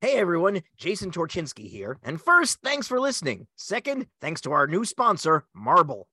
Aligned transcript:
Hey 0.00 0.14
everyone, 0.16 0.62
Jason 0.76 1.10
Torchinsky 1.10 1.68
here. 1.68 1.98
And 2.04 2.20
first, 2.20 2.60
thanks 2.62 2.86
for 2.86 3.00
listening. 3.00 3.48
Second, 3.56 4.06
thanks 4.20 4.40
to 4.42 4.52
our 4.52 4.68
new 4.68 4.84
sponsor, 4.84 5.44
Marble. 5.54 6.06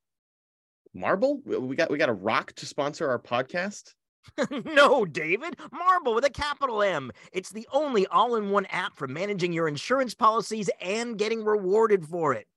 Marble? 0.95 1.39
We 1.45 1.75
got 1.75 1.91
we 1.91 1.99
got 1.99 2.09
a 2.09 2.13
rock 2.13 2.53
to 2.53 2.65
sponsor 2.65 3.07
our 3.07 3.19
podcast. 3.19 3.93
no, 4.65 5.05
David, 5.05 5.57
Marble 5.71 6.15
with 6.15 6.25
a 6.25 6.31
capital 6.31 6.81
M. 6.81 7.11
It's 7.31 7.51
the 7.51 7.67
only 7.71 8.07
all-in-one 8.07 8.65
app 8.71 8.95
for 8.95 9.07
managing 9.07 9.53
your 9.53 9.67
insurance 9.67 10.15
policies 10.15 10.67
and 10.81 11.15
getting 11.15 11.43
rewarded 11.45 12.07
for 12.07 12.33
it. 12.33 12.47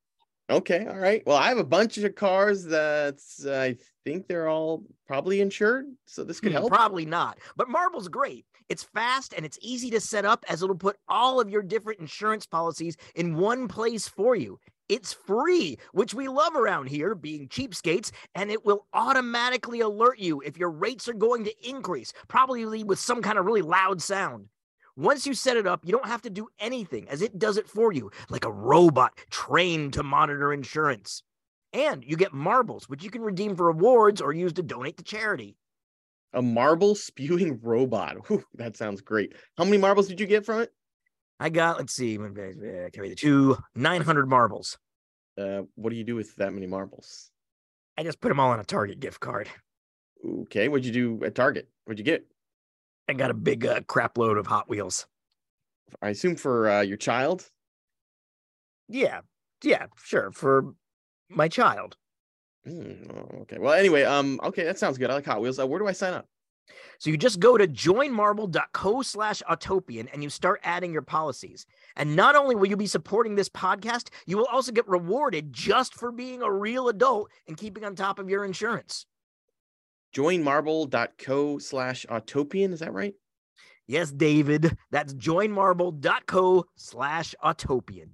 Okay, 0.49 0.87
all 0.87 0.97
right. 0.97 1.23
Well, 1.27 1.37
I 1.37 1.49
have 1.49 1.59
a 1.59 1.65
bunch 1.65 1.99
of 1.99 2.15
cars 2.15 2.65
that's 2.65 3.45
uh, 3.45 3.53
I 3.53 3.77
think 4.07 4.29
they're 4.29 4.49
all 4.49 4.83
probably 5.07 5.43
insured, 5.43 5.85
so 6.07 6.25
this 6.25 6.41
could 6.41 6.53
Hmm, 6.53 6.59
help. 6.59 6.73
Probably 6.73 7.05
not, 7.05 7.39
but 7.55 7.69
Marble's 7.69 8.09
great. 8.09 8.47
It's 8.69 8.83
fast 8.83 9.33
and 9.35 9.47
it's 9.47 9.59
easy 9.63 9.91
to 9.91 10.01
set 10.01 10.25
up 10.25 10.45
as 10.49 10.63
it'll 10.63 10.77
put 10.77 10.99
all 11.09 11.41
of 11.41 11.49
your 11.49 11.63
different 11.63 12.01
insurance 12.01 12.47
policies 12.47 12.97
in 13.15 13.37
one 13.37 13.67
place 13.67 14.07
for 14.07 14.37
you. 14.37 14.59
It's 14.89 15.13
free, 15.13 15.77
which 15.93 16.15
we 16.15 16.29
love 16.29 16.57
around 16.57 16.89
here, 16.89 17.15
being 17.15 17.49
cheapskates, 17.49 18.11
and 18.35 18.51
it 18.51 18.65
will 18.65 18.87
automatically 18.95 19.81
alert 19.81 20.19
you 20.19 20.41
if 20.41 20.57
your 20.57 20.71
rates 20.71 21.09
are 21.09 21.15
going 21.15 21.45
to 21.45 21.69
increase, 21.69 22.13
probably 22.27 22.85
with 22.85 22.99
some 22.99 23.21
kind 23.21 23.39
of 23.39 23.45
really 23.45 23.63
loud 23.63 24.01
sound. 24.01 24.49
Once 24.97 25.27
you 25.27 25.35
set 25.35 25.59
it 25.59 25.67
up, 25.67 25.81
you 25.85 25.93
don't 25.93 26.07
have 26.07 26.23
to 26.23 26.31
do 26.31 26.49
anything 26.59 27.07
as 27.09 27.21
it 27.21 27.39
does 27.39 27.59
it 27.59 27.69
for 27.69 27.93
you, 27.93 28.11
like 28.31 28.47
a 28.47 28.51
robot 28.51 29.13
trained 29.31 29.93
to 29.93 30.03
monitor 30.03 30.53
insurance. 30.53 31.23
And 31.75 32.03
you 32.03 32.17
get 32.17 32.33
marbles, 32.33 32.89
which 32.89 33.05
you 33.05 33.11
can 33.11 33.21
redeem 33.23 33.57
for 33.57 33.67
rewards 33.67 34.23
or 34.23 34.33
use 34.33 34.55
to 34.55 34.63
donate 34.63 34.97
to 34.97 35.05
charity. 35.05 35.58
A 36.35 36.43
marble 36.43 36.95
spewing 36.95 37.59
robot. 37.63 38.29
Whew, 38.29 38.45
that 38.55 38.77
sounds 38.77 39.01
great. 39.01 39.35
How 39.57 39.65
many 39.65 39.79
marbles 39.79 40.09
did 40.09 40.21
you 40.21 40.27
get 40.27 40.45
from 40.45 40.61
it? 40.61 40.73
I 41.41 41.51
got, 41.51 41.79
let's 41.79 41.93
see, 41.93 42.17
carry 42.17 43.09
the 43.11 43.15
two, 43.15 43.57
900 43.77 44.29
marbles. 44.29 44.77
Uh, 45.39 45.63
what 45.77 45.91
do 45.91 45.97
you 45.97 46.03
do 46.03 46.17
with 46.17 46.35
that 46.37 46.53
many 46.53 46.67
marbles? 46.67 47.31
I 47.97 48.03
just 48.03 48.21
put 48.21 48.29
them 48.29 48.41
all 48.41 48.51
on 48.51 48.59
a 48.59 48.65
Target 48.65 48.99
gift 48.99 49.21
card. 49.21 49.49
Okay, 50.27 50.67
what'd 50.67 50.85
you 50.85 50.93
do 50.93 51.25
at 51.25 51.37
Target? 51.37 51.69
What'd 51.85 51.99
you 51.99 52.05
get? 52.05 52.27
I 53.09 53.13
got 53.13 53.31
a 53.31 53.35
big 53.35 53.65
uh, 53.65 53.81
crap 53.87 54.19
load 54.19 54.37
of 54.37 54.49
Hot 54.49 54.69
Wheels. 54.69 55.07
I 56.03 56.11
assume 56.11 56.37
for 56.37 56.69
uh, 56.69 56.81
your 56.83 56.97
child. 56.97 57.49
Yeah, 58.89 59.21
yeah, 59.63 59.87
sure, 59.97 60.33
for 60.33 60.75
my 61.29 61.49
child. 61.49 61.97
Hmm, 62.69 63.11
oh, 63.11 63.41
okay. 63.43 63.59
Well, 63.59 63.73
anyway, 63.73 64.03
um, 64.03 64.41
okay, 64.45 64.65
that 64.65 64.79
sounds 64.79 64.99
good. 64.99 65.11
I 65.11 65.15
like 65.15 65.27
Hot 65.27 65.41
Wheels. 65.41 65.59
Uh, 65.59 65.67
where 65.67 65.79
do 65.79 65.87
I 65.87 65.93
sign 65.93 66.13
up? 66.13 66.27
So 66.99 67.11
you 67.11 67.17
just 67.17 67.41
go 67.41 67.57
to 67.57 67.67
joinmarble.co 67.67 69.03
slash 69.03 69.43
autopian 69.49 70.09
and 70.13 70.23
you 70.23 70.31
start 70.31 70.61
adding 70.65 70.93
your 70.93 71.03
policies. 71.03 71.65
And 71.97 72.15
not 72.17 72.37
only 72.37 72.55
will 72.55 72.69
you 72.69 72.77
be 72.77 72.87
supporting 72.87 73.35
this 73.35 73.49
podcast, 73.49 74.09
you 74.27 74.37
will 74.37 74.47
also 74.47 74.73
get 74.73 74.89
rewarded 74.89 75.53
just 75.53 75.95
for 75.95 76.13
being 76.13 76.43
a 76.43 76.53
real 76.53 76.89
adult 76.89 77.31
and 77.47 77.57
keeping 77.57 77.85
on 77.85 77.95
top 77.95 78.19
of 78.19 78.29
your 78.29 78.45
insurance. 78.45 79.07
Joinmarble.co 80.15 81.59
slash 81.59 82.07
autopian. 82.11 82.73
Is 82.73 82.81
that 82.81 82.93
right? 82.93 83.15
Yes, 83.87 84.13
David, 84.13 84.77
that's 84.91 85.15
joinmarble.co 85.15 86.67
slash 86.77 87.35
autopian. 87.43 88.11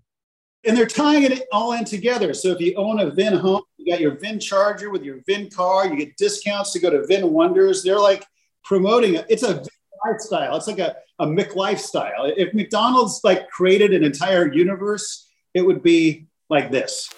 And 0.67 0.77
they're 0.77 0.87
tying 0.87 1.25
it 1.25 1.43
all 1.53 1.73
in 1.73 1.85
together. 1.85 2.35
So 2.35 2.51
if 2.51 2.61
you 2.61 2.75
own 2.77 3.01
a 3.01 3.11
Vin 3.11 3.35
home, 3.35 3.63
you 3.77 3.93
got 3.93 4.01
your 4.01 4.19
Vin 4.19 4.41
charger 4.41 4.91
with 4.91 5.03
your 5.03 5.21
Vin 5.27 5.51
car, 5.51 5.87
you 5.87 5.97
get 5.97 6.17
discounts 6.17 6.73
to 6.73 6.79
go 6.79 6.91
to 6.91 7.07
Vin 7.07 7.33
Wonders. 7.33 7.83
They're 7.83 7.99
like 7.99 8.25
promoting 8.65 9.15
it. 9.15 9.27
It's 9.29 9.43
a 9.43 9.63
lifestyle. 10.07 10.57
It's 10.57 10.67
like 10.67 10.79
a, 10.79 10.97
a 11.19 11.27
Mick 11.27 11.55
lifestyle. 11.55 12.33
If 12.37 12.55
McDonald's 12.55 13.21
like 13.25 13.49
created 13.51 13.93
an 13.93 14.05
entire 14.05 14.53
universe, 14.53 15.29
it 15.55 15.63
would 15.63 15.83
be 15.83 16.27
like 16.51 16.71
this. 16.71 17.11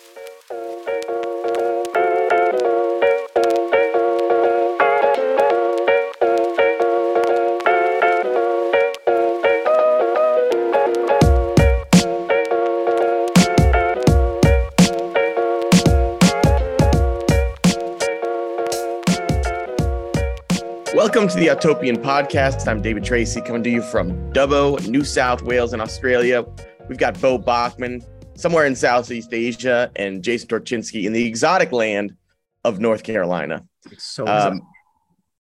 Welcome 21.06 21.28
to 21.28 21.36
the 21.36 21.46
Autopian 21.46 21.98
Podcast. 22.02 22.66
I'm 22.66 22.82
David 22.82 23.04
Tracy 23.04 23.40
coming 23.40 23.62
to 23.62 23.70
you 23.70 23.80
from 23.80 24.10
Dubbo, 24.32 24.88
New 24.88 25.04
South 25.04 25.40
Wales, 25.40 25.72
in 25.72 25.80
Australia. 25.80 26.44
We've 26.88 26.98
got 26.98 27.20
Beau 27.20 27.38
Boeckmann 27.38 28.04
somewhere 28.36 28.66
in 28.66 28.74
Southeast 28.74 29.32
Asia 29.32 29.88
and 29.94 30.20
Jason 30.20 30.48
Torchinsky 30.48 31.04
in 31.04 31.12
the 31.12 31.24
exotic 31.24 31.70
land 31.70 32.16
of 32.64 32.80
North 32.80 33.04
Carolina. 33.04 33.62
So 33.96 34.26
Um, 34.26 34.62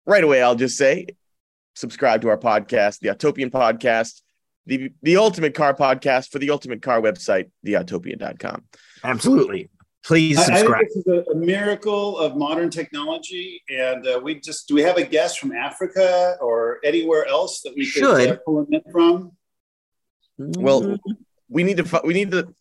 right 0.04 0.22
away, 0.22 0.42
I'll 0.42 0.56
just 0.56 0.76
say 0.76 1.06
subscribe 1.74 2.20
to 2.20 2.28
our 2.28 2.38
podcast, 2.38 2.98
the 2.98 3.08
Autopian 3.08 3.50
Podcast, 3.50 4.20
the, 4.66 4.90
the 5.00 5.16
Ultimate 5.16 5.54
Car 5.54 5.72
Podcast 5.72 6.32
for 6.32 6.38
the 6.38 6.50
Ultimate 6.50 6.82
Car 6.82 7.00
website, 7.00 7.50
theautopian.com. 7.64 8.62
absolutely. 9.02 9.70
Please 10.06 10.38
I, 10.38 10.42
I 10.42 10.44
think 10.46 10.58
subscribe. 10.58 10.84
this 10.86 10.96
is 10.98 11.06
a, 11.06 11.30
a 11.32 11.34
miracle 11.34 12.16
of 12.18 12.36
modern 12.36 12.70
technology. 12.70 13.60
And 13.68 14.06
uh, 14.06 14.20
we 14.22 14.38
just, 14.40 14.68
do 14.68 14.74
we 14.76 14.82
have 14.82 14.96
a 14.98 15.04
guest 15.04 15.40
from 15.40 15.50
Africa 15.52 16.36
or 16.40 16.78
anywhere 16.84 17.26
else 17.26 17.60
that 17.62 17.74
we 17.76 17.90
could 17.90 18.04
uh, 18.04 18.36
pull 18.44 18.60
him 18.60 18.68
in 18.70 18.82
from? 18.92 19.32
Well, 20.38 20.96
we 21.48 21.64
need 21.64 21.78
to 21.78 21.84
fi- 21.84 22.02
we 22.04 22.14
need 22.14 22.30
to 22.32 22.54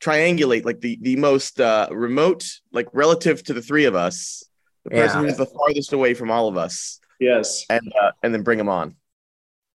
triangulate 0.00 0.64
like 0.64 0.80
the 0.80 0.98
the 1.00 1.16
most 1.16 1.60
uh, 1.60 1.88
remote, 1.90 2.44
like 2.72 2.88
relative 2.92 3.42
to 3.44 3.54
the 3.54 3.62
three 3.62 3.86
of 3.86 3.94
us, 3.94 4.44
the 4.84 4.90
person 4.90 5.22
Yeah. 5.22 5.28
who's 5.28 5.38
the 5.38 5.46
farthest 5.46 5.92
away 5.94 6.12
from 6.14 6.30
all 6.30 6.46
of 6.48 6.56
us, 6.56 7.00
Yes. 7.18 7.64
and 7.70 7.80
uh, 8.02 8.10
and 8.22 8.34
then 8.34 8.42
bring 8.42 8.58
them 8.58 8.68
on. 8.68 8.94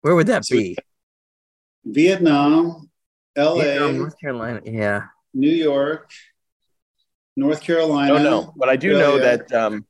where 0.03 0.15
would 0.15 0.27
that 0.29 0.45
So- 0.45 0.57
be? 0.57 0.77
Vietnam, 1.85 2.91
LA, 3.37 3.55
Vietnam, 3.63 3.99
North 3.99 4.21
Carolina. 4.21 4.61
Yeah. 4.65 5.03
New 5.33 5.51
York, 5.51 6.11
North 7.37 7.61
Carolina. 7.61 8.13
I 8.15 8.17
don't 8.17 8.25
know, 8.25 8.53
but 8.57 8.69
I 8.69 8.77
do 8.77 8.93
know 8.93 9.19
that 9.19 9.53
um, 9.53 9.85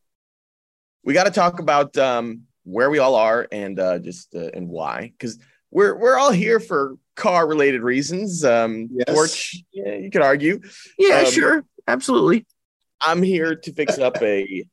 we 1.04 1.14
got 1.14 1.24
to 1.24 1.30
talk 1.30 1.60
about 1.60 1.96
um, 1.96 2.42
where 2.64 2.90
we 2.90 2.98
all 2.98 3.14
are 3.14 3.46
and 3.52 3.78
uh, 3.78 3.98
just 4.00 4.34
uh, 4.34 4.50
and 4.52 4.68
why, 4.68 5.12
because 5.16 5.38
we're 5.70 5.96
we're 5.96 6.18
all 6.18 6.32
here 6.32 6.58
for 6.60 6.96
car 7.14 7.46
related 7.46 7.82
reasons. 7.82 8.44
Um, 8.44 8.88
Yes. 8.92 9.14
Torch, 9.14 9.64
yeah, 9.72 9.94
you 9.94 10.10
could 10.10 10.22
argue. 10.22 10.60
Yeah, 10.98 11.20
Um, 11.20 11.30
sure. 11.32 11.64
Absolutely. 11.88 12.44
I'm 13.00 13.22
here 13.22 13.54
to 13.54 13.72
fix 13.72 13.98
up 13.98 14.16
a 14.22 14.64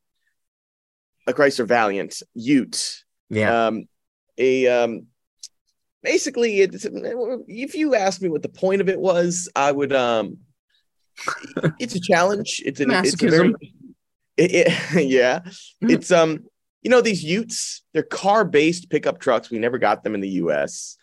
a 1.28 1.34
Chrysler 1.34 1.68
Valiant 1.68 2.22
Ute. 2.34 3.04
Yeah. 3.30 3.68
um 3.68 3.88
a 4.38 4.68
um 4.68 5.08
basically 6.02 6.60
it's 6.62 6.86
if 6.86 7.76
you 7.76 7.96
asked 7.96 8.22
me 8.22 8.30
what 8.30 8.42
the 8.42 8.50
point 8.50 8.82
of 8.82 8.90
it 8.90 9.00
was 9.00 9.50
i 9.56 9.72
would 9.72 9.94
um 9.94 10.38
it's 11.80 11.96
a 11.96 12.00
challenge 12.00 12.62
it's 12.66 12.80
an 12.80 12.92
it's 12.92 13.22
a 13.22 13.28
very 13.30 13.54
it, 14.38 14.68
it- 14.68 15.06
yeah 15.08 15.40
Mhm. 15.84 15.92
it's 15.92 16.12
um 16.12 16.40
you 16.82 16.90
know 16.90 17.02
these 17.02 17.24
utes 17.24 17.84
they're 17.94 18.04
car 18.04 18.44
based 18.46 18.90
pickup 18.90 19.20
trucks 19.20 19.50
we 19.50 19.60
never 19.60 19.78
got 19.78 20.04
them 20.04 20.16
in 20.16 20.22
the 20.22 20.30
us 20.30 20.98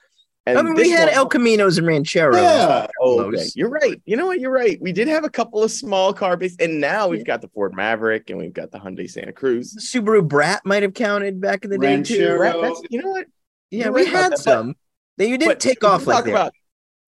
and 0.47 0.59
I 0.59 0.62
mean, 0.62 0.75
we 0.75 0.88
had 0.91 1.04
one- 1.06 1.15
El 1.15 1.28
Caminos 1.28 1.76
and 1.76 1.87
Rancheros. 1.87 2.37
Yeah. 2.41 2.87
Oh, 3.03 3.20
okay. 3.25 3.44
You're 3.54 3.69
right. 3.69 4.00
You 4.06 4.16
know 4.16 4.25
what? 4.25 4.41
You're 4.41 4.50
right. 4.50 4.78
We 4.81 4.91
did 4.91 5.06
have 5.06 5.22
a 5.22 5.28
couple 5.28 5.62
of 5.62 5.70
small 5.70 6.15
car 6.15 6.38
based, 6.38 6.62
and 6.62 6.81
now 6.81 7.09
we've 7.09 7.26
got 7.26 7.43
the 7.43 7.49
Ford 7.49 7.75
Maverick 7.76 8.31
and 8.31 8.38
we've 8.38 8.53
got 8.54 8.70
the 8.72 8.78
Hyundai 8.78 9.09
Santa 9.09 9.32
Cruz. 9.32 9.76
Subaru 9.78 10.26
Brat 10.26 10.62
might 10.65 10.82
have 10.82 10.94
counted 10.94 11.43
back 11.43 11.65
in 11.66 11.70
the 11.70 11.76
day 11.76 12.03
too. 12.03 12.19
Ranchero. 12.37 12.38
Right? 12.38 12.60
That's, 12.62 12.81
you 12.88 13.03
know 13.03 13.10
what? 13.10 13.26
Yeah, 13.70 13.84
You're 13.84 13.93
we 13.93 14.00
right 14.00 14.09
about 14.10 14.22
had 14.22 14.32
that, 14.32 14.37
but- 14.38 14.43
some. 14.44 14.75
They 15.19 15.26
you 15.28 15.37
didn't 15.37 15.50
But 15.50 15.60
take 15.60 15.84
off 15.84 16.06
like 16.06 16.16
talk 16.16 16.25
that. 16.25 16.31
about 16.31 16.53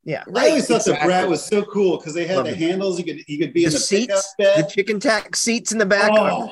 yeah. 0.04 0.24
I 0.34 0.48
always 0.48 0.66
thought 0.66 0.84
the. 0.84 0.98
Brat 1.04 1.28
was 1.28 1.44
so 1.44 1.62
cool 1.64 1.96
because 1.98 2.14
they 2.14 2.26
had 2.26 2.36
Love 2.38 2.46
the 2.46 2.52
it. 2.52 2.58
handles. 2.58 2.98
You 2.98 3.04
could 3.04 3.22
you 3.28 3.38
could 3.38 3.52
be 3.52 3.60
The 3.64 3.66
in 3.66 3.72
the 3.72 3.78
pickup 3.78 4.18
seats, 4.18 4.34
the 4.38 4.68
chicken 4.70 5.00
tax 5.00 5.40
seats 5.40 5.72
in 5.72 5.78
the 5.78 5.86
back. 5.86 6.10
Oh, 6.14 6.50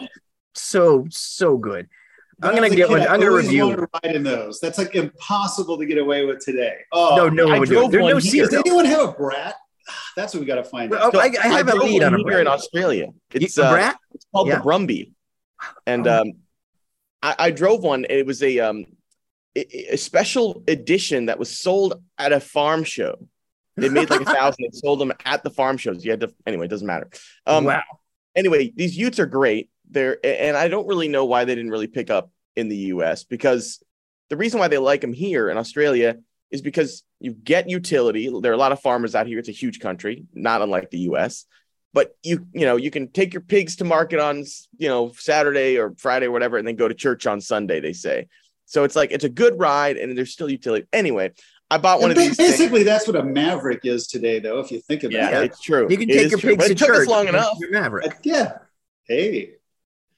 So 0.54 1.06
so 1.10 1.56
good. 1.58 1.88
I'm 2.42 2.54
gonna 2.54 2.70
get 2.70 2.88
kid, 2.88 2.90
one. 2.90 3.00
I 3.02 3.06
I'm 3.12 3.20
gonna 3.20 3.32
review. 3.32 3.64
wanted 3.66 3.76
to 3.76 3.88
ride 4.04 4.16
in 4.16 4.22
those. 4.22 4.60
That's 4.60 4.78
like 4.78 4.94
impossible 4.94 5.76
to 5.78 5.84
get 5.86 5.98
away 5.98 6.24
with 6.24 6.38
today. 6.44 6.76
Oh 6.92 7.14
No, 7.16 7.28
no 7.28 7.44
I 7.48 7.50
one 7.50 7.60
would 7.60 7.68
do 7.68 7.74
drove 7.74 7.88
it. 7.88 7.92
There's 7.92 8.02
one 8.02 8.12
no 8.12 8.18
here. 8.18 8.30
seat. 8.30 8.40
Does 8.50 8.54
anyone 8.54 8.84
have 8.86 9.08
a 9.08 9.12
Brat? 9.12 9.54
That's 10.16 10.32
what 10.32 10.40
we 10.40 10.46
got 10.46 10.54
to 10.56 10.64
find 10.64 10.92
out. 10.94 11.12
Well, 11.12 11.22
I- 11.22 11.36
I 11.42 11.48
have 11.48 11.68
a 11.68 11.76
lead 11.76 12.02
one 12.02 12.14
on 12.14 12.20
a 12.20 12.24
here 12.24 12.40
in 12.40 12.46
Australia. 12.46 13.08
It's 13.32 13.58
a 13.58 13.64
uh, 13.64 13.70
Brat? 13.72 13.96
It's 14.14 14.26
called 14.32 14.48
Yeah. 14.48 14.56
the 14.58 14.62
Brumby, 14.64 15.12
and 15.86 16.06
Oh. 16.06 16.20
um, 16.22 16.32
I, 17.22 17.34
I 17.38 17.50
drove 17.50 17.82
one. 17.82 18.06
It 18.08 18.24
was 18.24 18.42
a 18.42 18.58
um, 18.60 18.86
a, 19.54 19.92
a 19.92 19.96
special 19.96 20.62
edition 20.66 21.26
that 21.26 21.38
was 21.38 21.50
sold 21.58 22.02
at 22.16 22.32
a 22.32 22.40
farm 22.40 22.84
show. 22.84 23.16
They 23.80 23.88
made 23.88 24.10
like 24.10 24.22
a 24.22 24.24
thousand. 24.24 24.64
They 24.64 24.78
sold 24.78 25.00
them 25.00 25.12
at 25.24 25.42
the 25.42 25.50
farm 25.50 25.76
shows. 25.76 26.04
You 26.04 26.12
had 26.12 26.20
to 26.20 26.34
anyway. 26.46 26.66
It 26.66 26.70
doesn't 26.70 26.86
matter. 26.86 27.08
Um, 27.46 27.64
wow. 27.64 27.82
Anyway, 28.36 28.72
these 28.74 28.96
Utes 28.96 29.18
are 29.18 29.26
great. 29.26 29.70
They're 29.90 30.18
and 30.24 30.56
I 30.56 30.68
don't 30.68 30.86
really 30.86 31.08
know 31.08 31.24
why 31.24 31.44
they 31.44 31.54
didn't 31.54 31.70
really 31.70 31.88
pick 31.88 32.10
up 32.10 32.30
in 32.56 32.68
the 32.68 32.76
U.S. 32.76 33.24
because 33.24 33.82
the 34.28 34.36
reason 34.36 34.60
why 34.60 34.68
they 34.68 34.78
like 34.78 35.00
them 35.00 35.12
here 35.12 35.50
in 35.50 35.58
Australia 35.58 36.18
is 36.50 36.62
because 36.62 37.02
you 37.20 37.32
get 37.32 37.68
utility. 37.68 38.30
There 38.40 38.50
are 38.50 38.54
a 38.54 38.58
lot 38.58 38.72
of 38.72 38.80
farmers 38.80 39.14
out 39.14 39.26
here. 39.26 39.38
It's 39.38 39.48
a 39.48 39.52
huge 39.52 39.80
country, 39.80 40.24
not 40.34 40.62
unlike 40.62 40.90
the 40.90 41.00
US. 41.00 41.44
But 41.92 42.16
you, 42.22 42.46
you 42.52 42.66
know, 42.66 42.76
you 42.76 42.90
can 42.90 43.08
take 43.08 43.34
your 43.34 43.40
pigs 43.40 43.76
to 43.76 43.84
market 43.84 44.20
on, 44.20 44.44
you 44.78 44.88
know, 44.88 45.12
Saturday 45.16 45.76
or 45.76 45.94
Friday 45.98 46.26
or 46.26 46.30
whatever, 46.30 46.56
and 46.56 46.66
then 46.66 46.76
go 46.76 46.88
to 46.88 46.94
church 46.94 47.26
on 47.26 47.40
Sunday, 47.40 47.80
they 47.80 47.92
say. 47.92 48.28
So 48.66 48.84
it's 48.84 48.94
like 48.94 49.10
it's 49.10 49.24
a 49.24 49.28
good 49.28 49.58
ride 49.58 49.96
and 49.96 50.16
there's 50.16 50.32
still 50.32 50.48
utility. 50.48 50.86
Anyway, 50.92 51.32
I 51.70 51.78
bought 51.78 52.00
one 52.00 52.10
And 52.10 52.18
of 52.18 52.24
these. 52.24 52.36
things. 52.36 52.50
basically, 52.50 52.82
that's 52.82 53.06
what 53.06 53.14
a 53.16 53.22
Maverick 53.22 53.80
is 53.84 54.06
today, 54.08 54.40
though. 54.40 54.58
If 54.58 54.72
you 54.72 54.80
think 54.80 55.04
about 55.04 55.12
Yeah, 55.12 55.40
it. 55.40 55.44
it's 55.44 55.60
true. 55.60 55.86
You 55.88 55.96
can 55.96 56.10
It 56.10 56.14
take 56.14 56.24
is 56.26 56.30
your 56.32 56.40
true. 56.40 56.50
pigs 56.50 56.58
But 56.58 56.66
to 56.66 56.72
it 56.72 56.78
took 56.78 56.88
church. 56.88 56.98
us 57.02 57.06
long 57.06 57.28
enough. 57.28 57.56
you're 57.60 57.70
Maverick. 57.70 58.06
Uh, 58.06 58.14
yeah. 58.24 58.58
Hey. 59.04 59.52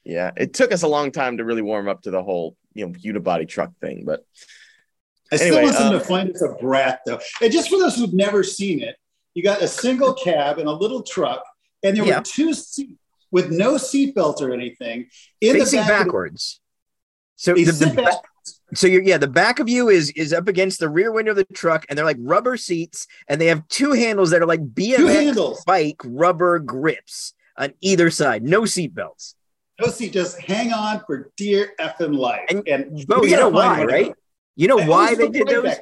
Yeah, 0.03 0.31
it 0.35 0.53
took 0.53 0.71
us 0.71 0.81
a 0.83 0.87
long 0.87 1.11
time 1.11 1.37
to 1.37 1.45
really 1.45 1.61
warm 1.61 1.87
up 1.87 2.01
to 2.03 2.11
the 2.11 2.21
whole, 2.23 2.57
you 2.73 2.85
know, 2.87 2.93
unibody 2.93 3.47
truck 3.47 3.71
thing. 3.79 4.03
But 4.05 4.25
I 5.31 5.35
still 5.37 5.47
Anyway, 5.57 5.63
want 5.63 5.77
them 5.77 5.87
um, 5.93 5.93
to 5.93 5.99
find 6.05 6.29
us 6.31 6.41
a 6.41 6.49
brat, 6.49 7.01
though. 7.05 7.19
And 7.41 7.51
just 7.53 7.69
for 7.69 7.77
those 7.79 7.95
who've 7.95 8.13
never 8.13 8.43
seen 8.43 8.81
it, 8.81 8.95
you 9.33 9.43
got 9.43 9.61
a 9.61 9.67
single 9.67 10.13
cab 10.25 10.57
and 10.59 10.67
a 10.67 10.71
little 10.73 11.03
truck, 11.03 11.43
and 11.83 11.95
there 11.95 12.05
Yeah. 12.05 12.17
were 12.17 12.23
two 12.23 12.53
seats 12.53 12.99
with 13.31 13.49
no 13.51 13.75
seatbelt 13.75 14.41
or 14.41 14.53
anything 14.53 15.07
in 15.41 15.53
Facing 15.57 15.79
the 15.79 15.83
back. 15.85 15.91
of 15.91 15.97
the- 15.99 16.03
backwards. 16.05 16.59
So 17.35 17.53
They 17.53 17.63
the, 17.63 17.71
the 17.71 17.77
sit 17.77 17.95
back- 17.95 18.05
back, 18.05 18.15
so 18.75 18.87
you're 18.87 19.01
yeah, 19.03 19.17
the 19.17 19.27
back 19.27 19.59
of 19.59 19.67
you 19.69 19.89
is 19.89 20.11
is 20.11 20.33
up 20.33 20.47
against 20.47 20.79
the 20.79 20.89
rear 20.89 21.11
window 21.11 21.31
of 21.31 21.37
the 21.37 21.45
truck, 21.45 21.85
and 21.89 21.97
they're 21.97 22.05
like 22.05 22.17
rubber 22.19 22.57
seats, 22.57 23.07
and 23.27 23.39
they 23.39 23.47
have 23.47 23.67
two 23.67 23.91
handles 23.93 24.31
that 24.31 24.41
are 24.41 24.45
like 24.47 24.61
BMX 24.73 25.65
bike 25.65 26.01
rubber 26.03 26.59
grips 26.59 27.33
on 27.57 27.73
either 27.81 28.09
side, 28.09 28.43
no 28.43 28.65
seat 28.65 28.93
belts. 28.95 29.35
no 29.79 29.87
seat. 29.87 30.13
Just 30.13 30.39
hang 30.41 30.71
on 30.73 31.01
for 31.05 31.31
dear 31.37 31.73
effing 31.79 32.17
life. 32.17 32.41
And- 32.49 32.67
And, 32.67 32.91
we 33.21 33.29
you 33.31 33.37
know 33.37 33.49
why, 33.49 33.83
right? 33.83 34.13
You 34.55 34.67
know 34.67 34.79
I 34.79 34.87
why 34.87 35.15
they 35.15 35.29
did 35.29 35.47
those? 35.47 35.75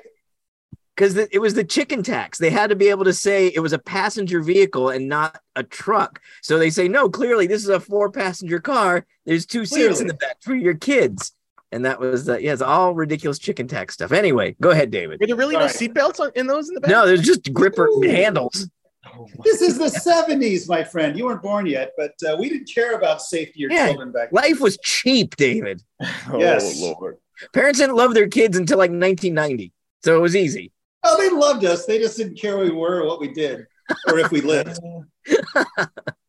Because 0.95 1.15
it 1.17 1.39
was 1.41 1.53
the 1.53 1.63
chicken 1.63 2.03
tax. 2.03 2.37
They 2.37 2.49
had 2.49 2.69
to 2.69 2.75
be 2.75 2.89
able 2.89 3.05
to 3.05 3.13
say 3.13 3.47
it 3.47 3.59
was 3.59 3.73
a 3.73 3.79
passenger 3.79 4.41
vehicle 4.41 4.89
and 4.89 5.07
not 5.07 5.39
a 5.55 5.63
truck. 5.63 6.21
So 6.41 6.59
they 6.59 6.69
say, 6.69 6.87
no, 6.87 7.09
clearly 7.09 7.47
this 7.47 7.63
is 7.63 7.69
a 7.69 7.79
four 7.79 8.11
passenger 8.11 8.59
car. 8.59 9.05
There's 9.25 9.45
two 9.45 9.65
seats 9.65 9.99
in 9.99 10.07
the 10.07 10.13
back 10.13 10.37
for 10.41 10.53
your 10.53 10.75
kids. 10.75 11.31
And 11.73 11.85
that 11.85 11.99
was 11.99 12.25
the, 12.25 12.41
yeah, 12.41 12.51
it's 12.53 12.61
all 12.61 12.93
ridiculous 12.93 13.39
chicken 13.39 13.67
tax 13.67 13.93
stuff. 13.93 14.11
Anyway, 14.11 14.55
go 14.59 14.71
ahead, 14.71 14.91
David. 14.91 15.19
were 15.21 15.27
there 15.27 15.35
really 15.37 15.55
no 15.55 15.67
Sorry. 15.67 15.87
seatbelts 15.89 16.35
in 16.35 16.45
those 16.47 16.67
in 16.67 16.75
the 16.75 16.81
back? 16.81 16.91
No, 16.91 17.05
there's 17.07 17.21
just 17.21 17.51
gripper 17.53 17.87
Ooh. 17.87 18.01
handles. 18.01 18.69
Oh, 19.15 19.27
This 19.43 19.61
is 19.61 19.77
the 19.77 19.85
70s, 19.85 20.67
my 20.67 20.83
friend. 20.83 21.17
You 21.17 21.25
weren't 21.25 21.41
born 21.41 21.65
yet, 21.65 21.91
but 21.97 22.13
uh, 22.27 22.35
we 22.37 22.49
didn't 22.49 22.69
care 22.73 22.95
about 22.95 23.21
safety 23.21 23.65
or 23.65 23.69
Yeah. 23.71 23.87
children 23.87 24.11
back 24.11 24.31
then. 24.31 24.43
Life 24.43 24.59
was 24.59 24.77
cheap, 24.83 25.35
David. 25.37 25.81
oh 26.01 26.37
Yes. 26.39 26.79
Lord. 26.81 27.17
Parents 27.53 27.79
didn't 27.79 27.95
love 27.95 28.13
their 28.13 28.27
kids 28.27 28.57
until 28.57 28.77
like 28.77 28.91
1990. 28.91 29.71
So 30.03 30.17
it 30.17 30.19
was 30.21 30.35
easy. 30.35 30.71
Oh, 31.03 31.17
they 31.17 31.29
loved 31.35 31.63
us. 31.65 31.85
They 31.85 31.97
just 31.99 32.17
didn't 32.17 32.35
care 32.37 32.57
who 32.57 32.63
we 32.65 32.69
were 32.71 33.01
or 33.01 33.07
what 33.07 33.19
we 33.19 33.29
did 33.33 33.65
or 34.09 34.19
if 34.19 34.29
we 34.31 34.41
lived. 34.41 34.77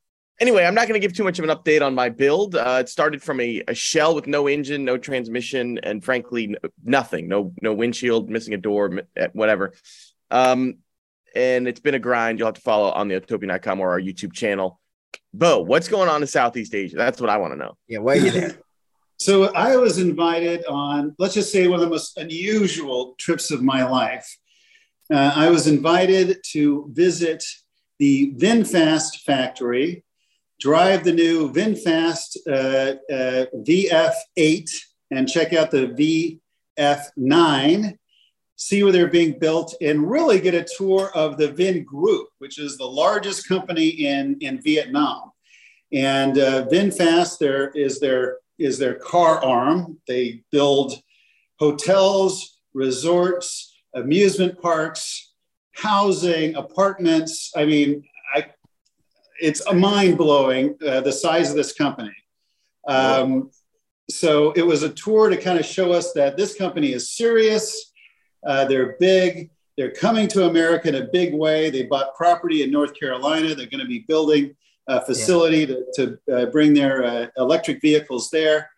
anyway, 0.42 0.64
I'm 0.64 0.74
not 0.74 0.88
going 0.88 1.00
to 1.00 1.06
give 1.06 1.16
too 1.16 1.24
much 1.24 1.38
of 1.38 1.48
an 1.48 1.56
update 1.56 1.80
on 1.80 1.94
my 1.94 2.08
build. 2.10 2.56
Uh, 2.56 2.78
it 2.80 2.88
started 2.88 3.22
from 3.22 3.40
a, 3.40 3.62
a 3.68 3.74
shell 3.74 4.14
with 4.14 4.26
no 4.26 4.48
engine, 4.48 4.84
no 4.84 4.98
transmission, 4.98 5.78
and 5.82 6.04
frankly, 6.04 6.44
n- 6.44 6.70
nothing. 6.84 7.28
No, 7.28 7.54
no 7.62 7.72
windshield, 7.72 8.28
missing 8.28 8.52
a 8.52 8.58
door, 8.58 9.00
eh, 9.16 9.28
whatever. 9.32 9.72
Um, 10.30 10.78
and 11.34 11.66
it's 11.66 11.80
been 11.80 11.94
a 11.94 11.98
grind. 11.98 12.38
You'll 12.38 12.48
have 12.48 12.56
to 12.56 12.60
follow 12.60 12.90
on 12.90 13.08
the 13.08 13.18
autopian.com 13.18 13.80
or 13.80 13.90
our 13.92 14.00
YouTube 14.00 14.32
channel. 14.32 14.80
Beau, 15.32 15.60
what's 15.60 15.88
going 15.88 16.10
on 16.10 16.20
in 16.20 16.28
Southeast 16.28 16.74
Asia? 16.74 16.96
That's 16.96 17.20
what 17.20 17.30
I 17.30 17.38
want 17.38 17.54
to 17.54 17.56
know. 17.56 17.76
Yeah, 17.86 17.98
why 17.98 18.14
are 18.14 18.16
you 18.16 18.30
there? 18.30 18.58
So 19.18 19.54
I 19.54 19.76
was 19.76 19.98
invited 19.98 20.64
on, 20.64 21.14
let's 21.16 21.34
just 21.34 21.52
say, 21.52 21.68
one 21.68 21.78
of 21.78 21.84
the 21.84 21.90
most 21.90 22.18
unusual 22.18 23.14
trips 23.18 23.52
of 23.52 23.62
my 23.62 23.84
life. 23.84 24.36
Uh, 25.14 25.32
I 25.36 25.48
was 25.48 25.68
invited 25.68 26.38
to 26.54 26.90
visit 26.90 27.44
the 28.00 28.34
VinFast 28.34 29.20
factory, 29.20 30.04
drive 30.62 31.02
the 31.02 31.12
new 31.12 31.52
VinFast 31.52 32.36
uh, 32.46 32.94
uh, 33.12 33.46
VF8, 33.66 34.70
and 35.10 35.28
check 35.28 35.52
out 35.52 35.72
the 35.72 36.38
VF9, 36.78 37.98
see 38.54 38.84
where 38.84 38.92
they're 38.92 39.08
being 39.08 39.36
built, 39.40 39.74
and 39.80 40.08
really 40.08 40.38
get 40.38 40.54
a 40.54 40.64
tour 40.76 41.10
of 41.16 41.36
the 41.36 41.50
Vin 41.50 41.82
Group, 41.82 42.28
which 42.38 42.60
is 42.60 42.78
the 42.78 42.86
largest 42.86 43.48
company 43.48 43.88
in, 43.88 44.36
in 44.40 44.62
Vietnam. 44.62 45.32
And 45.92 46.38
uh, 46.38 46.66
VinFast 46.68 47.38
there 47.38 47.70
is 47.70 47.98
their 47.98 48.38
is 48.58 48.78
their 48.78 48.94
car 48.94 49.44
arm. 49.44 49.98
They 50.06 50.44
build 50.52 50.94
hotels, 51.58 52.60
resorts, 52.72 53.74
amusement 53.94 54.62
parks, 54.62 55.32
housing, 55.74 56.54
apartments. 56.54 57.50
I 57.56 57.64
mean, 57.64 58.04
I, 58.34 58.46
it's 59.42 59.60
a 59.66 59.74
mind 59.74 60.16
blowing 60.16 60.76
uh, 60.86 61.00
the 61.00 61.12
size 61.12 61.50
of 61.50 61.56
this 61.56 61.72
company. 61.72 62.14
Um, 62.86 63.50
so 64.08 64.52
it 64.52 64.62
was 64.62 64.82
a 64.82 64.88
tour 64.88 65.28
to 65.28 65.36
kind 65.36 65.58
of 65.58 65.66
show 65.66 65.92
us 65.92 66.12
that 66.12 66.36
this 66.36 66.54
company 66.54 66.92
is 66.92 67.10
serious. 67.10 67.92
Uh, 68.46 68.64
they're 68.64 68.96
big. 68.98 69.50
They're 69.76 69.92
coming 69.92 70.28
to 70.28 70.46
America 70.46 70.88
in 70.88 70.96
a 70.96 71.08
big 71.12 71.34
way. 71.34 71.70
They 71.70 71.84
bought 71.84 72.14
property 72.14 72.62
in 72.62 72.70
North 72.70 72.98
Carolina. 72.98 73.54
They're 73.54 73.66
going 73.66 73.80
to 73.80 73.86
be 73.86 74.04
building 74.06 74.54
a 74.88 75.04
facility 75.04 75.66
to, 75.66 75.84
to 75.94 76.18
uh, 76.32 76.46
bring 76.46 76.74
their 76.74 77.04
uh, 77.04 77.26
electric 77.36 77.80
vehicles 77.80 78.30
there. 78.30 78.68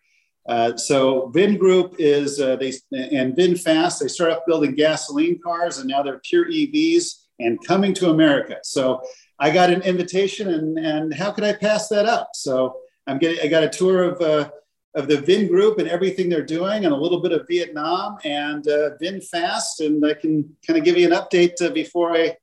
Uh, 0.47 0.77
so 0.77 1.29
Vin 1.29 1.57
Group 1.57 1.95
is 1.97 2.39
uh, 2.39 2.55
they 2.55 2.73
and 2.91 3.35
VinFast. 3.35 3.99
They 3.99 4.07
start 4.07 4.31
off 4.31 4.39
building 4.45 4.75
gasoline 4.75 5.39
cars, 5.43 5.79
and 5.79 5.89
now 5.89 6.03
they're 6.03 6.19
pure 6.19 6.45
EVs 6.45 7.25
and 7.39 7.59
coming 7.65 7.93
to 7.95 8.11
America. 8.11 8.57
So 8.63 9.01
I 9.39 9.51
got 9.51 9.71
an 9.71 9.81
invitation, 9.81 10.49
and 10.49 10.77
and 10.77 11.13
how 11.13 11.31
could 11.31 11.43
I 11.43 11.53
pass 11.53 11.87
that 11.89 12.05
up? 12.05 12.29
So 12.33 12.77
I'm 13.07 13.17
getting 13.17 13.39
I 13.43 13.47
got 13.47 13.63
a 13.63 13.69
tour 13.69 14.03
of 14.03 14.21
uh, 14.21 14.49
of 14.95 15.07
the 15.07 15.17
Vin 15.17 15.47
Group 15.47 15.77
and 15.77 15.87
everything 15.89 16.29
they're 16.29 16.45
doing, 16.45 16.85
and 16.85 16.93
a 16.93 16.97
little 16.97 17.21
bit 17.21 17.31
of 17.33 17.45
Vietnam 17.47 18.17
and 18.23 18.67
uh, 18.67 18.91
VinFast, 19.01 19.79
and 19.85 20.05
I 20.05 20.13
can 20.13 20.55
kind 20.65 20.79
of 20.79 20.85
give 20.85 20.97
you 20.97 21.05
an 21.05 21.13
update 21.13 21.61
uh, 21.61 21.69
before 21.69 22.15
I 22.15 22.37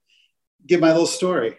give 0.66 0.80
my 0.80 0.90
little 0.90 1.06
story. 1.06 1.56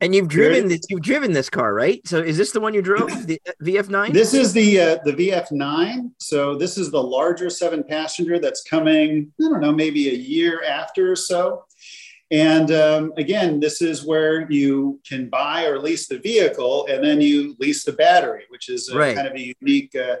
And 0.00 0.14
you've 0.14 0.28
driven 0.28 0.68
this, 0.68 0.82
you've 0.90 1.00
driven 1.00 1.32
this 1.32 1.48
car, 1.48 1.72
right? 1.72 2.06
So 2.06 2.18
is 2.18 2.36
this 2.36 2.52
the 2.52 2.60
one 2.60 2.74
you 2.74 2.82
drove, 2.82 3.26
the 3.26 3.40
uh, 3.48 3.52
VF9? 3.62 4.12
This 4.12 4.34
is 4.34 4.52
the 4.52 4.80
uh, 4.80 4.98
the 5.04 5.12
VF9. 5.12 6.10
So 6.18 6.54
this 6.54 6.76
is 6.76 6.90
the 6.90 7.02
larger 7.02 7.48
seven 7.48 7.82
passenger 7.82 8.38
that's 8.38 8.62
coming. 8.62 9.32
I 9.40 9.48
don't 9.48 9.60
know, 9.60 9.72
maybe 9.72 10.10
a 10.10 10.14
year 10.14 10.62
after 10.62 11.10
or 11.10 11.16
so. 11.16 11.64
And 12.30 12.72
um, 12.72 13.12
again, 13.16 13.60
this 13.60 13.80
is 13.80 14.04
where 14.04 14.50
you 14.50 15.00
can 15.08 15.28
buy 15.28 15.66
or 15.66 15.78
lease 15.78 16.08
the 16.08 16.18
vehicle, 16.18 16.86
and 16.90 17.02
then 17.04 17.20
you 17.20 17.54
lease 17.60 17.84
the 17.84 17.92
battery, 17.92 18.44
which 18.48 18.68
is 18.68 18.90
uh 18.92 18.98
Right. 18.98 19.14
kind 19.14 19.28
of 19.28 19.34
a 19.34 19.54
unique 19.60 19.94
uh, 19.94 20.16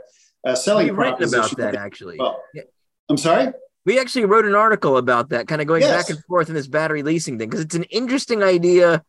uh, 0.46 0.54
selling 0.54 0.86
We've 0.86 0.96
written 0.96 1.24
about 1.28 1.56
that 1.56 1.74
actually. 1.74 2.16
Well, 2.18 2.40
Yeah. 2.54 2.62
I'm 3.08 3.16
sorry. 3.16 3.52
We 3.84 3.98
actually 4.00 4.24
wrote 4.24 4.46
an 4.46 4.54
article 4.54 4.96
about 4.96 5.28
that, 5.30 5.46
kind 5.48 5.60
of 5.60 5.66
going 5.66 5.82
Yes. 5.82 5.90
back 6.06 6.10
and 6.14 6.24
forth 6.26 6.48
in 6.48 6.54
this 6.54 6.66
battery 6.68 7.02
leasing 7.02 7.38
thing, 7.38 7.48
because 7.48 7.64
it's 7.64 7.74
an 7.74 7.84
interesting 7.84 8.42
idea 8.42 9.02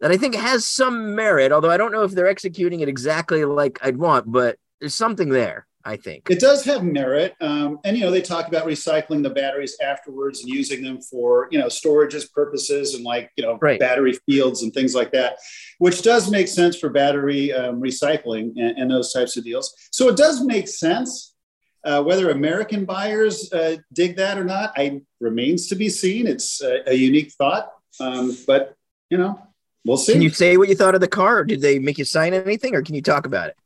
that 0.00 0.10
I 0.10 0.16
think 0.16 0.34
has 0.34 0.66
some 0.66 1.14
merit, 1.14 1.52
although 1.52 1.70
I 1.70 1.76
don't 1.76 1.92
know 1.92 2.02
if 2.02 2.12
they're 2.12 2.26
executing 2.28 2.80
it 2.80 2.88
exactly 2.88 3.44
like 3.44 3.78
I'd 3.82 3.96
want, 3.96 4.30
but 4.30 4.56
there's 4.80 4.94
something 4.94 5.28
there, 5.30 5.66
I 5.84 5.96
think. 5.96 6.28
It 6.30 6.40
does 6.40 6.62
have 6.64 6.84
merit, 6.84 7.34
um, 7.40 7.78
and 7.84 7.96
you 7.96 8.04
know 8.04 8.10
they 8.10 8.20
talk 8.20 8.48
about 8.48 8.66
recycling 8.66 9.22
the 9.22 9.30
batteries 9.30 9.76
afterwards 9.82 10.40
and 10.42 10.50
using 10.50 10.82
them 10.82 11.00
for 11.00 11.48
you 11.50 11.58
know 11.58 11.66
storages 11.66 12.30
purposes 12.30 12.94
and 12.94 13.04
like 13.04 13.30
you 13.36 13.44
know 13.44 13.58
Right. 13.62 13.80
battery 13.80 14.18
fields 14.26 14.62
and 14.62 14.74
things 14.74 14.94
like 14.94 15.10
that, 15.12 15.38
which 15.78 16.02
does 16.02 16.30
make 16.30 16.48
sense 16.48 16.76
for 16.78 16.90
battery 16.90 17.52
um, 17.52 17.80
recycling 17.80 18.52
and, 18.56 18.78
and 18.78 18.90
those 18.90 19.12
types 19.12 19.36
of 19.36 19.44
deals. 19.44 19.74
So 19.90 20.08
it 20.08 20.16
does 20.16 20.44
make 20.44 20.68
sense. 20.68 21.34
Uh, 21.82 22.02
whether 22.02 22.30
American 22.30 22.84
buyers 22.84 23.50
uh, 23.54 23.76
dig 23.94 24.16
that 24.16 24.36
or 24.36 24.44
not, 24.44 24.74
I 24.76 25.00
remains 25.18 25.66
to 25.68 25.74
be 25.76 25.88
seen. 25.88 26.26
It's 26.26 26.60
a, 26.62 26.90
a 26.90 26.94
unique 26.94 27.32
thought, 27.32 27.72
um, 28.00 28.36
but 28.46 28.76
you 29.08 29.16
know 29.16 29.40
we'll 29.86 29.96
see. 29.96 30.12
Can 30.12 30.20
you 30.20 30.28
say 30.28 30.58
what 30.58 30.68
you 30.68 30.74
thought 30.74 30.94
of 30.94 31.00
the 31.00 31.08
car, 31.08 31.42
did 31.42 31.62
they 31.62 31.78
make 31.78 31.96
you 31.96 32.04
sign 32.04 32.34
anything, 32.34 32.74
or 32.74 32.82
can 32.82 32.94
you 32.94 33.00
talk 33.00 33.24
about 33.24 33.48
it? 33.48 33.56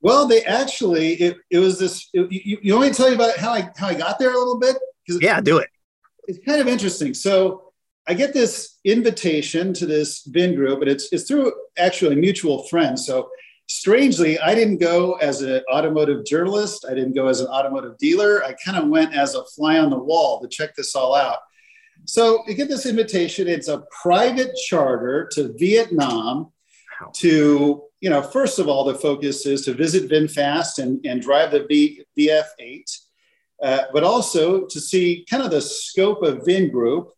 Well, 0.00 0.26
they 0.26 0.42
actually 0.44 1.14
it, 1.14 1.38
it 1.50 1.58
was 1.58 1.78
this. 1.78 2.08
It, 2.12 2.30
you, 2.30 2.58
you 2.62 2.74
want 2.74 2.86
me 2.86 2.90
to 2.92 2.96
tell 2.96 3.08
you 3.08 3.14
about 3.14 3.36
how 3.36 3.52
I 3.52 3.70
how 3.76 3.88
I 3.88 3.94
got 3.94 4.18
there 4.18 4.32
a 4.32 4.38
little 4.38 4.58
bit? 4.58 4.76
Yeah, 5.08 5.40
do 5.40 5.58
it. 5.58 5.68
it's 6.28 6.38
kind 6.46 6.60
of 6.60 6.68
interesting. 6.68 7.14
So 7.14 7.72
I 8.06 8.14
get 8.14 8.32
this 8.32 8.78
invitation 8.84 9.72
to 9.74 9.86
this 9.86 10.22
Vin 10.26 10.54
Group, 10.54 10.82
and 10.82 10.90
it's 10.90 11.12
it's 11.12 11.24
through 11.24 11.52
actually 11.76 12.14
a 12.14 12.18
mutual 12.18 12.66
friend. 12.68 12.98
So 12.98 13.28
strangely, 13.66 14.38
I 14.38 14.54
didn't 14.54 14.78
go 14.78 15.14
as 15.14 15.42
an 15.42 15.62
automotive 15.72 16.24
journalist. 16.24 16.86
I 16.88 16.94
didn't 16.94 17.14
go 17.14 17.26
as 17.26 17.40
an 17.40 17.48
automotive 17.48 17.98
dealer. 17.98 18.44
I 18.44 18.54
kind 18.64 18.78
of 18.78 18.88
went 18.88 19.14
as 19.14 19.34
a 19.34 19.44
fly 19.56 19.78
on 19.78 19.90
the 19.90 19.98
wall 19.98 20.40
to 20.40 20.48
check 20.48 20.74
this 20.76 20.94
all 20.94 21.14
out. 21.14 21.38
So 22.04 22.42
you 22.46 22.54
get 22.54 22.68
this 22.68 22.86
invitation. 22.86 23.48
It's 23.48 23.68
a 23.68 23.84
private 24.02 24.54
charter 24.68 25.28
to 25.32 25.54
Vietnam 25.58 26.52
To, 27.14 27.82
you 28.00 28.10
know, 28.10 28.22
first 28.22 28.58
of 28.58 28.68
all, 28.68 28.84
the 28.84 28.94
focus 28.94 29.46
is 29.46 29.64
to 29.64 29.74
visit 29.74 30.10
VinFast 30.10 30.78
and, 30.78 31.04
and 31.06 31.22
drive 31.22 31.50
the 31.52 31.66
v, 31.68 32.04
VF8. 32.18 32.98
uh, 33.62 33.82
but 33.92 34.04
also 34.04 34.66
to 34.66 34.80
see 34.80 35.24
kind 35.28 35.42
of 35.42 35.50
the 35.50 35.60
scope 35.60 36.22
of 36.22 36.44
Vin 36.44 36.70
Group, 36.70 37.10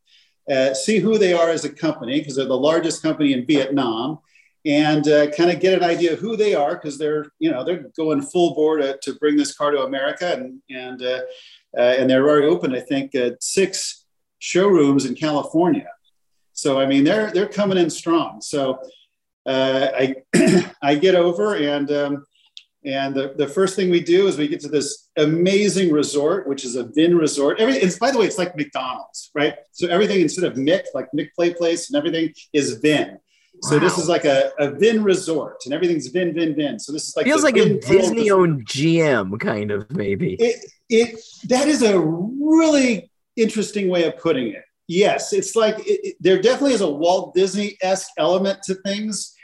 uh, 0.51 0.75
see 0.75 0.99
who 0.99 1.19
they 1.19 1.33
are 1.33 1.51
as 1.51 1.65
a 1.65 1.73
company, 1.73 2.19
because 2.19 2.37
they're 2.37 2.47
the 2.47 2.57
largest 2.57 3.03
company 3.03 3.33
in 3.33 3.47
Vietnam, 3.47 4.19
and 4.67 5.07
uh, 5.09 5.31
kind 5.31 5.51
of 5.51 5.61
get 5.61 5.75
an 5.75 5.85
idea 5.85 6.13
of 6.13 6.19
who 6.19 6.37
they 6.37 6.55
are, 6.55 6.75
because 6.75 6.99
they're, 6.99 7.27
you 7.39 7.51
know, 7.51 7.65
they're 7.65 7.87
going 7.97 8.21
full 8.21 8.55
board 8.55 8.83
uh, 8.83 8.97
to 9.03 9.15
bring 9.15 9.37
this 9.37 9.57
car 9.57 9.71
to 9.71 9.83
America, 9.83 10.33
and 10.35 10.61
and 10.71 11.03
uh, 11.03 11.21
uh, 11.79 11.95
and 11.99 12.11
they're 12.11 12.29
already 12.29 12.47
open, 12.47 12.75
I 12.75 12.81
think, 12.81 13.15
six 13.41 14.05
showrooms 14.39 15.05
in 15.07 15.15
California. 15.15 15.89
So 16.53 16.81
I 16.81 16.87
mean, 16.87 17.05
they're 17.05 17.31
they're 17.31 17.47
coming 17.47 17.79
in 17.79 17.89
strong. 17.89 18.41
So 18.41 18.81
I 19.47 20.15
I 20.83 20.95
get 20.97 21.15
over 21.15 21.57
and. 21.57 21.91
Um, 21.91 22.27
and 22.83 23.15
the, 23.15 23.35
the 23.37 23.47
first 23.47 23.77
thing 23.77 23.91
we 23.91 24.01
do 24.01 24.27
is 24.27 24.39
we 24.39 24.49
get 24.49 24.61
to 24.61 24.69
this 24.69 25.11
amazing 25.19 25.93
resort, 25.93 26.49
which 26.49 26.65
is 26.65 26.77
a 26.77 26.85
Vin 26.85 27.15
resort. 27.15 27.61
Every, 27.61 27.75
it's, 27.75 27.99
by 27.99 28.11
the 28.11 28.19
way, 28.19 28.25
it's 28.25 28.39
like 28.39 28.57
McDonald's, 28.57 29.31
right? 29.35 29.55
So 29.73 29.87
everything 29.89 30.23
instead 30.23 30.45
of 30.45 30.55
Mick, 30.55 30.85
like 30.95 31.09
Mick 31.15 31.29
Play 31.35 31.53
Place 31.53 31.91
and 31.91 31.99
everything 31.99 32.33
is 32.55 32.79
Vin. 32.79 33.19
So 33.63 33.77
wow. 33.77 33.83
this 33.83 33.99
is 33.99 34.09
like 34.09 34.25
a, 34.25 34.53
a 34.59 34.71
Vin 34.71 35.05
resort 35.05 35.63
and 35.67 35.75
everything's 35.75 36.07
Vin, 36.07 36.33
Vin, 36.33 36.55
Vin. 36.55 36.79
So 36.79 36.93
this 36.93 37.09
is 37.09 37.17
like 37.17 37.27
feels 37.27 37.43
like 37.43 37.57
Vin 37.57 37.77
a 37.77 37.81
Disney 37.81 38.31
owned 38.31 38.67
GM 38.67 39.39
kind 39.39 39.71
of 39.71 39.91
maybe. 39.91 40.35
It, 40.35 40.65
it 40.89 41.21
that 41.49 41.69
is 41.69 41.83
a 41.83 42.01
really 42.01 43.11
interesting 43.37 43.89
way 43.89 44.05
of 44.05 44.17
putting 44.17 44.49
it. 44.49 44.65
Yes, 44.91 45.33
it's 45.33 45.55
like 45.55 45.79
it, 45.81 46.01
it, 46.03 46.17
there 46.21 46.43
definitely 46.43 46.75
is 46.75 46.81
a 46.81 46.91
Walt 46.91 47.35
Disney 47.35 47.77
esque 47.81 48.11
element 48.19 48.63
to 48.65 48.75
things, 48.75 49.35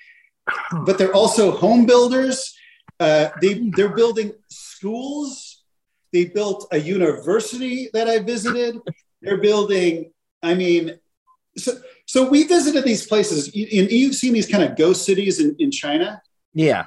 but 0.84 0.98
they're 0.98 1.14
also 1.14 1.52
home 1.52 1.86
builders 1.86 2.52
uh, 2.98 3.28
they, 3.40 3.70
they're 3.76 3.94
building 3.94 4.32
schools. 4.48 5.62
They 6.12 6.26
built 6.26 6.66
a 6.72 6.78
university 6.78 7.90
that 7.92 8.08
I 8.08 8.20
visited. 8.20 8.78
They're 9.22 9.40
building, 9.40 10.12
I 10.42 10.54
mean, 10.54 10.98
so, 11.56 11.72
so 12.06 12.28
we 12.28 12.44
visited 12.44 12.84
these 12.84 13.06
places. 13.06 13.46
And 13.48 13.90
you've 13.90 14.14
seen 14.14 14.32
these 14.32 14.48
kind 14.48 14.64
of 14.64 14.76
ghost 14.76 15.04
cities 15.04 15.40
in, 15.40 15.56
in 15.58 15.70
China. 15.70 16.22
Yeah. 16.54 16.86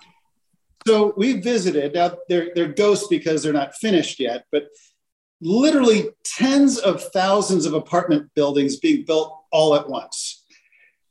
So 0.88 1.14
we 1.18 1.42
visited. 1.42 1.94
Now 1.94 2.18
they're, 2.28 2.52
they're 2.56 2.74
ghosts 2.74 3.08
because 3.08 3.44
they're 3.44 3.54
not 3.54 3.76
finished 3.76 4.20
yet, 4.20 4.46
but 4.52 4.70
literally 5.42 6.10
tens 6.24 6.78
of 6.78 7.04
thousands 7.12 7.66
of 7.66 7.74
apartment 7.74 8.30
buildings 8.36 8.78
being 8.78 9.06
built 9.06 9.44
all 9.52 9.76
at 9.76 9.90
once. 9.90 10.46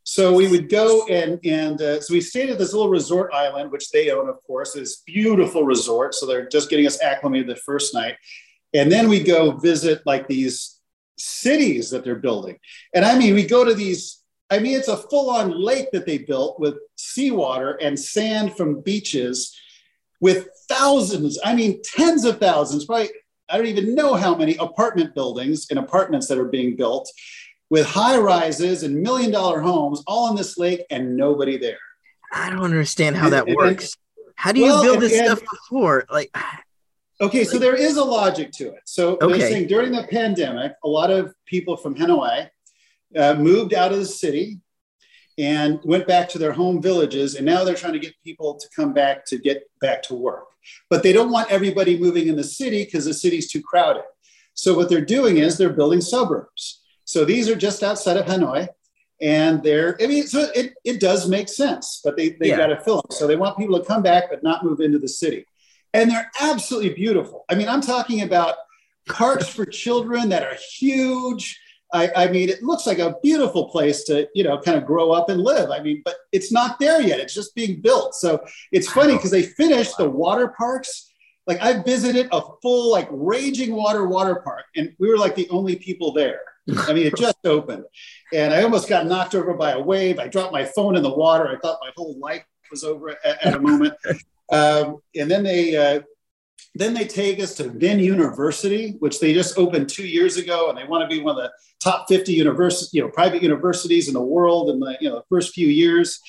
So 0.04 0.32
we 0.32 0.48
would 0.48 0.70
go 0.70 1.06
and 1.08 1.38
and 1.44 1.80
uh, 1.82 2.00
so 2.00 2.14
we 2.14 2.22
stayed 2.22 2.48
at 2.48 2.58
this 2.58 2.72
little 2.72 2.88
resort 2.88 3.30
island, 3.34 3.70
which 3.70 3.90
they 3.90 4.10
own, 4.10 4.28
of 4.30 4.42
course. 4.46 4.72
This 4.72 5.02
beautiful 5.02 5.64
resort. 5.64 6.14
So 6.14 6.24
they're 6.24 6.48
just 6.48 6.70
getting 6.70 6.86
us 6.86 7.02
acclimated 7.02 7.46
the 7.46 7.56
first 7.56 7.92
night, 7.92 8.16
and 8.72 8.90
then 8.90 9.10
we 9.10 9.22
go 9.22 9.52
visit 9.52 10.00
like 10.06 10.26
these 10.26 10.80
cities 11.18 11.90
that 11.90 12.04
they're 12.04 12.14
building. 12.14 12.58
And 12.94 13.04
I 13.04 13.18
mean, 13.18 13.34
we 13.34 13.44
go 13.44 13.64
to 13.64 13.74
these. 13.74 14.22
I 14.50 14.60
mean, 14.60 14.78
it's 14.78 14.88
a 14.88 14.96
full-on 14.96 15.50
lake 15.62 15.90
that 15.92 16.06
they 16.06 16.16
built 16.16 16.58
with 16.58 16.76
seawater 16.96 17.72
and 17.72 18.00
sand 18.00 18.56
from 18.56 18.80
beaches, 18.80 19.54
with 20.22 20.48
thousands. 20.70 21.38
I 21.44 21.54
mean, 21.54 21.82
tens 21.84 22.24
of 22.24 22.38
thousands. 22.38 22.86
Probably 22.86 23.10
I 23.48 23.56
don't 23.56 23.66
even 23.66 23.94
know 23.94 24.14
how 24.14 24.34
many 24.34 24.56
apartment 24.56 25.14
buildings 25.14 25.66
and 25.70 25.78
apartments 25.78 26.28
that 26.28 26.38
are 26.38 26.44
being 26.44 26.76
built 26.76 27.10
with 27.70 27.86
high 27.86 28.18
rises 28.18 28.82
and 28.82 29.02
million 29.02 29.30
dollar 29.30 29.60
homes 29.60 30.02
all 30.06 30.28
on 30.28 30.36
this 30.36 30.58
lake 30.58 30.84
and 30.90 31.16
nobody 31.16 31.56
there. 31.56 31.78
I 32.32 32.50
don't 32.50 32.62
understand 32.62 33.16
how 33.16 33.30
that 33.30 33.46
works. 33.48 33.96
How 34.34 34.52
do 34.52 34.60
you 34.60 34.66
well, 34.66 34.82
build 34.82 35.00
this 35.00 35.14
and, 35.14 35.26
stuff 35.26 35.40
before? 35.40 36.04
Like, 36.10 36.36
okay, 37.20 37.44
so 37.44 37.58
there 37.58 37.74
is 37.74 37.96
a 37.96 38.04
logic 38.04 38.52
to 38.52 38.68
it. 38.68 38.82
So 38.84 39.16
okay. 39.16 39.38
they're 39.38 39.50
saying 39.50 39.66
during 39.68 39.92
the 39.92 40.06
pandemic, 40.10 40.72
a 40.84 40.88
lot 40.88 41.10
of 41.10 41.34
people 41.46 41.76
from 41.76 41.94
Hanoi 41.94 42.48
uh, 43.16 43.34
moved 43.34 43.74
out 43.74 43.92
of 43.92 43.98
the 43.98 44.04
city 44.04 44.60
and 45.38 45.80
went 45.84 46.06
back 46.06 46.28
to 46.30 46.38
their 46.38 46.52
home 46.52 46.82
villages, 46.82 47.36
and 47.36 47.46
now 47.46 47.64
they're 47.64 47.74
trying 47.74 47.92
to 47.94 47.98
get 47.98 48.12
people 48.24 48.56
to 48.56 48.68
come 48.74 48.92
back 48.92 49.24
to 49.26 49.38
get 49.38 49.62
back 49.80 50.02
to 50.02 50.14
work. 50.14 50.44
But 50.90 51.02
they 51.02 51.12
don't 51.12 51.30
want 51.30 51.50
everybody 51.50 51.98
moving 51.98 52.28
in 52.28 52.36
the 52.36 52.44
city 52.44 52.84
because 52.84 53.04
the 53.04 53.14
city's 53.14 53.50
too 53.50 53.62
crowded. 53.62 54.04
So 54.54 54.74
what 54.74 54.88
they're 54.88 55.04
doing 55.04 55.38
is 55.38 55.56
they're 55.56 55.68
building 55.70 56.00
suburbs. 56.00 56.82
So 57.04 57.24
these 57.24 57.48
are 57.48 57.54
just 57.54 57.82
outside 57.82 58.16
of 58.16 58.26
Hanoi. 58.26 58.68
And 59.20 59.62
they're, 59.62 59.96
I 60.00 60.06
mean, 60.06 60.26
so 60.26 60.48
it, 60.54 60.74
it 60.84 61.00
does 61.00 61.28
make 61.28 61.48
sense, 61.48 62.00
but 62.04 62.16
they, 62.16 62.30
they 62.30 62.50
yeah. 62.50 62.56
got 62.56 62.66
to 62.68 62.80
fill 62.80 62.96
them. 62.96 63.10
So 63.10 63.26
they 63.26 63.36
want 63.36 63.58
people 63.58 63.78
to 63.78 63.84
come 63.84 64.02
back, 64.02 64.30
but 64.30 64.42
not 64.42 64.64
move 64.64 64.80
into 64.80 64.98
the 64.98 65.08
city. 65.08 65.44
And 65.92 66.10
they're 66.10 66.30
absolutely 66.40 66.90
beautiful. 66.94 67.44
I 67.48 67.54
mean, 67.54 67.68
I'm 67.68 67.80
talking 67.80 68.22
about 68.22 68.56
parks 69.08 69.48
for 69.48 69.64
children 69.64 70.28
that 70.28 70.44
are 70.44 70.56
huge. 70.76 71.60
I, 71.92 72.10
I, 72.14 72.28
mean, 72.28 72.48
it 72.48 72.62
looks 72.62 72.86
like 72.86 72.98
a 72.98 73.16
beautiful 73.22 73.68
place 73.70 74.04
to, 74.04 74.28
you 74.34 74.44
know, 74.44 74.60
kind 74.60 74.76
of 74.76 74.84
grow 74.84 75.10
up 75.10 75.30
and 75.30 75.40
live. 75.40 75.70
I 75.70 75.80
mean, 75.80 76.02
but 76.04 76.16
it's 76.32 76.52
not 76.52 76.78
there 76.78 77.00
yet. 77.00 77.18
It's 77.18 77.34
just 77.34 77.54
being 77.54 77.80
built. 77.80 78.14
So 78.14 78.44
it's 78.72 78.90
funny 78.90 79.14
because 79.14 79.30
they 79.30 79.42
finished 79.42 79.96
the 79.96 80.08
water 80.08 80.54
parks. 80.58 81.10
Like 81.46 81.62
I 81.62 81.82
visited 81.82 82.28
a 82.30 82.42
full, 82.60 82.90
like 82.92 83.08
raging 83.10 83.74
water 83.74 84.06
water 84.06 84.42
park, 84.44 84.64
and 84.76 84.94
we 84.98 85.08
were 85.08 85.16
like 85.16 85.34
the 85.34 85.48
only 85.48 85.76
people 85.76 86.12
there. 86.12 86.40
I 86.76 86.92
mean, 86.92 87.06
it 87.06 87.16
just 87.18 87.38
opened. 87.46 87.84
And 88.34 88.52
I 88.52 88.62
almost 88.62 88.88
got 88.88 89.06
knocked 89.06 89.34
over 89.34 89.54
by 89.54 89.72
a 89.72 89.80
wave. 89.80 90.18
I 90.18 90.28
dropped 90.28 90.52
my 90.52 90.66
phone 90.66 90.94
in 90.94 91.02
the 91.02 91.14
water. 91.14 91.48
I 91.48 91.58
thought 91.58 91.78
my 91.80 91.90
whole 91.96 92.18
life 92.18 92.44
was 92.70 92.84
over 92.84 93.10
at, 93.10 93.46
at 93.46 93.54
a 93.54 93.60
moment. 93.60 93.94
Um, 94.50 95.02
and 95.14 95.30
then 95.30 95.42
they, 95.42 95.76
uh, 95.76 96.00
then 96.78 96.94
they 96.94 97.06
take 97.06 97.40
us 97.40 97.54
to 97.54 97.68
Vin 97.68 97.98
University, 97.98 98.96
which 99.00 99.20
they 99.20 99.34
just 99.34 99.58
opened 99.58 99.88
two 99.88 100.06
years 100.06 100.36
ago, 100.36 100.68
and 100.68 100.78
they 100.78 100.84
want 100.84 101.08
to 101.08 101.14
be 101.14 101.22
one 101.22 101.36
of 101.36 101.42
the 101.42 101.52
top 101.82 102.06
50 102.08 102.32
university, 102.32 102.96
you 102.96 103.02
know, 103.02 103.10
private 103.10 103.42
universities 103.42 104.08
in 104.08 104.14
the 104.14 104.22
world 104.22 104.70
in 104.70 104.78
the 104.78 104.96
you 105.00 105.08
know 105.08 105.22
first 105.28 105.54
few 105.54 105.66
years. 105.66 106.20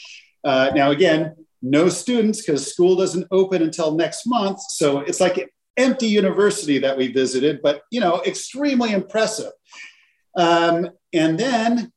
Uh, 0.44 0.72
now, 0.74 0.92
again, 0.92 1.36
no 1.62 1.88
students 1.90 2.42
because 2.42 2.72
school 2.72 2.96
doesn't 2.96 3.28
open 3.32 3.62
until 3.62 3.96
next 3.96 4.26
month, 4.26 4.60
so 4.70 5.00
it's 5.00 5.20
like 5.20 5.38
an 5.38 5.48
empty 5.78 6.08
university 6.08 6.80
that 6.80 6.98
we 6.98 7.12
visited, 7.12 7.62
but 7.62 7.84
you 7.92 8.02
know, 8.02 8.22
extremely 8.26 8.92
impressive. 8.92 9.52
Um, 10.36 10.90
and 11.14 11.40
then 11.40 11.92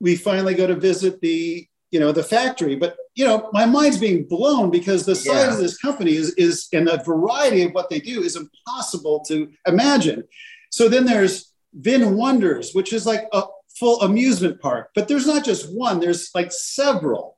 we 0.00 0.16
finally 0.16 0.54
go 0.54 0.66
to 0.66 0.74
visit 0.74 1.20
the, 1.20 1.66
you 1.90 2.00
know, 2.00 2.12
the 2.12 2.22
factory. 2.22 2.76
But, 2.76 2.96
you 3.14 3.24
know, 3.24 3.48
my 3.52 3.64
mind's 3.64 3.98
being 3.98 4.24
blown 4.24 4.70
because 4.70 5.06
the 5.06 5.14
size 5.14 5.46
yeah. 5.46 5.52
of 5.52 5.58
this 5.58 5.78
company 5.78 6.16
is, 6.16 6.34
is, 6.34 6.68
and 6.72 6.88
the 6.88 7.02
variety 7.04 7.62
of 7.62 7.72
what 7.72 7.88
they 7.88 8.00
do 8.00 8.22
is 8.22 8.36
impossible 8.36 9.24
to 9.28 9.50
imagine. 9.66 10.24
So 10.70 10.88
then 10.88 11.04
there's 11.04 11.52
Vin 11.74 12.16
Wonders, 12.16 12.72
which 12.72 12.92
is 12.92 13.06
like 13.06 13.28
a 13.32 13.44
full 13.78 14.00
amusement 14.02 14.60
park, 14.60 14.90
but 14.94 15.06
there's 15.06 15.26
not 15.26 15.44
just 15.44 15.72
one, 15.72 16.00
there's 16.00 16.30
like 16.34 16.50
several. 16.50 17.36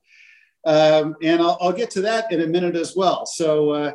Um, 0.65 1.15
and 1.21 1.41
I'll, 1.41 1.57
I'll, 1.61 1.71
get 1.71 1.91
to 1.91 2.01
that 2.01 2.31
in 2.31 2.41
a 2.41 2.47
minute 2.47 2.75
as 2.75 2.95
well. 2.95 3.25
So, 3.25 3.71
uh, 3.71 3.91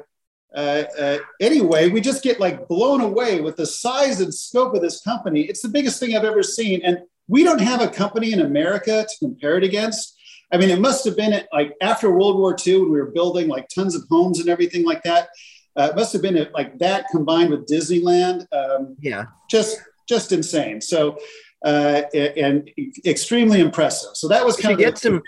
uh, 0.54 0.84
uh, 0.98 1.18
anyway, 1.40 1.88
we 1.88 2.00
just 2.00 2.22
get 2.22 2.40
like 2.40 2.66
blown 2.68 3.00
away 3.00 3.40
with 3.40 3.56
the 3.56 3.66
size 3.66 4.20
and 4.20 4.32
scope 4.32 4.74
of 4.74 4.80
this 4.80 5.00
company. 5.00 5.42
It's 5.42 5.60
the 5.60 5.68
biggest 5.68 6.00
thing 6.00 6.16
I've 6.16 6.24
ever 6.24 6.42
seen. 6.42 6.80
And 6.82 7.00
we 7.28 7.44
don't 7.44 7.60
have 7.60 7.82
a 7.82 7.88
company 7.88 8.32
in 8.32 8.40
America 8.40 9.06
to 9.06 9.18
compare 9.18 9.58
it 9.58 9.64
against. 9.64 10.18
I 10.52 10.58
mean, 10.58 10.70
it 10.70 10.80
must 10.80 11.04
have 11.06 11.16
been 11.16 11.42
like 11.52 11.74
after 11.80 12.12
World 12.12 12.38
War 12.38 12.54
II 12.64 12.80
when 12.80 12.92
we 12.92 13.00
were 13.00 13.10
building 13.10 13.48
like 13.48 13.68
tons 13.68 13.94
of 13.94 14.04
homes 14.10 14.38
and 14.38 14.48
everything 14.48 14.84
like 14.84 15.02
that. 15.04 15.28
Uh, 15.74 15.88
it 15.90 15.96
must 15.96 16.12
have 16.12 16.20
been 16.20 16.46
like 16.52 16.78
that 16.78 17.06
combined 17.10 17.48
with 17.50 17.66
Disneyland. 17.66 18.46
Um, 18.52 18.94
yeah. 19.00 19.24
Just, 19.50 19.80
just 20.06 20.32
insane. 20.32 20.82
So, 20.82 21.18
uh, 21.64 22.02
and 22.14 22.70
extremely 23.06 23.60
impressive. 23.60 24.10
So 24.14 24.28
that 24.28 24.44
was 24.44 24.56
kind 24.56 24.74
of 24.74 24.78
get 24.78 24.98
some 24.98 25.22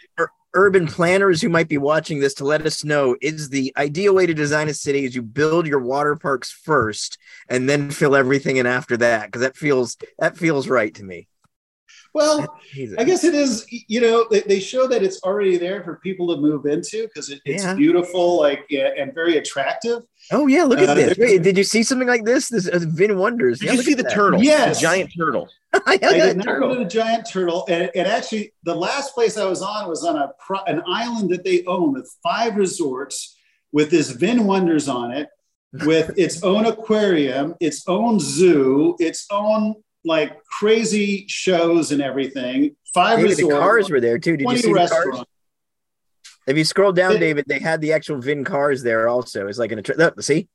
urban 0.54 0.86
planners 0.86 1.40
who 1.40 1.48
might 1.48 1.68
be 1.68 1.78
watching 1.78 2.20
this 2.20 2.34
to 2.34 2.44
let 2.44 2.64
us 2.64 2.84
know 2.84 3.16
is 3.20 3.48
the 3.48 3.72
ideal 3.76 4.14
way 4.14 4.26
to 4.26 4.34
design 4.34 4.68
a 4.68 4.74
city 4.74 5.04
is 5.04 5.14
you 5.14 5.22
build 5.22 5.66
your 5.66 5.80
water 5.80 6.16
parks 6.16 6.50
first 6.50 7.18
and 7.48 7.68
then 7.68 7.90
fill 7.90 8.14
everything 8.14 8.56
in 8.56 8.66
after 8.66 8.96
that 8.96 9.26
because 9.26 9.42
that 9.42 9.56
feels 9.56 9.96
that 10.18 10.36
feels 10.36 10.68
right 10.68 10.94
to 10.94 11.02
me 11.02 11.26
well 12.14 12.58
i 12.98 13.04
guess 13.04 13.24
it 13.24 13.34
is 13.34 13.66
you 13.88 14.00
know 14.00 14.26
they, 14.30 14.40
they 14.42 14.60
show 14.60 14.86
that 14.86 15.02
it's 15.02 15.22
already 15.22 15.56
there 15.56 15.82
for 15.82 15.96
people 15.96 16.34
to 16.34 16.40
move 16.40 16.64
into 16.64 17.06
because 17.08 17.28
it, 17.28 17.40
it's 17.44 17.64
yeah. 17.64 17.74
beautiful 17.74 18.38
like 18.38 18.64
and 18.70 19.14
very 19.14 19.36
attractive. 19.36 20.02
Oh 20.32 20.46
yeah 20.46 20.64
look 20.64 20.78
at 20.78 20.88
uh, 20.90 20.94
this. 20.94 21.18
Wait, 21.18 21.42
did 21.42 21.56
you 21.56 21.64
see 21.64 21.82
something 21.82 22.08
like 22.08 22.24
this? 22.24 22.48
This 22.48 22.68
uh, 22.68 22.80
vin 22.80 23.18
wonders. 23.18 23.60
Did 23.60 23.66
yeah, 23.66 23.72
you 23.72 23.82
see 23.82 23.94
the 23.94 24.02
that. 24.02 24.12
turtle? 24.12 24.42
Yes. 24.42 24.78
The 24.78 24.82
giant 24.82 25.12
turtle. 25.16 25.48
I, 25.74 25.98
I 26.02 26.12
did 26.12 26.36
not 26.38 26.60
go 26.60 26.74
to 26.74 26.78
the 26.78 26.88
giant 26.88 27.28
turtle, 27.28 27.64
and, 27.68 27.90
and, 27.96 28.06
actually, 28.06 28.52
the 28.62 28.74
last 28.74 29.12
place 29.12 29.36
I 29.36 29.44
was 29.44 29.60
on 29.60 29.88
was 29.88 30.04
on 30.04 30.16
a 30.16 30.32
an 30.68 30.82
island 30.86 31.30
that 31.30 31.42
they 31.42 31.64
own 31.64 31.92
with 31.92 32.16
five 32.22 32.56
resorts, 32.56 33.36
with 33.72 33.90
this 33.90 34.10
Vin 34.12 34.46
Wonders 34.46 34.88
on 34.88 35.10
it, 35.10 35.28
with 35.84 36.16
its 36.16 36.44
own 36.44 36.66
aquarium, 36.66 37.56
its 37.58 37.82
own 37.88 38.20
zoo, 38.20 38.94
its 39.00 39.26
own 39.32 39.74
like 40.04 40.42
crazy 40.44 41.26
shows 41.28 41.92
and 41.92 42.02
everything. 42.02 42.76
Five 42.92 43.18
Maybe 43.18 43.30
resorts. 43.30 43.54
The 43.54 43.60
cars 43.60 43.90
were 43.90 44.00
there 44.00 44.18
too. 44.18 44.36
Did 44.36 44.48
you 44.50 44.56
see 44.58 44.72
the 44.72 44.88
cars? 44.88 45.24
If 46.46 46.58
you 46.58 46.64
scroll 46.64 46.92
down, 46.92 47.16
it, 47.16 47.20
David, 47.20 47.46
they 47.48 47.58
had 47.58 47.80
the 47.80 47.92
actual 47.92 48.20
Vin 48.20 48.44
cars 48.44 48.82
there 48.82 49.08
also. 49.08 49.46
It's 49.46 49.58
like 49.58 49.72
an 49.72 49.82
see, 50.20 50.48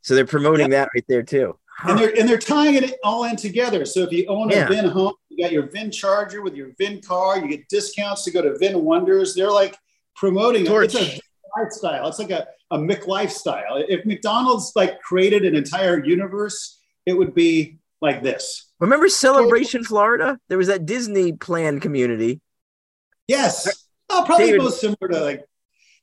so 0.00 0.14
they're 0.14 0.24
promoting 0.24 0.72
yeah. 0.72 0.84
that 0.84 0.88
right 0.94 1.04
there 1.08 1.22
too. 1.22 1.58
and 1.84 1.98
they're 1.98 2.18
and 2.18 2.28
they're 2.28 2.38
tying 2.38 2.74
it 2.74 2.94
all 3.04 3.24
in 3.24 3.36
together. 3.36 3.84
So 3.84 4.00
if 4.00 4.12
you 4.12 4.26
own 4.26 4.48
Yeah. 4.50 4.64
a 4.64 4.68
Vin 4.68 4.86
home, 4.86 5.14
you 5.28 5.44
got 5.44 5.52
your 5.52 5.68
Vin 5.70 5.90
charger 5.90 6.42
with 6.42 6.54
your 6.54 6.70
Vin 6.78 7.00
car. 7.00 7.38
You 7.38 7.48
get 7.48 7.68
discounts 7.68 8.24
to 8.24 8.30
go 8.30 8.42
to 8.42 8.58
Vin 8.58 8.82
Wonders. 8.82 9.34
They're 9.34 9.50
like 9.50 9.76
promoting 10.16 10.66
it. 10.66 10.70
It's 10.70 10.94
a 10.94 11.20
lifestyle. 11.56 12.08
It's 12.08 12.18
like 12.18 12.30
a 12.30 12.46
a 12.70 12.78
Mc 12.78 13.06
lifestyle. 13.06 13.84
If 13.86 14.06
McDonald's 14.06 14.72
like 14.74 15.00
created 15.02 15.44
an 15.44 15.54
entire 15.54 16.02
universe, 16.02 16.80
it 17.04 17.12
would 17.12 17.34
be 17.34 17.78
like 18.02 18.22
this. 18.22 18.70
Remember 18.80 19.08
Celebration 19.08 19.84
Florida? 19.84 20.38
There 20.48 20.58
was 20.58 20.66
that 20.66 20.84
Disney 20.84 21.32
plan 21.32 21.80
community. 21.80 22.40
Yes. 23.28 23.86
Oh, 24.10 24.24
probably 24.26 24.46
David- 24.46 24.62
most 24.62 24.80
similar 24.80 25.08
to 25.10 25.20
like 25.20 25.44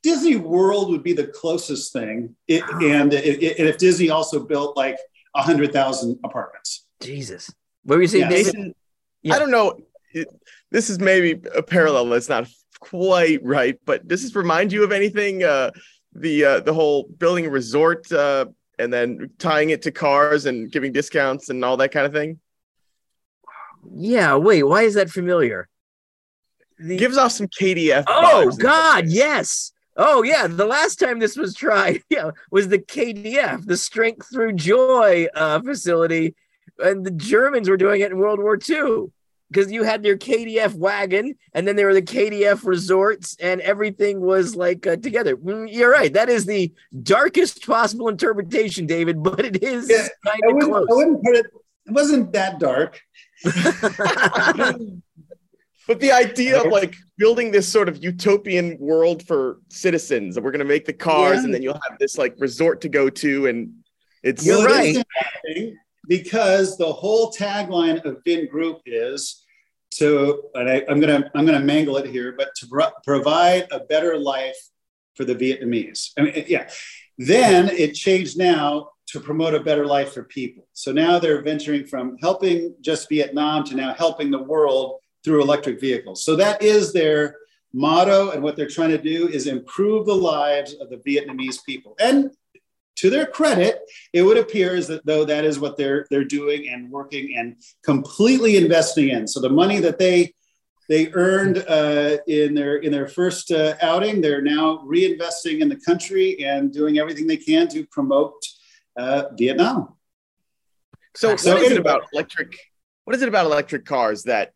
Disney 0.01 0.37
World 0.37 0.89
would 0.89 1.03
be 1.03 1.13
the 1.13 1.27
closest 1.27 1.91
thing. 1.93 2.35
It, 2.47 2.63
and, 2.81 3.13
it, 3.13 3.43
it- 3.43 3.59
and 3.59 3.67
if 3.67 3.77
Disney 3.77 4.09
also 4.09 4.39
built 4.45 4.77
like 4.77 4.97
a 5.35 5.41
hundred 5.43 5.73
thousand 5.73 6.17
apartments. 6.23 6.85
Jesus. 7.01 7.53
What 7.83 7.97
were 7.97 8.01
you 8.01 8.07
saying, 8.07 8.23
Yeah. 8.23 8.29
David? 8.29 8.45
Jason, 8.45 8.75
Yeah. 9.21 9.35
I 9.35 9.39
don't 9.39 9.51
know. 9.51 9.77
It- 10.13 10.29
this 10.71 10.89
is 10.89 10.99
maybe 10.99 11.39
a 11.53 11.61
parallel 11.61 12.05
that's 12.05 12.29
not 12.29 12.47
quite 12.79 13.43
right, 13.43 13.77
but 13.85 14.07
does 14.07 14.23
this 14.23 14.35
remind 14.35 14.71
you 14.71 14.83
of 14.83 14.91
anything? 14.91 15.43
Uh, 15.43 15.71
the 16.13 16.43
uh, 16.45 16.59
the 16.61 16.73
whole 16.73 17.03
building 17.17 17.45
a 17.45 17.49
resort 17.49 18.11
uh, 18.11 18.45
and 18.79 18.91
then 18.91 19.29
tying 19.37 19.69
it 19.69 19.81
to 19.83 19.91
cars 19.91 20.45
and 20.45 20.71
giving 20.71 20.91
discounts 20.91 21.49
and 21.49 21.63
all 21.63 21.77
that 21.77 21.91
kind 21.91 22.05
of 22.05 22.13
thing 22.13 22.39
Yeah, 23.93 24.35
wait, 24.35 24.63
why 24.63 24.83
is 24.83 24.95
that 24.95 25.09
familiar? 25.09 25.67
The- 26.79 26.97
gives 26.97 27.17
off 27.17 27.33
some 27.33 27.47
KDF. 27.47 28.05
oh. 28.07 28.51
God, 28.57 29.05
yes. 29.07 29.71
Oh 29.97 30.23
yeah, 30.23 30.47
the 30.47 30.65
last 30.65 30.97
time 30.97 31.19
this 31.19 31.35
was 31.35 31.53
tried, 31.53 32.01
yeah, 32.09 32.31
was 32.51 32.69
the 32.69 32.79
KDF, 32.79 33.65
the 33.65 33.75
Strength 33.75 34.27
Through 34.31 34.53
Joy 34.53 35.27
uh, 35.35 35.59
facility, 35.61 36.35
and 36.77 37.05
the 37.05 37.11
Germans 37.11 37.67
were 37.69 37.75
doing 37.75 37.99
it 37.99 38.11
in 38.11 38.17
World 38.17 38.39
War 38.39 38.57
II 38.57 39.11
because 39.51 39.71
you 39.71 39.83
had 39.83 40.05
your 40.05 40.17
KDF 40.17 40.73
wagon, 40.75 41.35
and 41.53 41.67
then 41.67 41.75
there 41.75 41.87
were 41.87 41.93
the 41.93 42.01
KDF 42.01 42.65
resorts, 42.65 43.35
and 43.39 43.59
everything 43.61 44.21
was 44.21 44.55
like 44.55 44.85
uh, 44.87 44.95
together. 44.97 45.35
Mm, 45.37 45.67
You're 45.71 45.91
right. 45.91 46.13
That 46.13 46.29
is 46.29 46.45
the 46.45 46.71
darkest 47.03 47.65
possible 47.65 48.07
interpretation, 48.09 48.85
David, 48.85 49.21
but 49.23 49.43
it 49.45 49.63
is 49.63 49.89
Yeah, 49.89 50.07
kind 50.25 50.41
of 50.63 50.69
close. 50.69 50.87
I 50.89 50.93
wouldn't 50.93 51.23
put 51.23 51.35
it, 51.35 51.45
it 51.85 51.91
wasn't 51.91 52.31
that 52.33 52.59
dark. 52.59 53.01
But 55.87 55.99
the 56.01 56.11
idea 56.11 56.61
of 56.61 56.71
like 56.71 56.93
building 57.17 57.49
this 57.49 57.67
sort 57.67 57.89
of 57.89 58.03
utopian 58.03 58.77
world 58.79 59.25
for 59.25 59.57
citizens, 59.69 60.37
and 60.37 60.43
we're 60.45 60.51
going 60.51 60.59
to 60.59 60.65
make 60.65 60.85
the 60.85 60.93
cars, 60.93 61.37
Yeah. 61.37 61.45
and 61.45 61.53
then 61.53 61.63
you'll 61.63 61.79
have 61.89 61.97
this 61.99 62.15
like 62.15 62.35
resort 62.37 62.81
to 62.81 62.89
go 62.89 63.09
to, 63.09 63.47
and 63.47 63.73
it's 64.21 64.45
You're 64.45 64.63
right. 64.65 64.97
Because 66.09 66.77
the 66.77 66.91
whole 66.91 67.31
tagline 67.31 68.03
of 68.03 68.17
Vin 68.25 68.49
Group 68.49 68.81
is 68.85 69.45
to, 69.91 70.43
and 70.55 70.69
I, 70.69 70.83
I'm 70.89 70.99
gonna 70.99 71.31
I'm 71.35 71.45
gonna 71.45 71.59
mangle 71.61 71.97
it 71.97 72.09
here, 72.09 72.33
but 72.37 72.49
to 72.55 72.67
pro- 72.67 72.91
provide 73.05 73.67
a 73.71 73.79
better 73.79 74.17
life 74.17 74.57
for 75.15 75.23
the 75.23 75.35
Vietnamese. 75.35 76.11
I 76.17 76.23
mean, 76.23 76.45
yeah. 76.47 76.69
Then 77.17 77.69
it 77.69 77.93
changed 77.93 78.37
now 78.37 78.89
to 79.07 79.19
promote 79.19 79.53
a 79.53 79.59
better 79.59 79.85
life 79.85 80.13
for 80.13 80.23
people. 80.23 80.67
So 80.73 80.91
now 80.91 81.19
they're 81.19 81.41
venturing 81.41 81.85
from 81.85 82.17
helping 82.21 82.75
just 82.81 83.09
Vietnam 83.09 83.63
to 83.65 83.75
now 83.75 83.93
helping 83.93 84.31
the 84.31 84.43
world 84.43 84.99
through 85.23 85.41
electric 85.41 85.79
vehicles. 85.79 86.23
So 86.23 86.35
that 86.37 86.61
is 86.61 86.93
their 86.93 87.35
motto, 87.73 88.31
and 88.31 88.41
what 88.41 88.55
they're 88.55 88.67
trying 88.67 88.91
to 88.91 88.97
do 88.97 89.27
is 89.27 89.47
improve 89.47 90.05
the 90.05 90.15
lives 90.15 90.75
of 90.81 90.89
the 90.89 90.97
Vietnamese 90.97 91.63
people. 91.65 91.95
And 91.99 92.31
to 92.99 93.09
their 93.09 93.25
credit, 93.25 93.79
it 94.13 94.21
would 94.21 94.37
appear 94.37 94.75
as 94.75 94.87
that 94.87 95.05
though 95.05 95.25
that 95.25 95.45
is 95.45 95.59
what 95.59 95.77
they're 95.77 96.05
they're 96.09 96.31
doing 96.39 96.69
and 96.69 96.91
working 96.91 97.35
and 97.37 97.55
completely 97.83 98.57
investing 98.57 99.09
in. 99.09 99.27
So 99.27 99.39
the 99.39 99.49
money 99.49 99.79
that 99.79 99.97
they 99.99 100.33
they 100.89 101.11
earned 101.13 101.57
uh, 101.67 102.17
in 102.27 102.55
their 102.55 102.77
in 102.77 102.91
their 102.91 103.07
first 103.07 103.51
uh, 103.51 103.75
outing, 103.81 104.21
they're 104.21 104.41
now 104.41 104.79
reinvesting 104.85 105.61
in 105.61 105.69
the 105.69 105.79
country 105.89 106.43
and 106.43 106.73
doing 106.73 106.97
everything 106.97 107.27
they 107.27 107.37
can 107.37 107.67
to 107.69 107.85
promote 107.87 108.43
uh, 108.97 109.23
Vietnam. 109.37 109.95
So, 111.15 111.35
So 111.37 111.53
what 111.53 111.63
is 111.63 111.71
it 111.71 111.77
about 111.77 112.01
electric? 112.13 112.57
What 113.05 113.15
is 113.15 113.21
it 113.21 113.29
about 113.29 113.45
electric 113.45 113.85
cars 113.85 114.23
that 114.23 114.53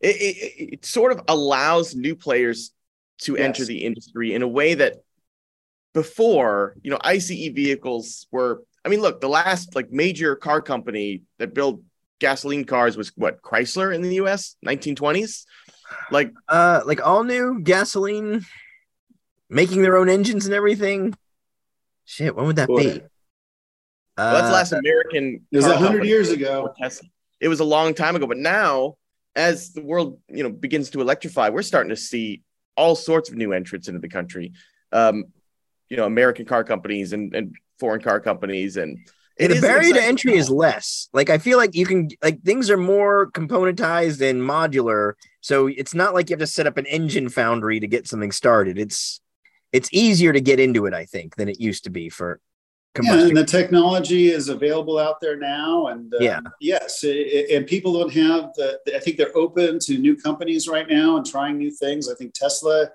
it, 0.00 0.16
it, 0.16 0.72
it 0.74 0.84
sort 0.84 1.12
of 1.12 1.22
allows 1.28 1.94
new 1.94 2.16
players 2.16 2.72
to 3.18 3.36
Yes. 3.36 3.44
enter 3.44 3.64
the 3.64 3.84
industry 3.84 4.34
in 4.34 4.42
a 4.42 4.48
way 4.48 4.74
that 4.74 5.02
before, 5.96 6.76
you 6.82 6.90
know, 6.90 6.98
ICE 7.00 7.48
vehicles 7.48 8.26
were. 8.30 8.62
I 8.84 8.88
mean, 8.88 9.00
look, 9.00 9.20
the 9.20 9.28
last 9.28 9.74
like 9.74 9.90
major 9.90 10.36
car 10.36 10.60
company 10.60 11.22
that 11.38 11.54
built 11.54 11.80
gasoline 12.20 12.64
cars 12.66 12.96
was 12.96 13.08
what 13.16 13.40
Chrysler 13.42 13.92
in 13.94 14.02
the 14.02 14.16
U.S. 14.16 14.56
1920s. 14.64 15.44
Like, 16.10 16.32
uh 16.48 16.82
like 16.84 17.04
all 17.04 17.24
new 17.24 17.60
gasoline 17.62 18.44
making 19.48 19.82
their 19.82 19.96
own 19.96 20.08
engines 20.08 20.44
and 20.46 20.54
everything 20.54 21.14
shit 22.04 22.36
when 22.36 22.46
would 22.46 22.56
that 22.56 22.68
Boy. 22.68 22.82
be 22.82 22.88
well, 24.18 24.32
that's 24.34 24.44
Uh, 24.44 24.46
the 24.46 24.52
last 24.52 24.72
American. 24.72 25.46
It 25.50 25.56
was 25.56 25.66
a 25.66 25.76
hundred 25.76 26.04
years 26.04 26.30
ago. 26.30 26.72
It 27.40 27.48
was 27.48 27.60
a 27.60 27.64
long 27.64 27.94
time 27.94 28.16
ago, 28.16 28.26
but 28.26 28.38
now, 28.38 28.96
as 29.34 29.72
the 29.72 29.82
world 29.82 30.18
you 30.28 30.42
know 30.42 30.50
begins 30.50 30.90
to 30.90 31.00
electrify, 31.00 31.48
we're 31.48 31.62
starting 31.62 31.90
to 31.90 31.96
see 31.96 32.42
all 32.76 32.94
sorts 32.94 33.30
of 33.30 33.36
new 33.36 33.52
entrants 33.52 33.88
into 33.88 34.00
the 34.00 34.08
country. 34.08 34.52
Um, 34.92 35.24
you 35.88 35.96
know, 35.96 36.04
American 36.06 36.44
car 36.46 36.64
companies 36.64 37.12
and, 37.12 37.34
and 37.34 37.54
foreign 37.78 38.00
car 38.00 38.20
companies, 38.20 38.76
and 38.76 38.98
it 39.38 39.48
the 39.48 39.60
barrier 39.60 39.92
to 39.94 40.02
entry 40.02 40.34
is 40.36 40.48
less. 40.50 41.08
Like 41.12 41.30
I 41.30 41.38
feel 41.38 41.58
like 41.58 41.74
you 41.74 41.86
can 41.86 42.08
like 42.22 42.42
things 42.42 42.70
are 42.70 42.76
more 42.78 43.30
componentized 43.32 44.20
and 44.28 44.40
modular. 44.40 45.12
So 45.40 45.66
it's 45.66 45.94
not 45.94 46.14
like 46.14 46.30
you 46.30 46.34
have 46.34 46.40
to 46.40 46.46
set 46.46 46.66
up 46.66 46.76
an 46.76 46.86
engine 46.86 47.28
foundry 47.28 47.78
to 47.80 47.86
get 47.86 48.08
something 48.08 48.32
started. 48.32 48.78
It's 48.78 49.20
it's 49.72 49.88
easier 49.92 50.32
to 50.32 50.40
get 50.40 50.58
into 50.58 50.86
it, 50.86 50.94
I 50.94 51.04
think, 51.04 51.36
than 51.36 51.48
it 51.48 51.60
used 51.60 51.84
to 51.84 51.90
be 51.90 52.08
for 52.08 52.40
Yeah, 53.02 53.26
and 53.26 53.36
the 53.36 53.44
technology 53.44 54.28
is 54.30 54.48
available 54.48 54.98
out 54.98 55.20
there 55.20 55.36
now, 55.36 55.88
and 55.88 56.14
uh, 56.14 56.18
Yeah. 56.20 56.40
yes, 56.60 57.04
i- 57.04 57.08
i- 57.08 57.46
and 57.54 57.66
people 57.66 57.92
don't 57.92 58.12
have 58.14 58.54
the. 58.54 58.80
I 58.96 59.00
think 59.00 59.18
they're 59.18 59.36
open 59.36 59.78
to 59.80 59.98
new 59.98 60.16
companies 60.16 60.66
right 60.66 60.88
now 60.88 61.16
and 61.18 61.26
trying 61.26 61.58
new 61.58 61.70
things. 61.70 62.08
I 62.08 62.14
think 62.14 62.32
Tesla 62.32 62.90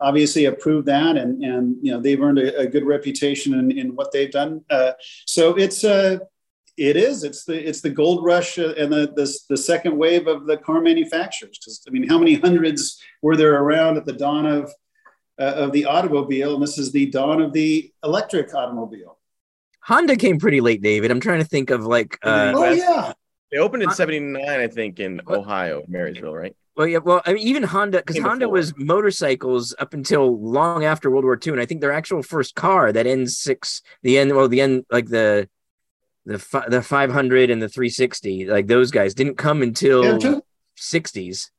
obviously 0.00 0.44
approved 0.44 0.86
that, 0.86 1.16
and 1.16 1.42
and 1.42 1.76
you 1.82 1.92
know 1.92 2.00
they've 2.00 2.20
earned 2.20 2.38
a, 2.38 2.58
a 2.60 2.66
good 2.66 2.84
reputation 2.84 3.54
in, 3.54 3.70
in 3.70 3.94
what 3.94 4.12
they've 4.12 4.30
done. 4.30 4.64
Uh, 4.70 4.92
so 5.26 5.54
it's 5.56 5.84
uh, 5.84 6.18
it 6.76 6.96
is 6.96 7.24
it's 7.24 7.44
the 7.44 7.68
it's 7.68 7.80
the 7.80 7.90
gold 7.90 8.24
rush 8.24 8.58
uh, 8.58 8.74
and 8.76 8.92
the 8.92 9.12
the, 9.14 9.38
the 9.48 9.56
second 9.56 9.96
wave 9.96 10.26
of 10.26 10.46
the 10.46 10.56
car 10.58 10.80
manufacturers. 10.80 11.58
Because 11.58 11.82
I 11.86 11.90
mean, 11.90 12.08
how 12.08 12.18
many 12.18 12.34
hundreds 12.34 13.00
were 13.22 13.36
there 13.36 13.54
around 13.54 13.96
at 13.96 14.04
the 14.04 14.12
dawn 14.12 14.46
of 14.46 14.72
uh, 15.38 15.42
of 15.42 15.72
the 15.72 15.84
automobile, 15.84 16.54
and 16.54 16.62
this 16.62 16.78
is 16.78 16.92
the 16.92 17.06
dawn 17.06 17.40
of 17.40 17.52
the 17.52 17.92
electric 18.04 18.54
automobile. 18.54 19.18
Honda 19.80 20.16
came 20.16 20.38
pretty 20.38 20.60
late, 20.60 20.82
David. 20.82 21.10
I'm 21.10 21.20
trying 21.20 21.38
to 21.38 21.44
think 21.44 21.70
of 21.70 21.84
like 21.84 22.18
uh 22.22 22.52
oh 22.54 22.72
yeah. 22.72 23.12
They 23.50 23.58
opened 23.58 23.82
in 23.82 23.88
Uh, 23.88 23.92
'79, 23.92 24.44
I 24.44 24.66
think, 24.66 24.98
in 25.00 25.20
What? 25.24 25.38
Ohio, 25.38 25.84
Marysville, 25.88 26.34
right? 26.34 26.54
Well, 26.76 26.86
yeah, 26.86 26.98
well, 26.98 27.22
I 27.24 27.32
mean, 27.32 27.46
even 27.46 27.62
Honda, 27.62 27.98
because 27.98 28.18
Honda 28.18 28.46
before. 28.46 28.52
was 28.52 28.74
motorcycles 28.76 29.74
up 29.78 29.94
until 29.94 30.38
long 30.38 30.84
after 30.84 31.10
World 31.10 31.24
War 31.24 31.38
II, 31.44 31.52
and 31.52 31.60
I 31.60 31.64
think 31.66 31.80
their 31.80 31.92
actual 31.92 32.22
first 32.22 32.54
car, 32.54 32.92
that 32.92 33.06
N6, 33.06 33.80
the 34.02 34.18
N, 34.18 34.34
well, 34.34 34.48
the 34.48 34.60
N, 34.60 34.84
like 34.90 35.06
the 35.06 35.48
the 36.26 36.38
fi- 36.38 36.68
the 36.68 36.82
500 36.82 37.50
and 37.50 37.62
the 37.62 37.68
360, 37.68 38.46
like 38.46 38.66
those 38.66 38.90
guys 38.90 39.14
didn't 39.14 39.36
come 39.36 39.62
until 39.62 40.18
Yeah, 40.20 40.40
60s. 40.76 41.50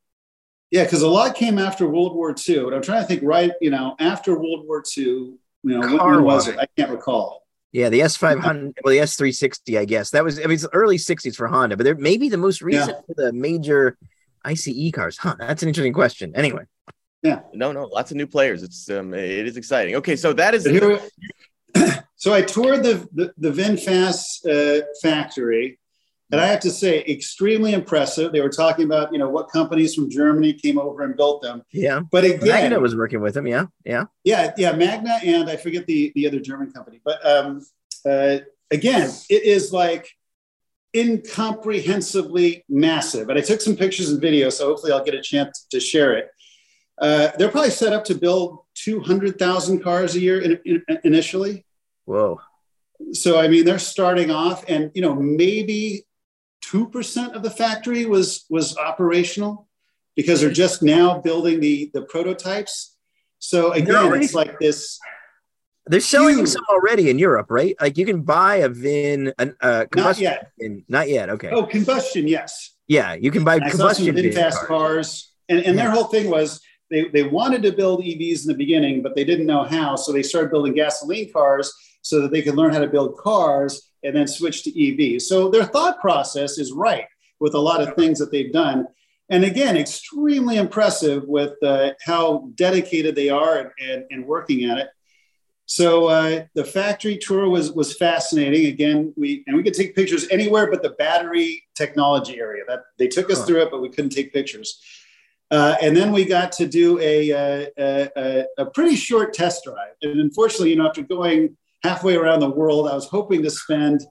Yeah, 0.70 0.84
because 0.84 1.00
a 1.02 1.08
lot 1.08 1.34
came 1.34 1.58
after 1.58 1.88
World 1.88 2.14
War 2.14 2.34
II. 2.48 2.64
But 2.64 2.74
I'm 2.74 2.82
trying 2.82 3.00
to 3.00 3.08
think 3.08 3.22
right, 3.22 3.50
you 3.62 3.70
know, 3.70 3.96
after 3.98 4.38
World 4.38 4.66
War 4.66 4.84
II, 4.96 5.04
you 5.04 5.38
know, 5.62 5.80
when, 5.80 5.98
Car 5.98 6.16
when 6.16 6.24
was 6.24 6.48
it? 6.48 6.58
I 6.58 6.66
can't 6.76 6.90
recall. 6.90 7.47
Yeah, 7.72 7.88
the 7.90 8.00
S500, 8.00 8.74
well, 8.84 8.92
the 8.92 9.00
S360, 9.00 9.78
I 9.78 9.84
guess 9.84 10.10
that 10.10 10.24
was. 10.24 10.38
I 10.38 10.42
mean, 10.42 10.52
it's 10.52 10.66
early 10.72 10.96
60s 10.96 11.36
for 11.36 11.46
Honda, 11.48 11.76
but 11.76 11.84
they're 11.84 11.94
maybe 11.94 12.28
the 12.28 12.38
most 12.38 12.62
recent 12.62 12.96
for 13.06 13.14
the 13.14 13.32
major 13.32 13.96
ICE 14.44 14.90
cars. 14.92 15.18
Huh? 15.18 15.36
That's 15.38 15.62
an 15.62 15.68
interesting 15.68 15.92
question. 15.92 16.32
Anyway, 16.34 16.64
Yeah. 17.22 17.40
No, 17.52 17.72
no, 17.72 17.84
lots 17.84 18.10
of 18.10 18.16
new 18.16 18.26
players. 18.26 18.62
It's 18.62 18.88
um, 18.90 19.12
it 19.12 19.46
is 19.46 19.56
exciting. 19.56 19.96
Okay, 19.96 20.16
so 20.16 20.32
that 20.32 20.54
is 20.54 20.64
here, 20.64 21.00
so 22.16 22.32
I 22.32 22.42
toured 22.42 22.82
the 22.82 23.06
the, 23.12 23.32
the 23.36 23.50
VinFast 23.50 24.46
uh, 24.48 24.84
factory, 25.02 25.77
and 26.30 26.40
I 26.40 26.46
have 26.46 26.60
to 26.60 26.70
say, 26.70 27.04
extremely 27.04 27.72
impressive. 27.72 28.32
They 28.32 28.40
were 28.40 28.50
talking 28.50 28.84
about 28.84 29.12
you 29.12 29.18
know 29.18 29.28
what 29.28 29.50
companies 29.50 29.94
from 29.94 30.10
Germany 30.10 30.52
came 30.52 30.78
over 30.78 31.02
and 31.02 31.16
built 31.16 31.42
them, 31.42 31.62
yeah, 31.72 32.00
but 32.10 32.24
again, 32.24 32.48
Magna 32.48 32.80
was 32.80 32.94
working 32.94 33.20
with 33.20 33.34
them. 33.34 33.46
Yeah, 33.46 33.66
yeah. 33.84 34.04
Yeah, 34.24 34.52
yeah, 34.56 34.72
Magna, 34.72 35.18
and 35.24 35.48
I 35.48 35.56
forget 35.56 35.86
the 35.86 36.12
the 36.14 36.26
other 36.26 36.40
German 36.40 36.70
company, 36.72 37.00
but 37.04 37.24
um, 37.26 37.66
uh, 38.04 38.38
again, 38.70 39.10
it 39.30 39.42
is 39.42 39.72
like 39.72 40.08
incomprehensibly 40.94 42.64
massive. 42.68 43.28
And 43.28 43.38
I 43.38 43.42
took 43.42 43.60
some 43.60 43.76
pictures 43.76 44.10
and 44.10 44.22
videos, 44.22 44.52
so 44.52 44.66
hopefully 44.66 44.92
I'll 44.92 45.04
get 45.04 45.14
a 45.14 45.22
chance 45.22 45.66
to 45.70 45.80
share 45.80 46.14
it. 46.16 46.30
Uh, 47.00 47.28
they're 47.38 47.50
probably 47.50 47.70
set 47.70 47.92
up 47.92 48.04
to 48.06 48.14
build 48.14 48.60
two 48.74 49.00
hundred 49.00 49.38
thousand 49.38 49.80
cars 49.80 50.14
a 50.14 50.20
year 50.20 50.40
in, 50.40 50.58
in- 50.64 50.98
initially. 51.04 51.64
Whoa. 52.06 52.40
so 53.12 53.38
I 53.38 53.48
mean, 53.48 53.64
they're 53.64 53.78
starting 53.78 54.30
off, 54.30 54.64
and 54.68 54.90
you 54.94 55.02
know, 55.02 55.14
maybe 55.14 56.04
two 56.60 56.88
percent 56.88 57.34
of 57.34 57.42
the 57.42 57.50
factory 57.50 58.06
was 58.06 58.44
was 58.50 58.76
operational 58.76 59.68
because 60.16 60.40
they're 60.40 60.50
just 60.50 60.82
now 60.82 61.18
building 61.18 61.60
the 61.60 61.90
the 61.94 62.02
prototypes. 62.02 62.96
So 63.38 63.72
again, 63.72 63.94
already, 63.94 64.24
it's 64.24 64.34
like 64.34 64.58
this. 64.58 64.98
They're 65.86 66.00
selling 66.00 66.38
huge, 66.38 66.48
some 66.48 66.64
already 66.68 67.08
in 67.08 67.18
Europe, 67.18 67.46
right? 67.50 67.74
Like 67.80 67.96
you 67.96 68.04
can 68.04 68.22
buy 68.22 68.56
a 68.56 68.68
VIN, 68.68 69.32
an, 69.38 69.56
uh, 69.60 69.86
not 69.94 70.18
yet. 70.18 70.50
VIN, 70.58 70.84
not 70.88 71.08
yet. 71.08 71.30
Okay. 71.30 71.50
Oh, 71.50 71.64
combustion, 71.64 72.28
yes. 72.28 72.74
Yeah, 72.88 73.14
you 73.14 73.30
can 73.30 73.44
buy 73.44 73.56
I 73.62 73.70
combustion 73.70 74.14
VinFast 74.14 74.54
cars. 74.54 74.66
cars, 74.66 75.32
and 75.48 75.60
and 75.60 75.76
yeah. 75.76 75.84
their 75.84 75.90
whole 75.92 76.04
thing 76.04 76.30
was 76.30 76.60
they 76.90 77.08
they 77.08 77.22
wanted 77.22 77.62
to 77.62 77.72
build 77.72 78.02
EVs 78.02 78.42
in 78.42 78.48
the 78.48 78.54
beginning, 78.54 79.02
but 79.02 79.14
they 79.14 79.24
didn't 79.24 79.46
know 79.46 79.64
how, 79.64 79.96
so 79.96 80.12
they 80.12 80.22
started 80.22 80.50
building 80.50 80.74
gasoline 80.74 81.32
cars 81.32 81.72
so 82.02 82.20
that 82.22 82.32
they 82.32 82.42
could 82.42 82.54
learn 82.54 82.72
how 82.72 82.80
to 82.80 82.88
build 82.88 83.16
cars 83.16 83.87
and 84.04 84.14
then 84.14 84.26
switch 84.26 84.62
to 84.64 85.14
EV. 85.14 85.20
So 85.20 85.48
their 85.48 85.64
thought 85.64 86.00
process 86.00 86.58
is 86.58 86.72
right 86.72 87.06
with 87.40 87.54
a 87.54 87.58
lot 87.58 87.80
of 87.80 87.94
things 87.94 88.18
that 88.18 88.30
they've 88.30 88.52
done. 88.52 88.86
And 89.30 89.44
again, 89.44 89.76
extremely 89.76 90.56
impressive 90.56 91.24
with 91.24 91.62
uh, 91.62 91.92
how 92.02 92.50
dedicated 92.54 93.14
they 93.14 93.28
are 93.28 93.72
and, 93.80 94.04
and, 94.10 94.24
working 94.24 94.64
at 94.64 94.78
it. 94.78 94.88
So 95.66 96.06
uh, 96.06 96.44
the 96.54 96.64
factory 96.64 97.18
tour 97.18 97.46
was 97.46 97.72
was 97.72 97.94
fascinating. 97.94 98.66
Again, 98.66 99.12
we 99.18 99.44
and 99.46 99.54
we 99.54 99.62
could 99.62 99.74
take 99.74 99.94
pictures 99.94 100.26
anywhere 100.30 100.70
but 100.70 100.82
the 100.82 100.90
battery 100.90 101.62
technology 101.74 102.40
area. 102.40 102.64
That 102.66 102.84
they 102.98 103.06
took 103.06 103.30
us 103.30 103.40
huh. 103.40 103.44
through 103.44 103.62
it, 103.64 103.70
but 103.70 103.82
we 103.82 103.90
couldn't 103.90 104.12
take 104.12 104.32
pictures. 104.32 104.80
Uh, 105.50 105.76
and 105.82 105.96
then 105.96 106.12
we 106.12 106.24
got 106.24 106.52
to 106.52 106.66
do 106.66 106.98
a, 107.00 107.32
uh, 107.32 107.66
a, 107.78 108.10
a, 108.16 108.44
a, 108.58 108.66
pretty 108.66 108.94
short 108.94 109.32
test 109.32 109.64
drive. 109.64 109.94
And 110.02 110.20
unfortunately, 110.20 110.70
you 110.70 110.76
know, 110.76 110.86
after 110.86 111.02
going 111.02 111.56
halfway 111.82 112.16
around 112.16 112.40
the 112.40 112.50
world. 112.50 112.88
I 112.88 112.94
was 112.94 113.06
hoping 113.06 113.42
to 113.42 113.50
spend 113.50 114.02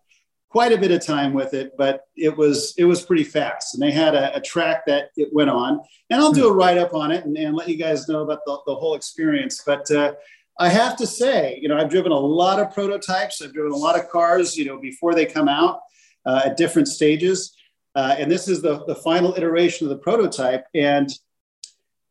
quite 0.50 0.72
a 0.72 0.78
bit 0.78 0.92
of 0.92 1.06
time 1.06 1.34
with 1.34 1.54
it, 1.54 1.74
but 1.78 2.06
it 2.16 2.36
was 2.36 2.74
it 2.78 2.86
was 2.86 3.06
pretty 3.06 3.24
fast. 3.24 3.74
And 3.74 3.84
they 3.84 3.92
had 3.92 4.16
a, 4.16 4.36
a 4.36 4.42
track 4.42 4.86
that 4.88 5.10
it 5.18 5.30
went 5.34 5.50
on, 5.50 5.82
and 6.10 6.22
I'll 6.22 6.32
do 6.32 6.48
a 6.48 6.54
write 6.54 6.78
up 6.78 6.94
on 6.94 7.12
it 7.12 7.26
and, 7.26 7.38
and, 7.38 7.56
let 7.56 7.68
you 7.68 7.78
guys 7.78 8.08
know 8.08 8.22
about 8.22 8.40
the, 8.46 8.58
the 8.66 8.76
whole 8.76 8.96
experience. 8.96 9.62
But 9.66 9.90
uh, 9.92 10.14
I 10.60 10.70
have 10.70 10.96
to 10.98 11.08
say, 11.08 11.60
you 11.62 11.68
know, 11.68 11.78
I've 11.78 11.90
driven 11.90 12.12
a 12.12 12.18
lot 12.18 12.60
of 12.60 12.74
prototypes. 12.74 13.42
I've 13.42 13.54
driven 13.54 13.72
a 13.72 13.78
lot 13.78 14.00
of 14.00 14.10
cars, 14.10 14.58
you 14.58 14.66
know, 14.66 14.80
before 14.80 15.14
they 15.14 15.26
come 15.26 15.48
out 15.48 15.82
uh, 16.26 16.44
at 16.46 16.58
different 16.58 16.88
stages. 16.88 17.56
Uh, 17.96 18.16
and 18.18 18.32
this 18.32 18.48
is 18.48 18.62
the, 18.62 18.86
the 18.86 18.96
final 18.96 19.34
iteration 19.36 19.86
of 19.86 19.90
the 19.90 19.98
prototype. 19.98 20.66
And 20.74 21.10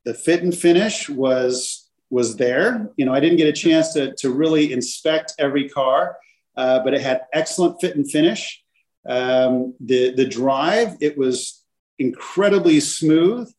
the 0.05 0.14
fit 0.14 0.42
and 0.42 0.57
finish 0.57 1.09
was 1.09 1.86
was 2.11 2.37
there. 2.37 2.90
You 2.97 3.05
know, 3.05 3.14
I 3.14 3.21
didn't 3.21 3.38
get 3.38 3.49
a 3.49 3.53
chance 3.53 3.92
to, 3.95 4.14
to 4.16 4.31
really 4.31 4.73
inspect 4.73 5.35
every 5.38 5.69
car, 5.69 6.16
uh, 6.57 6.81
but 6.81 6.95
it 6.95 7.01
had 7.01 7.23
excellent 7.33 7.81
fit 7.81 7.97
and 7.97 8.11
finish. 8.11 8.62
Um, 9.09 9.75
the, 9.81 10.14
the 10.14 10.27
drive, 10.27 10.97
it 11.01 11.16
was 11.16 11.64
incredibly 11.99 12.81
smooth, 12.81 13.53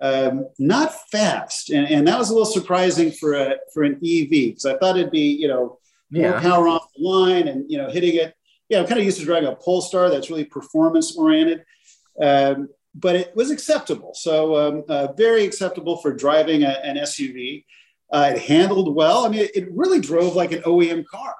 um, 0.00 0.48
not 0.58 0.94
fast. 1.10 1.70
And, 1.70 1.88
and 1.88 2.08
that 2.08 2.18
was 2.18 2.30
a 2.30 2.32
little 2.32 2.46
surprising 2.46 3.10
for, 3.12 3.34
a, 3.34 3.56
for 3.72 3.82
an 3.82 3.94
EV 3.94 4.30
because 4.30 4.66
I 4.66 4.76
thought 4.76 4.98
it'd 4.98 5.10
be, 5.10 5.30
you 5.32 5.48
know, 5.48 5.78
yeah. 6.10 6.30
more 6.30 6.40
power 6.40 6.68
off 6.68 6.88
the 6.96 7.02
line 7.02 7.48
and, 7.48 7.64
you 7.68 7.78
know, 7.78 7.90
hitting 7.90 8.14
it. 8.16 8.34
Yeah, 8.68 8.80
I'm 8.80 8.86
kind 8.86 8.98
of 8.98 9.04
used 9.04 9.18
to 9.18 9.24
driving 9.24 9.48
a 9.48 9.56
Polestar 9.56 10.10
that's 10.10 10.30
really 10.30 10.44
performance 10.44 11.16
oriented. 11.16 11.64
Um, 12.20 12.68
but 12.94 13.16
it 13.16 13.36
was 13.36 13.50
acceptable. 13.50 14.12
So 14.14 14.56
um, 14.56 14.84
uh, 14.88 15.12
very 15.12 15.44
acceptable 15.44 15.98
for 15.98 16.12
driving 16.12 16.64
a, 16.64 16.80
an 16.82 16.96
SUV. 16.96 17.64
Uh, 18.12 18.32
it 18.34 18.42
handled 18.42 18.94
well. 18.94 19.26
I 19.26 19.28
mean, 19.28 19.40
it, 19.40 19.50
it, 19.54 19.68
really 19.72 20.00
drove 20.00 20.34
like 20.34 20.52
an 20.52 20.62
OEM 20.62 21.04
car. 21.06 21.34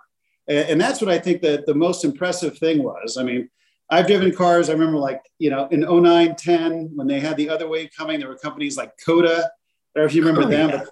And, 0.48 0.70
and 0.70 0.80
that's 0.80 1.00
what 1.00 1.10
I 1.10 1.18
think 1.18 1.40
that 1.42 1.64
the 1.66 1.74
most 1.74 2.04
impressive 2.04 2.58
thing 2.58 2.82
was. 2.82 3.16
I 3.16 3.22
mean, 3.22 3.48
I've 3.90 4.06
driven 4.06 4.34
cars. 4.34 4.68
I 4.68 4.74
remember 4.74 4.98
like, 4.98 5.22
you 5.38 5.48
know, 5.48 5.66
in 5.68 5.80
09, 5.80 6.36
10, 6.36 6.90
when 6.94 7.06
they 7.06 7.20
had 7.20 7.36
the 7.38 7.48
other 7.48 7.68
way 7.68 7.88
coming, 7.88 8.20
there 8.20 8.28
were 8.28 8.36
companies 8.36 8.76
like 8.76 8.92
Coda. 9.04 9.30
I 9.30 9.98
don't 9.98 10.02
know 10.02 10.04
if 10.04 10.14
you 10.14 10.22
remember 10.22 10.42
oh, 10.42 10.50
them. 10.50 10.70
Yeah. 10.70 10.84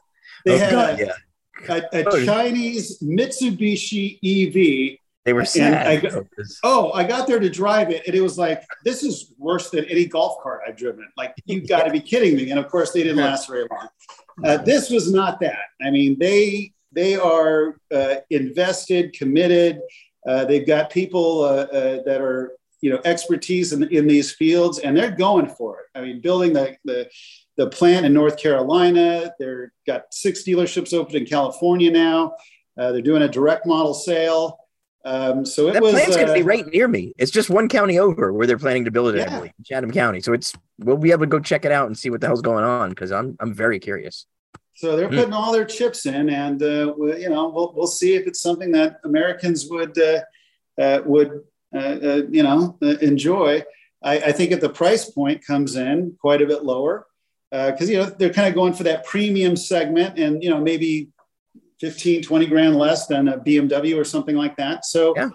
They 0.46 0.54
oh, 0.54 0.58
had 0.58 0.70
God, 0.70 1.00
a, 1.00 1.04
yeah. 1.04 1.80
a, 1.92 2.00
a 2.00 2.04
oh, 2.08 2.24
Chinese 2.24 2.98
Mitsubishi 3.00 4.18
EV 4.24 4.98
they 5.26 5.32
were 5.32 5.44
sad. 5.44 5.88
I 5.88 5.96
got, 5.96 6.24
oh, 6.62 6.92
I 6.92 7.02
got 7.02 7.26
there 7.26 7.40
to 7.40 7.50
drive 7.50 7.90
it, 7.90 8.06
and 8.06 8.14
it 8.14 8.20
was 8.20 8.38
like, 8.38 8.64
this 8.84 9.02
is 9.02 9.34
worse 9.38 9.70
than 9.70 9.84
any 9.86 10.06
golf 10.06 10.40
cart 10.40 10.60
I've 10.66 10.76
driven. 10.76 11.06
Like, 11.16 11.34
you 11.46 11.60
got 11.66 11.82
to 11.82 11.90
be 11.90 12.00
kidding 12.00 12.36
me! 12.36 12.50
And 12.50 12.60
of 12.60 12.68
course, 12.68 12.92
they 12.92 13.02
didn't 13.02 13.18
last 13.18 13.48
very 13.48 13.66
long. 13.68 13.88
Uh, 14.44 14.59
this 14.59 14.90
was 14.90 15.12
not 15.12 15.40
that. 15.40 15.64
I 15.83 15.90
mean, 15.90 16.18
they 16.18 16.72
they 16.92 17.16
are 17.16 17.79
uh, 17.92 18.16
invested, 18.31 19.12
committed. 19.12 19.81
Uh, 20.27 20.44
they've 20.44 20.66
got 20.66 20.90
people 20.90 21.42
uh, 21.42 21.66
uh, 21.72 22.03
that 22.05 22.20
are 22.20 22.53
you 22.81 22.90
know 22.90 23.01
expertise 23.05 23.72
in, 23.72 23.85
in 23.85 24.07
these 24.07 24.33
fields, 24.33 24.79
and 24.79 24.96
they're 24.96 25.11
going 25.11 25.49
for 25.49 25.81
it. 25.81 25.99
I 25.99 26.03
mean, 26.03 26.20
building 26.20 26.53
the 26.53 26.77
the 26.85 27.09
the 27.57 27.68
plant 27.68 28.05
in 28.05 28.12
North 28.12 28.38
Carolina. 28.38 29.33
They've 29.38 29.68
got 29.87 30.12
six 30.12 30.42
dealerships 30.44 30.92
open 30.92 31.16
in 31.16 31.25
California 31.25 31.90
now. 31.90 32.35
They're 32.77 33.01
doing 33.01 33.22
a 33.22 33.29
direct 33.29 33.66
model 33.66 33.94
sale. 33.94 34.59
Um, 35.06 35.46
so 35.46 35.68
it 35.68 35.74
that 35.74 35.82
was, 35.82 35.92
plant's 35.92 36.16
uh, 36.16 36.18
going 36.18 36.26
to 36.26 36.34
be 36.34 36.42
right 36.42 36.66
near 36.66 36.88
me. 36.88 37.12
It's 37.16 37.30
just 37.30 37.48
one 37.48 37.68
county 37.68 37.96
over 37.96 38.32
where 38.32 38.44
they're 38.44 38.58
planning 38.58 38.86
to 38.86 38.90
build 38.90 39.14
it. 39.14 39.18
Yeah. 39.18 39.46
Chatham 39.64 39.92
County. 39.92 40.20
So 40.20 40.32
it's 40.32 40.52
we'll 40.80 40.96
be 40.96 41.12
able 41.12 41.20
to 41.20 41.26
go 41.26 41.38
check 41.38 41.64
it 41.64 41.70
out 41.70 41.86
and 41.86 41.96
see 41.96 42.10
what 42.10 42.20
the 42.20 42.26
hell's 42.26 42.42
going 42.42 42.64
on 42.64 42.90
because 42.90 43.12
I'm 43.12 43.36
I'm 43.38 43.54
very 43.54 43.78
curious. 43.78 44.26
So 44.74 44.96
they're 44.96 45.08
hmm. 45.08 45.14
putting 45.14 45.30
mm. 45.30 45.36
all 45.36 45.52
their 45.52 45.64
chips 45.64 46.06
in, 46.06 46.28
and 46.28 46.60
uh, 46.60 46.92
we, 46.98 47.22
you 47.22 47.30
know 47.30 47.48
we'll 47.48 47.72
we'll 47.76 47.86
see 47.86 48.16
if 48.16 48.26
it's 48.26 48.40
something 48.40 48.72
that 48.72 48.98
Americans 49.04 49.68
would 49.70 49.96
uh, 49.96 50.22
uh 50.76 51.02
would 51.06 51.40
uh, 51.72 51.78
uh, 51.78 52.22
you 52.28 52.42
know 52.42 52.76
enjoy. 52.82 53.62
I, 54.02 54.18
I, 54.18 54.32
think 54.32 54.50
if 54.50 54.60
the 54.60 54.68
price 54.68 55.08
point 55.08 55.46
comes 55.46 55.76
in 55.76 56.16
quite 56.20 56.42
a 56.42 56.46
bit 56.46 56.64
lower, 56.64 57.06
because 57.50 57.88
you 57.88 57.98
know 57.98 58.06
they're 58.06 58.32
kind 58.32 58.48
of 58.48 58.54
going 58.54 58.72
for 58.72 58.82
that 58.82 59.06
premium 59.06 59.56
segment, 59.56 60.18
and 60.18 60.42
you 60.42 60.50
know 60.50 60.60
maybe 60.60 61.10
15, 61.80 62.22
20 62.22 62.46
grand 62.46 62.76
less 62.76 63.06
than 63.06 63.28
a 63.28 63.38
BMW 63.38 63.98
or 63.98 64.04
something 64.04 64.36
like 64.36 64.56
that. 64.56 64.84
So, 64.84 65.14
yeah. 65.16 65.28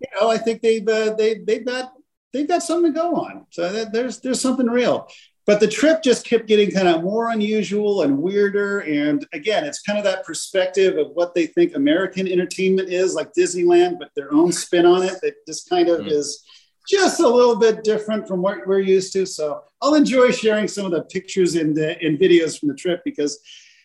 you 0.00 0.08
know, 0.20 0.30
I 0.30 0.38
think 0.38 0.62
they've 0.62 0.86
uh, 0.86 1.14
they 1.14 1.38
they've 1.38 1.64
got 1.64 1.92
they've 2.32 2.48
got 2.48 2.62
something 2.62 2.92
to 2.92 2.98
go 2.98 3.14
on. 3.14 3.46
So 3.50 3.84
there's 3.84 4.20
there's 4.20 4.40
something 4.40 4.66
real. 4.66 5.08
But 5.46 5.60
the 5.60 5.68
trip 5.68 6.02
just 6.02 6.26
kept 6.26 6.46
getting 6.46 6.70
kind 6.70 6.88
of 6.88 7.02
more 7.02 7.30
unusual 7.30 8.02
and 8.02 8.18
weirder. 8.18 8.80
And 8.80 9.26
again, 9.34 9.64
it's 9.64 9.82
kind 9.82 9.98
of 9.98 10.04
that 10.04 10.24
perspective 10.24 10.96
of 10.96 11.10
what 11.12 11.34
they 11.34 11.46
think 11.46 11.74
American 11.74 12.26
entertainment 12.26 12.88
is, 12.88 13.14
like 13.14 13.34
Disneyland, 13.34 13.98
but 13.98 14.10
their 14.16 14.32
own 14.32 14.52
spin 14.52 14.86
on 14.86 15.02
it 15.02 15.18
that 15.22 15.34
just 15.46 15.68
kind 15.68 15.88
of 15.88 16.00
mm. 16.00 16.10
is 16.10 16.42
just 16.88 17.20
a 17.20 17.28
little 17.28 17.56
bit 17.56 17.84
different 17.84 18.26
from 18.26 18.40
what 18.40 18.66
we're 18.66 18.80
used 18.80 19.12
to. 19.14 19.26
So 19.26 19.62
I'll 19.82 19.94
enjoy 19.94 20.30
sharing 20.30 20.66
some 20.66 20.86
of 20.86 20.92
the 20.92 21.02
pictures 21.04 21.56
and, 21.56 21.78
uh, 21.78 21.94
and 22.00 22.18
videos 22.18 22.58
from 22.58 22.70
the 22.70 22.74
trip 22.74 23.02
because 23.04 23.38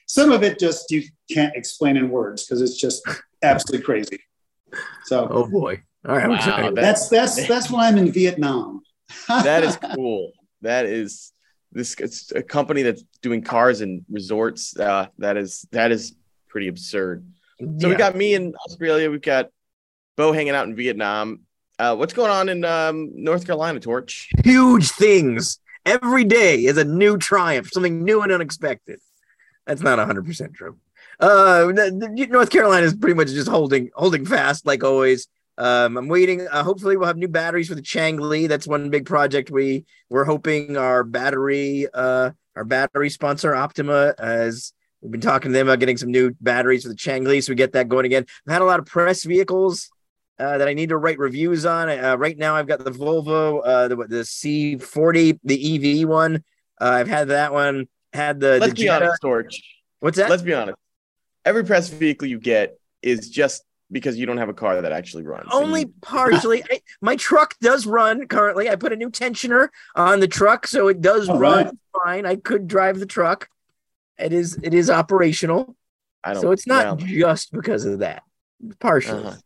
some 0.10 0.32
of 0.32 0.42
it 0.42 0.58
just 0.58 0.90
you 0.90 1.04
can't 1.32 1.56
explain 1.56 1.96
in 1.96 2.10
words 2.10 2.44
because 2.44 2.62
it's 2.62 2.76
just 2.76 3.08
absolutely 3.44 3.86
crazy. 3.86 4.20
So, 5.06 5.28
oh 5.30 5.48
boy, 5.48 5.84
all 6.08 6.18
right, 6.18 6.30
wow, 6.30 6.72
that's 6.72 7.10
that's 7.10 7.48
that's 7.48 7.70
why 7.70 7.88
I'm 7.88 7.98
in 7.98 8.12
Vietnam. 8.12 8.82
that 9.28 9.64
is 9.64 9.78
cool. 9.96 10.32
That 10.62 10.86
is 10.86 11.32
this. 11.72 11.96
It's 12.00 12.32
a 12.32 12.42
company 12.42 12.82
that's 12.82 13.04
doing 13.22 13.44
cars 13.44 13.82
and 13.82 14.04
resorts. 14.10 14.76
Uh, 14.78 15.08
that 15.20 15.38
is 15.38 15.68
that 15.72 15.92
is 15.92 16.16
pretty 16.48 16.70
absurd. 16.70 17.26
So 17.60 17.68
yeah. 17.78 17.88
we 17.90 17.96
got 17.96 18.16
me 18.16 18.34
in 18.34 18.56
Australia. 18.68 19.12
We've 19.12 19.22
got 19.22 19.50
Beau 20.18 20.32
hanging 20.32 20.56
out 20.56 20.68
in 20.68 20.76
Vietnam. 20.76 21.42
Uh, 21.78 21.96
what's 21.96 22.14
going 22.14 22.32
on 22.32 22.50
in 22.50 22.66
um, 22.66 23.12
North 23.14 23.46
Carolina, 23.46 23.80
Torch? 23.80 24.30
Huge 24.44 24.90
things. 24.90 25.60
Every 25.86 26.24
day 26.24 26.66
is 26.66 26.78
a 26.78 26.84
new 26.84 27.18
triumph, 27.18 27.70
something 27.72 28.04
new 28.04 28.22
and 28.22 28.32
unexpected. 28.32 29.00
That's 29.70 29.84
not 29.84 30.00
100% 30.00 30.56
true. 30.56 30.78
Uh, 31.20 31.72
North 31.72 32.50
Carolina 32.50 32.88
is 32.88 32.96
pretty 32.96 33.14
much 33.14 33.28
just 33.28 33.48
holding 33.48 33.92
holding 33.94 34.26
fast 34.26 34.66
like 34.66 34.84
always. 34.84 35.28
Um, 35.60 35.96
I'm 35.96 36.08
waiting. 36.08 36.48
Uh, 36.48 36.64
hopefully, 36.64 36.98
we'll 36.98 37.06
have 37.06 37.18
new 37.18 37.28
batteries 37.28 37.68
for 37.68 37.76
the 37.76 37.84
Changli. 37.84 38.48
That's 38.48 38.66
one 38.66 38.90
big 38.90 39.06
project 39.06 39.52
we 39.52 39.86
we're 40.10 40.24
hoping 40.24 40.76
our 40.76 41.04
battery 41.04 41.88
uh, 41.94 42.32
our 42.56 42.64
battery 42.64 43.12
sponsor 43.12 43.54
Optima 43.54 44.16
as 44.18 44.74
we've 45.02 45.12
been 45.12 45.22
talking 45.22 45.52
to 45.52 45.54
them 45.58 45.68
about 45.68 45.80
getting 45.80 45.98
some 45.98 46.10
new 46.10 46.36
batteries 46.42 46.82
for 46.82 46.90
the 46.90 46.96
Changli, 46.96 47.44
so 47.44 47.52
we 47.52 47.56
get 47.56 47.74
that 47.74 47.90
going 47.90 48.06
again. 48.06 48.26
I've 48.48 48.54
had 48.54 48.62
a 48.64 48.66
lot 48.66 48.80
of 48.80 48.88
press 48.88 49.24
vehicles 49.24 49.92
uh, 50.40 50.58
that 50.58 50.68
I 50.68 50.74
need 50.74 50.90
to 50.90 50.98
write 50.98 51.20
reviews 51.20 51.64
on. 51.64 51.90
Uh, 51.90 52.16
right 52.18 52.38
now, 52.40 52.56
I've 52.56 52.68
got 52.68 52.84
the 52.84 52.92
Volvo, 52.92 53.62
uh, 53.64 53.88
the 53.88 53.98
the 53.98 54.24
C40, 54.24 55.40
the 55.44 56.02
EV 56.02 56.10
one. 56.10 56.44
Uh, 56.82 56.86
I've 56.86 57.08
had 57.08 57.28
that 57.28 57.54
one 57.54 57.88
had 58.14 58.40
the. 58.40 58.60
Let's 58.60 58.74
the 58.74 58.76
be 58.76 58.84
Jetta. 58.84 59.06
honest, 59.06 59.18
Storage. 59.18 59.64
What's 60.00 60.18
that? 60.18 60.30
Let's 60.30 60.44
be 60.44 60.54
honest. 60.54 60.78
Every 61.46 61.64
press 61.64 61.90
vehicle 61.90 62.28
you 62.28 62.40
get 62.40 62.80
is 63.02 63.30
just 63.30 63.64
because 63.92 64.18
you 64.18 64.26
don't 64.26 64.38
have 64.38 64.50
a 64.50 64.54
car 64.54 64.82
that 64.82 64.92
actually 64.92 65.26
runs. 65.26 65.48
Only 65.52 65.82
you... 65.82 65.94
partially. 66.02 66.64
I, 66.72 66.82
my 67.02 67.16
truck 67.16 67.56
does 67.60 67.86
run 67.86 68.28
currently. 68.28 68.70
I 68.70 68.76
put 68.76 68.94
a 68.94 68.96
new 68.96 69.10
tensioner 69.10 69.70
on 69.96 70.20
the 70.20 70.28
truck, 70.28 70.68
so 70.68 70.88
it 70.88 71.02
does 71.02 71.28
run 71.28 71.66
right. 71.66 71.74
fine. 72.04 72.26
I 72.26 72.36
could 72.36 72.68
drive 72.68 73.00
the 73.00 73.06
truck. 73.06 73.50
It 74.18 74.34
is 74.34 74.60
it 74.62 74.74
is 74.74 74.90
operational. 74.90 75.76
I 76.24 76.34
don't, 76.34 76.42
so 76.42 76.52
it's 76.52 76.68
not 76.68 76.98
just 76.98 77.52
because 77.52 77.86
of 77.86 78.00
that. 78.00 78.24
Partially. 78.80 79.24
Uh-huh. 79.24 79.38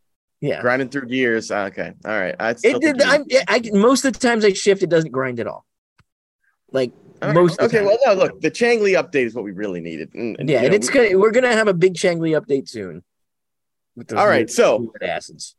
Yeah. 0.41 0.62
grinding 0.62 0.89
through 0.89 1.08
gears. 1.08 1.52
Ah, 1.52 1.65
Okay, 1.65 1.93
all 2.04 2.19
right. 2.19 2.36
I 2.38 2.49
It 2.49 2.82
did. 2.82 3.02
I'm, 3.02 3.23
I, 3.47 3.62
most 3.71 4.04
of 4.04 4.12
the 4.12 4.19
times 4.19 4.43
I 4.43 4.52
shift, 4.52 4.84
it 4.84 4.89
doesn't 4.89 5.12
grind 5.12 5.39
at 5.39 5.47
all. 5.47 5.65
Like 6.69 6.91
All 6.91 7.03
right, 7.28 7.34
most. 7.34 7.60
Of 7.60 7.72
the 7.72 7.78
Okay, 7.80 7.86
well, 7.86 7.98
no, 8.06 8.14
look, 8.14 8.42
the 8.42 8.52
Changli 8.52 9.02
update 9.02 9.26
is 9.26 9.34
what 9.34 9.44
we 9.44 9.52
really 9.52 9.82
needed. 9.82 10.14
And, 10.14 10.40
and, 10.40 10.50
yeah, 10.50 10.60
and 10.60 10.70
know, 10.70 10.76
it's 10.76 10.90
gonna. 10.90 11.18
We're 11.18 11.32
gonna 11.32 11.54
have 11.54 11.68
a 11.68 11.74
big 11.74 11.96
Changli 11.96 12.40
update 12.40 12.70
soon. 12.70 13.04
All 14.16 14.28
right, 14.28 14.50
so- 14.50 14.92
acids. 15.02 15.56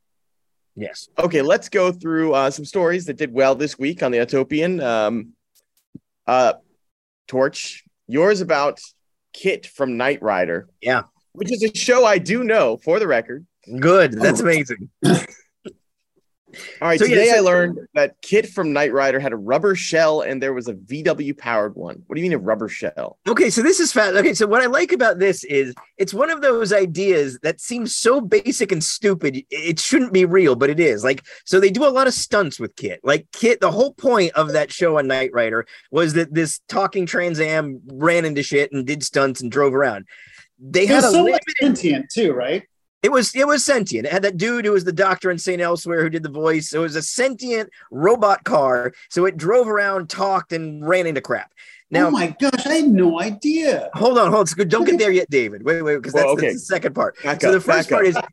Yes. 0.77 1.09
Okay, 1.19 1.41
let's 1.43 1.69
go 1.69 1.93
through 1.93 2.35
uh, 2.35 2.51
some 2.51 2.65
stories 2.65 3.07
that 3.07 3.17
did 3.17 3.33
well 3.33 3.55
this 3.55 3.79
week 3.79 4.03
on 4.03 4.11
the 4.11 4.19
Autopian. 4.19 4.83
Um, 4.83 5.35
uh, 6.27 6.55
Torch, 7.29 7.85
yours 8.07 8.41
about 8.41 8.81
KITT 9.33 9.67
from 9.67 9.97
Knight 9.97 10.21
Rider. 10.23 10.69
Yeah. 10.81 11.03
Which 11.33 11.53
is 11.53 11.63
a 11.63 11.75
show 11.77 12.05
I 12.05 12.19
do 12.19 12.45
know 12.45 12.77
for 12.77 12.99
the 12.99 13.07
record. 13.07 13.47
Good. 13.81 14.13
That's 14.13 14.41
amazing. 14.41 14.91
All 16.81 16.89
right, 16.89 16.99
So, 16.99 17.05
yeah, 17.07 17.17
today 17.17 17.29
so- 17.31 17.37
I 17.37 17.41
learned 17.41 17.79
that 17.95 18.21
KITT 18.23 18.49
from 18.49 18.73
Knight 18.73 18.93
Rider 18.93 19.19
had 19.19 19.33
a 19.33 19.37
rubber 19.37 19.75
shell 19.75 20.21
and 20.23 20.43
there 20.43 20.53
was 20.53 20.69
a 20.69 20.75
VW 20.75 21.37
powered 21.37 21.75
one. 21.75 22.03
What 22.07 22.17
do 22.17 22.21
you 22.23 22.29
mean 22.29 22.37
a 22.37 22.43
rubber 22.43 22.69
shell? 22.69 23.19
Okay, 23.29 23.51
so 23.51 23.63
this 23.63 23.81
is 23.81 23.93
fast. 23.93 24.15
Okay, 24.17 24.35
so 24.35 24.47
what 24.47 24.63
I 24.63 24.67
like 24.67 24.93
about 24.93 25.19
this 25.19 25.45
is 25.45 25.75
it's 25.99 26.15
one 26.15 26.31
of 26.31 26.43
those 26.43 26.73
ideas 26.73 27.39
that 27.43 27.61
seems 27.61 27.95
so 27.95 28.21
basic 28.21 28.73
and 28.73 28.83
stupid. 28.83 29.43
It 29.51 29.79
shouldn't 29.81 30.13
be 30.13 30.25
real, 30.25 30.57
but 30.57 30.71
it 30.71 30.81
is. 30.81 31.05
Like, 31.05 31.25
so 31.45 31.61
they 31.61 31.71
do 31.71 31.87
a 31.87 31.89
lot 31.89 32.07
of 32.07 32.15
stunts 32.15 32.59
with 32.59 32.75
KITT. 32.77 33.01
Like 33.05 33.27
KITT, 33.33 33.61
the 33.61 33.71
whole 33.71 33.95
point 33.95 34.33
of 34.35 34.53
that 34.53 34.73
show 34.73 34.99
on 34.99 35.07
Knight 35.07 35.31
Rider 35.33 35.67
was 35.91 36.15
that 36.15 36.35
this 36.35 36.61
talking 36.69 37.07
Trans 37.07 37.41
Am 37.41 37.81
ran 37.93 38.25
into 38.25 38.43
shit 38.43 38.73
and 38.73 38.87
did 38.87 39.03
stunts 39.03 39.41
and 39.41 39.51
drove 39.51 39.75
around. 39.75 40.07
They 40.59 40.85
It 40.85 40.89
had 40.89 40.97
was 40.97 41.05
a 41.07 41.11
so 41.11 41.23
limited 41.25 41.43
sentient 41.61 42.11
too, 42.11 42.33
right? 42.33 42.63
It 43.05 43.13
was 43.13 43.35
it 43.37 43.47
was 43.47 43.63
sentient. 43.63 44.07
It 44.07 44.13
had 44.13 44.23
that 44.23 44.39
dude 44.39 44.65
who 44.65 44.73
was 44.73 44.85
the 44.85 44.93
doctor 44.93 45.31
in 45.31 45.37
St. 45.37 45.61
Elsewhere 45.61 46.03
who 46.03 46.09
did 46.09 46.23
the 46.23 46.31
voice. 46.31 46.73
It 46.73 46.79
was 46.79 46.97
a 46.97 47.03
sentient 47.03 47.69
robot 47.91 48.45
car. 48.45 48.95
So 49.11 49.27
it 49.27 49.37
drove 49.37 49.69
around, 49.69 50.09
talked, 50.09 50.55
and 50.55 50.89
ran 50.89 51.07
into 51.07 51.21
crap. 51.21 51.53
Oh 51.53 51.61
now, 51.91 52.07
oh 52.07 52.11
my 52.11 52.35
gosh, 52.41 52.67
I 52.67 52.77
had 52.77 52.89
no 52.89 53.21
idea. 53.21 53.91
hold 53.93 54.17
on, 54.19 54.33
hold 54.33 54.49
on. 54.59 54.69
Don't 54.69 54.85
get 54.87 54.99
there 54.99 55.13
yet, 55.13 55.29
David. 55.29 55.65
Wait, 55.65 55.83
wait, 55.83 55.97
because 55.97 56.15
that's, 56.15 56.25
Well, 56.25 56.33
okay. 56.33 56.47
that's 56.49 56.61
the 56.63 56.75
second 56.75 56.95
part. 56.95 57.23
Back 57.23 57.43
So 57.43 57.49
up, 57.49 57.53
the 57.55 57.61
first 57.61 57.91
part 57.91 58.05
up. 58.07 58.09
is 58.09 58.17
it- 58.17 58.25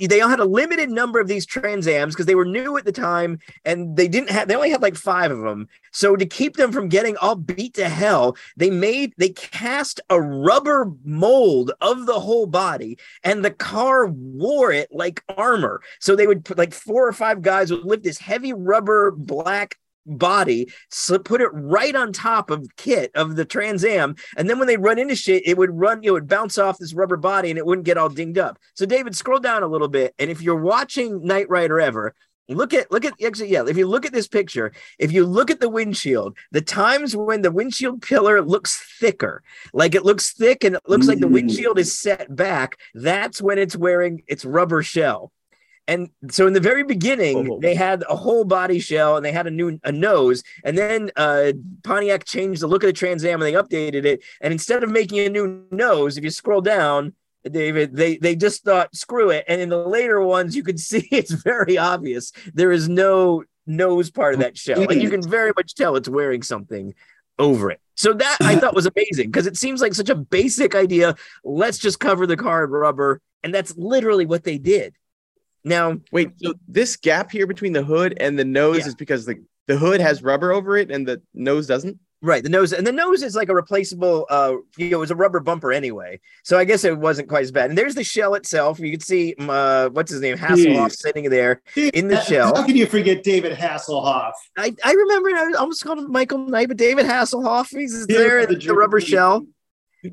they 0.00 0.20
all 0.20 0.28
had 0.28 0.40
a 0.40 0.44
limited 0.44 0.90
number 0.90 1.20
of 1.20 1.28
these 1.28 1.46
transams 1.46 2.08
because 2.08 2.26
they 2.26 2.34
were 2.34 2.44
new 2.44 2.76
at 2.78 2.84
the 2.84 2.92
time 2.92 3.38
and 3.64 3.96
they 3.96 4.08
didn't 4.08 4.30
have 4.30 4.48
they 4.48 4.54
only 4.54 4.70
had 4.70 4.82
like 4.82 4.96
five 4.96 5.30
of 5.30 5.40
them. 5.40 5.68
So 5.92 6.16
to 6.16 6.24
keep 6.24 6.56
them 6.56 6.72
from 6.72 6.88
getting 6.88 7.16
all 7.18 7.36
beat 7.36 7.74
to 7.74 7.88
hell, 7.88 8.36
they 8.56 8.70
made 8.70 9.12
they 9.18 9.30
cast 9.30 10.00
a 10.08 10.20
rubber 10.20 10.92
mold 11.04 11.72
of 11.80 12.06
the 12.06 12.18
whole 12.20 12.46
body 12.46 12.98
and 13.22 13.44
the 13.44 13.50
car 13.50 14.06
wore 14.06 14.72
it 14.72 14.90
like 14.92 15.22
armor. 15.36 15.82
So 16.00 16.16
they 16.16 16.26
would 16.26 16.44
put 16.44 16.58
like 16.58 16.72
four 16.72 17.06
or 17.06 17.12
five 17.12 17.42
guys 17.42 17.70
would 17.70 17.84
lift 17.84 18.04
this 18.04 18.18
heavy 18.18 18.52
rubber 18.52 19.10
black 19.10 19.78
body, 20.06 20.72
so 20.90 21.18
put 21.18 21.40
it 21.40 21.50
right 21.52 21.94
on 21.94 22.12
top 22.12 22.50
of 22.50 22.66
KITT 22.76 23.10
of 23.14 23.36
the 23.36 23.44
Trans 23.44 23.84
Am, 23.84 24.14
and 24.36 24.48
then 24.48 24.58
when 24.58 24.68
they 24.68 24.76
run 24.76 24.98
into 24.98 25.16
shit, 25.16 25.46
it 25.46 25.58
would 25.58 25.70
run, 25.70 26.00
it 26.02 26.10
would 26.10 26.28
bounce 26.28 26.58
off 26.58 26.78
this 26.78 26.94
rubber 26.94 27.16
body, 27.16 27.50
and 27.50 27.58
it 27.58 27.66
wouldn't 27.66 27.84
get 27.86 27.98
all 27.98 28.08
dinged 28.08 28.38
up. 28.38 28.58
So 28.74 28.86
David, 28.86 29.16
scroll 29.16 29.40
down 29.40 29.62
a 29.62 29.68
little 29.68 29.88
bit, 29.88 30.14
and 30.18 30.30
if 30.30 30.40
you're 30.40 30.56
watching 30.56 31.24
Knight 31.24 31.48
Rider 31.48 31.80
ever. 31.80 32.14
Look 32.48 32.72
at 32.72 32.92
look 32.92 33.04
at 33.04 33.14
actually 33.26 33.48
yeah. 33.50 33.64
If 33.66 33.76
you 33.76 33.88
look 33.88 34.06
at 34.06 34.12
this 34.12 34.28
picture, 34.28 34.70
if 35.00 35.10
you 35.10 35.26
look 35.26 35.50
at 35.50 35.58
the 35.58 35.68
windshield, 35.68 36.36
the 36.52 36.60
times 36.60 37.16
when 37.16 37.42
the 37.42 37.50
windshield 37.50 38.02
pillar 38.02 38.40
looks 38.40 38.80
thicker, 39.00 39.42
like 39.72 39.96
it 39.96 40.04
looks 40.04 40.32
thick 40.32 40.62
and 40.62 40.76
it 40.76 40.82
looks 40.86 41.08
like 41.08 41.18
the 41.18 41.26
Mm. 41.26 41.32
windshield 41.32 41.76
is 41.76 41.98
set 41.98 42.36
back, 42.36 42.78
that's 42.94 43.42
when 43.42 43.58
it's 43.58 43.74
wearing 43.74 44.22
its 44.28 44.44
rubber 44.44 44.84
shell. 44.84 45.32
And 45.88 46.10
so 46.30 46.46
in 46.46 46.52
the 46.52 46.60
very 46.60 46.82
beginning, 46.82 47.50
Oh. 47.50 47.60
they 47.60 47.74
had 47.74 48.02
a 48.08 48.16
whole 48.16 48.44
body 48.44 48.80
shell 48.80 49.16
and 49.16 49.24
they 49.24 49.32
had 49.32 49.46
a 49.46 49.50
new 49.50 49.78
a 49.84 49.92
nose. 49.92 50.42
And 50.64 50.76
then 50.76 51.10
uh, 51.16 51.52
Pontiac 51.84 52.24
changed 52.24 52.60
the 52.62 52.66
look 52.66 52.82
of 52.82 52.88
the 52.88 52.92
Trans 52.92 53.24
Am 53.24 53.40
and 53.40 53.42
they 53.42 53.60
updated 53.60 54.04
it. 54.04 54.22
And 54.40 54.52
instead 54.52 54.82
of 54.82 54.90
making 54.90 55.20
a 55.20 55.28
new 55.28 55.64
nose, 55.70 56.16
if 56.16 56.24
you 56.24 56.30
scroll 56.30 56.60
down, 56.60 57.14
David, 57.48 57.94
they 57.94 58.16
they 58.16 58.34
just 58.34 58.64
thought 58.64 58.94
screw 58.96 59.30
it. 59.30 59.44
And 59.46 59.60
in 59.60 59.68
the 59.68 59.86
later 59.86 60.20
ones, 60.20 60.56
you 60.56 60.64
can 60.64 60.78
see 60.90 61.06
it's 61.12 61.30
very 61.30 61.78
obvious 61.78 62.32
there 62.54 62.72
is 62.72 62.88
no 62.88 63.44
nose 63.66 64.10
part 64.10 64.34
of 64.34 64.40
that 64.40 64.56
shell. 64.56 64.84
Like 64.84 65.00
you 65.00 65.10
can 65.10 65.22
very 65.22 65.52
much 65.56 65.74
tell 65.74 65.96
it's 65.96 66.08
wearing 66.08 66.42
something 66.42 66.94
over 67.38 67.70
it. 67.70 67.80
So 67.94 68.12
that 68.12 68.38
I 68.40 68.56
thought 68.56 68.74
was 68.74 68.86
amazing 68.86 69.28
because 69.30 69.46
it 69.46 69.56
seems 69.56 69.80
like 69.80 69.94
such 69.94 70.08
a 70.10 70.14
basic 70.14 70.74
idea. 70.74 71.14
Let's 71.44 71.78
just 71.78 72.00
cover 72.00 72.26
the 72.26 72.36
car 72.36 72.64
in 72.64 72.70
rubber, 72.70 73.20
and 73.42 73.54
that's 73.54 73.76
literally 73.76 74.26
what 74.26 74.44
they 74.44 74.58
did. 74.58 74.94
Now, 75.66 75.98
Wait, 76.12 76.30
so 76.36 76.54
this 76.68 76.96
gap 76.96 77.30
here 77.30 77.46
between 77.46 77.72
the 77.72 77.82
hood 77.82 78.16
and 78.20 78.38
the 78.38 78.44
nose 78.44 78.78
Yeah. 78.78 78.86
is 78.86 78.94
because 78.94 79.26
the, 79.26 79.34
the 79.66 79.76
hood 79.76 80.00
has 80.00 80.22
rubber 80.22 80.52
over 80.52 80.76
it 80.76 80.90
and 80.90 81.06
the 81.06 81.20
nose 81.34 81.66
doesn't? 81.66 81.98
right, 82.22 82.42
the 82.42 82.48
nose 82.48 82.72
and 82.72 82.84
the 82.86 82.92
nose 82.92 83.22
is 83.22 83.36
like 83.36 83.48
a 83.48 83.54
replaceable. 83.54 84.26
Uh, 84.30 84.54
you 84.76 84.90
know, 84.90 84.96
it 84.96 85.00
was 85.00 85.10
a 85.10 85.14
rubber 85.16 85.38
bumper 85.38 85.70
anyway, 85.72 86.18
so 86.42 86.58
I 86.58 86.64
guess 86.64 86.82
it 86.82 86.96
wasn't 86.98 87.28
quite 87.28 87.42
as 87.42 87.52
bad. 87.52 87.68
And 87.68 87.78
there's 87.78 87.94
the 87.94 88.02
shell 88.02 88.34
itself. 88.34 88.80
You 88.80 88.90
can 88.90 89.00
see, 89.00 89.34
um, 89.38 89.50
uh, 89.50 89.90
what's 89.90 90.10
his 90.10 90.20
name, 90.22 90.36
Hasselhoff, 90.36 90.86
Jeez. 90.88 90.96
sitting 90.96 91.30
there. 91.30 91.62
In 91.76 92.08
the 92.08 92.20
shell. 92.22 92.56
How 92.56 92.64
can 92.64 92.74
you 92.74 92.86
forget 92.86 93.22
David 93.22 93.56
Hasselhoff? 93.56 94.32
I, 94.56 94.74
I 94.84 94.92
remember 94.92 95.28
I 95.30 95.52
almost 95.58 95.84
called 95.84 95.98
him 95.98 96.10
Michael 96.10 96.38
Knight, 96.38 96.68
but 96.68 96.78
David 96.78 97.06
Hasselhoff, 97.06 97.68
he's 97.68 98.06
there, 98.06 98.46
the 98.46 98.54
the, 98.56 98.66
the 98.68 98.74
rubber 98.74 99.00
shell. 99.00 99.46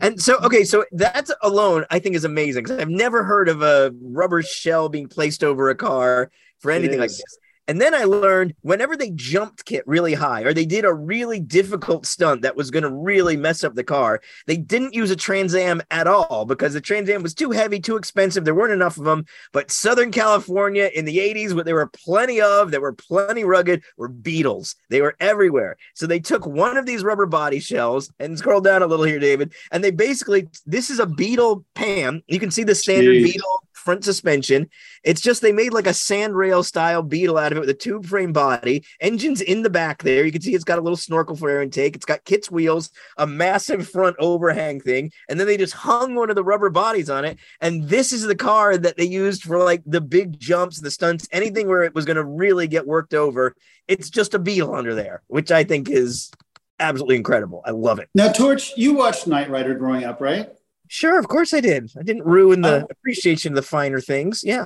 And 0.01 0.21
so, 0.21 0.37
okay, 0.39 0.63
so 0.63 0.85
that's 0.91 1.31
alone, 1.41 1.85
I 1.89 1.99
think, 1.99 2.15
is 2.15 2.25
amazing 2.25 2.63
because 2.63 2.79
I've 2.79 2.89
never 2.89 3.23
heard 3.23 3.49
of 3.49 3.61
a 3.61 3.93
rubber 4.01 4.41
shell 4.41 4.89
being 4.89 5.07
placed 5.07 5.43
over 5.43 5.69
a 5.69 5.75
car 5.75 6.31
for 6.59 6.71
anything 6.71 6.99
like 6.99 7.09
this. 7.09 7.37
And 7.67 7.79
then 7.79 7.95
I 7.95 8.03
learned 8.03 8.55
whenever 8.61 8.97
they 8.97 9.11
jumped 9.11 9.65
KITT 9.65 9.83
really 9.85 10.13
high 10.13 10.41
or 10.41 10.53
they 10.53 10.65
did 10.65 10.83
a 10.83 10.93
really 10.93 11.39
difficult 11.39 12.05
stunt 12.05 12.41
that 12.41 12.57
was 12.57 12.71
going 12.71 12.83
to 12.83 12.89
really 12.89 13.37
mess 13.37 13.63
up 13.63 13.75
the 13.75 13.83
car, 13.83 14.21
they 14.47 14.57
didn't 14.57 14.93
use 14.93 15.11
a 15.11 15.15
Trans 15.15 15.55
Am 15.55 15.81
at 15.89 16.07
all 16.07 16.45
because 16.45 16.73
the 16.73 16.81
Trans 16.81 17.09
Am 17.09 17.23
was 17.23 17.33
too 17.33 17.51
heavy, 17.51 17.79
too 17.79 17.95
expensive. 17.95 18.43
There 18.43 18.55
weren't 18.55 18.73
enough 18.73 18.97
of 18.97 19.05
them. 19.05 19.25
But 19.53 19.71
Southern 19.71 20.11
California 20.11 20.89
in 20.93 21.05
the 21.05 21.17
80s, 21.17 21.53
what 21.53 21.65
there 21.65 21.75
were 21.75 21.87
plenty 21.87 22.41
of, 22.41 22.71
that 22.71 22.81
were 22.81 22.93
plenty 22.93 23.45
rugged, 23.45 23.83
were 23.97 24.09
Beetles. 24.09 24.75
They 24.89 25.01
were 25.01 25.15
everywhere. 25.21 25.77
So 25.93 26.05
they 26.05 26.19
took 26.19 26.45
one 26.45 26.75
of 26.75 26.85
these 26.85 27.03
rubber 27.03 27.25
body 27.25 27.59
shells 27.59 28.11
and 28.19 28.37
scroll 28.37 28.61
down 28.61 28.83
a 28.83 28.87
little 28.87 29.05
here, 29.05 29.19
David. 29.19 29.53
And 29.71 29.83
they 29.83 29.91
basically, 29.91 30.49
this 30.65 30.89
is 30.89 30.99
a 30.99 31.05
Beetle 31.05 31.63
pan. 31.75 32.23
You 32.27 32.39
can 32.39 32.51
see 32.51 32.63
the 32.63 32.75
standard 32.75 33.15
Jeez. 33.15 33.23
Beetle 33.23 33.62
front 33.83 34.03
suspension. 34.03 34.69
It's 35.03 35.21
just 35.21 35.41
they 35.41 35.51
made 35.51 35.73
like 35.73 35.87
a 35.87 35.91
sandrail 35.91 36.63
style 36.63 37.03
Beetle 37.03 37.37
out 37.37 37.51
of 37.51 37.57
it 37.57 37.61
with 37.61 37.69
a 37.69 37.73
tube 37.73 38.05
frame 38.05 38.33
body. 38.33 38.85
Engines 38.99 39.41
in 39.41 39.63
the 39.63 39.69
back 39.69 40.03
there. 40.03 40.25
You 40.25 40.31
can 40.31 40.41
see 40.41 40.55
it's 40.55 40.63
got 40.63 40.79
a 40.79 40.81
little 40.81 40.97
snorkel 40.97 41.35
for 41.35 41.49
air 41.49 41.61
intake. 41.61 41.95
It's 41.95 42.05
got 42.05 42.23
KITT's 42.25 42.49
wheels, 42.49 42.89
a 43.17 43.27
massive 43.27 43.87
front 43.87 44.15
overhang 44.19 44.79
thing, 44.79 45.11
and 45.29 45.39
then 45.39 45.47
they 45.47 45.57
just 45.57 45.73
hung 45.73 46.15
one 46.15 46.29
of 46.29 46.35
the 46.35 46.43
rubber 46.43 46.69
bodies 46.69 47.09
on 47.09 47.25
it. 47.25 47.37
And 47.61 47.87
this 47.89 48.11
is 48.11 48.23
the 48.23 48.35
car 48.35 48.77
that 48.77 48.97
they 48.97 49.05
used 49.05 49.43
for 49.43 49.59
like 49.59 49.83
the 49.85 50.01
big 50.01 50.39
jumps, 50.39 50.79
the 50.79 50.91
stunts, 50.91 51.27
anything 51.31 51.67
where 51.67 51.83
it 51.83 51.93
was 51.93 52.05
going 52.05 52.17
to 52.17 52.23
really 52.23 52.67
get 52.67 52.87
worked 52.87 53.13
over. 53.13 53.55
It's 53.87 54.09
just 54.09 54.33
a 54.33 54.39
Beetle 54.39 54.73
under 54.73 54.95
there, 54.95 55.23
which 55.27 55.51
I 55.51 55.63
think 55.63 55.89
is 55.89 56.31
absolutely 56.79 57.17
incredible. 57.17 57.61
I 57.65 57.71
love 57.71 57.99
it. 57.99 58.09
Now, 58.15 58.31
Torch, 58.31 58.73
you 58.77 58.93
watched 58.93 59.27
Knight 59.27 59.49
Rider 59.49 59.75
growing 59.75 60.03
up, 60.03 60.21
right? 60.21 60.49
Sure, 60.93 61.17
of 61.17 61.27
course 61.27 61.55
I 61.55 61.59
did. 61.59 61.91
I 61.99 62.03
didn't 62.03 62.23
ruin 62.23 62.61
the 62.61 62.83
Oh. 62.83 62.87
appreciation 62.91 63.53
of 63.53 63.55
the 63.55 63.63
finer 63.63 63.99
things. 63.99 64.43
Yeah. 64.43 64.65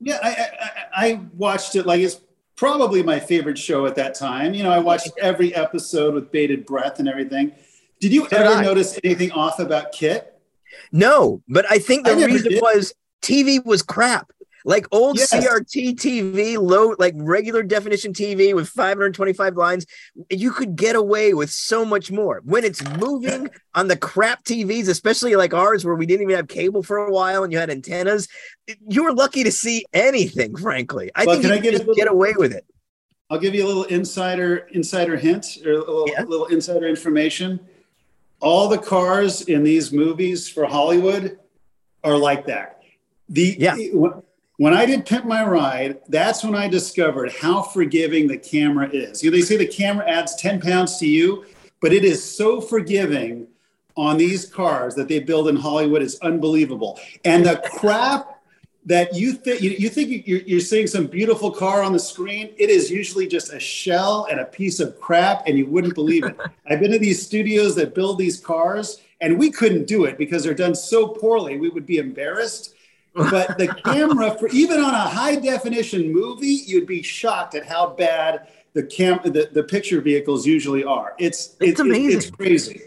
Yeah, 0.00 0.18
I, 0.22 0.28
I, 0.28 0.34
I- 0.34 0.72
I 0.94 1.20
watched 1.34 1.74
it 1.76 1.86
like 1.86 2.00
it's 2.02 2.20
probably 2.56 3.02
my 3.02 3.18
favorite 3.18 3.56
show 3.56 3.86
at 3.86 3.94
that 3.94 4.14
time. 4.14 4.52
You 4.52 4.64
know, 4.64 4.70
I 4.70 4.78
watched 4.80 5.08
every 5.18 5.54
episode 5.54 6.12
with 6.12 6.30
bated 6.30 6.66
breath 6.66 6.98
and 6.98 7.08
everything. 7.08 7.52
Did 8.00 8.12
you 8.12 8.28
So 8.28 8.36
ever 8.36 8.60
notice 8.62 8.98
anything 9.02 9.30
off 9.32 9.58
about 9.60 9.92
KITT? 9.92 10.26
No, 10.92 11.42
but 11.48 11.64
I 11.70 11.78
think 11.78 12.04
the 12.04 12.12
I 12.12 12.24
reason 12.26 12.52
did. 12.52 12.60
was 12.60 12.92
TV 13.22 13.64
was 13.64 13.80
crap. 13.82 14.30
Like 14.64 14.86
old 14.92 15.18
Yes. 15.18 15.32
CRT 15.32 15.94
TV, 15.96 16.56
low, 16.58 16.94
like 16.98 17.14
regular 17.16 17.62
definition 17.62 18.12
TV 18.12 18.54
with 18.54 18.68
525 18.68 19.56
lines, 19.56 19.86
you 20.30 20.50
could 20.52 20.76
get 20.76 20.94
away 20.96 21.34
with 21.34 21.50
so 21.50 21.84
much 21.84 22.10
more. 22.10 22.40
When 22.44 22.64
it's 22.64 22.82
moving 22.98 23.48
on 23.74 23.88
the 23.88 23.96
crap 23.96 24.44
TVs, 24.44 24.88
especially 24.88 25.34
like 25.36 25.52
ours, 25.54 25.84
where 25.84 25.94
we 25.94 26.06
didn't 26.06 26.22
even 26.22 26.36
have 26.36 26.48
cable 26.48 26.82
for 26.82 26.98
a 26.98 27.10
while 27.12 27.42
and 27.44 27.52
you 27.52 27.58
had 27.58 27.70
antennas, 27.70 28.28
you 28.88 29.04
were 29.04 29.12
lucky 29.12 29.42
to 29.44 29.52
see 29.52 29.84
anything, 29.92 30.56
frankly. 30.56 31.10
I 31.14 31.24
Well, 31.24 31.34
think 31.36 31.42
can 31.44 31.50
you 31.52 31.56
I 31.56 31.60
get 31.60 31.74
little- 31.74 31.94
get 31.94 32.08
away 32.08 32.34
with 32.36 32.52
it. 32.52 32.64
I'll 33.30 33.38
give 33.38 33.54
you 33.54 33.64
a 33.64 33.68
little 33.68 33.84
insider 33.84 34.68
insider 34.72 35.16
hint 35.16 35.58
or 35.64 35.72
a 35.72 35.78
little, 35.78 36.08
Yeah. 36.08 36.22
little 36.24 36.46
insider 36.46 36.86
information. 36.86 37.58
All 38.40 38.68
the 38.68 38.76
cars 38.78 39.42
in 39.42 39.62
these 39.64 39.90
movies 39.92 40.48
for 40.48 40.66
Hollywood 40.66 41.38
are 42.04 42.18
like 42.18 42.46
that. 42.46 42.82
The 43.28 43.56
Yeah. 43.58 43.76
When 44.62 44.74
I 44.74 44.86
did 44.86 45.04
Pimp 45.04 45.24
My 45.24 45.44
Ride, 45.44 45.98
that's 46.06 46.44
when 46.44 46.54
I 46.54 46.68
discovered 46.68 47.32
how 47.32 47.62
forgiving 47.62 48.28
the 48.28 48.38
camera 48.38 48.88
is. 48.88 49.20
You 49.20 49.28
know, 49.28 49.36
they 49.36 49.42
say 49.42 49.56
the 49.56 49.66
camera 49.66 50.08
adds 50.08 50.36
10 50.36 50.60
pounds 50.60 50.98
to 50.98 51.06
you, 51.08 51.44
but 51.80 51.92
it 51.92 52.04
is 52.04 52.22
so 52.22 52.60
forgiving 52.60 53.48
on 53.96 54.18
these 54.18 54.46
cars 54.46 54.94
that 54.94 55.08
they 55.08 55.18
build 55.18 55.48
in 55.48 55.56
Hollywood 55.56 56.00
is 56.00 56.16
unbelievable. 56.20 57.00
And 57.24 57.44
the 57.44 57.60
crap 57.76 58.40
that 58.86 59.16
you 59.16 59.32
think 59.32 59.62
you, 59.62 59.70
you 59.70 59.88
think 59.88 60.28
you're, 60.28 60.42
you're 60.42 60.60
seeing 60.60 60.86
some 60.86 61.08
beautiful 61.08 61.50
car 61.50 61.82
on 61.82 61.92
the 61.92 61.98
screen. 61.98 62.54
It 62.56 62.70
is 62.70 62.88
usually 62.88 63.26
just 63.26 63.52
a 63.52 63.58
shell 63.58 64.28
and 64.30 64.38
a 64.38 64.44
piece 64.44 64.78
of 64.78 65.00
crap, 65.00 65.42
and 65.48 65.58
you 65.58 65.66
wouldn't 65.66 65.96
believe 65.96 66.22
it. 66.22 66.36
I've 66.68 66.78
been 66.78 66.92
to 66.92 67.00
these 67.00 67.26
studios 67.26 67.74
that 67.74 67.96
build 67.96 68.16
these 68.16 68.38
cars, 68.38 69.00
and 69.20 69.40
we 69.40 69.50
couldn't 69.50 69.88
do 69.88 70.04
it 70.04 70.18
because 70.18 70.44
they're 70.44 70.54
done 70.54 70.76
so 70.76 71.08
poorly. 71.08 71.58
We 71.58 71.68
would 71.68 71.84
be 71.84 71.98
embarrassed. 71.98 72.76
But 73.14 73.58
the 73.58 73.68
camera, 73.84 74.36
for 74.38 74.48
even 74.48 74.80
on 74.80 74.94
a 74.94 74.98
high 75.08 75.36
definition 75.36 76.12
movie, 76.12 76.46
you'd 76.66 76.86
be 76.86 77.02
shocked 77.02 77.54
at 77.54 77.66
how 77.66 77.88
bad 77.90 78.48
the 78.74 78.82
cam 78.82 79.20
the, 79.24 79.50
the 79.52 79.62
picture 79.62 80.00
vehicles 80.00 80.46
usually 80.46 80.84
are. 80.84 81.14
It's 81.18 81.56
It's 81.60 81.80
amazing. 81.80 82.18
It's 82.18 82.30
crazy, 82.30 82.82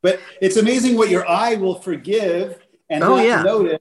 but 0.00 0.20
it's 0.40 0.56
amazing 0.56 0.96
what 0.96 1.08
your 1.10 1.28
eye 1.28 1.56
will 1.56 1.74
forgive 1.74 2.58
and 2.88 3.02
Oh, 3.02 3.16
not 3.16 3.24
yeah. 3.24 3.42
notice 3.42 3.80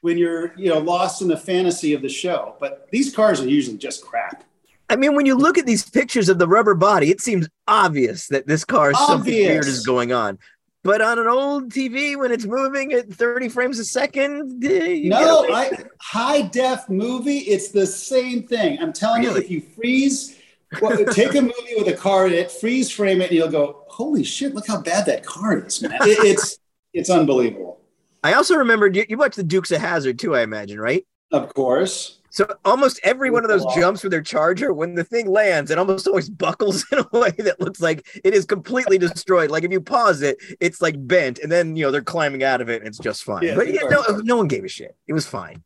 when 0.00 0.16
you're 0.16 0.54
you 0.56 0.68
know 0.68 0.78
lost 0.78 1.20
in 1.20 1.28
the 1.28 1.36
fantasy 1.36 1.92
of 1.92 2.00
the 2.00 2.08
show. 2.08 2.54
But 2.58 2.88
these 2.90 3.14
cars 3.14 3.40
are 3.40 3.48
usually 3.48 3.76
just 3.76 4.04
crap. 4.04 4.44
I 4.88 4.94
mean, 4.96 5.16
when 5.16 5.26
you 5.26 5.34
look 5.34 5.58
at 5.58 5.66
these 5.66 5.88
pictures 5.90 6.28
of 6.28 6.38
the 6.38 6.46
rubber 6.46 6.74
body, 6.74 7.10
it 7.10 7.20
seems 7.20 7.48
obvious 7.66 8.28
that 8.28 8.46
this 8.46 8.64
car 8.64 8.94
something 8.94 9.34
weird 9.34 9.66
is 9.66 9.84
going 9.84 10.12
on. 10.12 10.38
But 10.86 11.00
on 11.02 11.18
an 11.18 11.26
old 11.26 11.70
TV, 11.72 12.16
when 12.16 12.30
it's 12.30 12.46
moving 12.46 12.92
at 12.92 13.12
30 13.12 13.48
frames 13.48 13.78
a 13.80 13.84
second, 13.84 14.64
eh, 14.64 15.00
No. 15.04 15.44
I 15.52 15.70
high 16.00 16.42
def 16.42 16.88
movie. 16.88 17.38
It's 17.38 17.68
the 17.68 17.86
same 17.86 18.44
thing. 18.44 18.78
I'm 18.80 18.92
telling 18.92 19.24
you, 19.24 19.36
if 19.36 19.50
you 19.50 19.60
freeze, 19.60 20.36
well, 20.80 20.96
take 21.12 21.34
a 21.34 21.42
movie 21.42 21.74
with 21.76 21.88
a 21.88 21.92
car 21.92 22.26
in 22.28 22.32
it, 22.34 22.50
freeze 22.52 22.90
frame 22.90 23.20
it, 23.20 23.30
and 23.30 23.32
you'll 23.38 23.48
go, 23.48 23.82
"Holy 23.88 24.22
shit! 24.22 24.54
Look 24.54 24.66
how 24.68 24.80
bad 24.80 25.06
that 25.06 25.24
car 25.26 25.58
is, 25.58 25.82
man! 25.82 25.98
It- 26.02 26.24
it's 26.24 26.58
it's 26.94 27.10
unbelievable." 27.10 27.80
I 28.22 28.32
also 28.34 28.56
remembered 28.56 28.96
you, 28.96 29.04
you 29.08 29.16
watched 29.18 29.36
the 29.36 29.42
Dukes 29.44 29.70
of 29.72 29.80
Hazzard 29.80 30.18
too, 30.18 30.34
I 30.34 30.42
imagine, 30.42 30.80
right? 30.80 31.04
Of 31.32 31.52
course. 31.54 32.18
So 32.36 32.46
almost 32.66 33.00
every 33.02 33.30
one 33.30 33.44
of 33.44 33.48
those 33.48 33.64
jumps 33.74 34.02
with 34.02 34.12
their 34.12 34.20
charger, 34.20 34.70
when 34.70 34.94
the 34.94 35.04
thing 35.04 35.26
lands, 35.26 35.70
it 35.70 35.78
almost 35.78 36.06
always 36.06 36.28
buckles 36.28 36.84
in 36.92 36.98
a 36.98 37.18
way 37.18 37.30
that 37.30 37.58
looks 37.62 37.80
like 37.80 38.06
it 38.22 38.34
is 38.34 38.44
completely 38.44 38.98
destroyed. 38.98 39.50
Like 39.50 39.64
if 39.64 39.72
you 39.72 39.80
pause 39.80 40.20
it, 40.20 40.36
it's 40.60 40.82
like 40.82 40.94
bent, 40.98 41.38
and 41.38 41.50
then 41.50 41.76
you 41.76 41.86
know 41.86 41.90
they're 41.90 42.02
climbing 42.02 42.44
out 42.44 42.60
of 42.60 42.68
it, 42.68 42.82
and 42.82 42.88
it's 42.88 42.98
just 42.98 43.24
fine. 43.24 43.42
Yeah, 43.42 43.54
but 43.54 43.72
yeah, 43.72 43.88
no, 43.88 44.02
no 44.22 44.36
one 44.36 44.48
gave 44.48 44.64
a 44.64 44.68
shit. 44.68 44.94
It 45.06 45.14
was 45.14 45.26
fine. 45.26 45.64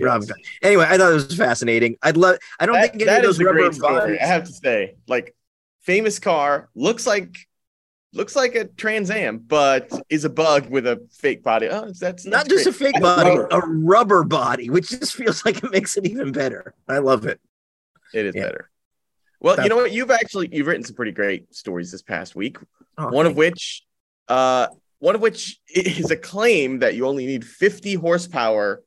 Rob- 0.00 0.22
Yes. 0.26 0.32
Anyway, 0.62 0.86
I 0.88 0.96
thought 0.96 1.10
it 1.10 1.14
was 1.16 1.36
fascinating. 1.36 1.98
I'd 2.02 2.16
love. 2.16 2.38
I 2.58 2.64
don't 2.64 2.76
That, 2.76 2.92
think 2.92 3.02
any 3.06 3.16
of 3.18 3.22
those 3.22 3.38
rubber 3.38 3.70
bodies. 3.70 4.18
I 4.22 4.24
have 4.24 4.44
to 4.44 4.52
say, 4.54 4.96
like, 5.06 5.36
famous 5.82 6.18
car 6.18 6.70
looks 6.74 7.06
like 7.06 7.36
looks 8.12 8.34
like 8.36 8.54
a 8.54 8.64
Trans 8.64 9.10
Am, 9.10 9.38
but 9.38 9.90
is 10.08 10.24
a 10.24 10.30
bug 10.30 10.68
with 10.68 10.86
a 10.86 11.06
fake 11.12 11.42
body. 11.42 11.68
Oh, 11.68 11.86
that's, 11.86 12.00
that's 12.00 12.26
not 12.26 12.48
just 12.48 12.66
a 12.66 12.72
fake 12.72 12.94
That's 12.94 13.02
body, 13.04 13.30
rubber. 13.38 13.48
a 13.50 13.66
rubber 13.68 14.24
body, 14.24 14.68
which 14.70 14.90
just 14.90 15.14
feels 15.14 15.44
like 15.44 15.62
it 15.62 15.70
makes 15.70 15.96
it 15.96 16.06
even 16.06 16.32
better. 16.32 16.74
I 16.88 16.98
love 16.98 17.26
it. 17.26 17.40
It 18.12 18.26
is 18.26 18.34
Yeah. 18.34 18.46
better. 18.46 18.70
Well, 19.42 19.62
you 19.62 19.68
know 19.70 19.76
what? 19.76 19.92
You've 19.92 20.10
actually 20.10 20.48
you've 20.52 20.66
written 20.66 20.84
some 20.84 20.94
pretty 20.96 21.12
great 21.12 21.54
stories 21.54 21.90
this 21.92 22.02
past 22.02 22.34
week. 22.36 22.58
Oh, 22.98 23.08
one 23.08 23.24
of 23.24 23.36
which, 23.36 23.82
uh, 24.28 24.66
one 24.98 25.14
of 25.14 25.22
which 25.22 25.58
is 25.68 26.10
a 26.10 26.16
claim 26.16 26.80
that 26.80 26.94
you 26.94 27.06
only 27.06 27.24
need 27.24 27.44
50 27.46 27.94
horsepower 27.94 28.82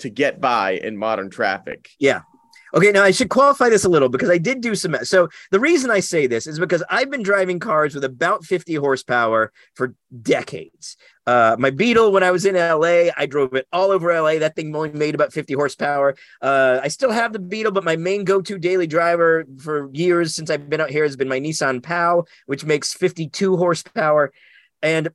to 0.00 0.08
get 0.10 0.40
by 0.40 0.72
in 0.72 0.96
modern 0.96 1.30
traffic. 1.30 1.90
Okay, 2.74 2.90
now 2.90 3.04
I 3.04 3.12
should 3.12 3.28
qualify 3.28 3.68
this 3.68 3.84
a 3.84 3.88
little 3.88 4.08
because 4.08 4.30
I 4.30 4.38
did 4.38 4.60
do 4.60 4.74
some. 4.74 4.96
So 5.04 5.28
the 5.52 5.60
reason 5.60 5.92
I 5.92 6.00
say 6.00 6.26
this 6.26 6.48
is 6.48 6.58
because 6.58 6.82
I've 6.90 7.08
been 7.08 7.22
driving 7.22 7.60
cars 7.60 7.94
with 7.94 8.02
about 8.02 8.44
50 8.44 8.74
horsepower 8.74 9.52
for 9.74 9.94
decades. 10.22 10.96
Uh, 11.24 11.54
my 11.56 11.70
Beetle, 11.70 12.10
when 12.10 12.24
I 12.24 12.32
was 12.32 12.44
in 12.44 12.56
LA, 12.56 13.10
I 13.16 13.26
drove 13.26 13.54
it 13.54 13.68
all 13.72 13.92
over 13.92 14.12
LA. 14.12 14.40
That 14.40 14.56
thing 14.56 14.74
only 14.74 14.90
made 14.90 15.14
about 15.14 15.32
50 15.32 15.54
horsepower. 15.54 16.16
Uh, 16.42 16.80
I 16.82 16.88
still 16.88 17.12
have 17.12 17.32
the 17.32 17.38
Beetle, 17.38 17.70
but 17.70 17.84
my 17.84 17.94
main 17.94 18.24
go-to 18.24 18.58
daily 18.58 18.88
driver 18.88 19.44
for 19.58 19.88
years 19.92 20.34
since 20.34 20.50
I've 20.50 20.68
been 20.68 20.80
out 20.80 20.90
here 20.90 21.04
has 21.04 21.16
been 21.16 21.28
my 21.28 21.38
Nissan 21.38 21.80
Pao, 21.80 22.24
which 22.46 22.64
makes 22.64 22.92
52 22.92 23.56
horsepower. 23.56 24.32
And 24.82 25.10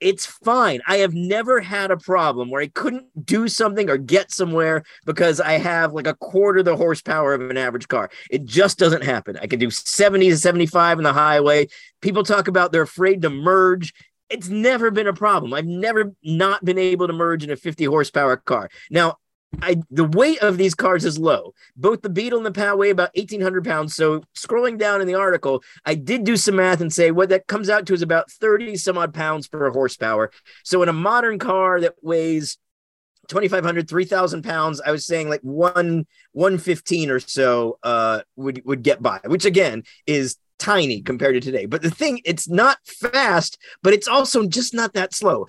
it's 0.00 0.26
fine. 0.26 0.80
I 0.86 0.98
have 0.98 1.14
never 1.14 1.60
had 1.60 1.90
a 1.90 1.96
problem 1.96 2.50
where 2.50 2.60
I 2.60 2.68
couldn't 2.68 3.06
do 3.24 3.48
something 3.48 3.88
or 3.88 3.96
get 3.96 4.30
somewhere 4.30 4.82
because 5.06 5.40
I 5.40 5.52
have 5.52 5.94
like 5.94 6.06
a 6.06 6.14
quarter 6.14 6.62
the 6.62 6.76
horsepower 6.76 7.34
of 7.34 7.40
an 7.40 7.56
average 7.56 7.88
car. 7.88 8.10
It 8.30 8.44
just 8.44 8.78
doesn't 8.78 9.04
happen. 9.04 9.38
I 9.40 9.46
can 9.46 9.58
do 9.58 9.70
70 9.70 10.30
to 10.30 10.36
75 10.36 10.98
on 10.98 11.04
the 11.04 11.12
highway. 11.12 11.68
People 12.02 12.24
talk 12.24 12.48
about 12.48 12.72
they're 12.72 12.82
afraid 12.82 13.22
to 13.22 13.30
merge. 13.30 13.94
It's 14.28 14.48
never 14.48 14.90
been 14.90 15.06
a 15.06 15.14
problem. 15.14 15.54
I've 15.54 15.66
never 15.66 16.12
not 16.22 16.64
been 16.64 16.78
able 16.78 17.06
to 17.06 17.12
merge 17.12 17.44
in 17.44 17.50
a 17.50 17.56
50 17.56 17.84
horsepower 17.84 18.36
car. 18.36 18.68
Now, 18.90 19.16
I 19.62 19.76
the 19.90 20.04
weight 20.04 20.40
of 20.40 20.58
these 20.58 20.74
cars 20.74 21.04
is 21.04 21.18
low. 21.18 21.54
Both 21.76 22.02
the 22.02 22.08
Beetle 22.08 22.38
and 22.38 22.46
the 22.46 22.52
Pao 22.52 22.76
weigh 22.76 22.90
about 22.90 23.10
1,800 23.14 23.64
pounds. 23.64 23.94
So 23.94 24.22
scrolling 24.34 24.78
down 24.78 25.00
in 25.00 25.06
the 25.06 25.14
article, 25.14 25.62
I 25.84 25.94
did 25.94 26.24
do 26.24 26.36
some 26.36 26.56
math 26.56 26.80
and 26.80 26.92
say 26.92 27.10
what 27.10 27.28
that 27.30 27.46
comes 27.46 27.70
out 27.70 27.86
to 27.86 27.94
is 27.94 28.02
about 28.02 28.30
30 28.30 28.76
some 28.76 28.98
odd 28.98 29.14
pounds 29.14 29.48
per 29.48 29.70
horsepower. 29.70 30.30
So 30.64 30.82
in 30.82 30.88
a 30.88 30.92
modern 30.92 31.38
car 31.38 31.80
that 31.80 31.94
weighs 32.02 32.58
2,500, 33.28 33.88
3,000 33.88 34.42
pounds, 34.42 34.80
I 34.80 34.90
was 34.90 35.06
saying 35.06 35.28
like 35.28 35.40
one 35.40 36.06
115 36.32 37.10
or 37.10 37.20
so 37.20 37.78
uh, 37.82 38.20
would 38.36 38.62
would 38.64 38.82
get 38.82 39.02
by, 39.02 39.20
which 39.24 39.44
again 39.44 39.84
is 40.06 40.36
tiny 40.58 41.02
compared 41.02 41.34
to 41.34 41.40
today. 41.40 41.66
But 41.66 41.82
the 41.82 41.90
thing, 41.90 42.20
it's 42.24 42.48
not 42.48 42.78
fast, 42.84 43.58
but 43.82 43.92
it's 43.92 44.08
also 44.08 44.46
just 44.46 44.74
not 44.74 44.94
that 44.94 45.14
slow. 45.14 45.46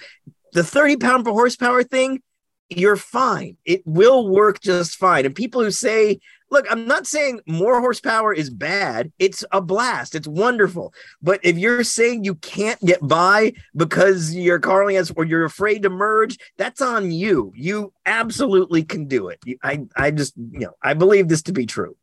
The 0.54 0.64
30 0.64 0.98
pound 0.98 1.26
per 1.26 1.32
horsepower 1.32 1.84
thing, 1.84 2.22
you're 2.70 2.96
fine. 2.96 3.58
It 3.66 3.82
will 3.86 4.28
work 4.28 4.60
just 4.62 4.96
fine. 4.96 5.26
And 5.26 5.34
people 5.36 5.64
who 5.64 5.72
say, 5.72 6.20
look, 6.50 6.66
I'm 6.70 6.88
not 6.88 7.08
saying 7.08 7.42
more 7.48 7.80
horsepower 7.80 8.34
is 8.34 8.50
bad. 8.50 9.12
It's 9.20 9.44
a 9.52 9.62
blast. 9.62 10.16
It's 10.16 10.28
wonderful. 10.28 10.94
But 11.22 11.40
if 11.44 11.58
you're 11.58 11.84
saying 11.84 12.24
you 12.24 12.36
can't 12.36 12.80
get 12.82 13.06
by 13.06 13.54
because 13.76 14.36
your 14.36 14.60
car 14.60 14.82
only 14.82 14.96
has 14.96 15.12
or 15.16 15.26
you're 15.26 15.46
afraid 15.46 15.84
to 15.84 15.90
merge, 15.90 16.38
that's 16.58 16.82
on 16.82 17.12
you. 17.12 17.52
You 17.56 17.94
absolutely 18.06 18.84
can 18.84 19.08
do 19.08 19.30
it. 19.30 19.40
I, 19.64 19.86
I 19.96 20.12
just, 20.12 20.36
you 20.38 20.60
know, 20.60 20.74
I 20.82 20.94
believe 20.94 21.28
this 21.28 21.44
to 21.44 21.54
be 21.54 21.66
true. 21.66 21.96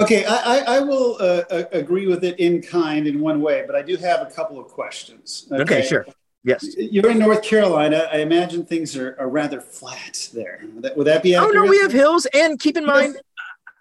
Okay, 0.00 0.24
I, 0.24 0.36
I, 0.36 0.58
I 0.76 0.80
will 0.80 1.16
uh, 1.18 1.42
uh, 1.50 1.64
agree 1.72 2.06
with 2.06 2.22
it 2.22 2.38
in 2.38 2.62
kind 2.62 3.08
in 3.08 3.20
one 3.20 3.40
way, 3.40 3.64
but 3.66 3.74
I 3.74 3.82
do 3.82 3.96
have 3.96 4.20
a 4.22 4.30
couple 4.30 4.60
of 4.60 4.68
questions. 4.68 5.48
Okay, 5.50 5.84
sure. 5.84 6.06
Yes. 6.44 6.64
You're 6.76 7.10
in 7.10 7.18
North 7.18 7.42
Carolina. 7.42 8.08
I 8.12 8.18
imagine 8.18 8.64
things 8.64 8.96
are, 8.96 9.16
are 9.18 9.28
rather 9.28 9.60
flat 9.60 10.28
there. 10.32 10.60
Would 10.74 10.84
that, 10.84 10.96
would 10.96 11.06
that 11.06 11.22
be 11.22 11.36
Oh 11.36 11.48
no, 11.48 11.64
we 11.64 11.78
have 11.78 11.92
hills. 11.92 12.26
And 12.32 12.58
keep 12.58 12.76
in 12.76 12.86
mind, 12.86 13.18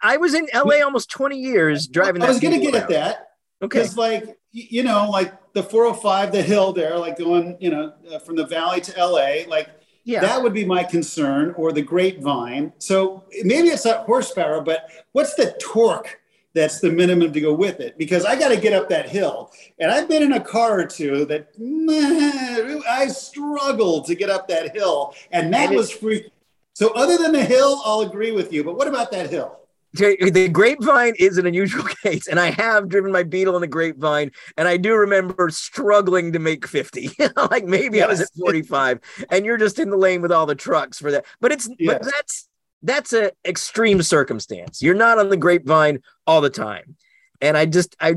I 0.02 0.18
was 0.18 0.34
in 0.34 0.48
LA 0.54 0.84
almost 0.84 1.10
20 1.10 1.38
years 1.38 1.88
driving. 1.88 2.22
I 2.22 2.28
was 2.28 2.40
going 2.40 2.60
to 2.60 2.66
get 2.66 2.76
at 2.76 2.90
that 2.90 3.30
Okay. 3.64 3.80
because, 3.80 3.98
like, 3.98 4.38
you 4.52 4.84
know, 4.84 5.10
like 5.10 5.34
the 5.54 5.64
405, 5.64 6.32
the 6.32 6.42
hill 6.44 6.74
there, 6.74 6.98
like 6.98 7.18
going, 7.18 7.58
you 7.60 7.70
know, 7.72 7.94
uh, 8.12 8.20
from 8.20 8.36
the 8.36 8.46
valley 8.46 8.82
to 8.82 8.94
LA, 9.04 9.48
like 9.48 9.70
Yeah. 10.04 10.22
that 10.22 10.42
would 10.42 10.54
be 10.54 10.66
my 10.66 10.84
concern, 10.84 11.54
or 11.58 11.72
the 11.72 11.82
grapevine. 11.82 12.74
So 12.78 13.24
maybe 13.44 13.70
it's 13.70 13.86
not 13.86 14.06
horsepower, 14.06 14.62
but 14.62 14.90
what's 15.14 15.34
the 15.36 15.56
torque? 15.60 16.20
That's 16.54 16.80
the 16.80 16.92
minimum 16.92 17.34
to 17.34 17.42
go 17.42 17.54
with 17.54 17.80
it 17.80 17.98
because 17.98 18.26
I 18.26 18.38
got 18.38 18.50
to 18.50 18.60
get 18.60 18.74
up 18.74 18.90
that 18.90 19.10
hill. 19.10 19.52
And 19.80 19.92
I've 19.92 20.10
been 20.10 20.24
in 20.24 20.34
a 20.34 20.40
car 20.40 20.80
or 20.80 20.86
two 20.86 21.26
that 21.26 21.50
man, 21.60 22.82
I 22.90 23.08
struggled 23.08 24.06
to 24.08 24.16
get 24.16 24.30
up 24.30 24.48
that 24.48 24.76
hill. 24.76 25.14
And 25.32 25.54
that 25.54 25.72
was 25.72 25.92
free. 25.92 26.32
So, 26.74 26.90
other 26.94 27.18
than 27.18 27.32
the 27.32 27.44
hill, 27.44 27.82
I'll 27.86 28.02
agree 28.02 28.32
with 28.32 28.54
you. 28.54 28.64
But 28.64 28.76
what 28.78 28.88
about 28.88 29.12
that 29.12 29.30
hill? 29.30 29.60
The 29.94 30.50
grapevine 30.52 31.14
is 31.18 31.38
an 31.38 31.46
unusual 31.46 31.84
case, 32.04 32.28
and 32.28 32.40
I 32.40 32.52
have 32.52 32.90
driven 32.90 33.12
my 33.12 33.24
Beetle 33.24 33.56
in 33.56 33.62
the 33.62 33.68
grapevine, 33.68 34.32
and 34.58 34.68
I 34.68 34.78
do 34.78 34.96
remember 34.96 35.50
struggling 35.50 36.34
to 36.34 36.40
make 36.40 36.68
50. 36.68 37.12
like 37.52 37.66
maybe 37.66 38.02
I 38.02 38.08
was 38.08 38.22
at 38.22 38.30
45, 38.40 39.00
and 39.32 39.46
you're 39.46 39.58
just 39.58 39.80
in 39.80 39.90
the 39.90 39.98
lane 39.98 40.22
with 40.22 40.32
all 40.32 40.46
the 40.46 40.56
trucks 40.56 41.00
for 41.00 41.12
that. 41.12 41.26
But 41.42 41.52
it's 41.52 41.68
but 41.86 42.04
that's 42.04 42.48
that's 42.88 43.14
a 43.14 43.32
extreme 43.46 44.02
circumstance. 44.02 44.82
You're 44.82 44.96
not 44.96 45.20
on 45.20 45.30
the 45.30 45.38
grapevine 45.38 46.00
all 46.26 46.42
the 46.42 46.50
time. 46.50 46.96
And 47.42 47.56
I 47.56 47.66
just 47.68 47.96
I 48.00 48.16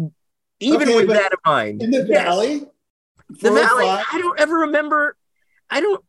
even 0.60 0.88
Okay, 0.88 0.96
with 0.96 1.08
that 1.08 1.32
in 1.32 1.38
mind, 1.44 1.82
In 1.82 1.90
the 1.90 2.06
yes. 2.08 2.24
valley? 2.24 2.66
the 3.28 3.50
valley 3.52 3.84
405? 3.84 4.06
i 4.12 4.18
don't 4.20 4.40
ever 4.40 4.54
remember 4.56 5.16
i 5.70 5.80
don't 5.80 6.04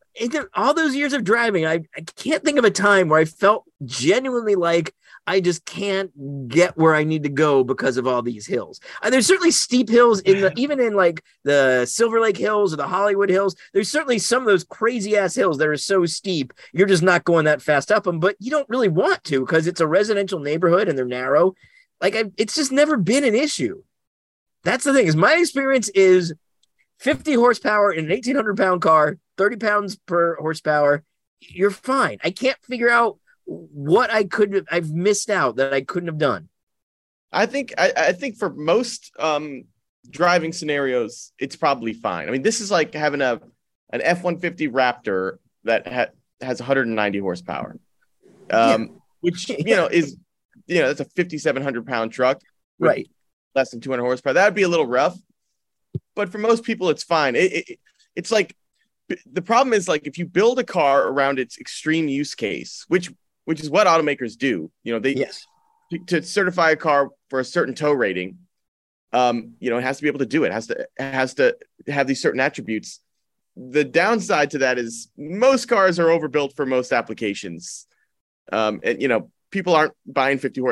all 0.54 0.74
those 0.74 0.96
years 0.96 1.12
of 1.12 1.22
driving 1.22 1.64
I, 1.64 1.84
I 1.96 2.00
can't 2.16 2.44
think 2.44 2.58
of 2.58 2.64
a 2.64 2.70
time 2.70 3.08
where 3.08 3.20
i 3.20 3.24
felt 3.24 3.64
genuinely 3.84 4.56
like 4.56 4.92
i 5.26 5.40
just 5.40 5.64
can't 5.64 6.10
get 6.48 6.76
where 6.76 6.94
i 6.94 7.04
need 7.04 7.22
to 7.22 7.28
go 7.28 7.62
because 7.64 7.96
of 7.96 8.06
all 8.06 8.22
these 8.22 8.46
hills. 8.46 8.80
Uh, 9.02 9.10
there's 9.10 9.26
certainly 9.26 9.50
steep 9.50 9.88
hills 9.88 10.20
in 10.20 10.40
the 10.40 10.52
even 10.56 10.80
in 10.80 10.94
like 10.94 11.22
the 11.44 11.84
silver 11.86 12.20
lake 12.20 12.36
hills 12.36 12.72
or 12.72 12.76
the 12.76 12.86
hollywood 12.86 13.30
hills 13.30 13.54
there's 13.72 13.90
certainly 13.90 14.18
some 14.18 14.42
of 14.42 14.46
those 14.46 14.64
crazy 14.64 15.16
ass 15.16 15.34
hills 15.34 15.58
that 15.58 15.68
are 15.68 15.76
so 15.76 16.04
steep 16.06 16.52
you're 16.72 16.86
just 16.86 17.02
not 17.02 17.24
going 17.24 17.44
that 17.44 17.62
fast 17.62 17.92
up 17.92 18.04
them 18.04 18.20
but 18.20 18.36
you 18.38 18.50
don't 18.50 18.68
really 18.68 18.88
want 18.88 19.22
to 19.24 19.40
because 19.40 19.66
it's 19.66 19.80
a 19.80 19.86
residential 19.86 20.38
neighborhood 20.38 20.88
and 20.88 20.96
they're 20.96 21.04
narrow. 21.04 21.54
Like 22.00 22.16
I, 22.16 22.24
it's 22.36 22.54
just 22.54 22.72
never 22.72 22.96
been 22.96 23.24
an 23.24 23.34
issue. 23.34 23.82
That's 24.64 24.84
the 24.84 24.92
thing 24.92 25.06
is 25.06 25.16
my 25.16 25.34
experience 25.34 25.88
is 25.90 26.34
50 27.00 27.34
horsepower 27.34 27.92
in 27.92 28.04
an 28.04 28.10
1800 28.10 28.56
pound 28.56 28.80
car 28.80 29.18
30 29.38 29.56
pounds 29.56 29.96
per 29.96 30.36
horsepower 30.36 31.04
you're 31.48 31.70
fine. 31.70 32.18
I 32.22 32.30
can't 32.30 32.58
figure 32.62 32.88
out 32.88 33.18
what 33.52 34.10
I 34.10 34.24
could 34.24 34.54
have 34.54 34.66
I've 34.70 34.90
missed 34.90 35.30
out 35.30 35.56
that 35.56 35.72
I 35.72 35.82
couldn't 35.82 36.08
have 36.08 36.18
done. 36.18 36.48
I 37.32 37.46
think 37.46 37.72
I, 37.78 37.92
I 37.96 38.12
think 38.12 38.36
for 38.36 38.50
most 38.50 39.12
um, 39.18 39.64
driving 40.08 40.52
scenarios, 40.52 41.32
it's 41.38 41.56
probably 41.56 41.92
fine. 41.92 42.28
I 42.28 42.32
mean, 42.32 42.42
this 42.42 42.60
is 42.60 42.70
like 42.70 42.94
having 42.94 43.20
a 43.20 43.40
an 43.92 44.00
F 44.02 44.22
one 44.22 44.38
fifty 44.38 44.68
Raptor 44.68 45.38
that 45.64 45.86
ha- 45.86 46.12
has 46.40 46.60
190 46.60 47.18
horsepower, 47.20 47.78
um, 48.50 48.82
yeah. 48.82 48.86
which 49.20 49.48
you 49.66 49.76
know 49.76 49.86
is 49.86 50.16
you 50.66 50.80
know 50.80 50.92
that's 50.92 51.00
a 51.00 51.04
5,700 51.04 51.86
pound 51.86 52.12
truck, 52.12 52.40
right? 52.78 53.08
Less 53.54 53.70
than 53.70 53.80
200 53.80 54.02
horsepower. 54.02 54.34
That 54.34 54.46
would 54.46 54.54
be 54.54 54.62
a 54.62 54.68
little 54.68 54.86
rough, 54.86 55.16
but 56.14 56.30
for 56.30 56.38
most 56.38 56.64
people, 56.64 56.88
it's 56.90 57.04
fine. 57.04 57.36
It, 57.36 57.52
it, 57.52 57.78
it's 58.14 58.30
like 58.30 58.54
the 59.30 59.42
problem 59.42 59.72
is 59.72 59.88
like 59.88 60.06
if 60.06 60.18
you 60.18 60.26
build 60.26 60.58
a 60.58 60.64
car 60.64 61.06
around 61.06 61.38
its 61.38 61.58
extreme 61.58 62.08
use 62.08 62.34
case, 62.34 62.84
which 62.88 63.10
which 63.44 63.60
is 63.60 63.70
what 63.70 63.86
automakers 63.86 64.36
do. 64.36 64.70
You 64.82 64.92
know, 64.94 64.98
they 64.98 65.14
yes 65.14 65.46
to, 65.92 65.98
to 66.20 66.22
certify 66.22 66.70
a 66.70 66.76
car 66.76 67.10
for 67.28 67.40
a 67.40 67.44
certain 67.44 67.74
tow 67.74 67.92
rating. 67.92 68.38
Um, 69.12 69.54
you 69.60 69.70
know, 69.70 69.76
it 69.76 69.82
has 69.82 69.98
to 69.98 70.02
be 70.02 70.08
able 70.08 70.20
to 70.20 70.26
do 70.26 70.44
it. 70.44 70.48
it 70.48 70.52
has 70.52 70.66
to 70.68 70.80
it 70.80 71.12
has 71.12 71.34
to 71.34 71.56
have 71.88 72.06
these 72.06 72.22
certain 72.22 72.40
attributes. 72.40 73.00
The 73.56 73.84
downside 73.84 74.52
to 74.52 74.58
that 74.58 74.78
is 74.78 75.08
most 75.18 75.66
cars 75.66 75.98
are 75.98 76.10
overbuilt 76.10 76.56
for 76.56 76.64
most 76.64 76.92
applications. 76.92 77.86
Um, 78.50 78.80
and 78.82 79.02
you 79.02 79.08
know, 79.08 79.30
people 79.50 79.74
aren't 79.74 79.92
buying 80.06 80.38
50 80.38 80.62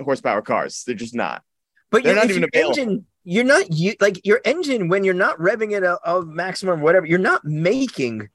horsepower 0.00 0.42
cars. 0.42 0.84
They're 0.86 0.94
just 0.94 1.14
not. 1.14 1.42
But 1.90 2.04
they're 2.04 2.14
not 2.14 2.30
even 2.30 2.44
available. 2.44 2.78
Engine, 2.78 3.06
you're 3.24 3.44
not 3.44 3.72
you 3.72 3.94
like 4.00 4.24
your 4.24 4.40
engine 4.44 4.88
when 4.88 5.02
you're 5.02 5.14
not 5.14 5.38
revving 5.38 5.76
it 5.76 5.82
of 5.82 6.28
maximum 6.28 6.80
whatever. 6.80 7.06
You're 7.06 7.18
not 7.18 7.44
making 7.44 8.28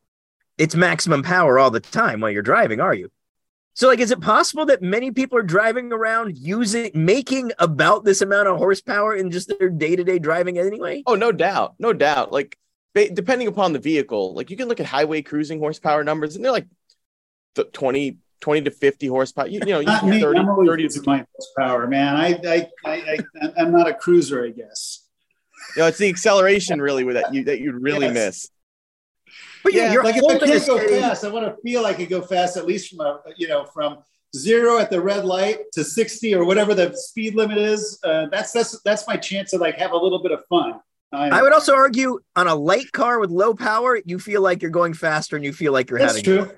its 0.57 0.75
maximum 0.75 1.23
power 1.23 1.57
all 1.57 1.71
the 1.71 1.79
time 1.79 2.19
while 2.19 2.31
you're 2.31 2.41
driving, 2.41 2.81
are 2.81 2.93
you? 2.93 3.09
So, 3.75 3.87
like, 3.87 3.99
is 3.99 4.11
it 4.11 4.21
possible 4.21 4.65
that 4.67 4.83
many 4.83 5.11
people 5.11 5.37
are 5.37 5.43
driving 5.43 5.91
around 5.91 6.37
using, 6.37 6.91
making 6.93 7.51
about 7.57 8.05
this 8.05 8.21
amount 8.21 8.47
of 8.47 8.57
horsepower 8.57 9.15
in 9.15 9.31
just 9.31 9.51
their 9.59 9.69
day 9.69 9.95
to 9.95 10.03
day 10.03 10.19
driving 10.19 10.59
anyway? 10.59 11.01
Oh, 11.07 11.15
no 11.15 11.31
doubt. 11.31 11.75
No 11.79 11.91
doubt. 11.91 12.31
Like, 12.31 12.57
depending 12.93 13.47
upon 13.47 13.73
the 13.73 13.79
vehicle, 13.79 14.35
like, 14.35 14.51
you 14.51 14.57
can 14.57 14.67
look 14.67 14.79
at 14.79 14.85
highway 14.85 15.23
cruising 15.23 15.59
horsepower 15.59 16.03
numbers 16.03 16.35
and 16.35 16.45
they're 16.45 16.51
like 16.51 16.67
20, 17.73 18.17
20 18.41 18.61
to 18.61 18.71
50 18.71 19.07
horsepower. 19.07 19.47
You, 19.47 19.59
you 19.59 19.73
know, 19.73 19.79
you 19.79 19.87
not 19.87 20.05
me. 20.05 20.21
30, 20.21 20.39
I'm 20.39 20.49
always 20.49 20.69
30 20.69 20.87
to 20.89 21.01
my 21.05 21.25
horsepower, 21.35 21.87
man. 21.87 22.15
I, 22.15 22.39
I, 22.45 22.67
I, 22.85 23.17
I, 23.41 23.61
am 23.61 23.71
not 23.71 23.87
a 23.87 23.93
cruiser, 23.93 24.45
I 24.45 24.49
guess. 24.49 25.07
You 25.75 25.81
know, 25.81 25.87
it's 25.87 25.97
the 25.97 26.09
acceleration 26.09 26.79
really 26.79 27.11
that 27.13 27.33
you 27.33 27.45
that 27.45 27.59
you'd 27.59 27.81
really 27.81 28.07
yes. 28.07 28.13
miss. 28.13 28.49
But 29.63 29.73
yeah, 29.73 29.93
like 29.93 30.17
if 30.17 30.23
I 30.23 30.37
can't 30.37 30.65
go 30.67 30.77
steady. 30.77 30.99
fast, 30.99 31.23
I 31.23 31.29
want 31.29 31.45
to 31.45 31.61
feel 31.61 31.85
I 31.85 31.93
could 31.93 32.09
go 32.09 32.21
fast 32.21 32.57
at 32.57 32.65
least 32.65 32.89
from 32.89 33.01
a 33.01 33.21
you 33.37 33.47
know 33.47 33.65
from 33.65 33.99
zero 34.35 34.79
at 34.79 34.89
the 34.89 34.99
red 34.99 35.25
light 35.25 35.59
to 35.73 35.83
60 35.83 36.33
or 36.33 36.43
whatever 36.43 36.73
the 36.73 36.93
speed 36.95 37.35
limit 37.35 37.57
is. 37.57 37.99
Uh, 38.03 38.27
that's 38.31 38.51
that's 38.51 38.79
that's 38.83 39.07
my 39.07 39.15
chance 39.15 39.51
to 39.51 39.57
like 39.57 39.77
have 39.77 39.91
a 39.91 39.97
little 39.97 40.21
bit 40.21 40.31
of 40.31 40.45
fun. 40.47 40.79
I, 41.11 41.29
I, 41.29 41.41
would 41.43 41.53
also 41.53 41.75
argue 41.75 42.19
on 42.35 42.47
a 42.47 42.55
light 42.55 42.91
car 42.91 43.19
with 43.19 43.29
low 43.29 43.53
power, 43.53 43.99
you 44.03 44.17
feel 44.17 44.41
like 44.41 44.63
you're 44.63 44.71
going 44.71 44.95
faster 44.95 45.35
and 45.35 45.45
you 45.45 45.53
feel 45.53 45.71
like 45.71 45.91
you're 45.91 45.99
that's 45.99 46.13
having 46.17 46.23
true. 46.23 46.51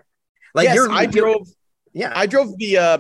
Like 0.54 0.66
yes, 0.66 0.76
you're, 0.76 0.90
I 0.90 1.06
drove. 1.06 1.48
Yeah, 1.92 2.14
I 2.16 2.26
drove 2.26 2.58
the 2.58 2.78
uh, 2.78 2.98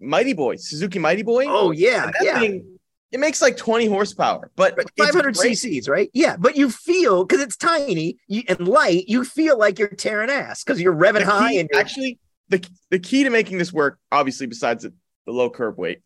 Mighty 0.00 0.32
Boy, 0.32 0.56
Suzuki 0.56 0.98
Mighty 0.98 1.22
Boy. 1.22 1.44
Oh 1.46 1.70
yeah, 1.70 2.10
yeah. 2.20 2.40
Thing, 2.40 2.75
it 3.12 3.20
makes 3.20 3.40
like 3.40 3.56
20 3.56 3.86
horsepower, 3.86 4.50
but 4.56 4.76
500 4.98 5.34
cc's, 5.34 5.88
right? 5.88 6.10
Yeah, 6.12 6.36
but 6.36 6.56
you 6.56 6.70
feel 6.70 7.24
because 7.24 7.42
it's 7.42 7.56
tiny 7.56 8.18
and 8.48 8.66
light, 8.66 9.08
you 9.08 9.24
feel 9.24 9.58
like 9.58 9.78
you're 9.78 9.88
tearing 9.88 10.30
ass 10.30 10.64
because 10.64 10.80
you're 10.80 10.94
revving 10.94 11.18
key, 11.18 11.24
high. 11.24 11.52
And 11.52 11.70
actually, 11.74 12.18
the 12.48 12.66
the 12.90 12.98
key 12.98 13.22
to 13.24 13.30
making 13.30 13.58
this 13.58 13.72
work, 13.72 13.98
obviously, 14.10 14.46
besides 14.46 14.82
the, 14.82 14.92
the 15.24 15.32
low 15.32 15.50
curb 15.50 15.78
weight, 15.78 16.02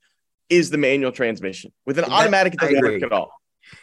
is 0.51 0.71
the 0.71 0.79
manual 0.79 1.13
transmission. 1.13 1.73
With 1.87 1.99
an 1.99 2.05
that, 2.05 2.13
automatic, 2.13 2.55
it 2.55 2.61
doesn't 2.61 2.81
work 2.81 3.03
at 3.03 3.13
all. 3.13 3.33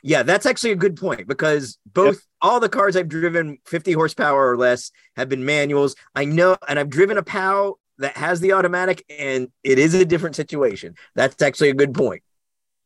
Yeah, 0.04 0.24
that's 0.24 0.46
actually 0.46 0.72
a 0.72 0.76
good 0.76 0.96
point 0.96 1.28
because 1.28 1.78
both 1.86 2.16
yep. 2.16 2.24
all 2.42 2.60
the 2.60 2.70
cars 2.70 2.96
I've 2.96 3.08
driven 3.08 3.58
50 3.66 3.94
horsepower 3.94 4.52
or 4.52 4.58
less 4.58 4.92
have 5.16 5.30
been 5.30 5.46
manuals. 5.46 5.96
I 6.14 6.26
know, 6.26 6.58
and 6.68 6.78
I've 6.78 6.90
driven 6.90 7.18
a 7.18 7.24
Pao 7.24 7.76
that 8.00 8.16
has 8.18 8.40
the 8.42 8.54
automatic, 8.54 9.04
and 9.10 9.50
it 9.64 9.80
is 9.80 9.94
a 9.94 10.06
different 10.06 10.36
situation. 10.36 10.96
That's 11.16 11.42
actually 11.42 11.70
a 11.70 11.74
good 11.74 11.94
point. 11.94 12.22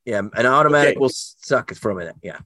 Yeah, 0.05 0.21
an 0.33 0.45
automatic 0.45 0.91
okay. 0.91 0.99
will 0.99 1.09
suck 1.09 1.73
from 1.75 1.99
it. 1.99 2.15
Yeah. 2.23 2.39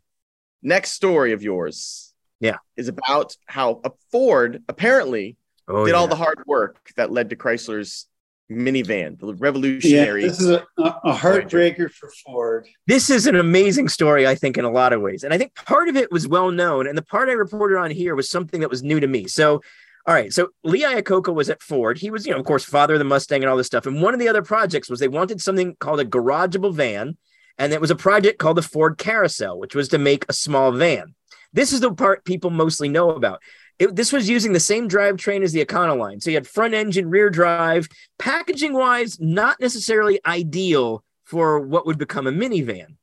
Next 0.61 0.91
story 0.91 1.31
of 1.31 1.41
yours. 1.41 2.13
Yeah. 2.39 2.57
Is 2.75 2.87
about 2.87 3.35
how 3.45 3.81
a 3.83 3.91
Ford 4.11 4.63
apparently 4.67 5.37
oh, 5.67 5.85
did 5.85 5.91
yeah. 5.91 5.97
all 5.97 6.07
the 6.07 6.15
hard 6.15 6.43
work 6.45 6.89
that 6.97 7.11
led 7.11 7.29
to 7.29 7.35
Chrysler's 7.35 8.07
minivan, 8.51 9.19
the 9.19 9.33
revolutionary. 9.35 10.21
Yeah, 10.21 10.27
this 10.27 10.41
is 10.41 10.49
a, 10.49 10.65
a 10.77 11.13
heartbreaker 11.13 11.89
for 11.91 12.11
Ford. 12.25 12.67
This 12.87 13.09
is 13.09 13.25
an 13.25 13.35
amazing 13.35 13.89
story, 13.89 14.27
I 14.27 14.35
think, 14.35 14.57
in 14.57 14.65
a 14.65 14.71
lot 14.71 14.93
of 14.93 15.01
ways. 15.01 15.23
And 15.23 15.33
I 15.33 15.37
think 15.37 15.55
part 15.55 15.87
of 15.87 15.95
it 15.95 16.11
was 16.11 16.27
well 16.27 16.51
known. 16.51 16.87
And 16.87 16.97
the 16.97 17.03
part 17.03 17.29
I 17.29 17.33
reported 17.33 17.77
on 17.77 17.91
here 17.91 18.15
was 18.15 18.29
something 18.29 18.61
that 18.61 18.69
was 18.69 18.83
new 18.83 18.99
to 18.99 19.07
me. 19.07 19.27
So, 19.27 19.61
all 20.07 20.13
right. 20.13 20.31
So 20.31 20.49
Lee 20.63 20.83
Iacocca 20.83 21.33
was 21.33 21.49
at 21.49 21.63
Ford. 21.63 21.97
He 21.97 22.11
was, 22.11 22.27
you 22.27 22.33
know, 22.33 22.39
of 22.39 22.45
course, 22.45 22.63
father 22.63 22.93
of 22.93 22.99
the 22.99 23.05
Mustang 23.05 23.41
and 23.41 23.49
all 23.49 23.57
this 23.57 23.67
stuff. 23.67 23.87
And 23.87 24.01
one 24.01 24.13
of 24.13 24.19
the 24.19 24.27
other 24.27 24.43
projects 24.43 24.89
was 24.89 24.99
they 24.99 25.07
wanted 25.07 25.41
something 25.41 25.75
called 25.79 25.99
a 25.99 26.05
garageable 26.05 26.73
van 26.73 27.17
and 27.57 27.73
it 27.73 27.81
was 27.81 27.91
a 27.91 27.95
project 27.95 28.39
called 28.39 28.57
the 28.57 28.61
Ford 28.61 28.97
Carousel, 28.97 29.59
which 29.59 29.75
was 29.75 29.89
to 29.89 29.97
make 29.97 30.25
a 30.27 30.33
small 30.33 30.71
van. 30.71 31.15
This 31.53 31.71
is 31.71 31.79
the 31.79 31.93
part 31.93 32.25
people 32.25 32.49
mostly 32.49 32.89
know 32.89 33.11
about. 33.11 33.41
It, 33.79 33.95
this 33.95 34.11
was 34.11 34.29
using 34.29 34.53
the 34.53 34.59
same 34.59 34.89
drivetrain 34.89 35.41
as 35.41 35.51
the 35.51 35.63
Econoline. 35.63 36.21
So 36.21 36.29
you 36.29 36.37
had 36.37 36.47
front 36.47 36.73
engine, 36.73 37.09
rear 37.09 37.29
drive. 37.29 37.87
Packaging 38.19 38.73
wise, 38.73 39.19
not 39.19 39.59
necessarily 39.59 40.19
ideal 40.25 41.03
for 41.23 41.59
what 41.59 41.85
would 41.85 41.97
become 41.97 42.27
a 42.27 42.31
minivan. 42.31 42.95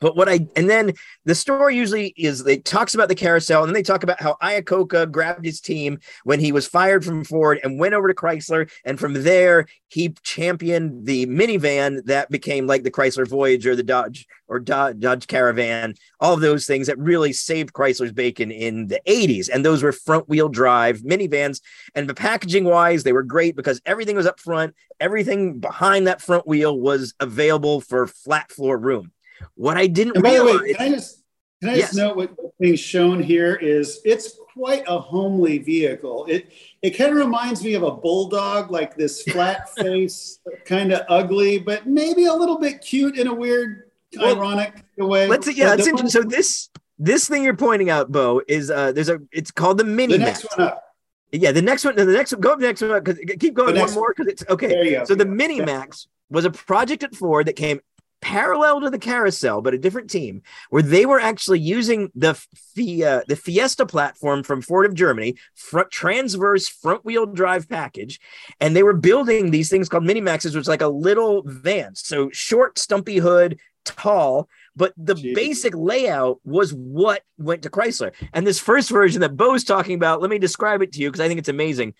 But 0.00 0.16
what 0.16 0.28
I 0.28 0.46
and 0.54 0.70
then 0.70 0.92
the 1.24 1.34
story 1.34 1.76
usually 1.76 2.14
is 2.16 2.44
they 2.44 2.58
talks 2.58 2.94
about 2.94 3.08
the 3.08 3.14
carousel 3.14 3.62
and 3.62 3.68
then 3.68 3.74
they 3.74 3.82
talk 3.82 4.02
about 4.02 4.20
how 4.20 4.36
Iacocca 4.42 5.10
grabbed 5.10 5.44
his 5.44 5.60
team 5.60 5.98
when 6.24 6.40
he 6.40 6.52
was 6.52 6.68
fired 6.68 7.04
from 7.04 7.24
Ford 7.24 7.58
and 7.62 7.78
went 7.78 7.94
over 7.94 8.06
to 8.08 8.14
Chrysler. 8.14 8.70
And 8.84 8.98
from 8.98 9.14
there 9.14 9.66
he 9.88 10.14
championed 10.22 11.06
the 11.06 11.26
minivan 11.26 12.04
that 12.04 12.30
became 12.30 12.66
like 12.66 12.84
the 12.84 12.90
Chrysler 12.90 13.26
Voyager, 13.26 13.74
the 13.74 13.82
Dodge 13.82 14.26
or 14.46 14.60
Dodge, 14.60 15.00
Dodge 15.00 15.26
Caravan, 15.26 15.94
all 16.20 16.34
of 16.34 16.40
those 16.40 16.66
things 16.66 16.86
that 16.86 16.98
really 16.98 17.32
saved 17.32 17.72
Chrysler's 17.72 18.12
bacon 18.12 18.52
in 18.52 18.86
the 18.86 19.00
80s 19.06 19.48
and 19.52 19.64
those 19.64 19.82
were 19.82 19.92
front 19.92 20.28
wheel 20.28 20.48
drive 20.48 21.00
minivans. 21.00 21.60
And 21.96 22.08
the 22.08 22.14
packaging 22.14 22.64
wise 22.64 23.02
they 23.02 23.12
were 23.12 23.24
great 23.24 23.56
because 23.56 23.80
everything 23.84 24.14
was 24.14 24.26
up 24.26 24.38
front, 24.38 24.76
everything 25.00 25.58
behind 25.58 26.06
that 26.06 26.22
front 26.22 26.46
wheel 26.46 26.78
was 26.78 27.14
available 27.18 27.80
for 27.80 28.06
flat 28.06 28.52
floor 28.52 28.78
room. 28.78 29.10
What 29.54 29.76
I 29.76 29.86
didn't 29.86 30.16
and 30.16 30.22
by 30.22 30.32
realize, 30.32 30.52
the 30.52 30.62
way, 30.62 30.74
can 30.74 30.92
I 30.92 30.94
just 30.94 31.22
can 31.60 31.70
I 31.70 31.74
yes. 31.74 31.88
just 31.88 31.96
note 31.96 32.16
what, 32.16 32.30
what's 32.36 32.56
being 32.60 32.76
shown 32.76 33.22
here 33.22 33.56
is 33.56 34.00
it's 34.04 34.38
quite 34.52 34.84
a 34.86 34.98
homely 34.98 35.58
vehicle. 35.58 36.26
It 36.26 36.52
it 36.82 36.90
kind 36.90 37.10
of 37.10 37.16
reminds 37.16 37.62
me 37.64 37.74
of 37.74 37.82
a 37.82 37.90
bulldog, 37.90 38.70
like 38.70 38.96
this 38.96 39.22
flat 39.32 39.68
face, 39.74 40.38
kind 40.64 40.92
of 40.92 41.02
ugly, 41.08 41.58
but 41.58 41.86
maybe 41.86 42.26
a 42.26 42.32
little 42.32 42.58
bit 42.58 42.80
cute 42.80 43.18
in 43.18 43.26
a 43.26 43.34
weird, 43.34 43.90
well, 44.16 44.36
ironic 44.36 44.84
way. 44.96 45.26
Let's 45.26 45.52
yeah, 45.56 45.76
that's 45.76 45.86
interesting. 45.86 46.22
So 46.22 46.28
this 46.28 46.70
this 46.98 47.28
thing 47.28 47.44
you're 47.44 47.56
pointing 47.56 47.90
out, 47.90 48.10
Beau, 48.10 48.42
is 48.48 48.70
uh 48.70 48.92
there's 48.92 49.08
a 49.08 49.20
it's 49.32 49.50
called 49.50 49.78
the 49.78 49.84
mini. 49.84 50.14
The 50.14 50.18
next 50.18 50.46
one 50.56 50.68
up. 50.68 50.84
Yeah, 51.30 51.52
the 51.52 51.62
next 51.62 51.84
one, 51.84 51.94
the 51.94 52.06
next 52.06 52.32
one, 52.32 52.40
go 52.40 52.52
up 52.52 52.58
the 52.58 52.66
next 52.66 52.80
one 52.80 53.02
because 53.02 53.18
keep 53.38 53.52
going 53.52 53.78
one 53.78 53.92
more 53.92 54.14
because 54.16 54.32
it's 54.32 54.44
okay. 54.48 55.02
So 55.04 55.14
the 55.14 55.26
Mini 55.26 55.60
Max 55.60 56.08
was 56.30 56.46
a 56.46 56.50
project 56.50 57.02
at 57.02 57.14
Ford 57.14 57.46
that 57.46 57.56
came 57.56 57.80
parallel 58.20 58.80
to 58.80 58.90
the 58.90 58.98
carousel, 58.98 59.60
but 59.60 59.74
a 59.74 59.78
different 59.78 60.10
team, 60.10 60.42
where 60.70 60.82
they 60.82 61.06
were 61.06 61.20
actually 61.20 61.60
using 61.60 62.10
the 62.14 62.34
Fia, 62.74 63.18
uh, 63.18 63.22
the 63.28 63.36
Fiesta 63.36 63.86
platform 63.86 64.42
from 64.42 64.62
Ford 64.62 64.86
of 64.86 64.94
Germany, 64.94 65.36
front 65.54 65.90
transverse 65.90 66.68
front 66.68 67.04
wheel 67.04 67.26
drive 67.26 67.68
package, 67.68 68.20
and 68.60 68.74
they 68.74 68.82
were 68.82 68.94
building 68.94 69.50
these 69.50 69.70
things 69.70 69.88
called 69.88 70.04
mini 70.04 70.20
maxes, 70.20 70.54
which 70.54 70.62
was 70.62 70.68
like 70.68 70.82
a 70.82 70.88
little 70.88 71.42
van, 71.46 71.94
so 71.94 72.30
short, 72.30 72.78
stumpy 72.78 73.18
hood, 73.18 73.58
tall. 73.84 74.48
But 74.76 74.92
the 74.96 75.14
Jeez. 75.14 75.34
basic 75.34 75.74
layout 75.74 76.38
was 76.44 76.72
what 76.72 77.22
went 77.36 77.62
to 77.62 77.70
Chrysler. 77.70 78.12
And 78.32 78.46
this 78.46 78.60
first 78.60 78.90
version 78.90 79.20
that 79.22 79.36
Beau's 79.36 79.64
talking 79.64 79.96
about, 79.96 80.20
let 80.20 80.30
me 80.30 80.38
describe 80.38 80.82
it 80.82 80.92
to 80.92 81.00
you 81.00 81.08
because 81.10 81.20
I 81.20 81.26
think 81.26 81.38
it's 81.38 81.48
amazing 81.48 81.94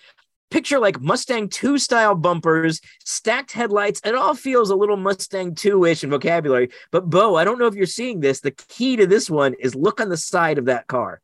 picture 0.51 0.79
like 0.79 1.01
Mustang 1.01 1.49
2 1.49 1.79
style 1.79 2.15
bumpers, 2.15 2.81
stacked 3.05 3.53
headlights. 3.53 4.01
It 4.05 4.15
all 4.15 4.35
feels 4.35 4.71
a 4.71 4.77
little 4.77 4.97
Mustang 4.97 5.55
2 5.55 5.85
ish 5.85 6.05
in 6.05 6.11
vocabulary. 6.11 6.71
But 6.91 7.09
Beau, 7.11 7.35
I 7.37 7.45
don't 7.45 7.59
know 7.59 7.67
if 7.67 7.75
you're 7.75 7.87
seeing 7.87 8.21
this. 8.21 8.41
The 8.41 8.51
key 8.51 8.97
to 8.97 9.07
this 9.07 9.31
one 9.31 9.55
is 9.55 9.75
look 9.75 10.01
on 10.01 10.09
the 10.09 10.17
side 10.17 10.59
of 10.59 10.67
that 10.67 10.87
car. 10.87 11.21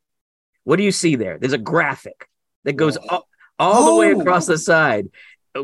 What 0.64 0.76
do 0.76 0.82
you 0.82 0.92
see 0.92 1.16
there? 1.16 1.38
There's 1.38 1.52
a 1.52 1.58
graphic 1.58 2.28
that 2.64 2.74
goes 2.74 2.96
up 2.96 3.26
all 3.58 3.82
oh. 3.82 3.86
the 3.86 4.00
way 4.00 4.14
oh. 4.14 4.20
across 4.20 4.46
the 4.46 4.58
side. 4.58 5.08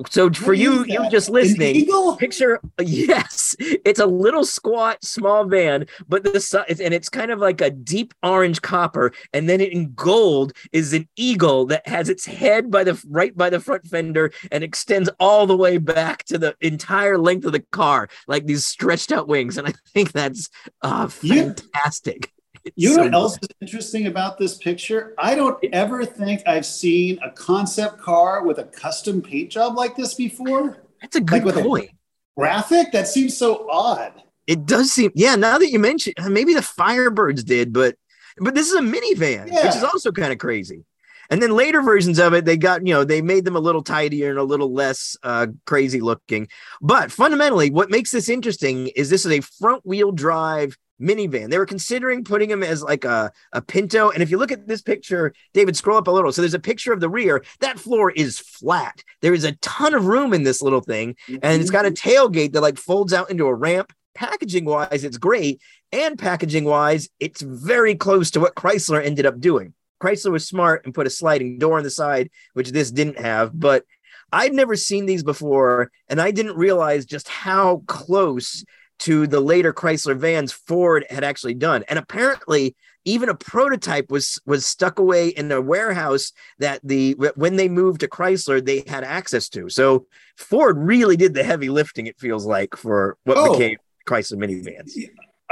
So 0.09 0.31
for 0.31 0.55
you, 0.55 0.85
you 0.87 1.11
just 1.11 1.31
listening, 1.31 1.75
eagle? 1.75 2.11
picture 2.17 2.61
yes 2.81 3.57
it's 3.59 3.99
a 3.99 4.07
little 4.07 4.45
squat 4.45 5.03
small 5.03 5.45
van 5.45 5.87
but 6.09 6.23
the 6.23 6.39
si- 6.39 6.59
and 6.69 6.95
it's 6.95 7.09
kind 7.09 7.31
of 7.31 7.39
like 7.39 7.61
a 7.61 7.71
deep 7.71 8.13
orange 8.23 8.61
copper 8.61 9.13
and 9.33 9.49
then 9.49 9.61
in 9.61 9.93
gold 9.95 10.53
is 10.73 10.93
an 10.93 11.09
eagle 11.17 11.65
that 11.67 11.87
has 11.89 12.09
its 12.09 12.27
head 12.27 12.71
by 12.71 12.85
the 12.85 13.03
right 13.09 13.37
by 13.37 13.49
the 13.49 13.59
front 13.59 13.87
fender 13.87 14.31
and 14.53 14.63
extends 14.63 15.09
all 15.19 15.47
the 15.47 15.57
way 15.57 15.79
back 15.79 16.25
to 16.25 16.39
the 16.39 16.55
entire 16.61 17.17
length 17.19 17.47
of 17.47 17.53
the 17.53 17.65
car 17.73 18.09
like 18.29 18.47
these 18.47 18.67
stretched 18.67 19.13
out 19.13 19.29
wings 19.29 19.57
and 19.57 19.67
i 19.67 19.73
think 19.95 20.13
that's 20.13 20.51
uh 20.83 21.09
fantastic 21.09 22.33
You 22.77 22.91
know 22.91 22.97
so 22.97 23.03
what 23.03 23.15
else 23.15 23.39
is 23.43 23.49
interesting 23.61 24.07
about 24.07 24.39
this 24.39 24.57
picture? 24.59 25.15
I 25.19 25.35
don't 25.35 25.63
ever 25.73 26.05
think 26.05 26.43
I've 26.47 26.67
seen 26.67 27.19
a 27.23 27.31
concept 27.31 27.99
car 27.99 28.45
with 28.45 28.59
a 28.59 28.65
custom 28.65 29.23
paint 29.23 29.51
job 29.51 29.77
like 29.77 29.97
this 29.97 30.15
before. 30.15 30.83
that's 31.01 31.17
a 31.17 31.21
like 31.21 31.43
good 31.43 31.57
a- 31.57 31.63
point 31.63 31.91
Graphic? 32.37 32.93
That 32.93 33.09
seems 33.09 33.37
so 33.37 33.69
odd. 33.71 34.13
It 34.47 34.67
does 34.67 34.91
seem, 34.91 35.11
yeah. 35.15 35.37
Now 35.37 35.59
that 35.59 35.71
you 35.71 35.79
mention, 35.79 36.15
maybe 36.29 36.55
the 36.55 36.61
Firebirds 36.61 37.45
did, 37.45 37.73
but 37.73 37.97
but 38.39 38.55
this 38.55 38.69
is 38.69 38.75
a 38.75 38.81
minivan, 38.81 39.45
which 39.45 39.77
is 39.77 39.85
also 39.85 40.11
kind 40.11 40.33
of 40.33 40.39
crazy. 40.39 40.85
And 41.29 41.41
then 41.41 41.53
later 41.53 41.83
versions 41.83 42.19
of 42.19 42.33
it, 42.33 42.45
they 42.45 42.57
got 42.57 42.85
you 42.87 42.93
know 42.93 43.05
they 43.05 43.23
made 43.23 43.45
them 43.45 43.57
a 43.57 43.61
little 43.61 43.83
tidier 43.83 44.31
and 44.31 44.39
a 44.39 44.43
little 44.43 44.73
less 44.73 45.17
uh, 45.23 45.49
crazy 45.67 46.01
looking. 46.01 46.49
But 46.81 47.13
fundamentally, 47.13 47.71
what 47.71 47.91
makes 47.91 48.11
this 48.11 48.29
interesting 48.29 48.89
is 48.89 49.11
this 49.11 49.25
is 49.25 49.33
a 49.33 49.41
front 49.41 49.87
wheel 49.87 50.11
drive 50.11 50.77
minivan. 51.01 51.51
They 51.51 51.59
were 51.59 51.67
considering 51.67 52.25
putting 52.25 52.49
them 52.49 52.63
as 52.63 52.83
like 52.83 53.05
a, 53.05 53.33
a 53.53 53.63
Pinto. 53.63 54.11
And 54.11 54.23
if 54.23 54.31
you 54.31 54.39
look 54.39 54.53
at 54.53 54.67
this 54.67 54.83
picture, 54.83 55.33
David, 55.55 55.77
scroll 55.77 55.99
up 55.99 56.09
a 56.09 56.11
little. 56.11 56.33
So 56.33 56.43
there's 56.43 56.55
a 56.55 56.59
picture 56.59 56.93
of 56.93 57.01
the 57.01 57.09
rear. 57.09 57.43
That 57.61 57.79
floor 57.79 58.11
is 58.11 58.39
flat. 58.39 59.03
There 59.23 59.35
is 59.35 59.45
a 59.45 59.53
ton 59.57 59.95
of 59.95 60.07
room 60.07 60.33
in 60.33 60.43
this 60.43 60.63
little 60.63 60.81
thing 60.81 61.17
and 61.29 61.61
it's 61.61 61.71
got 61.71 61.87
a 61.87 61.91
mm-hmm. 61.91 62.09
tailgate 62.09 62.53
that 62.53 62.61
like 62.61 62.79
folds 62.79 63.13
out 63.13 63.31
into 63.31 63.47
a 63.47 63.55
ramp. 63.55 63.93
Packaging 64.13 64.65
wise, 64.65 65.05
it's 65.05 65.17
great, 65.17 65.63
and 65.93 66.19
packaging 66.19 66.65
wise, 66.65 67.09
it's 67.21 67.41
very 67.41 67.95
close 67.95 68.33
to 68.33 68.41
what 68.41 68.57
Chrysler 68.57 69.03
ended 69.03 69.25
up 69.25 69.41
doing. 69.41 69.73
Chrysler 70.03 70.33
was 70.33 70.47
smart 70.47 70.85
and 70.85 70.93
put 70.93 71.07
a 71.07 71.11
sliding 71.11 71.59
door 71.59 71.79
on 71.79 71.85
the 71.85 71.91
side, 71.91 72.29
which 72.53 72.73
this 72.73 72.91
didn't 72.91 73.21
have. 73.21 73.59
But 73.59 73.85
I'd 74.33 74.53
never 74.53 74.77
seen 74.77 75.07
these 75.07 75.23
before, 75.23 75.91
and 76.09 76.21
I 76.21 76.33
didn't 76.33 76.57
realize 76.57 77.07
just 77.07 77.29
how 77.29 77.83
close 77.87 78.65
to 79.01 79.27
the 79.27 79.41
later 79.41 79.73
Chrysler 79.73 80.17
vans 80.17 80.53
Ford 80.53 81.05
had 81.11 81.25
actually 81.25 81.55
done. 81.55 81.85
And 81.89 81.99
apparently, 81.99 82.77
even 83.05 83.29
a 83.29 83.35
prototype 83.35 84.11
was 84.11 84.39
was 84.47 84.67
stuck 84.67 84.99
away 84.99 85.29
in 85.29 85.51
a 85.51 85.61
warehouse 85.61 86.33
that 86.59 86.81
the 86.85 87.13
when 87.35 87.57
they 87.57 87.69
moved 87.69 88.01
to 88.01 88.09
Chrysler 88.09 88.65
they 88.65 88.85
had 88.87 89.05
access 89.05 89.49
to. 89.51 89.69
So 89.69 90.07
Ford 90.37 90.77
really 90.79 91.17
did 91.17 91.35
the 91.35 91.43
heavy 91.43 91.71
lifting. 91.71 92.07
It 92.07 92.19
feels 92.19 92.47
like 92.47 92.77
for 92.77 93.17
what 93.25 93.39
Oh. 93.39 93.53
became 93.53 93.79
Chrysler 94.07 94.39
minivans. 94.39 94.93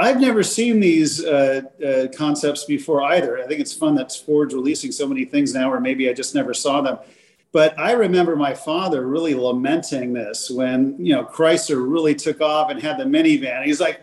I've 0.01 0.21
never 0.21 0.43
seen 0.43 0.79
these 0.79 1.25
uh, 1.25 1.61
uh, 1.85 2.07
concepts 2.15 2.63
before 2.63 3.01
either. 3.03 3.37
I 3.37 3.45
think 3.47 3.59
it's 3.59 3.73
fun 3.73 3.95
that 3.95 4.13
Ford's 4.13 4.53
releasing 4.53 4.93
so 4.93 5.05
many 5.05 5.25
things 5.25 5.53
now, 5.53 5.71
or 5.73 5.81
maybe 5.81 6.09
I 6.09 6.13
just 6.13 6.33
never 6.33 6.53
saw 6.53 6.79
them. 6.81 6.99
But 7.51 7.77
I 7.79 7.93
remember 7.93 8.35
my 8.35 8.53
father 8.53 9.07
really 9.07 9.33
lamenting 9.33 10.13
this 10.13 10.49
when 10.51 10.95
you 11.03 11.15
know 11.15 11.25
Chrysler 11.25 11.83
really 11.89 12.13
took 12.15 12.41
off 12.41 12.69
and 12.69 12.81
had 12.81 12.97
the 12.99 13.05
minivan. 13.05 13.65
He's 13.65 13.79
like, 13.79 14.01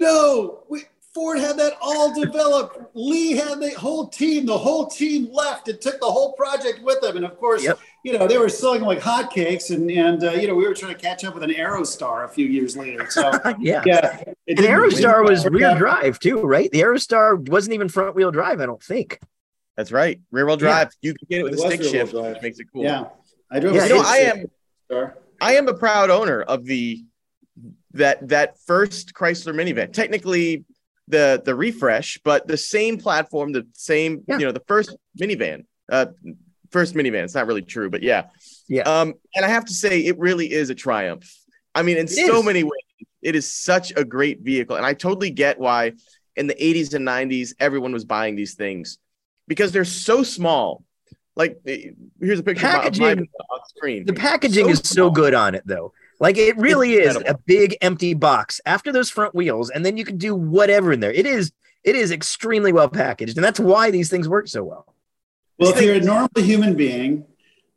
"No, 0.00 0.64
we, 0.70 0.84
Ford 1.14 1.38
had 1.38 1.58
that 1.58 1.72
all 1.80 2.14
developed. 2.14 2.78
Lee 2.94 3.32
had 3.32 3.60
the 3.60 3.70
whole 3.70 4.06
team. 4.08 4.46
The 4.46 4.56
whole 4.56 4.86
team 4.86 5.28
left 5.32 5.68
and 5.68 5.80
took 5.80 5.98
the 6.00 6.06
whole 6.06 6.32
project 6.34 6.80
with 6.82 7.00
them. 7.00 7.16
And 7.16 7.24
of 7.26 7.36
course, 7.38 7.64
Yep. 7.64 7.78
you 8.04 8.16
know 8.16 8.26
they 8.26 8.38
were 8.38 8.48
selling 8.48 8.82
like 8.82 9.00
hotcakes. 9.00 9.74
And 9.74 9.90
and 9.90 10.22
uh, 10.22 10.30
you 10.32 10.46
know 10.46 10.54
we 10.54 10.66
were 10.66 10.74
trying 10.74 10.94
to 10.94 11.00
catch 11.00 11.24
up 11.24 11.34
with 11.34 11.42
an 11.42 11.50
Aerostar 11.50 12.24
a 12.24 12.28
few 12.28 12.46
years 12.46 12.76
later. 12.76 13.10
So 13.10 13.32
yeah. 13.58 13.82
yeah, 13.84 14.22
it 14.46 14.58
And 14.58 14.58
Aerostar 14.58 15.28
was 15.28 15.44
rear 15.46 15.76
drive 15.76 16.18
too, 16.20 16.40
right? 16.40 16.70
The 16.70 16.80
Aerostar 16.80 17.48
wasn't 17.48 17.74
even 17.74 17.88
front 17.88 18.14
wheel 18.14 18.30
drive, 18.30 18.60
I 18.60 18.66
don't 18.66 18.82
think. 18.82 19.18
That's 19.78 19.92
right. 19.92 20.20
Rear 20.32 20.44
wheel 20.44 20.56
drive. 20.56 20.88
You 21.02 21.14
can 21.14 21.28
get 21.30 21.38
it 21.38 21.44
with 21.44 21.52
It 21.52 21.60
a 21.60 21.62
stick 21.68 21.82
shift, 21.84 22.10
drive. 22.10 22.32
which 22.34 22.42
makes 22.42 22.58
it 22.58 22.66
cool. 22.72 22.82
Yeah, 22.82 23.04
I 23.48 23.60
drove. 23.60 23.76
Yeah, 23.76 23.84
You 23.86 23.94
know, 23.94 24.02
I 24.04 24.16
am 24.16 24.44
Star. 24.86 25.16
I 25.40 25.54
am 25.54 25.68
a 25.68 25.74
proud 25.74 26.10
owner 26.10 26.42
of 26.42 26.64
the 26.64 27.04
that 27.92 28.26
that 28.28 28.58
first 28.66 29.14
Chrysler 29.14 29.54
minivan. 29.54 29.92
Technically 29.92 30.64
the 31.06 31.40
the 31.44 31.54
refresh, 31.54 32.18
but 32.24 32.48
the 32.48 32.56
same 32.56 32.98
platform, 32.98 33.52
the 33.52 33.68
same, 33.72 34.24
Yeah. 34.26 34.38
you 34.38 34.46
know, 34.46 34.52
the 34.52 34.64
first 34.66 34.96
minivan. 35.18 35.64
Uh 35.90 36.06
first 36.72 36.94
minivan. 36.96 37.22
It's 37.22 37.34
not 37.36 37.46
really 37.46 37.62
true, 37.62 37.88
but 37.88 38.02
yeah. 38.02 38.24
Yeah. 38.68 38.82
Um, 38.82 39.14
and 39.36 39.44
I 39.44 39.48
have 39.48 39.64
to 39.66 39.72
say 39.72 40.00
it 40.00 40.18
really 40.18 40.50
is 40.52 40.70
a 40.70 40.74
triumph. 40.74 41.32
I 41.72 41.82
mean, 41.82 41.98
in 41.98 42.06
It 42.06 42.10
so 42.10 42.40
is. 42.40 42.44
many 42.44 42.64
ways, 42.64 42.82
it 43.22 43.36
is 43.36 43.50
such 43.50 43.92
a 43.96 44.04
great 44.04 44.40
vehicle. 44.40 44.74
And 44.74 44.84
I 44.84 44.92
totally 44.92 45.30
get 45.30 45.60
why 45.60 45.92
in 46.34 46.48
the 46.48 46.54
80s 46.56 46.94
and 46.94 47.06
90s 47.06 47.54
everyone 47.60 47.92
was 47.92 48.04
buying 48.04 48.34
these 48.34 48.54
things 48.54 48.98
because 49.48 49.72
they're 49.72 49.84
so 49.84 50.22
small. 50.22 50.84
Like 51.34 51.60
eh, 51.66 51.90
here's 52.20 52.38
a 52.38 52.42
picture 52.42 52.66
of 52.66 52.98
my- 52.98 53.12
of 53.12 53.18
my 53.18 53.22
on 53.24 53.60
screen. 53.68 54.04
The 54.06 54.12
packaging 54.12 54.66
So 54.66 54.70
is 54.70 54.80
so 54.84 55.10
good 55.10 55.34
on 55.34 55.54
it 55.54 55.62
though. 55.66 55.92
Like 56.20 56.36
it 56.36 56.56
really 56.56 56.94
is 56.94 57.16
a 57.16 57.38
big 57.46 57.76
empty 57.80 58.14
box 58.14 58.60
after 58.66 58.92
those 58.92 59.08
front 59.08 59.34
wheels, 59.34 59.70
and 59.70 59.84
then 59.86 59.96
you 59.96 60.04
can 60.04 60.18
do 60.18 60.34
whatever 60.34 60.92
in 60.92 61.00
there. 61.00 61.12
It 61.12 61.26
is 61.26 61.52
it 61.84 61.94
is 61.96 62.10
extremely 62.10 62.72
well 62.72 62.88
packaged, 62.88 63.36
and 63.36 63.44
that's 63.44 63.60
why 63.60 63.90
these 63.90 64.10
things 64.10 64.28
work 64.28 64.48
so 64.48 64.64
well. 64.64 64.94
Well, 65.58 65.70
if 65.70 65.82
you're 65.82 65.94
a 65.94 66.00
normal 66.00 66.30
human 66.36 66.74
being, 66.74 67.24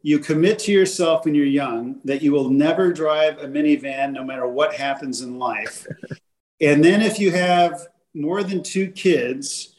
you 0.02 0.20
commit 0.20 0.60
to 0.60 0.72
yourself 0.72 1.26
when 1.26 1.36
you're 1.36 1.46
young 1.46 2.00
that 2.04 2.22
you 2.22 2.32
will 2.32 2.50
never 2.50 2.92
drive 2.92 3.38
a 3.38 3.46
minivan 3.48 4.14
no 4.14 4.24
matter 4.24 4.48
what 4.48 4.74
happens 4.74 5.22
in 5.22 5.38
life. 5.38 5.88
and 6.62 6.84
then 6.84 7.02
if 7.02 7.20
you 7.20 7.32
have 7.32 7.88
more 8.14 8.44
than 8.44 8.64
two 8.64 8.92
kids, 8.92 9.71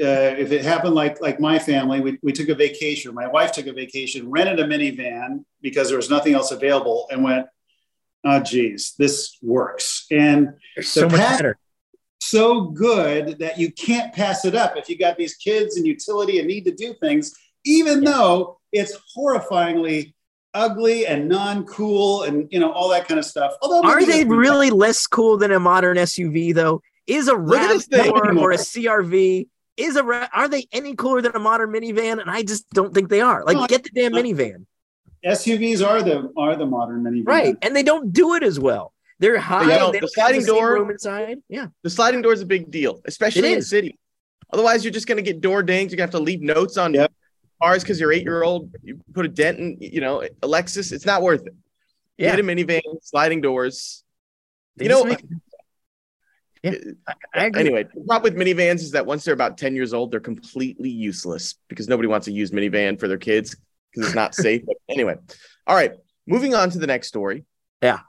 uh, 0.00 0.34
if 0.38 0.52
it 0.52 0.64
happened 0.64 0.94
like 0.94 1.20
like 1.20 1.38
my 1.38 1.58
family, 1.58 2.00
we, 2.00 2.18
we 2.22 2.32
took 2.32 2.48
a 2.48 2.54
vacation. 2.54 3.14
My 3.14 3.28
wife 3.28 3.52
took 3.52 3.66
a 3.66 3.72
vacation, 3.72 4.30
rented 4.30 4.60
a 4.60 4.64
minivan 4.64 5.44
because 5.60 5.88
there 5.88 5.96
was 5.96 6.10
nothing 6.10 6.34
else 6.34 6.50
available, 6.50 7.06
and 7.10 7.22
went, 7.22 7.46
"Oh, 8.24 8.40
geez, 8.40 8.94
this 8.98 9.36
works." 9.42 10.06
And 10.10 10.54
They're 10.76 10.82
so 10.82 11.08
much 11.08 11.18
better. 11.18 11.58
so 12.20 12.62
good 12.62 13.38
that 13.38 13.58
you 13.58 13.72
can't 13.72 14.12
pass 14.14 14.44
it 14.44 14.54
up 14.54 14.76
if 14.76 14.88
you 14.88 14.96
got 14.96 15.16
these 15.16 15.36
kids 15.36 15.76
and 15.76 15.86
utility 15.86 16.38
and 16.38 16.48
need 16.48 16.64
to 16.64 16.74
do 16.74 16.94
things, 16.94 17.34
even 17.64 18.02
though 18.02 18.58
it's 18.72 18.96
horrifyingly 19.16 20.14
ugly 20.54 21.06
and 21.06 21.28
non-cool 21.28 22.24
and 22.24 22.48
you 22.50 22.58
know 22.58 22.72
all 22.72 22.88
that 22.88 23.06
kind 23.06 23.18
of 23.18 23.24
stuff. 23.24 23.52
Although 23.62 23.88
Are 23.88 24.04
they 24.04 24.24
really 24.24 24.70
less 24.70 25.06
cool 25.06 25.36
than 25.36 25.52
a 25.52 25.60
modern 25.60 25.96
SUV 25.96 26.54
though? 26.54 26.82
Is 27.06 27.28
a 27.28 27.34
Look 27.34 27.58
at 27.58 27.68
this 27.68 27.86
thing. 27.86 28.12
RAV4 28.12 28.40
or 28.40 28.52
a 28.52 28.56
CRV 28.56 29.48
is 29.80 29.96
a 29.96 30.28
are 30.36 30.48
they 30.48 30.66
any 30.72 30.94
cooler 30.94 31.20
than 31.22 31.34
a 31.34 31.38
modern 31.38 31.70
minivan? 31.70 32.20
And 32.20 32.30
I 32.30 32.42
just 32.42 32.68
don't 32.70 32.92
think 32.94 33.08
they 33.08 33.20
are. 33.20 33.44
Like 33.44 33.56
No, 33.56 33.66
get 33.66 33.82
the 33.84 33.90
damn 33.90 34.12
no. 34.12 34.22
minivan. 34.22 34.66
SUVs 35.24 35.86
are 35.86 36.02
the 36.02 36.32
are 36.36 36.56
the 36.56 36.66
modern 36.66 37.02
minivan. 37.02 37.26
Right. 37.26 37.56
And 37.62 37.74
they 37.76 37.82
don't 37.82 38.12
do 38.12 38.34
it 38.34 38.42
as 38.42 38.58
well. 38.58 38.92
They're 39.18 39.38
high. 39.38 39.66
don't. 39.76 39.92
They 39.92 39.98
The 39.98 40.00
don't 40.00 40.02
have 40.02 40.10
sliding 40.10 40.40
same 40.42 40.54
door- 40.54 40.72
room 40.74 40.90
inside. 40.90 41.38
Yeah. 41.48 41.66
The 41.82 41.90
sliding 41.90 42.22
door 42.22 42.32
is 42.32 42.40
a 42.40 42.46
big 42.46 42.70
deal, 42.70 43.00
especially 43.04 43.52
in 43.52 43.58
is. 43.58 43.68
city. 43.68 43.98
Otherwise, 44.52 44.82
you're 44.84 44.92
just 44.92 45.06
going 45.06 45.16
to 45.16 45.22
get 45.22 45.40
door 45.40 45.62
dings. 45.62 45.92
You're 45.92 45.98
going 45.98 46.08
to 46.10 46.16
have 46.16 46.20
to 46.20 46.24
leave 46.24 46.40
notes 46.40 46.76
on 46.78 46.94
Yep. 46.94 47.12
cars 47.62 47.82
because 47.82 48.00
your 48.00 48.12
eight 48.12 48.22
year 48.22 48.42
old, 48.42 48.74
you 48.82 48.98
put 49.12 49.24
a 49.26 49.28
dent 49.28 49.58
in, 49.58 49.76
you 49.80 50.00
know, 50.00 50.26
Alexis. 50.42 50.90
It's 50.90 51.04
not 51.06 51.20
worth 51.22 51.46
it. 51.46 51.54
Yeah. 52.16 52.30
Get 52.34 52.40
a 52.40 52.42
minivan, 52.42 52.80
sliding 53.02 53.42
doors. 53.42 54.02
They 54.76 54.86
you 54.86 54.88
know, 54.88 55.04
make- 55.04 55.22
Yeah, 56.62 56.72
I, 57.08 57.14
I 57.34 57.44
agree. 57.46 57.60
anyway, 57.60 57.84
the 57.94 58.02
problem 58.06 58.34
with 58.34 58.46
minivans 58.46 58.80
is 58.80 58.90
that 58.90 59.06
once 59.06 59.24
they're 59.24 59.34
about 59.34 59.56
10 59.56 59.74
years 59.74 59.94
old, 59.94 60.10
they're 60.10 60.20
completely 60.20 60.90
useless 60.90 61.54
because 61.68 61.88
nobody 61.88 62.06
wants 62.08 62.26
to 62.26 62.32
use 62.32 62.50
minivan 62.50 63.00
for 63.00 63.08
their 63.08 63.16
kids 63.18 63.56
because 63.92 64.08
it's 64.08 64.14
not 64.16 64.34
safe. 64.34 64.62
But 64.66 64.76
anyway, 64.88 65.16
all 65.66 65.74
right, 65.74 65.92
moving 66.26 66.54
on 66.54 66.70
to 66.70 66.78
the 66.78 66.86
next 66.86 67.08
story. 67.08 67.44
Yeah. 67.82 68.00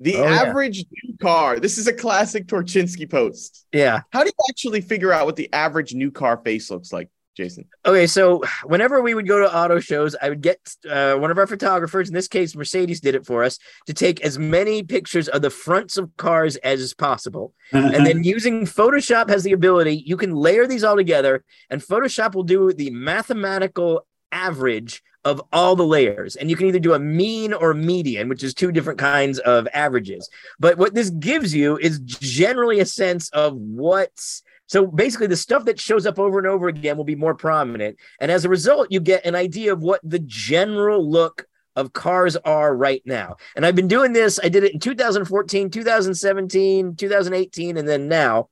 The 0.00 0.16
Oh, 0.16 0.24
yeah. 0.24 0.42
average 0.42 0.84
new 1.04 1.16
car. 1.18 1.60
This 1.60 1.78
is 1.78 1.86
a 1.86 1.92
classic 1.92 2.46
Torchinsky 2.48 3.08
post. 3.08 3.64
Yeah. 3.72 4.00
How 4.10 4.24
do 4.24 4.26
you 4.26 4.44
actually 4.50 4.80
figure 4.80 5.12
out 5.12 5.24
what 5.24 5.36
the 5.36 5.52
average 5.52 5.94
new 5.94 6.10
car 6.10 6.36
face 6.44 6.70
looks 6.70 6.92
like, 6.92 7.08
Jason? 7.36 7.64
Okay, 7.84 8.06
so 8.06 8.42
whenever 8.64 9.02
we 9.02 9.14
would 9.14 9.26
go 9.26 9.40
to 9.40 9.56
auto 9.56 9.80
shows, 9.80 10.14
I 10.20 10.28
would 10.28 10.40
get 10.40 10.58
uh, 10.88 11.14
one 11.16 11.30
of 11.30 11.38
our 11.38 11.46
photographers, 11.46 12.08
in 12.08 12.14
this 12.14 12.28
case, 12.28 12.54
Mercedes 12.54 13.00
did 13.00 13.14
it 13.14 13.26
for 13.26 13.42
us, 13.42 13.58
to 13.86 13.94
take 13.94 14.20
as 14.22 14.38
many 14.38 14.82
pictures 14.82 15.28
of 15.28 15.42
the 15.42 15.50
fronts 15.50 15.96
of 15.96 16.16
cars 16.16 16.56
as 16.56 16.94
possible. 16.94 17.52
And 17.72 18.06
then 18.06 18.24
using 18.24 18.64
Photoshop 18.64 19.28
has 19.28 19.42
the 19.44 19.52
ability, 19.52 20.02
you 20.06 20.16
can 20.16 20.34
layer 20.34 20.66
these 20.66 20.84
all 20.84 20.96
together, 20.96 21.44
and 21.70 21.80
Photoshop 21.80 22.34
will 22.34 22.42
do 22.42 22.72
the 22.72 22.90
mathematical 22.90 24.06
average 24.32 25.02
of 25.24 25.40
all 25.52 25.74
the 25.74 25.86
layers. 25.86 26.36
And 26.36 26.50
you 26.50 26.56
can 26.56 26.66
either 26.66 26.78
do 26.78 26.94
a 26.94 26.98
mean 26.98 27.52
or 27.52 27.72
median, 27.72 28.28
which 28.28 28.42
is 28.42 28.52
two 28.52 28.72
different 28.72 28.98
kinds 28.98 29.38
of 29.40 29.66
averages. 29.72 30.28
But 30.58 30.76
what 30.76 30.94
this 30.94 31.10
gives 31.10 31.54
you 31.54 31.78
is 31.78 31.98
generally 32.00 32.80
a 32.80 32.86
sense 32.86 33.30
of 33.30 33.54
what's 33.54 34.42
so 34.74 34.88
basically, 34.88 35.28
the 35.28 35.36
stuff 35.36 35.66
that 35.66 35.78
shows 35.78 36.04
up 36.04 36.18
over 36.18 36.36
and 36.36 36.48
over 36.48 36.66
again 36.66 36.96
will 36.96 37.04
be 37.04 37.14
more 37.14 37.36
prominent. 37.36 37.96
And 38.18 38.28
as 38.28 38.44
a 38.44 38.48
result, 38.48 38.90
you 38.90 38.98
get 38.98 39.24
an 39.24 39.36
idea 39.36 39.72
of 39.72 39.84
what 39.84 40.00
the 40.02 40.18
general 40.18 41.08
look 41.08 41.46
of 41.76 41.92
cars 41.92 42.34
are 42.38 42.74
right 42.76 43.00
now. 43.06 43.36
And 43.54 43.64
I've 43.64 43.76
been 43.76 43.86
doing 43.86 44.12
this. 44.12 44.40
I 44.42 44.48
did 44.48 44.64
it 44.64 44.74
in 44.74 44.80
2014, 44.80 45.70
2017, 45.70 46.96
2018, 46.96 47.76
and 47.76 47.86
then 47.86 48.08
now. 48.08 48.48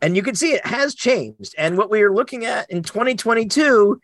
And 0.00 0.16
you 0.16 0.22
can 0.22 0.34
see 0.34 0.52
it 0.52 0.64
has 0.64 0.94
changed. 0.94 1.54
And 1.58 1.76
what 1.76 1.90
we 1.90 2.00
are 2.00 2.14
looking 2.14 2.46
at 2.46 2.70
in 2.70 2.82
2022, 2.82 4.00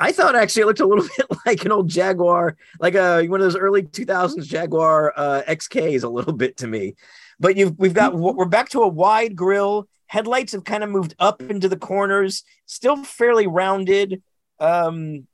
I 0.00 0.10
thought 0.10 0.34
actually 0.34 0.62
it 0.62 0.66
looked 0.66 0.80
a 0.80 0.86
little 0.86 1.06
bit 1.16 1.26
like 1.46 1.64
an 1.64 1.70
old 1.70 1.86
Jaguar, 1.86 2.56
like 2.80 2.96
a 2.96 3.28
one 3.28 3.40
of 3.40 3.44
those 3.44 3.54
early 3.56 3.84
2000s 3.84 4.44
Jaguar 4.44 5.12
uh, 5.14 5.42
XKs, 5.46 6.02
a 6.02 6.08
little 6.08 6.32
bit 6.32 6.56
to 6.56 6.66
me. 6.66 6.96
But 7.38 7.56
you've 7.56 7.78
we've 7.78 7.94
got 7.94 8.16
we're 8.16 8.44
back 8.44 8.70
to 8.70 8.82
a 8.82 8.88
wide 8.88 9.36
grill. 9.36 9.88
Headlights 10.14 10.52
have 10.52 10.62
kind 10.62 10.84
of 10.84 10.90
moved 10.90 11.16
up 11.18 11.42
into 11.42 11.68
the 11.68 11.76
corners, 11.76 12.44
still 12.66 13.02
fairly 13.02 13.48
rounded. 13.48 14.22
Um, 14.60 15.26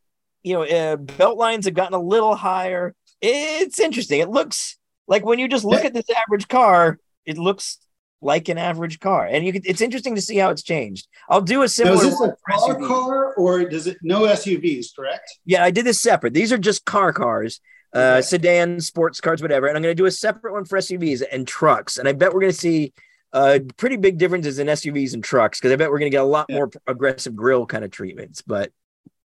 you 0.42 0.54
know, 0.54 0.62
uh, 0.62 0.96
belt 0.96 1.36
lines 1.36 1.66
have 1.66 1.74
gotten 1.74 1.92
a 1.92 2.00
little 2.00 2.34
higher. 2.34 2.94
It's 3.20 3.78
interesting. 3.78 4.20
It 4.20 4.30
looks 4.30 4.78
like 5.06 5.22
when 5.22 5.38
you 5.38 5.48
just 5.48 5.66
look 5.66 5.84
at 5.84 5.92
this 5.92 6.06
average 6.08 6.48
car, 6.48 6.98
it 7.26 7.36
looks 7.36 7.76
like 8.22 8.48
an 8.48 8.56
average 8.56 9.00
car, 9.00 9.26
and 9.26 9.44
you 9.44 9.52
can, 9.52 9.60
it's 9.66 9.82
interesting 9.82 10.14
to 10.14 10.22
see 10.22 10.36
how 10.38 10.48
it's 10.48 10.62
changed. 10.62 11.08
I'll 11.28 11.42
do 11.42 11.58
a 11.60 11.64
Now, 11.64 11.66
similar. 11.66 11.96
is 11.96 12.18
this 12.18 12.20
a 12.22 12.36
car 12.50 12.74
car 12.88 13.34
or 13.34 13.64
does 13.66 13.86
it 13.86 13.98
no 14.02 14.22
SUVs? 14.22 14.96
Correct. 14.96 15.28
Yeah, 15.44 15.62
I 15.62 15.70
did 15.70 15.84
this 15.84 16.00
separate. 16.00 16.32
These 16.32 16.52
are 16.54 16.58
just 16.58 16.86
car 16.86 17.12
cars, 17.12 17.60
uh, 17.94 17.98
Okay. 17.98 18.22
sedans, 18.22 18.86
sports 18.86 19.20
cars, 19.20 19.42
whatever. 19.42 19.66
And 19.66 19.76
I'm 19.76 19.82
going 19.82 19.94
to 19.94 20.02
do 20.02 20.06
a 20.06 20.10
separate 20.10 20.54
one 20.54 20.64
for 20.64 20.78
SUVs 20.78 21.22
and 21.30 21.46
trucks. 21.46 21.98
And 21.98 22.08
I 22.08 22.12
bet 22.12 22.32
we're 22.32 22.40
going 22.40 22.52
to 22.52 22.58
see 22.58 22.94
uh, 23.32 23.58
pretty 23.76 23.96
big 23.96 24.18
differences 24.18 24.58
in 24.58 24.66
SUVs 24.66 25.14
and 25.14 25.22
trucks 25.22 25.58
because 25.58 25.72
I 25.72 25.76
bet 25.76 25.90
we're 25.90 25.98
going 25.98 26.10
to 26.10 26.14
get 26.16 26.22
a 26.22 26.24
lot 26.24 26.46
Yeah. 26.48 26.56
more 26.56 26.70
aggressive 26.86 27.34
grill 27.36 27.66
kind 27.66 27.84
of 27.84 27.90
treatments. 27.90 28.42
But 28.42 28.72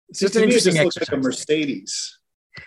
it's 0.10 0.20
just 0.20 0.34
to 0.34 0.40
an 0.40 0.46
interesting 0.46 0.74
just 0.76 0.84
looks 0.84 1.00
like 1.10 1.18
a. 1.20 1.22
Mercedes. 1.22 2.20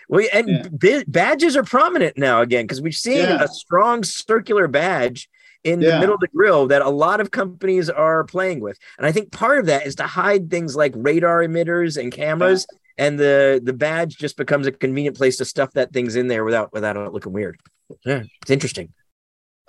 Well, 0.09 0.25
and 0.33 0.49
Yeah. 0.49 0.67
ba- 0.71 1.03
badges 1.07 1.55
are 1.55 1.63
prominent 1.63 2.17
now 2.17 2.41
again 2.41 2.65
because 2.65 2.81
we've 2.81 2.95
seen 2.95 3.17
Yeah. 3.19 3.43
a 3.43 3.47
strong 3.47 4.03
circular 4.03 4.67
badge 4.67 5.29
in 5.63 5.79
the 5.79 5.99
middle 5.99 6.15
of 6.15 6.21
the 6.21 6.27
grill 6.27 6.67
that 6.67 6.81
a 6.81 6.89
lot 6.89 7.19
of 7.19 7.31
companies 7.31 7.89
are 7.89 8.23
playing 8.23 8.59
with. 8.59 8.77
And 8.97 9.05
I 9.07 9.11
think 9.11 9.31
part 9.31 9.59
of 9.59 9.65
that 9.67 9.85
is 9.85 9.95
to 9.95 10.03
hide 10.03 10.49
things 10.49 10.75
like 10.75 10.93
radar 10.95 11.39
emitters 11.43 12.01
and 12.01 12.11
cameras. 12.11 12.65
And 12.97 13.19
the 13.19 13.61
the 13.63 13.73
badge 13.73 14.17
just 14.17 14.37
becomes 14.37 14.65
a 14.65 14.71
convenient 14.71 15.15
place 15.17 15.37
to 15.37 15.45
stuff 15.45 15.71
that 15.73 15.93
things 15.93 16.15
in 16.15 16.27
there 16.27 16.43
without 16.43 16.73
without 16.73 16.97
it 16.97 17.13
looking 17.13 17.31
weird. 17.33 17.59
Yeah, 18.05 18.23
it's 18.41 18.49
interesting. 18.51 18.91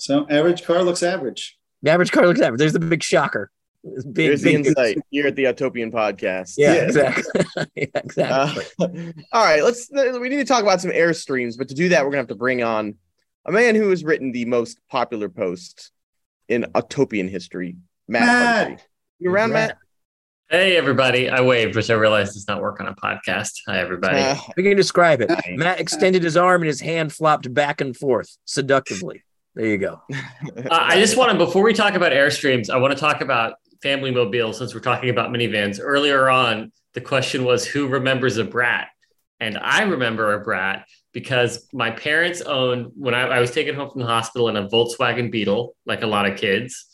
So 0.01 0.27
average 0.31 0.65
car 0.65 0.83
looks 0.83 1.03
average. 1.03 1.58
The 1.83 1.91
average 1.91 2.11
car 2.13 2.27
looks 2.27 2.41
average. 2.41 2.59
There's 2.59 2.73
the 2.73 2.81
big 2.81 3.03
shocker. 3.03 3.51
It's 3.85 4.05
Big, 4.05 4.27
Here's 4.27 4.43
the 4.43 4.57
big, 4.57 4.67
insight 4.67 4.99
here 5.11 5.27
at 5.29 5.37
the 5.37 5.45
Autopian 5.45 5.93
podcast. 5.93 6.55
yeah, 6.59 6.75
Yeah. 6.75 6.81
exactly. 6.83 7.43
yeah, 7.77 7.87
Uh, 7.95 8.01
exactly. 8.05 8.65
all 9.33 9.45
right, 9.45 9.63
let's. 9.63 9.89
We 9.93 10.29
need 10.29 10.37
to 10.39 10.45
talk 10.45 10.63
about 10.63 10.81
some 10.81 10.91
airstreams, 10.91 11.57
but 11.57 11.69
to 11.69 11.75
do 11.75 11.89
that, 11.91 12.05
we're 12.05 12.11
gonna 12.11 12.19
have 12.19 12.27
to 12.29 12.35
bring 12.35 12.63
on 12.63 12.97
a 13.47 13.53
man 13.53 13.77
who 13.77 13.89
has 13.91 14.03
written 14.05 14.33
the 14.33 14.45
most 14.47 14.79
popular 14.91 15.29
post 15.29 15.93
in 16.49 16.65
Autopian 16.75 17.31
history, 17.31 17.77
Matt. 18.09 18.23
Matt. 18.27 18.67
Humphrey. 18.69 18.85
You 19.21 19.31
around, 19.31 19.53
Matt? 19.53 19.79
Hey, 20.51 20.77
everybody. 20.77 21.29
I 21.31 21.41
waved, 21.43 21.77
which 21.77 21.91
I 21.91 21.95
realized 21.95 22.33
does 22.35 22.49
not 22.49 22.61
work 22.63 22.81
on 22.81 22.89
a 22.89 22.95
podcast. 22.97 23.53
Hi, 23.69 23.79
everybody. 23.79 24.19
Uh, 24.19 24.37
We 24.57 24.63
can 24.65 24.77
describe 24.77 25.21
it. 25.21 25.31
Matt 25.51 25.79
extended 25.79 26.23
his 26.23 26.37
arm 26.37 26.63
and 26.63 26.67
his 26.69 26.81
hand 26.81 27.13
flopped 27.13 27.53
back 27.55 27.81
and 27.81 27.97
forth 27.97 28.37
seductively. 28.45 29.23
There 29.59 29.67
you 29.67 29.79
go. 29.79 30.01
Uh, 30.59 30.69
I 30.71 31.01
just 31.01 31.17
want 31.17 31.31
to, 31.31 31.39
before 31.39 31.63
we 31.63 31.73
talk 31.73 31.95
about 31.95 32.13
Airstreams, 32.13 32.69
I 32.69 32.77
want 32.79 32.93
to 32.93 32.99
talk 32.99 33.21
about 33.21 33.55
family 33.83 34.11
mobile 34.11 34.53
since 34.53 34.75
we're 34.75 34.81
talking 34.81 35.09
about 35.09 35.31
minivans. 35.31 35.79
Earlier 35.81 36.29
on, 36.29 36.73
the 36.95 37.01
question 37.01 37.45
was 37.45 37.65
who 37.65 37.87
remembers 37.87 38.39
a 38.39 38.45
brat? 38.45 38.89
And 39.41 39.57
I 39.57 39.83
remember 39.83 40.35
a 40.35 40.41
brat 40.41 40.87
because 41.13 41.67
my 41.73 41.91
parents 41.91 42.41
owned, 42.43 42.93
when 42.97 43.15
I, 43.15 43.23
I 43.23 43.41
was 43.41 43.51
taken 43.51 43.75
home 43.75 43.91
from 43.91 44.01
the 44.01 44.07
hospital 44.07 44.49
in 44.49 44.57
a 44.57 44.69
Volkswagen 44.69 45.31
Beetle, 45.31 45.75
like 45.87 46.03
a 46.03 46.07
lot 46.07 46.27
of 46.27 46.39
kids. 46.39 46.87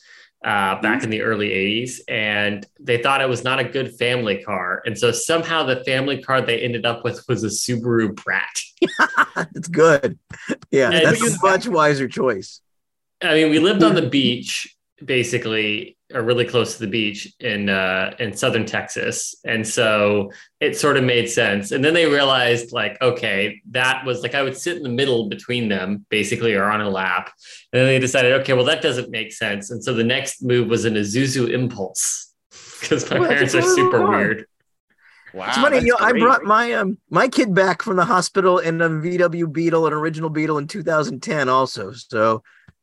Uh, 0.45 0.79
back 0.83 1.03
in 1.03 1.09
the 1.09 1.23
early 1.23 1.49
80s, 1.49 2.01
and 2.07 2.67
they 2.79 3.03
thought 3.03 3.23
it 3.23 3.29
was 3.31 3.45
not 3.45 3.61
a 3.61 3.65
good 3.65 3.97
family 3.97 4.43
car. 4.43 4.83
And 4.85 4.99
so 4.99 5.11
somehow 5.11 5.65
the 5.65 5.83
family 5.85 6.23
car 6.23 6.43
they 6.43 6.61
ended 6.61 6.85
up 6.85 7.03
with 7.03 7.25
was 7.27 7.45
a 7.45 7.47
Subaru 7.47 8.15
Brat. 8.15 8.61
It's 9.55 9.69
good. 9.69 10.19
Yeah, 10.71 10.91
And 10.91 11.07
that's 11.07 11.23
a 11.23 11.47
much 11.47 11.67
wiser 11.69 12.09
choice. 12.09 12.61
I 13.23 13.35
mean, 13.35 13.51
we 13.51 13.59
lived 13.59 13.83
on 13.83 13.95
the 13.95 14.09
beach, 14.09 14.75
basically, 15.05 15.97
or 16.13 16.23
really 16.23 16.45
close 16.45 16.75
to 16.75 16.81
the 16.81 16.91
beach 16.91 17.33
in 17.41 17.69
uh, 17.69 18.15
in 18.19 18.37
southern 18.37 18.67
Texas, 18.67 19.35
and 19.45 19.67
so 19.67 20.31
it 20.61 20.77
sort 20.77 20.97
of 20.97 21.05
made 21.05 21.29
sense. 21.31 21.73
And 21.73 21.83
then 21.85 21.95
they 21.95 22.07
realized, 22.07 22.73
like, 22.73 23.01
okay, 23.01 23.61
that 23.71 24.05
was 24.05 24.23
like 24.23 24.35
I 24.35 24.43
would 24.43 24.57
sit 24.57 24.77
in 24.77 24.83
the 24.83 24.89
middle 24.89 25.29
between 25.29 25.69
them, 25.69 26.05
basically, 26.11 26.55
or 26.55 26.65
on 26.65 26.81
a 26.81 26.91
lap. 26.91 27.33
And 27.73 27.81
then 27.81 27.87
they 27.87 27.99
decided, 27.99 28.33
okay, 28.43 28.53
well, 28.53 28.67
that 28.67 28.83
doesn't 28.83 29.11
make 29.11 29.33
sense. 29.33 29.71
And 29.71 29.83
so 29.83 29.95
the 29.95 30.05
next 30.05 30.43
move 30.43 30.69
was 30.69 30.85
an 30.85 30.95
Isuzu 30.95 31.51
Impulse 31.51 32.33
because 32.81 33.09
my 33.11 33.19
Well, 33.21 33.29
parents 33.31 33.55
are 33.55 33.63
super 33.63 33.99
car. 33.99 34.11
weird. 34.11 34.47
Wow, 35.35 35.47
It's 35.49 35.57
funny, 35.57 35.79
you 35.81 35.89
know, 35.89 35.97
I 36.01 36.13
brought 36.13 36.45
my 36.45 36.73
um 36.75 36.99
my 37.11 37.29
kid 37.29 37.55
back 37.55 37.83
from 37.83 37.97
the 37.97 38.05
hospital 38.05 38.59
in 38.59 38.81
a 38.81 38.89
VW 38.89 39.53
Beetle, 39.53 39.87
an 39.87 39.93
original 39.93 40.31
Beetle 40.31 40.59
in 40.59 40.67
2010, 40.67 41.49
also. 41.49 41.93
So 41.93 42.43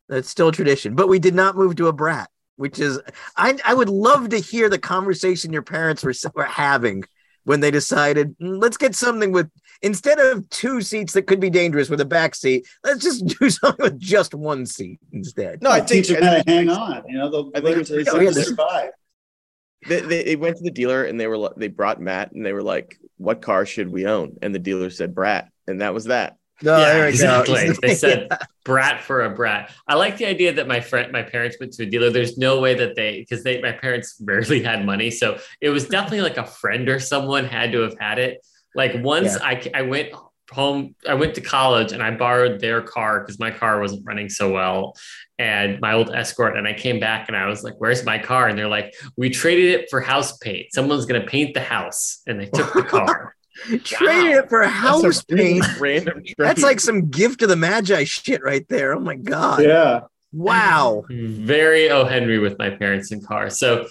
that's 0.09 0.29
still 0.29 0.49
a 0.49 0.51
tradition. 0.51 0.93
But 0.95 1.07
we 1.07 1.19
did 1.19 1.33
not 1.35 1.55
move 1.55 1.75
to 1.77 1.87
a 1.87 1.93
brat, 1.93 2.29
which 2.57 2.79
is 2.79 2.99
I 3.37 3.57
I 3.65 3.73
would 3.73 3.89
love 3.89 4.29
to 4.29 4.37
hear 4.37 4.69
the 4.69 4.79
conversation 4.79 5.53
your 5.53 5.61
parents 5.63 6.03
were 6.03 6.13
were 6.35 6.43
having 6.43 7.03
when 7.43 7.59
they 7.59 7.71
decided 7.71 8.37
"Mm, 8.39 8.61
let's 8.61 8.77
get 8.77 8.93
something 8.95 9.31
with 9.31 9.49
instead 9.81 10.19
of 10.19 10.47
two 10.49 10.79
seats 10.81 11.13
that 11.13 11.23
could 11.23 11.39
be 11.39 11.49
dangerous 11.49 11.89
with 11.89 11.99
a 12.01 12.05
back 12.05 12.35
seat, 12.35 12.67
let's 12.83 13.01
just 13.03 13.25
do 13.39 13.49
something 13.49 13.83
with 13.83 13.99
just 13.99 14.35
one 14.35 14.65
seat 14.65 14.99
instead. 15.11 15.59
No, 15.63 15.71
I 15.71 15.79
think, 15.79 16.05
teach 16.05 16.09
them 16.09 16.21
how 16.23 16.35
to 16.35 16.43
hang 16.45 16.69
on. 16.69 17.01
You 17.07 17.17
know, 17.17 17.29
they'll 17.31 17.49
I 17.55 17.61
think 17.61 17.75
learn 17.77 17.85
to 17.85 17.99
it's- 17.99 18.13
they 18.13 18.23
yeah, 18.25 18.29
learn 18.29 18.43
survive. 18.43 18.91
They, 19.87 20.01
they, 20.01 20.23
they 20.23 20.35
went 20.35 20.57
to 20.57 20.63
the 20.63 20.71
dealer 20.71 21.03
and 21.05 21.19
they 21.19 21.27
were 21.27 21.37
li- 21.37 21.49
they 21.57 21.67
brought 21.67 21.99
Matt 22.01 22.31
and 22.31 22.45
they 22.45 22.53
were 22.53 22.63
like, 22.63 22.97
"What 23.17 23.41
car 23.41 23.65
should 23.65 23.89
we 23.91 24.05
own?" 24.05 24.37
And 24.41 24.53
the 24.53 24.59
dealer 24.59 24.89
said 24.89 25.15
Brat, 25.15 25.49
and 25.67 25.81
that 25.81 25.93
was 25.93 26.05
that. 26.05 26.37
No, 26.63 26.77
Yeah, 26.77 26.85
there 26.93 26.95
we 26.97 27.17
go. 27.17 27.41
exactly. 27.41 27.69
They 27.81 27.95
said 27.95 28.29
brat 28.63 29.01
for 29.01 29.23
a 29.23 29.31
brat. 29.31 29.71
I 29.87 29.95
like 29.95 30.17
the 30.17 30.27
idea 30.27 30.53
that 30.53 30.67
my 30.67 30.79
friend, 30.79 31.11
my 31.11 31.23
parents 31.23 31.57
went 31.59 31.73
to 31.73 31.83
a 31.83 31.85
dealer. 31.87 32.11
There's 32.11 32.37
no 32.37 32.59
way 32.59 32.75
that 32.75 32.95
they, 32.95 33.19
because 33.21 33.43
they, 33.43 33.59
my 33.61 33.71
parents 33.71 34.17
rarely 34.21 34.61
had 34.61 34.85
money, 34.85 35.09
so 35.09 35.39
it 35.59 35.69
was 35.71 35.87
definitely 35.87 36.21
like 36.21 36.37
a 36.37 36.45
friend 36.45 36.87
or 36.87 36.99
someone 36.99 37.45
had 37.45 37.71
to 37.71 37.79
have 37.81 37.97
had 37.99 38.19
it. 38.19 38.45
Like 38.75 38.93
once 39.03 39.35
I, 39.37 39.69
I 39.73 39.81
went 39.81 40.09
home, 40.51 40.95
I 41.07 41.13
went 41.13 41.35
to 41.35 41.41
college 41.41 41.91
and 41.91 42.03
I 42.03 42.11
borrowed 42.11 42.59
their 42.59 42.81
car 42.81 43.21
because 43.21 43.39
my 43.39 43.51
car 43.51 43.79
wasn't 43.79 44.05
running 44.05 44.29
so 44.29 44.51
well, 44.51 44.95
and 45.39 45.79
my 45.81 45.93
old 45.93 46.13
Escort. 46.13 46.57
And 46.57 46.67
I 46.67 46.73
came 46.73 46.99
back 46.99 47.27
and 47.27 47.37
I 47.37 47.47
was 47.47 47.63
like, 47.63 47.75
"Where's 47.77 48.05
my 48.05 48.17
car?" 48.17 48.47
And 48.47 48.57
they're 48.57 48.67
like, 48.67 48.93
"We 49.17 49.29
traded 49.29 49.79
it 49.79 49.89
for 49.89 50.01
house 50.01 50.37
paint. 50.37 50.67
Someone's 50.73 51.05
gonna 51.05 51.25
paint 51.25 51.53
the 51.53 51.61
house," 51.61 52.21
and 52.27 52.39
they 52.39 52.47
took 52.47 52.73
the 52.73 52.83
car. 52.83 53.35
Traded 53.83 54.31
it 54.37 54.49
for 54.49 54.63
house 54.63 55.23
really 55.29 55.61
paint. 55.61 55.79
Random. 55.79 56.23
Trade. 56.23 56.35
That's 56.37 56.63
like 56.63 56.79
some 56.79 57.09
gift 57.09 57.43
of 57.43 57.49
the 57.49 57.55
Magi 57.55 58.05
shit 58.05 58.41
right 58.43 58.67
there. 58.69 58.93
Oh 58.93 58.99
my 58.99 59.15
god! 59.15 59.63
Yeah. 59.63 60.01
Wow. 60.33 61.03
very 61.09 61.89
O 61.89 62.05
Henry 62.05 62.39
with 62.39 62.57
my 62.57 62.69
parents 62.69 63.11
and 63.11 63.25
cars. 63.25 63.59
So, 63.59 63.87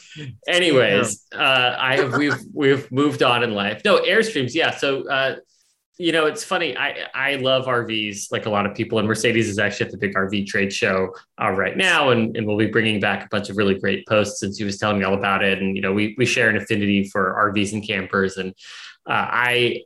anyways, 0.48 1.26
uh, 1.34 1.76
I 1.78 1.96
have 1.96 2.16
we've 2.16 2.38
we've 2.54 2.90
moved 2.90 3.22
on 3.22 3.42
in 3.42 3.52
life. 3.52 3.82
No 3.84 4.00
airstreams, 4.00 4.54
yeah. 4.54 4.70
So, 4.70 5.06
uh, 5.08 5.36
you 6.01 6.12
know, 6.12 6.24
it's 6.24 6.42
funny. 6.42 6.74
I 6.78 7.07
I 7.14 7.34
love 7.36 7.66
RVs 7.66 8.32
like 8.32 8.46
a 8.46 8.51
lot 8.51 8.64
of 8.64 8.74
people, 8.74 8.98
and 8.98 9.07
Mercedes 9.07 9.51
is 9.51 9.59
actually 9.59 9.86
at 9.86 9.92
the 9.92 9.98
big 9.98 10.14
RV 10.14 10.46
trade 10.46 10.72
show 10.72 11.14
uh, 11.40 11.51
right 11.51 11.76
now, 11.76 12.09
and, 12.09 12.34
and 12.38 12.46
we'll 12.46 12.57
be 12.57 12.68
bringing 12.68 13.01
back 13.01 13.26
a 13.26 13.28
bunch 13.28 13.51
of 13.51 13.59
really 13.59 13.78
great 13.78 14.07
posts 14.09 14.40
since 14.40 14.57
he 14.57 14.64
was 14.64 14.78
telling 14.78 14.98
me 14.98 15.05
all 15.05 15.12
about 15.12 15.44
it. 15.44 15.61
And 15.61 15.76
you 15.76 15.82
know, 15.82 15.92
we 15.92 16.14
we 16.16 16.24
share 16.24 16.48
an 16.48 16.57
affinity 16.57 17.05
for 17.05 17.53
RVs 17.53 17.74
and 17.74 17.86
campers, 17.86 18.38
and 18.38 18.55
uh, 19.07 19.26
I 19.28 19.82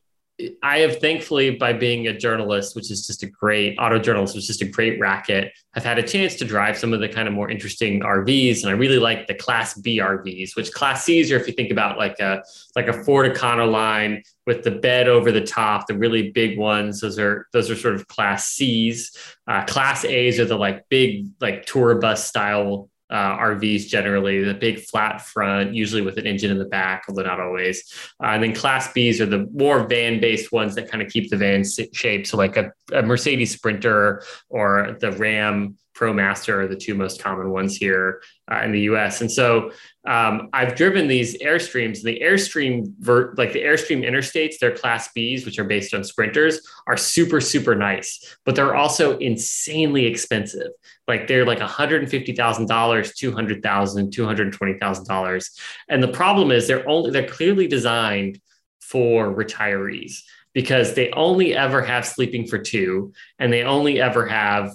I 0.64 0.78
have 0.78 0.98
thankfully, 0.98 1.50
by 1.50 1.72
being 1.72 2.08
a 2.08 2.18
journalist, 2.18 2.74
which 2.74 2.90
is 2.90 3.06
just 3.06 3.22
a 3.22 3.26
great 3.26 3.76
auto 3.78 4.00
journalist, 4.00 4.34
which 4.34 4.42
is 4.42 4.48
just 4.48 4.62
a 4.62 4.68
great 4.68 4.98
racket, 4.98 5.52
I've 5.74 5.84
had 5.84 5.96
a 5.96 6.02
chance 6.02 6.34
to 6.36 6.44
drive 6.44 6.76
some 6.76 6.92
of 6.92 6.98
the 6.98 7.08
kind 7.08 7.28
of 7.28 7.34
more 7.34 7.48
interesting 7.48 8.00
RVs, 8.00 8.62
and 8.62 8.70
I 8.70 8.72
really 8.72 8.98
like 8.98 9.28
the 9.28 9.34
Class 9.34 9.74
B 9.74 10.00
RVs. 10.00 10.56
Which 10.56 10.72
Class 10.72 11.04
C's 11.04 11.30
are 11.30 11.36
if 11.36 11.46
you 11.46 11.52
think 11.52 11.70
about 11.70 11.98
like 11.98 12.18
a 12.18 12.42
like 12.74 12.88
a 12.88 13.04
Ford 13.04 13.32
Econoline 13.32 14.22
with 14.44 14.64
the 14.64 14.72
bed 14.72 15.06
over 15.08 15.30
the 15.30 15.40
top, 15.40 15.86
the 15.86 15.96
really 15.96 16.32
big 16.32 16.58
ones. 16.58 17.00
Those 17.00 17.18
are 17.18 17.46
those 17.52 17.70
are 17.70 17.76
sort 17.76 17.94
of 17.94 18.08
Class 18.08 18.46
C's. 18.48 19.16
Uh, 19.46 19.64
class 19.66 20.04
A's 20.04 20.40
are 20.40 20.46
the 20.46 20.56
like 20.56 20.88
big 20.88 21.28
like 21.40 21.64
tour 21.64 21.94
bus 21.96 22.26
style 22.26 22.88
uh, 23.14 23.38
RVs 23.38 23.86
generally, 23.86 24.42
the 24.42 24.54
big 24.54 24.80
flat 24.80 25.22
front, 25.22 25.72
usually 25.72 26.02
with 26.02 26.18
an 26.18 26.26
engine 26.26 26.50
in 26.50 26.58
the 26.58 26.64
back, 26.64 27.04
although 27.08 27.22
not 27.22 27.38
always. 27.38 27.94
Uh, 28.20 28.30
and 28.30 28.42
then 28.42 28.52
Class 28.52 28.88
Bs 28.88 29.20
are 29.20 29.26
the 29.26 29.48
more 29.54 29.86
van 29.86 30.20
based 30.20 30.50
ones 30.50 30.74
that 30.74 30.90
kind 30.90 31.00
of 31.00 31.08
keep 31.12 31.30
the 31.30 31.36
van 31.36 31.62
shape. 31.92 32.26
So, 32.26 32.36
like 32.36 32.56
a, 32.56 32.72
a 32.92 33.02
Mercedes 33.02 33.52
Sprinter 33.52 34.24
or 34.48 34.96
the 35.00 35.12
Ram 35.12 35.76
ProMaster 35.94 36.54
are 36.54 36.68
the 36.68 36.76
two 36.76 36.94
most 36.94 37.22
common 37.22 37.50
ones 37.50 37.76
here 37.76 38.20
uh, 38.50 38.62
in 38.64 38.72
the 38.72 38.80
US. 38.80 39.20
And 39.20 39.30
so 39.30 39.70
um, 40.06 40.48
I've 40.52 40.74
driven 40.74 41.06
these 41.08 41.38
Airstreams. 41.40 42.02
The 42.02 42.20
Airstream, 42.20 42.92
vert, 42.98 43.38
like 43.38 43.52
the 43.52 43.62
Airstream 43.62 44.04
Interstates, 44.04 44.58
they're 44.58 44.76
Class 44.76 45.08
Bs, 45.16 45.44
which 45.46 45.58
are 45.58 45.64
based 45.64 45.94
on 45.94 46.02
Sprinters, 46.02 46.60
are 46.86 46.96
super, 46.96 47.40
super 47.40 47.74
nice, 47.74 48.36
but 48.44 48.54
they're 48.54 48.74
also 48.74 49.16
insanely 49.18 50.06
expensive. 50.06 50.72
Like 51.06 51.26
they're 51.26 51.46
like 51.46 51.60
$150,000, 51.60 52.36
$200,000, 52.36 53.60
$220,000. 53.62 55.50
And 55.88 56.02
the 56.02 56.08
problem 56.08 56.50
is 56.50 56.66
they're 56.66 56.88
only, 56.88 57.10
they're 57.10 57.28
clearly 57.28 57.66
designed 57.66 58.40
for 58.80 59.34
retirees 59.34 60.20
because 60.54 60.94
they 60.94 61.10
only 61.10 61.54
ever 61.54 61.82
have 61.82 62.06
sleeping 62.06 62.46
for 62.46 62.58
two 62.58 63.12
and 63.38 63.52
they 63.52 63.62
only 63.62 64.00
ever 64.00 64.26
have 64.26 64.70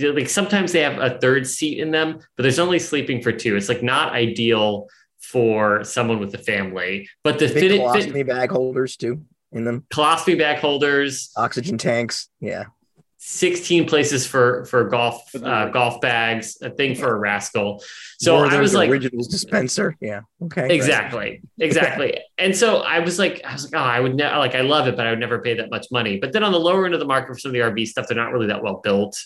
like 0.00 0.28
sometimes 0.28 0.72
they 0.72 0.80
have 0.80 0.98
a 0.98 1.18
third 1.18 1.46
seat 1.46 1.78
in 1.80 1.90
them 1.90 2.18
but 2.36 2.42
there's 2.42 2.58
only 2.58 2.78
sleeping 2.78 3.20
for 3.20 3.32
two. 3.32 3.56
It's 3.56 3.68
like 3.68 3.82
not 3.82 4.12
ideal 4.12 4.88
for 5.20 5.84
someone 5.84 6.20
with 6.20 6.34
a 6.34 6.38
family 6.38 7.08
but 7.22 7.38
the 7.38 7.48
fit, 7.48 7.80
colostomy 7.80 8.12
fit, 8.12 8.28
bag 8.28 8.50
holders 8.50 8.96
too 8.96 9.22
in 9.52 9.64
them. 9.64 9.84
Colostomy 9.92 10.38
bag 10.38 10.58
holders. 10.58 11.30
Oxygen 11.36 11.76
tanks 11.76 12.28
yeah 12.40 12.64
16 13.26 13.88
places 13.88 14.26
for 14.26 14.66
for 14.66 14.84
golf 14.84 15.34
uh, 15.34 15.70
golf 15.70 15.98
bags, 16.02 16.58
a 16.60 16.68
thing 16.68 16.94
for 16.94 17.16
a 17.16 17.18
rascal. 17.18 17.82
So 18.18 18.36
I 18.36 18.60
was 18.60 18.74
like 18.74 18.90
originals 18.90 19.28
dispenser. 19.28 19.96
Yeah. 19.98 20.20
Okay. 20.42 20.74
Exactly. 20.74 21.40
Exactly. 21.58 22.20
and 22.38 22.54
so 22.54 22.80
I 22.80 22.98
was 22.98 23.18
like, 23.18 23.40
I 23.42 23.54
was 23.54 23.64
like, 23.64 23.80
oh, 23.80 23.84
I 23.84 23.98
would 23.98 24.14
never 24.14 24.36
like 24.36 24.54
I 24.54 24.60
love 24.60 24.88
it, 24.88 24.96
but 24.96 25.06
I 25.06 25.10
would 25.10 25.20
never 25.20 25.40
pay 25.40 25.54
that 25.54 25.70
much 25.70 25.86
money. 25.90 26.18
But 26.18 26.34
then 26.34 26.44
on 26.44 26.52
the 26.52 26.60
lower 26.60 26.84
end 26.84 26.92
of 26.92 27.00
the 27.00 27.06
market 27.06 27.32
for 27.32 27.38
some 27.38 27.48
of 27.48 27.54
the 27.54 27.60
RV 27.60 27.86
stuff, 27.88 28.06
they're 28.06 28.16
not 28.16 28.30
really 28.30 28.48
that 28.48 28.62
well 28.62 28.82
built. 28.84 29.18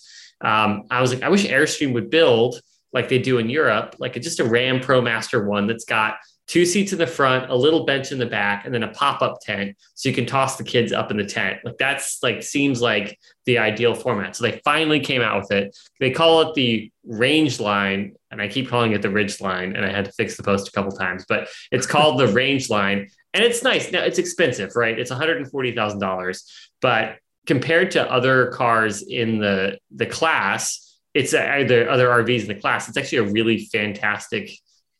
Um, 0.42 0.84
I 0.92 1.00
was 1.00 1.12
like, 1.12 1.24
I 1.24 1.28
wish 1.28 1.44
Airstream 1.44 1.92
would 1.94 2.08
build 2.08 2.60
like 2.92 3.08
they 3.08 3.18
do 3.18 3.38
in 3.38 3.50
Europe, 3.50 3.96
like 3.98 4.14
just 4.14 4.38
a 4.38 4.44
Ram 4.44 4.78
ProMaster 4.78 5.44
one 5.44 5.66
that's 5.66 5.84
got 5.84 6.18
two 6.48 6.64
seats 6.64 6.92
in 6.92 6.98
the 6.98 7.06
front, 7.06 7.50
a 7.50 7.54
little 7.54 7.84
bench 7.84 8.10
in 8.10 8.18
the 8.18 8.26
back, 8.26 8.64
and 8.64 8.74
then 8.74 8.82
a 8.82 8.88
pop-up 8.88 9.38
tent 9.42 9.76
so 9.94 10.08
you 10.08 10.14
can 10.14 10.26
toss 10.26 10.56
the 10.56 10.64
kids 10.64 10.92
up 10.92 11.10
in 11.10 11.18
the 11.18 11.24
tent. 11.24 11.58
Like 11.62 11.76
that's 11.78 12.22
like 12.22 12.42
seems 12.42 12.80
like 12.80 13.18
the 13.44 13.58
ideal 13.58 13.94
format. 13.94 14.34
So 14.34 14.44
they 14.44 14.60
finally 14.64 14.98
came 14.98 15.20
out 15.20 15.40
with 15.40 15.52
it. 15.52 15.76
They 16.00 16.10
call 16.10 16.40
it 16.42 16.54
the 16.54 16.90
Rangeline, 17.04 18.14
and 18.30 18.40
I 18.40 18.48
keep 18.48 18.68
calling 18.68 18.92
it 18.92 19.02
the 19.02 19.08
Ridgeline, 19.08 19.76
and 19.76 19.84
I 19.84 19.92
had 19.92 20.06
to 20.06 20.12
fix 20.12 20.36
the 20.36 20.42
post 20.42 20.68
a 20.68 20.72
couple 20.72 20.92
times, 20.92 21.24
but 21.28 21.48
it's 21.70 21.86
called 21.86 22.18
the 22.18 22.28
Rangeline. 22.32 23.08
And 23.34 23.44
it's 23.44 23.62
nice. 23.62 23.92
Now 23.92 24.02
it's 24.02 24.18
expensive, 24.18 24.74
right? 24.74 24.98
It's 24.98 25.10
$140,000, 25.10 26.42
but 26.80 27.16
compared 27.46 27.90
to 27.92 28.10
other 28.10 28.48
cars 28.48 29.02
in 29.02 29.38
the 29.38 29.78
the 29.94 30.06
class, 30.06 30.98
it's 31.12 31.34
uh, 31.34 31.46
either 31.56 31.90
other 31.90 32.08
RVs 32.08 32.42
in 32.42 32.48
the 32.48 32.54
class. 32.54 32.88
It's 32.88 32.96
actually 32.96 33.18
a 33.18 33.32
really 33.32 33.66
fantastic 33.66 34.50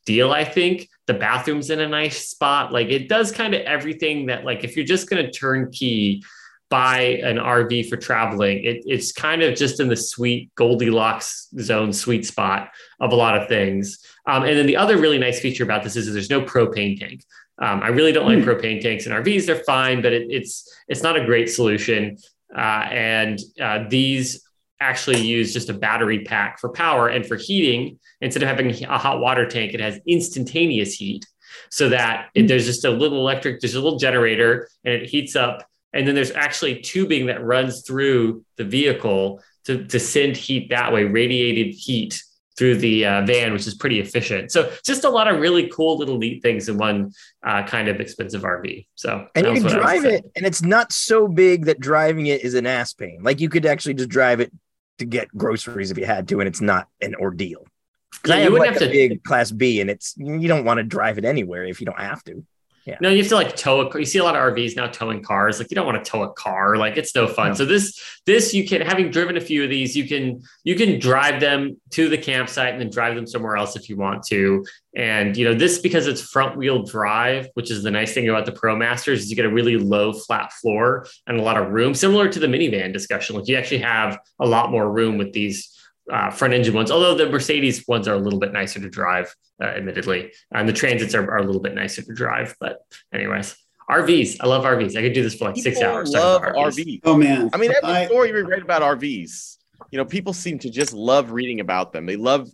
deal, 0.04 0.30
I 0.30 0.44
think. 0.44 0.88
The 1.08 1.14
bathroom's 1.14 1.70
in 1.70 1.80
a 1.80 1.88
nice 1.88 2.28
spot. 2.28 2.72
Like 2.72 2.88
it 2.88 3.08
does 3.08 3.32
kind 3.32 3.54
of 3.54 3.62
everything 3.62 4.26
that, 4.26 4.44
like, 4.44 4.62
if 4.62 4.76
you're 4.76 4.86
just 4.86 5.10
going 5.10 5.24
to 5.24 5.30
turnkey 5.32 6.22
buy 6.70 7.00
an 7.24 7.36
RV 7.38 7.88
for 7.88 7.96
traveling, 7.96 8.62
it, 8.62 8.82
it's 8.84 9.10
kind 9.10 9.42
of 9.42 9.56
just 9.56 9.80
in 9.80 9.88
the 9.88 9.96
sweet 9.96 10.54
Goldilocks 10.54 11.48
zone, 11.60 11.92
sweet 11.92 12.26
spot 12.26 12.70
of 13.00 13.12
a 13.12 13.16
lot 13.16 13.36
of 13.36 13.48
things. 13.48 13.98
Um, 14.26 14.44
and 14.44 14.58
then 14.58 14.66
the 14.66 14.76
other 14.76 14.98
really 14.98 15.18
nice 15.18 15.40
feature 15.40 15.64
about 15.64 15.82
this 15.82 15.96
is, 15.96 16.06
is 16.06 16.14
there's 16.14 16.30
no 16.30 16.42
propane 16.42 16.98
tank. 16.98 17.22
Um, 17.60 17.82
I 17.82 17.88
really 17.88 18.12
don't 18.12 18.26
like 18.26 18.44
hmm. 18.44 18.48
propane 18.48 18.80
tanks 18.80 19.06
in 19.06 19.12
RVs. 19.12 19.46
They're 19.46 19.64
fine, 19.64 20.00
but 20.02 20.12
it, 20.12 20.28
it's 20.30 20.70
it's 20.86 21.02
not 21.02 21.16
a 21.16 21.24
great 21.24 21.50
solution. 21.50 22.16
Uh, 22.56 22.86
and 22.90 23.40
uh, 23.60 23.84
these 23.88 24.47
actually 24.80 25.20
use 25.20 25.52
just 25.52 25.68
a 25.68 25.74
battery 25.74 26.24
pack 26.24 26.58
for 26.58 26.68
power 26.68 27.08
and 27.08 27.26
for 27.26 27.36
heating 27.36 27.98
instead 28.20 28.42
of 28.42 28.48
having 28.48 28.70
a 28.84 28.98
hot 28.98 29.20
water 29.20 29.46
tank 29.46 29.74
it 29.74 29.80
has 29.80 29.98
instantaneous 30.06 30.94
heat 30.94 31.24
so 31.70 31.88
that 31.88 32.28
it, 32.34 32.48
there's 32.48 32.66
just 32.66 32.84
a 32.84 32.90
little 32.90 33.18
electric 33.18 33.60
there's 33.60 33.74
a 33.74 33.80
little 33.80 33.98
generator 33.98 34.68
and 34.84 34.94
it 34.94 35.08
heats 35.08 35.36
up. 35.36 35.64
And 35.92 36.06
then 36.06 36.14
there's 36.14 36.32
actually 36.32 36.80
tubing 36.80 37.26
that 37.26 37.42
runs 37.42 37.82
through 37.82 38.44
the 38.56 38.64
vehicle 38.64 39.42
to, 39.64 39.84
to 39.86 39.98
send 39.98 40.36
heat 40.36 40.68
that 40.70 40.92
way 40.92 41.04
radiated 41.04 41.74
heat 41.74 42.22
through 42.58 42.76
the 42.76 43.06
uh, 43.06 43.24
van 43.24 43.52
which 43.52 43.66
is 43.66 43.74
pretty 43.74 44.00
efficient. 44.00 44.50
So 44.50 44.70
just 44.84 45.04
a 45.04 45.08
lot 45.08 45.28
of 45.28 45.40
really 45.40 45.68
cool 45.68 45.96
little 45.96 46.18
neat 46.18 46.42
things 46.42 46.68
in 46.68 46.76
one 46.76 47.12
uh, 47.46 47.62
kind 47.66 47.88
of 47.88 48.00
expensive 48.00 48.42
rv 48.42 48.86
so 48.96 49.26
and 49.34 49.46
you 49.46 49.62
can 49.62 49.62
drive 49.62 50.04
it 50.04 50.24
and 50.36 50.44
it's 50.44 50.62
not 50.62 50.92
so 50.92 51.28
big 51.28 51.66
that 51.66 51.80
driving 51.80 52.26
it 52.26 52.42
is 52.42 52.54
an 52.54 52.66
ass 52.66 52.92
pain. 52.92 53.20
Like 53.22 53.40
you 53.40 53.48
could 53.48 53.64
actually 53.64 53.94
just 53.94 54.10
drive 54.10 54.40
it 54.40 54.52
to 54.98 55.04
get 55.04 55.28
groceries 55.36 55.90
if 55.90 55.98
you 55.98 56.06
had 56.06 56.28
to, 56.28 56.40
and 56.40 56.48
it's 56.48 56.60
not 56.60 56.88
an 57.00 57.14
ordeal. 57.14 57.66
Because 58.12 58.30
I 58.36 58.40
have 58.40 58.52
like 58.52 58.72
have 58.74 58.82
a 58.82 58.86
to, 58.86 58.90
big 58.90 59.22
class 59.22 59.50
B, 59.50 59.80
and 59.80 59.90
it's 59.90 60.14
you 60.16 60.48
don't 60.48 60.64
want 60.64 60.78
to 60.78 60.84
drive 60.84 61.18
it 61.18 61.24
anywhere 61.24 61.64
if 61.64 61.80
you 61.80 61.86
don't 61.86 62.00
have 62.00 62.22
to. 62.24 62.44
Yeah. 62.88 62.96
No, 63.02 63.10
you 63.10 63.18
have 63.18 63.28
to 63.28 63.34
like 63.34 63.54
tow 63.54 63.82
a. 63.82 63.98
You 63.98 64.06
see 64.06 64.18
a 64.18 64.24
lot 64.24 64.34
of 64.34 64.40
RVs 64.40 64.74
now 64.74 64.86
towing 64.86 65.22
cars. 65.22 65.58
Like 65.58 65.70
you 65.70 65.74
don't 65.74 65.84
want 65.84 66.02
to 66.02 66.10
tow 66.10 66.22
a 66.22 66.32
car. 66.32 66.76
Like 66.76 66.96
it's 66.96 67.14
no 67.14 67.28
fun. 67.28 67.48
No. 67.48 67.54
So 67.54 67.64
this 67.66 68.20
this 68.24 68.54
you 68.54 68.66
can 68.66 68.80
having 68.80 69.10
driven 69.10 69.36
a 69.36 69.42
few 69.42 69.62
of 69.62 69.68
these, 69.68 69.94
you 69.94 70.08
can 70.08 70.42
you 70.64 70.74
can 70.74 70.98
drive 70.98 71.38
them 71.38 71.76
to 71.90 72.08
the 72.08 72.16
campsite 72.16 72.72
and 72.72 72.80
then 72.80 72.88
drive 72.88 73.14
them 73.14 73.26
somewhere 73.26 73.58
else 73.58 73.76
if 73.76 73.90
you 73.90 73.96
want 73.98 74.22
to. 74.28 74.64
And 74.96 75.36
you 75.36 75.44
know 75.44 75.52
this 75.52 75.80
because 75.80 76.06
it's 76.06 76.22
front 76.22 76.56
wheel 76.56 76.82
drive, 76.82 77.50
which 77.52 77.70
is 77.70 77.82
the 77.82 77.90
nice 77.90 78.14
thing 78.14 78.26
about 78.26 78.46
the 78.46 78.52
ProMasters 78.52 79.18
is 79.18 79.28
you 79.28 79.36
get 79.36 79.44
a 79.44 79.52
really 79.52 79.76
low 79.76 80.14
flat 80.14 80.54
floor 80.54 81.06
and 81.26 81.38
a 81.38 81.42
lot 81.42 81.58
of 81.58 81.70
room, 81.70 81.92
similar 81.92 82.26
to 82.30 82.38
the 82.38 82.46
minivan 82.46 82.90
discussion. 82.90 83.36
Like 83.36 83.48
you 83.48 83.56
actually 83.56 83.82
have 83.82 84.18
a 84.40 84.46
lot 84.46 84.70
more 84.70 84.90
room 84.90 85.18
with 85.18 85.34
these 85.34 85.77
uh, 86.10 86.30
front 86.30 86.54
engine 86.54 86.74
ones, 86.74 86.90
although 86.90 87.14
the 87.14 87.28
Mercedes 87.28 87.86
ones 87.86 88.08
are 88.08 88.14
a 88.14 88.18
little 88.18 88.38
bit 88.38 88.52
nicer 88.52 88.80
to 88.80 88.88
drive, 88.88 89.34
uh, 89.62 89.66
admittedly. 89.66 90.32
And 90.52 90.68
the 90.68 90.72
transits 90.72 91.14
are, 91.14 91.30
are, 91.30 91.38
a 91.38 91.44
little 91.44 91.60
bit 91.60 91.74
nicer 91.74 92.02
to 92.02 92.14
drive. 92.14 92.56
But, 92.60 92.80
anyways, 93.12 93.56
RVs. 93.90 94.36
I 94.40 94.46
love 94.46 94.64
RVs. 94.64 94.96
I 94.96 95.02
could 95.02 95.12
do 95.12 95.22
this 95.22 95.34
for 95.34 95.46
like 95.46 95.54
people 95.54 95.72
six 95.72 95.82
hours. 95.82 96.10
Love 96.10 96.42
RVs. 96.42 96.54
RVs. 96.54 97.00
Oh, 97.04 97.16
man. 97.16 97.50
I 97.52 97.56
mean, 97.56 97.72
every 97.72 97.90
I, 97.90 98.06
story 98.06 98.32
we 98.32 98.42
read 98.42 98.62
about 98.62 98.82
RVs, 98.82 99.56
you 99.90 99.98
know, 99.98 100.04
people 100.04 100.32
seem 100.32 100.58
to 100.60 100.70
just 100.70 100.92
love 100.92 101.30
reading 101.30 101.60
about 101.60 101.92
them. 101.92 102.06
They 102.06 102.16
love, 102.16 102.48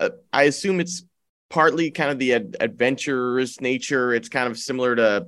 uh, 0.00 0.10
I 0.32 0.44
assume 0.44 0.80
it's 0.80 1.04
partly 1.50 1.90
kind 1.90 2.10
of 2.10 2.18
the 2.18 2.34
ad- 2.34 2.56
adventurous 2.60 3.60
nature. 3.60 4.14
It's 4.14 4.28
kind 4.28 4.48
of 4.50 4.58
similar 4.58 4.96
to 4.96 5.26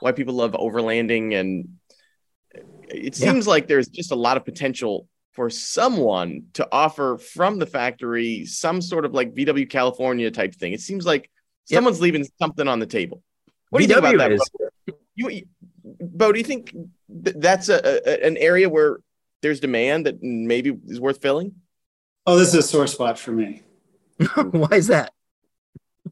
why 0.00 0.12
people 0.12 0.34
love 0.34 0.52
overlanding. 0.52 1.34
And 1.38 1.68
it 2.88 3.14
seems 3.14 3.46
yeah. 3.46 3.50
like 3.50 3.66
there's 3.66 3.88
just 3.88 4.12
a 4.12 4.16
lot 4.16 4.36
of 4.36 4.44
potential 4.44 5.08
for 5.34 5.50
someone 5.50 6.44
to 6.54 6.66
offer 6.70 7.18
from 7.18 7.58
the 7.58 7.66
factory 7.66 8.46
some 8.46 8.80
sort 8.80 9.04
of 9.04 9.12
like 9.12 9.34
VW 9.34 9.68
California 9.68 10.30
type 10.30 10.54
thing. 10.54 10.72
It 10.72 10.80
seems 10.80 11.04
like 11.04 11.30
yep. 11.68 11.78
someone's 11.78 12.00
leaving 12.00 12.24
something 12.40 12.68
on 12.68 12.78
the 12.78 12.86
table. 12.86 13.22
What 13.70 13.80
do 13.80 13.84
you 13.84 13.88
think 13.88 13.98
about 13.98 14.18
that? 14.18 14.38
Beau? 14.86 14.94
You, 15.16 15.46
Beau, 15.84 16.32
do 16.32 16.38
you 16.38 16.44
think 16.44 16.70
th- 17.24 17.36
that's 17.38 17.68
a, 17.68 17.80
a, 18.08 18.26
an 18.26 18.36
area 18.36 18.68
where 18.68 18.98
there's 19.42 19.60
demand 19.60 20.06
that 20.06 20.22
maybe 20.22 20.76
is 20.86 21.00
worth 21.00 21.20
filling? 21.20 21.52
Oh, 22.26 22.38
this 22.38 22.48
is 22.48 22.54
a 22.54 22.62
sore 22.62 22.86
spot 22.86 23.18
for 23.18 23.32
me. 23.32 23.62
Why 24.36 24.76
is 24.76 24.86
that? 24.86 25.12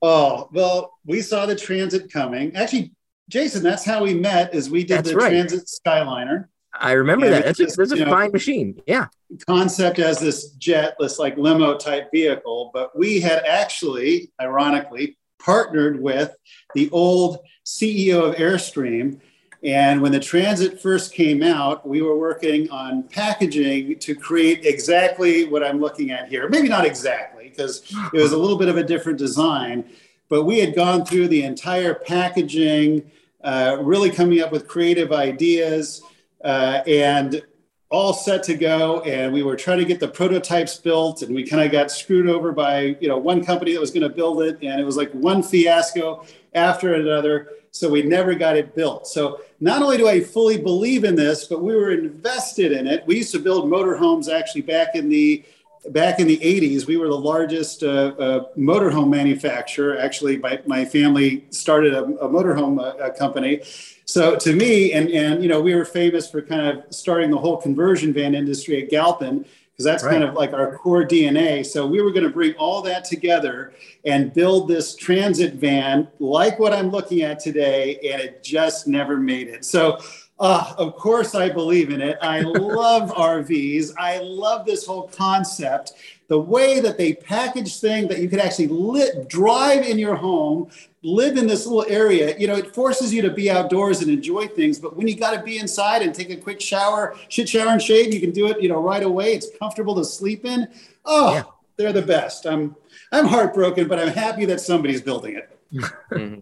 Oh, 0.03 0.49
well, 0.53 0.95
we 1.07 1.21
saw 1.23 1.47
the 1.47 1.55
transit 1.55 2.13
coming. 2.13 2.57
Actually, 2.57 2.93
Jason, 3.29 3.63
that's 3.63 3.85
how 3.85 4.03
we 4.03 4.15
met. 4.15 4.55
Is 4.55 4.69
we 4.69 4.81
did 4.81 4.99
that's 4.99 5.11
the 5.11 5.17
right. 5.17 5.31
transit 5.31 5.69
Skyliner. 5.69 6.49
I 6.83 6.93
remember 6.93 7.31
that. 7.31 7.45
That's 7.45 7.59
just, 7.59 7.79
a, 7.79 7.87
that's 7.87 7.93
a 7.93 8.07
fine 8.07 8.27
know, 8.27 8.33
machine. 8.33 8.83
Yeah. 8.87 9.07
Concept 9.47 10.01
as 10.01 10.19
this 10.19 10.51
jet, 10.53 10.97
this 10.99 11.19
like 11.19 11.37
limo 11.37 11.77
type 11.79 12.11
vehicle, 12.13 12.73
but 12.75 12.99
we 12.99 13.21
had 13.21 13.45
actually, 13.47 14.33
ironically, 14.41 15.17
partnered 15.39 16.03
with 16.03 16.35
the 16.75 16.91
old 16.91 17.39
CEO 17.65 18.29
of 18.29 18.35
Airstream. 18.35 19.21
And 19.63 20.03
when 20.03 20.11
the 20.11 20.19
Transit 20.19 20.83
first 20.83 21.15
came 21.15 21.41
out, 21.41 21.89
we 21.89 22.03
were 22.03 22.19
working 22.19 22.69
on 22.71 23.05
packaging 23.05 24.01
to 24.01 24.17
create 24.17 24.67
exactly 24.67 25.45
what 25.45 25.63
I'm 25.63 25.81
looking 25.81 26.11
at 26.11 26.29
here. 26.29 26.49
Maybe 26.49 26.69
not 26.69 26.85
exactly, 26.85 27.49
because 27.49 27.83
it 28.13 28.21
was 28.21 28.33
a 28.33 28.37
little 28.37 28.59
bit 28.59 28.69
of 28.69 28.77
a 28.77 28.83
different 28.83 29.19
design, 29.19 29.85
but 30.29 30.43
we 30.43 30.59
had 30.59 30.75
gone 30.75 31.05
through 31.05 31.29
the 31.29 31.45
entire 31.45 31.95
packaging, 31.95 33.09
uh, 33.45 33.77
really 33.81 34.11
coming 34.11 34.41
up 34.41 34.51
with 34.51 34.67
creative 34.67 35.13
ideas 35.13 36.03
uh, 36.45 36.83
and 36.87 37.43
all 37.89 38.15
set 38.15 38.43
to 38.45 38.55
go. 38.55 39.03
And 39.03 39.33
we 39.33 39.43
were 39.43 39.57
trying 39.57 39.79
to 39.79 39.85
get 39.85 40.01
the 40.01 40.09
prototypes 40.09 40.79
built, 40.79 41.23
and 41.23 41.35
we 41.35 41.47
kind 41.47 41.63
of 41.63 41.71
got 41.71 41.91
screwed 41.91 42.29
over 42.29 42.53
by 42.53 42.97
you 43.01 43.09
know 43.09 43.19
one 43.19 43.45
company 43.45 43.73
that 43.75 43.81
was 43.81 43.91
going 43.91 44.03
to 44.03 44.09
build 44.09 44.43
it, 44.43 44.59
and 44.63 44.81
it 44.81 44.85
was 44.85 44.97
like 44.97 45.13
one 45.13 45.43
fiasco 45.43 46.25
after 46.55 46.95
another. 46.95 47.51
So 47.71 47.89
we 47.89 48.03
never 48.03 48.35
got 48.35 48.57
it 48.57 48.75
built. 48.75 49.07
So 49.07 49.41
not 49.61 49.83
only 49.83 49.97
do 49.97 50.07
I 50.07 50.21
fully 50.21 50.59
believe 50.59 51.05
in 51.05 51.15
this, 51.15 51.47
but 51.47 51.63
we 51.63 51.75
were 51.75 51.91
invested 51.93 52.71
in 52.71 52.87
it. 52.87 53.03
We 53.07 53.17
used 53.17 53.33
to 53.33 53.39
build 53.39 53.71
motorhomes 53.71 54.31
actually 54.31 54.61
back 54.61 54.95
in 54.95 55.09
the 55.09 55.43
back 55.91 56.21
in 56.21 56.27
the 56.27 56.39
80s, 56.39 56.87
we 56.87 56.97
were 56.97 57.09
the 57.09 57.19
largest 57.19 57.83
uh, 57.83 58.15
uh, 58.19 58.45
motorhome 58.57 59.11
manufacturer. 59.11 59.99
Actually, 59.99 60.39
my, 60.39 60.61
my 60.67 60.85
family 60.85 61.45
started 61.51 61.95
a, 61.95 62.05
a 62.05 62.29
motorhome 62.29 62.79
uh, 62.79 63.11
company. 63.15 63.63
So 64.05 64.37
to 64.37 64.55
me, 64.55 64.93
and, 64.93 65.09
and 65.11 65.43
you 65.43 65.49
know, 65.49 65.61
we 65.61 65.75
were 65.75 65.85
famous 65.85 66.31
for 66.31 66.43
kind 66.43 66.67
of 66.67 66.85
starting 66.95 67.31
the 67.31 67.39
whole 67.39 67.57
conversion 67.57 68.13
van 68.13 68.35
industry 68.35 68.83
at 68.83 68.91
Galpin 68.91 69.45
because 69.73 69.85
that's 69.85 70.05
right. 70.05 70.13
kind 70.13 70.25
of 70.25 70.35
like 70.35 70.53
our 70.53 70.77
core 70.77 71.05
DNA. 71.05 71.65
So 71.65 71.87
we 71.87 72.03
were 72.03 72.11
going 72.11 72.25
to 72.25 72.31
bring 72.31 72.55
all 72.55 72.83
that 72.83 73.05
together 73.05 73.73
and 74.05 74.33
build 74.33 74.69
this 74.69 74.95
transit 74.95 75.55
van 75.55 76.09
like 76.19 76.59
what 76.59 76.73
I'm 76.73 76.91
looking 76.91 77.23
at 77.23 77.41
today, 77.41 77.99
and 78.13 78.21
it 78.21 78.43
just 78.43 78.87
never 78.87 79.17
made 79.17 79.49
it. 79.49 79.65
So 79.65 79.99
uh, 80.39 80.75
of 80.77 80.97
course, 80.97 81.37
I 81.37 81.49
believe 81.49 81.91
in 81.91 82.01
it. 82.01 82.19
I 82.21 82.41
love 82.41 83.13
RVs. 83.15 83.93
I 83.99 84.19
love 84.19 84.67
this 84.67 84.85
whole 84.85 85.09
concept. 85.09 85.93
The 86.27 86.39
way 86.39 86.81
that 86.81 86.99
they 86.99 87.15
package 87.15 87.79
things 87.79 88.09
that 88.09 88.19
you 88.19 88.29
could 88.29 88.41
actually 88.41 88.67
lit, 88.67 89.29
drive 89.29 89.87
in 89.87 89.99
your 89.99 90.17
home, 90.17 90.71
live 91.03 91.37
in 91.37 91.47
this 91.47 91.67
little 91.67 91.85
area, 91.93 92.37
you 92.39 92.47
know, 92.47 92.55
it 92.55 92.75
forces 92.75 93.13
you 93.13 93.23
to 93.23 93.31
be 93.31 93.51
outdoors 93.51 94.03
and 94.03 94.11
enjoy 94.11 94.47
things. 94.47 94.79
But 94.79 94.97
when 94.97 95.09
you 95.09 95.17
got 95.17 95.35
to 95.35 95.43
be 95.43 95.59
inside 95.59 96.03
and 96.03 96.15
take 96.15 96.31
a 96.31 96.37
quick 96.37 96.61
shower, 96.61 97.17
shit 97.29 97.49
shower 97.49 97.69
and 97.69 97.83
shave, 97.83 98.15
you 98.15 98.21
can 98.21 98.31
do 98.31 98.49
it, 98.49 98.63
you 98.63 98.69
know, 98.69 98.81
right 98.81 99.03
away. 99.03 99.35
It's 99.35 99.49
comfortable 99.59 99.95
to 99.97 100.05
sleep 100.05 100.45
in. 100.45 100.69
Oh, 101.05 101.35
yeah. 101.35 101.43
they're 101.77 101.93
the 101.93 102.03
best. 102.03 102.47
I'm 102.47 102.77
I'm 103.11 103.27
heartbroken, 103.27 103.89
but 103.89 103.99
I'm 103.99 104.13
happy 104.13 104.45
that 104.47 104.61
somebody's 104.61 105.03
building 105.03 105.37
it. 105.37 105.49
Mm-hmm 106.13 106.41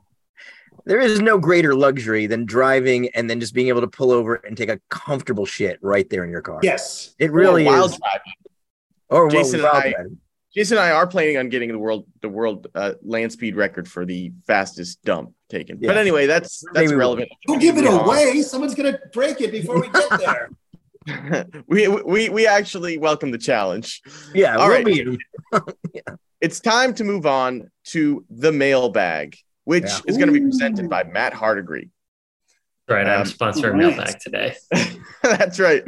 there 0.84 1.00
is 1.00 1.20
no 1.20 1.38
greater 1.38 1.74
luxury 1.74 2.26
than 2.26 2.44
driving 2.44 3.08
and 3.14 3.28
then 3.28 3.40
just 3.40 3.54
being 3.54 3.68
able 3.68 3.80
to 3.80 3.86
pull 3.86 4.10
over 4.10 4.36
and 4.36 4.56
take 4.56 4.68
a 4.68 4.80
comfortable 4.88 5.46
shit 5.46 5.78
right 5.82 6.08
there 6.10 6.24
in 6.24 6.30
your 6.30 6.40
car. 6.40 6.60
Yes, 6.62 7.14
it 7.18 7.32
really 7.32 7.66
or 7.66 7.76
is. 7.78 7.98
Driving. 7.98 8.32
Or 9.08 9.30
Jason 9.30 9.62
well, 9.62 9.76
and 9.76 9.94
I, 9.94 10.04
Jason 10.54 10.78
and 10.78 10.86
I 10.86 10.90
are 10.90 11.06
planning 11.06 11.36
on 11.36 11.48
getting 11.48 11.70
the 11.70 11.78
world 11.78 12.06
the 12.22 12.28
world 12.28 12.66
uh, 12.74 12.94
land 13.02 13.32
speed 13.32 13.56
record 13.56 13.88
for 13.88 14.04
the 14.04 14.32
fastest 14.46 15.02
dump 15.04 15.32
taken. 15.48 15.78
Yeah. 15.80 15.88
But 15.88 15.96
anyway, 15.96 16.26
that's 16.26 16.62
that's 16.72 16.88
Maybe 16.88 16.96
relevant. 16.96 17.30
Don't 17.46 17.60
give 17.60 17.76
it 17.78 17.86
away. 17.86 18.42
Someone's 18.42 18.74
gonna 18.74 18.98
break 19.12 19.40
it 19.40 19.52
before 19.52 19.80
we 19.80 19.88
get 19.88 20.18
there. 20.18 20.50
we 21.66 21.88
we 21.88 22.28
we 22.28 22.46
actually 22.46 22.98
welcome 22.98 23.30
the 23.30 23.38
challenge. 23.38 24.02
Yeah, 24.34 24.56
all 24.56 24.68
we'll 24.68 24.82
right. 24.84 25.18
yeah. 25.94 26.00
It's 26.40 26.58
time 26.58 26.94
to 26.94 27.04
move 27.04 27.26
on 27.26 27.70
to 27.88 28.24
the 28.30 28.50
mailbag 28.50 29.36
which 29.70 29.84
yeah. 29.84 30.00
is 30.06 30.16
going 30.16 30.26
to 30.26 30.32
be 30.32 30.40
presented 30.40 30.90
by 30.90 31.04
Matt 31.04 31.32
Hardigree. 31.32 31.90
Right, 32.88 33.06
I'm 33.06 33.20
um, 33.20 33.26
sponsoring 33.26 33.74
right. 33.74 33.96
Mailbag 33.96 34.18
today. 34.18 34.56
That's 35.22 35.60
right. 35.60 35.84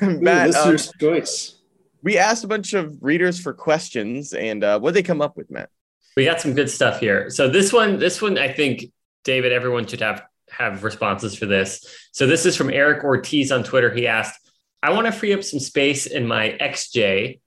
Matt, 0.00 0.48
listener's 0.48 0.88
um, 0.88 0.94
choice. 0.98 1.61
We 2.02 2.18
asked 2.18 2.44
a 2.44 2.48
bunch 2.48 2.74
of 2.74 2.96
readers 3.00 3.38
for 3.38 3.52
questions, 3.52 4.32
and 4.32 4.64
uh, 4.64 4.80
what 4.80 4.94
they 4.94 5.02
come 5.02 5.20
up 5.20 5.36
with, 5.36 5.50
Matt? 5.50 5.70
We 6.16 6.24
got 6.24 6.40
some 6.40 6.54
good 6.54 6.70
stuff 6.70 7.00
here. 7.00 7.30
So 7.30 7.48
this 7.48 7.72
one, 7.72 7.98
this 7.98 8.20
one, 8.20 8.38
I 8.38 8.52
think 8.52 8.86
David, 9.24 9.52
everyone 9.52 9.86
should 9.86 10.00
have 10.00 10.22
have 10.50 10.84
responses 10.84 11.34
for 11.34 11.46
this. 11.46 11.86
So 12.12 12.26
this 12.26 12.44
is 12.44 12.56
from 12.56 12.68
Eric 12.68 13.04
Ortiz 13.04 13.50
on 13.50 13.64
Twitter. 13.64 13.92
He 13.92 14.06
asked, 14.06 14.38
"I 14.82 14.92
want 14.92 15.06
to 15.06 15.12
free 15.12 15.32
up 15.32 15.42
some 15.42 15.60
space 15.60 16.06
in 16.06 16.26
my 16.26 16.56
XJ, 16.60 17.40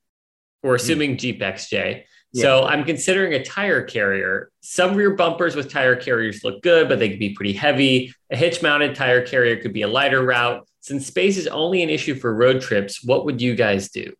or 0.63 0.71
hmm. 0.71 0.75
assuming. 0.75 1.17
Jeep 1.17 1.41
XJ." 1.41 2.05
So 2.35 2.65
I'm 2.65 2.83
considering 2.83 3.33
a 3.33 3.43
tire 3.43 3.81
carrier. 3.81 4.51
Some 4.59 4.95
rear 4.95 5.15
bumpers 5.15 5.55
with 5.55 5.71
tire 5.71 5.95
carriers 5.95 6.43
look 6.43 6.61
good, 6.61 6.89
but 6.89 6.99
they 6.99 7.09
could 7.09 7.19
be 7.19 7.33
pretty 7.33 7.53
heavy. 7.53 8.13
A 8.29 8.35
hitch 8.35 8.61
mounted 8.61 8.93
tire 8.93 9.25
carrier 9.25 9.55
could 9.55 9.71
be 9.71 9.83
a 9.83 9.87
lighter 9.87 10.21
route. 10.21 10.67
Since 10.81 11.07
space 11.07 11.37
is 11.37 11.47
only 11.47 11.81
an 11.81 11.89
issue 11.89 12.13
for 12.13 12.35
road 12.35 12.61
trips, 12.61 13.03
what 13.03 13.25
would 13.25 13.41
you 13.41 13.55
guys 13.55 13.89
do? 13.89 14.13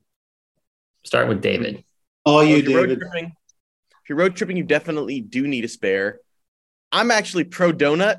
Start 1.05 1.27
with 1.27 1.41
David. 1.41 1.83
Oh, 2.25 2.41
you, 2.41 2.55
well, 2.55 2.83
David. 2.83 2.99
Tripping, 2.99 3.25
if 3.25 4.09
you're 4.09 4.17
road 4.17 4.35
tripping, 4.35 4.57
you 4.57 4.63
definitely 4.63 5.21
do 5.21 5.47
need 5.47 5.63
a 5.63 5.67
spare. 5.67 6.19
I'm 6.91 7.11
actually 7.11 7.43
pro 7.43 7.71
donut. 7.71 8.17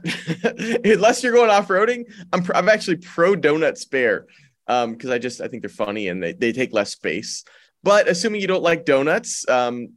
Unless 0.84 1.22
you're 1.22 1.32
going 1.32 1.50
off 1.50 1.68
roading, 1.68 2.04
I'm, 2.32 2.42
pro, 2.42 2.56
I'm 2.56 2.68
actually 2.68 2.96
pro 2.96 3.34
donut 3.34 3.76
spare 3.76 4.26
because 4.66 5.04
um, 5.04 5.10
I 5.10 5.18
just 5.18 5.40
I 5.40 5.48
think 5.48 5.62
they're 5.62 5.68
funny 5.68 6.08
and 6.08 6.22
they, 6.22 6.32
they 6.32 6.52
take 6.52 6.72
less 6.72 6.92
space. 6.92 7.44
But 7.82 8.08
assuming 8.08 8.40
you 8.40 8.48
don't 8.48 8.62
like 8.62 8.84
donuts, 8.84 9.48
um, 9.48 9.94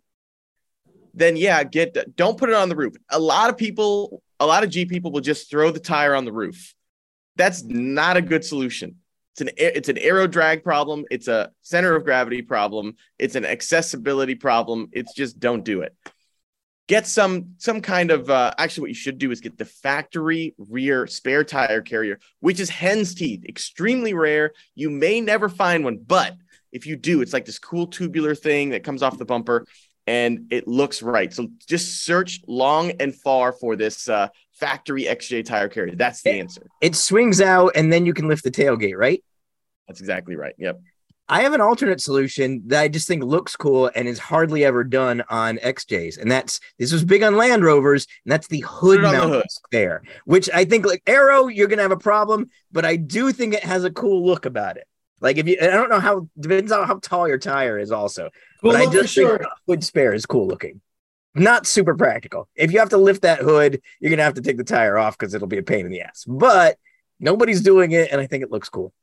then 1.14 1.36
yeah, 1.36 1.64
get 1.64 2.16
don't 2.16 2.38
put 2.38 2.50
it 2.50 2.56
on 2.56 2.70
the 2.70 2.76
roof. 2.76 2.96
A 3.10 3.20
lot 3.20 3.50
of 3.50 3.58
people, 3.58 4.22
a 4.40 4.46
lot 4.46 4.64
of 4.64 4.70
G 4.70 4.86
people 4.86 5.12
will 5.12 5.22
just 5.22 5.50
throw 5.50 5.72
the 5.72 5.80
tire 5.80 6.16
on 6.16 6.26
the 6.26 6.32
roof. 6.32 6.74
That's 7.36 7.64
not 7.64 8.18
a 8.18 8.22
good 8.22 8.46
solution. 8.46 8.98
It's 9.40 9.50
an 9.50 9.56
it's 9.58 9.90
an 9.90 9.98
aero 9.98 10.28
drag 10.28 10.64
problem. 10.64 11.06
It's 11.10 11.28
a 11.28 11.52
center 11.62 11.96
of 11.96 12.04
gravity 12.04 12.42
problem. 12.42 12.96
It's 13.18 13.36
an 13.36 13.46
accessibility 13.46 14.36
problem. 14.36 14.90
It's 14.92 15.14
just 15.14 15.40
don't 15.40 15.64
do 15.64 15.82
it. 15.82 15.96
Get 16.88 17.08
some 17.08 17.54
some 17.58 17.82
kind 17.82 18.12
of 18.12 18.30
uh, 18.30 18.54
actually 18.58 18.82
what 18.82 18.90
you 18.90 18.96
should 18.96 19.18
do 19.18 19.32
is 19.32 19.40
get 19.40 19.58
the 19.58 19.66
factory 19.66 20.56
rear 20.58 21.08
spare 21.08 21.44
tire 21.44 21.82
carrier, 21.82 22.20
which 22.42 22.60
is 22.60 22.70
hen's 22.70 23.16
teeth, 23.16 23.46
extremely 23.48 24.14
rare. 24.14 24.52
You 24.76 24.90
may 24.90 25.22
never 25.22 25.48
find 25.48 25.86
one, 25.86 26.00
but 26.06 26.36
if 26.72 26.86
you 26.86 26.96
do, 26.96 27.22
it's 27.22 27.34
like 27.34 27.46
this 27.46 27.60
cool 27.60 27.88
tubular 27.88 28.36
thing 28.36 28.70
that 28.70 28.84
comes 28.84 29.02
off 29.02 29.18
the 29.18 29.26
bumper 29.26 29.66
and 30.10 30.48
it 30.50 30.68
looks 30.68 31.04
right. 31.04 31.32
So 31.32 31.50
just 31.68 32.04
search 32.04 32.42
long 32.48 32.92
and 33.00 33.16
far 33.16 33.54
for 33.54 33.76
this 33.76 34.10
uh, 34.10 34.30
factory 34.54 35.04
XJ 35.04 35.46
tire 35.46 35.70
carrier. 35.70 35.96
That's 35.96 36.24
the 36.24 36.32
it, 36.32 36.40
answer. 36.40 36.68
It 36.82 36.96
swings 36.96 37.40
out 37.42 37.74
and 37.76 37.94
then 37.94 38.08
you 38.08 38.14
can 38.16 38.28
lift 38.28 38.44
the 38.44 38.50
tailgate, 38.50 38.98
right? 38.98 39.24
That's 39.90 40.00
exactly 40.00 40.36
right. 40.36 40.54
Yep. 40.58 40.80
I 41.32 41.42
have 41.42 41.54
an 41.54 41.62
alternate 41.62 42.02
solution 42.02 42.64
that 42.68 42.82
I 42.82 42.88
just 42.88 43.08
think 43.08 43.24
looks 43.24 43.56
cool 43.56 43.92
and 43.94 44.08
is 44.08 44.18
hardly 44.18 44.66
ever 44.66 44.84
done 44.84 45.24
on 45.30 45.58
XJs. 45.58 46.20
And 46.20 46.32
that's 46.32 46.60
this 46.80 46.92
was 46.92 47.04
big 47.04 47.22
on 47.22 47.38
Land 47.38 47.64
Rovers, 47.64 48.08
and 48.26 48.32
that's 48.32 48.48
the 48.48 48.64
hood 48.68 49.02
mount 49.02 49.44
spare, 49.52 50.02
which 50.26 50.50
I 50.52 50.66
think 50.66 50.88
like 50.88 51.04
Arrow, 51.06 51.48
you're 51.48 51.68
gonna 51.68 51.84
have 51.84 51.92
a 51.92 51.98
problem, 51.98 52.50
but 52.72 52.84
I 52.84 52.96
do 52.96 53.32
think 53.32 53.54
it 53.54 53.64
has 53.64 53.84
a 53.84 53.92
cool 53.92 54.26
look 54.26 54.46
about 54.46 54.78
it. 54.78 54.88
Like 55.22 55.38
if 55.38 55.48
you, 55.48 55.58
I 55.62 55.68
don't 55.68 55.90
know 55.90 56.00
how 56.00 56.28
depends 56.40 56.72
on 56.72 56.88
how 56.88 56.98
tall 56.98 57.28
your 57.28 57.38
tire 57.38 57.78
is 57.78 57.92
also, 57.92 58.30
cool 58.62 58.72
but 58.72 58.82
I 58.82 58.86
just 58.86 59.14
think 59.14 59.28
sure. 59.28 59.46
hood 59.68 59.84
spare 59.84 60.14
is 60.14 60.26
cool 60.26 60.48
looking. 60.48 60.82
Not 61.36 61.68
super 61.68 61.96
practical. 61.96 62.48
If 62.56 62.72
you 62.72 62.80
have 62.80 62.90
to 62.90 62.98
lift 62.98 63.22
that 63.22 63.40
hood, 63.40 63.82
you're 64.00 64.10
gonna 64.10 64.24
have 64.24 64.34
to 64.36 64.42
take 64.42 64.58
the 64.58 64.64
tire 64.64 64.98
off 64.98 65.16
because 65.16 65.36
it'll 65.36 65.48
be 65.48 65.60
a 65.60 65.64
pain 65.64 65.86
in 65.86 65.92
the 65.92 66.02
ass. 66.02 66.26
But 66.28 66.78
nobody's 67.20 67.62
doing 67.62 67.92
it, 67.92 68.12
and 68.12 68.20
I 68.20 68.26
think 68.26 68.44
it 68.44 68.52
looks 68.52 68.70
cool. 68.70 68.94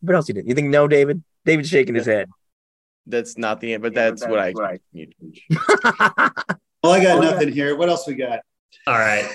What 0.00 0.14
else 0.14 0.28
you 0.28 0.34
did? 0.34 0.48
You 0.48 0.54
think 0.54 0.68
no, 0.68 0.88
David? 0.88 1.22
David's 1.44 1.68
shaking 1.68 1.94
his 1.94 2.06
head. 2.06 2.28
That's 3.06 3.36
not 3.38 3.60
the 3.60 3.74
end, 3.74 3.82
but 3.82 3.94
that's, 3.94 4.22
yeah, 4.22 4.28
that's 4.28 4.54
what, 4.54 4.66
I. 4.66 4.78
What 6.12 6.30
I... 6.34 6.44
well, 6.82 6.92
I 6.92 7.02
got 7.02 7.22
nothing 7.22 7.52
here. 7.52 7.76
What 7.76 7.88
else 7.88 8.06
we 8.06 8.14
got? 8.14 8.40
All 8.86 8.98
right. 8.98 9.34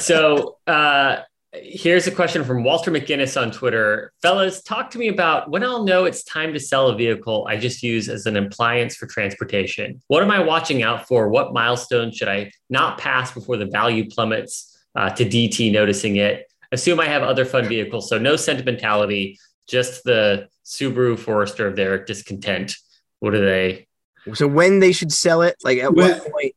So 0.00 0.58
uh 0.66 1.22
Here's 1.52 2.06
a 2.06 2.12
question 2.12 2.44
from 2.44 2.62
Walter 2.62 2.92
McGinnis 2.92 3.40
on 3.40 3.50
Twitter. 3.50 4.12
Fellas, 4.22 4.62
talk 4.62 4.88
to 4.90 4.98
me 4.98 5.08
about 5.08 5.50
when 5.50 5.64
I'll 5.64 5.82
know 5.82 6.04
it's 6.04 6.22
time 6.22 6.52
to 6.52 6.60
sell 6.60 6.86
a 6.88 6.94
vehicle 6.94 7.44
I 7.48 7.56
just 7.56 7.82
use 7.82 8.08
as 8.08 8.26
an 8.26 8.36
appliance 8.36 8.94
for 8.94 9.06
transportation. 9.06 10.00
What 10.06 10.22
am 10.22 10.30
I 10.30 10.38
watching 10.38 10.84
out 10.84 11.08
for? 11.08 11.28
What 11.28 11.52
milestones 11.52 12.16
should 12.16 12.28
I 12.28 12.52
not 12.68 12.98
pass 12.98 13.32
before 13.32 13.56
the 13.56 13.66
value 13.66 14.08
plummets 14.08 14.78
uh, 14.94 15.10
to 15.10 15.24
DT 15.24 15.72
noticing 15.72 16.16
it? 16.16 16.46
Assume 16.70 17.00
I 17.00 17.06
have 17.06 17.24
other 17.24 17.44
fun 17.44 17.66
vehicles, 17.66 18.08
so 18.08 18.16
no 18.16 18.36
sentimentality, 18.36 19.36
just 19.70 20.04
the 20.04 20.48
Subaru 20.64 21.18
Forester 21.18 21.66
of 21.66 21.76
their 21.76 22.04
discontent. 22.04 22.76
What 23.20 23.34
are 23.34 23.44
they? 23.44 23.86
So 24.34 24.46
when 24.46 24.80
they 24.80 24.92
should 24.92 25.12
sell 25.12 25.42
it? 25.42 25.56
Like 25.64 25.78
at 25.78 25.94
when, 25.94 26.18
what 26.18 26.32
point? 26.32 26.54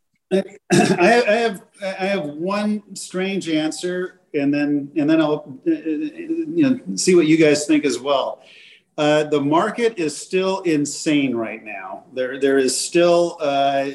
I 0.72 1.06
have 1.28 1.62
I 1.82 2.06
have 2.06 2.26
one 2.26 2.96
strange 2.96 3.48
answer 3.48 4.22
and 4.34 4.54
then 4.54 4.92
and 4.96 5.10
then 5.10 5.22
I'll 5.22 5.60
uh, 5.68 5.72
uh, 5.72 5.76
you 5.76 6.70
know 6.70 6.96
see 6.96 7.16
what 7.16 7.28
you 7.28 7.38
guys 7.38 7.66
think 7.66 7.86
as 7.86 8.00
well. 8.00 8.42
Uh, 8.96 9.24
the 9.24 9.42
market 9.42 9.98
is 9.98 10.16
still 10.16 10.60
insane 10.62 11.36
right 11.36 11.64
now. 11.64 12.04
There 12.14 12.40
there 12.40 12.58
is 12.58 12.80
still 12.80 13.38
uh, 13.40 13.92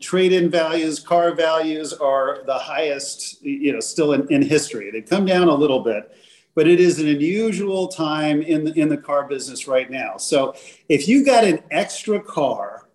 trade-in 0.00 0.50
values, 0.50 1.00
car 1.00 1.34
values 1.34 1.92
are 1.94 2.42
the 2.46 2.58
highest 2.58 3.42
you 3.42 3.72
know 3.72 3.80
still 3.80 4.12
in, 4.12 4.26
in 4.30 4.42
history. 4.42 4.90
They've 4.90 5.08
come 5.08 5.24
down 5.24 5.48
a 5.48 5.54
little 5.54 5.80
bit, 5.80 6.14
but 6.60 6.68
it 6.68 6.78
is 6.78 6.98
an 6.98 7.08
unusual 7.08 7.88
time 7.88 8.42
in 8.42 8.66
the, 8.66 8.72
in 8.78 8.90
the 8.90 8.96
car 8.98 9.26
business 9.26 9.66
right 9.66 9.90
now. 9.90 10.18
So 10.18 10.54
if 10.90 11.08
you 11.08 11.24
got 11.24 11.42
an 11.42 11.60
extra 11.70 12.20
car 12.20 12.86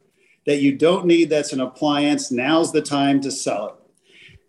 that 0.46 0.58
you 0.58 0.78
don't 0.78 1.08
need 1.08 1.32
that's 1.32 1.52
an 1.52 1.62
appliance, 1.62 2.30
now's 2.30 2.72
the 2.72 2.84
time 2.84 3.20
to 3.22 3.32
sell 3.32 3.66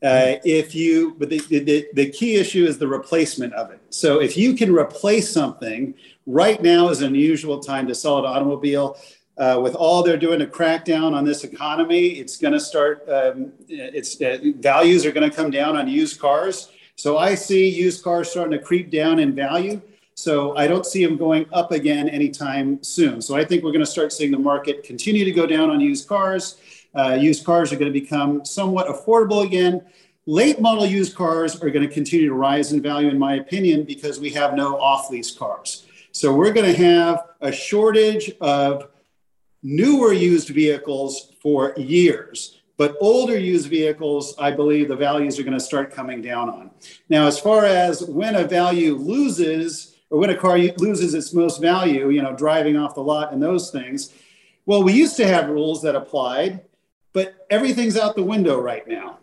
it 0.02 0.06
uh, 0.06 0.38
if 0.44 0.74
you, 0.74 1.16
but 1.18 1.30
the, 1.30 1.38
the, 1.38 1.86
the 1.94 2.10
key 2.10 2.34
issue 2.34 2.66
is 2.66 2.76
the 2.76 2.86
replacement 2.86 3.54
of 3.54 3.70
it. 3.70 3.80
So 3.88 4.20
if 4.20 4.36
you 4.36 4.52
can 4.52 4.70
replace 4.70 5.32
something, 5.32 5.94
right 6.26 6.62
now 6.62 6.90
is 6.90 7.00
an 7.00 7.06
unusual 7.06 7.60
time 7.60 7.86
to 7.86 7.94
sell 7.94 8.18
an 8.18 8.26
automobile. 8.26 8.98
Uh, 9.38 9.58
with 9.62 9.74
all 9.74 10.02
they're 10.02 10.18
doing 10.18 10.40
to 10.40 10.46
crack 10.46 10.84
down 10.84 11.14
on 11.14 11.24
this 11.24 11.42
economy, 11.42 12.08
it's 12.20 12.36
going 12.36 12.52
to 12.52 12.60
start. 12.60 13.08
Um, 13.08 13.54
it's 13.66 14.20
uh, 14.20 14.40
values 14.58 15.06
are 15.06 15.12
going 15.12 15.30
to 15.30 15.34
come 15.34 15.50
down 15.50 15.74
on 15.74 15.88
used 15.88 16.20
cars. 16.20 16.68
So 16.96 17.18
I 17.18 17.34
see 17.34 17.68
used 17.68 18.02
cars 18.02 18.30
starting 18.30 18.58
to 18.58 18.64
creep 18.64 18.90
down 18.90 19.18
in 19.18 19.34
value. 19.34 19.80
So 20.14 20.56
I 20.56 20.66
don't 20.66 20.86
see 20.86 21.04
them 21.04 21.18
going 21.18 21.44
up 21.52 21.70
again 21.70 22.08
anytime 22.08 22.82
soon. 22.82 23.20
So 23.20 23.36
I 23.36 23.44
think 23.44 23.62
we're 23.62 23.72
going 23.72 23.84
to 23.84 23.90
start 23.90 24.14
seeing 24.14 24.30
the 24.30 24.38
market 24.38 24.82
continue 24.82 25.26
to 25.26 25.30
go 25.30 25.46
down 25.46 25.68
on 25.68 25.78
used 25.78 26.08
cars. 26.08 26.56
Uh, 26.94 27.12
used 27.20 27.44
cars 27.44 27.70
are 27.70 27.76
going 27.76 27.92
to 27.92 28.00
become 28.00 28.42
somewhat 28.46 28.86
affordable 28.86 29.44
again. 29.44 29.82
Late 30.24 30.58
model 30.58 30.86
used 30.86 31.14
cars 31.14 31.62
are 31.62 31.68
going 31.68 31.86
to 31.86 31.92
continue 31.92 32.28
to 32.28 32.34
rise 32.34 32.72
in 32.72 32.80
value, 32.80 33.08
in 33.08 33.18
my 33.18 33.34
opinion, 33.34 33.84
because 33.84 34.18
we 34.18 34.30
have 34.30 34.54
no 34.54 34.80
off 34.80 35.10
lease 35.10 35.30
cars. 35.30 35.84
So 36.12 36.32
we're 36.32 36.54
going 36.54 36.74
to 36.74 36.82
have 36.82 37.26
a 37.42 37.52
shortage 37.52 38.32
of 38.40 38.88
newer 39.62 40.14
used 40.14 40.48
vehicles 40.48 41.32
for 41.42 41.74
years. 41.76 42.62
But 42.76 42.96
older 43.00 43.38
used 43.38 43.68
vehicles, 43.68 44.34
I 44.38 44.50
believe 44.50 44.88
the 44.88 44.96
values 44.96 45.38
are 45.38 45.42
going 45.42 45.54
to 45.54 45.64
start 45.64 45.92
coming 45.92 46.20
down 46.20 46.50
on. 46.50 46.70
Now, 47.08 47.26
as 47.26 47.38
far 47.38 47.64
as 47.64 48.02
when 48.02 48.34
a 48.34 48.44
value 48.44 48.94
loses 48.94 49.96
or 50.10 50.18
when 50.18 50.30
a 50.30 50.36
car 50.36 50.58
loses 50.58 51.14
its 51.14 51.32
most 51.32 51.60
value, 51.60 52.10
you 52.10 52.22
know, 52.22 52.34
driving 52.34 52.76
off 52.76 52.94
the 52.94 53.02
lot 53.02 53.32
and 53.32 53.42
those 53.42 53.70
things, 53.70 54.12
well, 54.66 54.82
we 54.82 54.92
used 54.92 55.16
to 55.16 55.26
have 55.26 55.48
rules 55.48 55.82
that 55.82 55.94
applied, 55.94 56.60
but 57.12 57.46
everything's 57.50 57.96
out 57.96 58.14
the 58.14 58.22
window 58.22 58.60
right 58.60 58.86
now. 58.86 59.18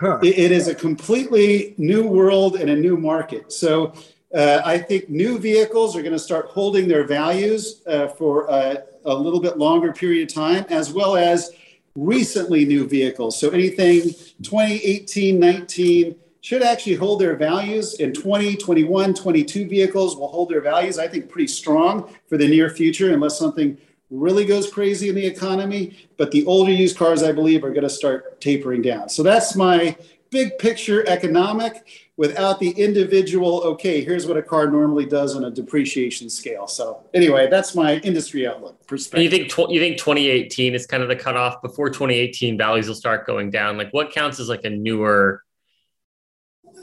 Huh. 0.00 0.18
It, 0.22 0.38
it 0.38 0.52
is 0.52 0.68
a 0.68 0.74
completely 0.74 1.74
new 1.76 2.06
world 2.06 2.56
and 2.56 2.70
a 2.70 2.76
new 2.76 2.96
market. 2.96 3.52
So 3.52 3.92
uh, 4.34 4.62
I 4.64 4.78
think 4.78 5.08
new 5.08 5.38
vehicles 5.38 5.96
are 5.96 6.02
going 6.02 6.12
to 6.12 6.18
start 6.18 6.46
holding 6.46 6.86
their 6.86 7.04
values 7.04 7.82
uh, 7.86 8.08
for 8.08 8.46
a, 8.48 8.84
a, 9.04 9.14
little 9.14 9.40
bit 9.40 9.58
longer 9.58 9.92
period 9.92 10.28
of 10.28 10.34
time, 10.34 10.66
as 10.68 10.92
well 10.92 11.16
as 11.16 11.50
recently 11.98 12.64
new 12.64 12.86
vehicles. 12.86 13.38
So 13.38 13.50
anything 13.50 14.02
2018, 14.42 15.38
19 15.38 16.16
should 16.40 16.62
actually 16.62 16.94
hold 16.94 17.20
their 17.20 17.36
values 17.36 17.94
in 17.94 18.12
20, 18.12 18.56
21, 18.56 19.14
22 19.14 19.68
vehicles 19.68 20.16
will 20.16 20.28
hold 20.28 20.48
their 20.48 20.60
values, 20.60 20.98
I 20.98 21.08
think, 21.08 21.28
pretty 21.28 21.48
strong 21.48 22.14
for 22.28 22.36
the 22.38 22.46
near 22.46 22.70
future, 22.70 23.12
unless 23.12 23.38
something 23.38 23.76
really 24.10 24.46
goes 24.46 24.70
crazy 24.72 25.08
in 25.08 25.14
the 25.14 25.26
economy. 25.26 25.98
But 26.16 26.30
the 26.30 26.46
older 26.46 26.70
used 26.70 26.96
cars, 26.96 27.22
I 27.22 27.32
believe, 27.32 27.64
are 27.64 27.70
going 27.70 27.82
to 27.82 27.90
start 27.90 28.40
tapering 28.40 28.82
down. 28.82 29.08
So 29.08 29.22
that's 29.22 29.56
my 29.56 29.96
big 30.30 30.58
picture 30.58 31.06
economic 31.08 32.07
without 32.18 32.58
the 32.58 32.70
individual, 32.70 33.62
okay, 33.62 34.04
here's 34.04 34.26
what 34.26 34.36
a 34.36 34.42
car 34.42 34.68
normally 34.68 35.06
does 35.06 35.36
on 35.36 35.44
a 35.44 35.50
depreciation 35.50 36.28
scale. 36.28 36.66
So 36.66 37.04
anyway, 37.14 37.48
that's 37.48 37.76
my 37.76 37.98
industry 37.98 38.46
outlook 38.46 38.84
perspective. 38.86 39.18
And 39.18 39.24
you 39.24 39.30
think 39.30 39.50
tw- 39.50 39.72
you 39.72 39.80
think 39.80 39.96
2018 39.98 40.74
is 40.74 40.86
kind 40.86 41.02
of 41.02 41.08
the 41.08 41.16
cutoff 41.16 41.62
before 41.62 41.88
2018 41.88 42.58
values 42.58 42.88
will 42.88 42.96
start 42.96 43.26
going 43.26 43.50
down. 43.50 43.78
Like 43.78 43.92
what 43.92 44.10
counts 44.10 44.40
as 44.40 44.48
like 44.48 44.64
a 44.64 44.70
newer 44.70 45.42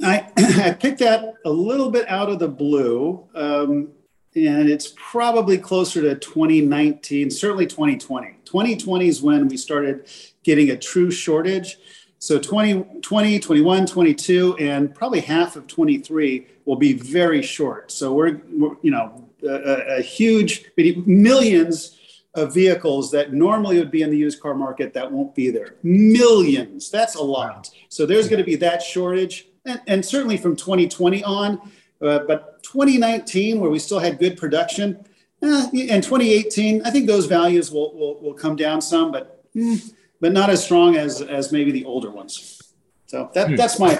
I, 0.01 0.27
I 0.37 0.71
picked 0.71 0.99
that 0.99 1.33
a 1.45 1.49
little 1.49 1.91
bit 1.91 2.07
out 2.09 2.29
of 2.29 2.39
the 2.39 2.47
blue. 2.47 3.27
Um, 3.35 3.89
and 4.35 4.69
it's 4.69 4.93
probably 4.97 5.57
closer 5.57 6.01
to 6.01 6.15
2019, 6.15 7.29
certainly 7.29 7.65
2020. 7.65 8.37
2020 8.43 9.07
is 9.07 9.21
when 9.21 9.47
we 9.47 9.55
started 9.55 10.09
getting 10.43 10.71
a 10.71 10.77
true 10.77 11.09
shortage. 11.09 11.77
So 12.19 12.39
2020, 12.39 13.39
21, 13.39 13.85
22, 13.85 14.57
and 14.57 14.93
probably 14.93 15.19
half 15.19 15.55
of 15.55 15.67
23 15.67 16.47
will 16.65 16.75
be 16.75 16.93
very 16.93 17.41
short. 17.41 17.91
So 17.91 18.13
we're, 18.13 18.41
we're 18.51 18.75
you 18.81 18.91
know, 18.91 19.27
a, 19.43 19.97
a, 19.97 20.01
huge 20.01 20.65
millions 21.05 21.99
of 22.33 22.53
vehicles 22.53 23.11
that 23.11 23.33
normally 23.33 23.77
would 23.77 23.91
be 23.91 24.01
in 24.01 24.09
the 24.09 24.17
used 24.17 24.41
car 24.41 24.55
market 24.55 24.93
that 24.93 25.11
won't 25.11 25.35
be 25.35 25.49
there. 25.49 25.75
Millions. 25.83 26.89
That's 26.89 27.15
a 27.15 27.21
lot. 27.21 27.69
So 27.89 28.05
there's 28.05 28.27
going 28.27 28.39
to 28.39 28.45
be 28.45 28.55
that 28.55 28.81
shortage. 28.81 29.47
And, 29.65 29.81
and 29.87 30.05
certainly 30.05 30.37
from 30.37 30.55
2020 30.55 31.23
on, 31.23 31.71
uh, 32.01 32.19
but 32.19 32.61
2019, 32.63 33.59
where 33.59 33.69
we 33.69 33.79
still 33.79 33.99
had 33.99 34.19
good 34.19 34.37
production, 34.37 35.05
eh, 35.41 35.69
and 35.89 36.03
2018, 36.03 36.81
I 36.83 36.91
think 36.91 37.07
those 37.07 37.25
values 37.25 37.71
will, 37.71 37.95
will, 37.95 38.19
will 38.21 38.33
come 38.33 38.55
down 38.55 38.81
some, 38.81 39.11
but 39.11 39.45
mm, 39.53 39.93
but 40.21 40.33
not 40.33 40.49
as 40.49 40.63
strong 40.63 40.95
as 40.95 41.21
as 41.21 41.51
maybe 41.51 41.71
the 41.71 41.85
older 41.85 42.09
ones. 42.09 42.61
So 43.05 43.29
that 43.33 43.49
hmm. 43.49 43.55
that's 43.55 43.79
my 43.79 43.93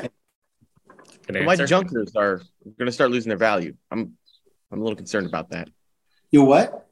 opinion. 1.28 1.46
my 1.46 1.56
junkers 1.56 2.16
are 2.16 2.42
going 2.78 2.88
to 2.88 2.92
start 2.92 3.12
losing 3.12 3.30
their 3.30 3.38
value. 3.38 3.76
I'm 3.92 4.14
I'm 4.72 4.80
a 4.80 4.84
little 4.84 4.96
concerned 4.96 5.28
about 5.28 5.50
that. 5.52 5.70
You 6.32 6.44
what? 6.44 6.88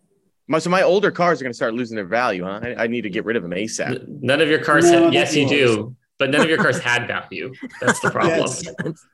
My, 0.47 0.59
so 0.59 0.69
my 0.69 0.83
older 0.83 1.09
cars 1.09 1.39
are 1.39 1.45
going 1.45 1.53
to 1.53 1.55
start 1.55 1.73
losing 1.73 1.95
their 1.95 2.05
value. 2.05 2.43
Huh? 2.43 2.59
I, 2.61 2.83
I 2.83 2.87
need 2.87 3.01
to 3.01 3.09
get 3.09 3.23
rid 3.23 3.37
of 3.37 3.43
them 3.43 3.53
ASAP. 3.53 4.07
None 4.07 4.41
of 4.41 4.49
your 4.49 4.59
cars. 4.59 4.91
No, 4.91 5.05
had, 5.05 5.13
yes, 5.13 5.35
you 5.35 5.47
do, 5.47 5.95
but 6.19 6.29
none 6.29 6.41
of 6.41 6.49
your 6.49 6.57
cars 6.57 6.79
had 6.79 7.07
value. 7.07 7.53
That's 7.79 7.99
the 8.01 8.11
problem. 8.11 8.39
yes 8.39 9.05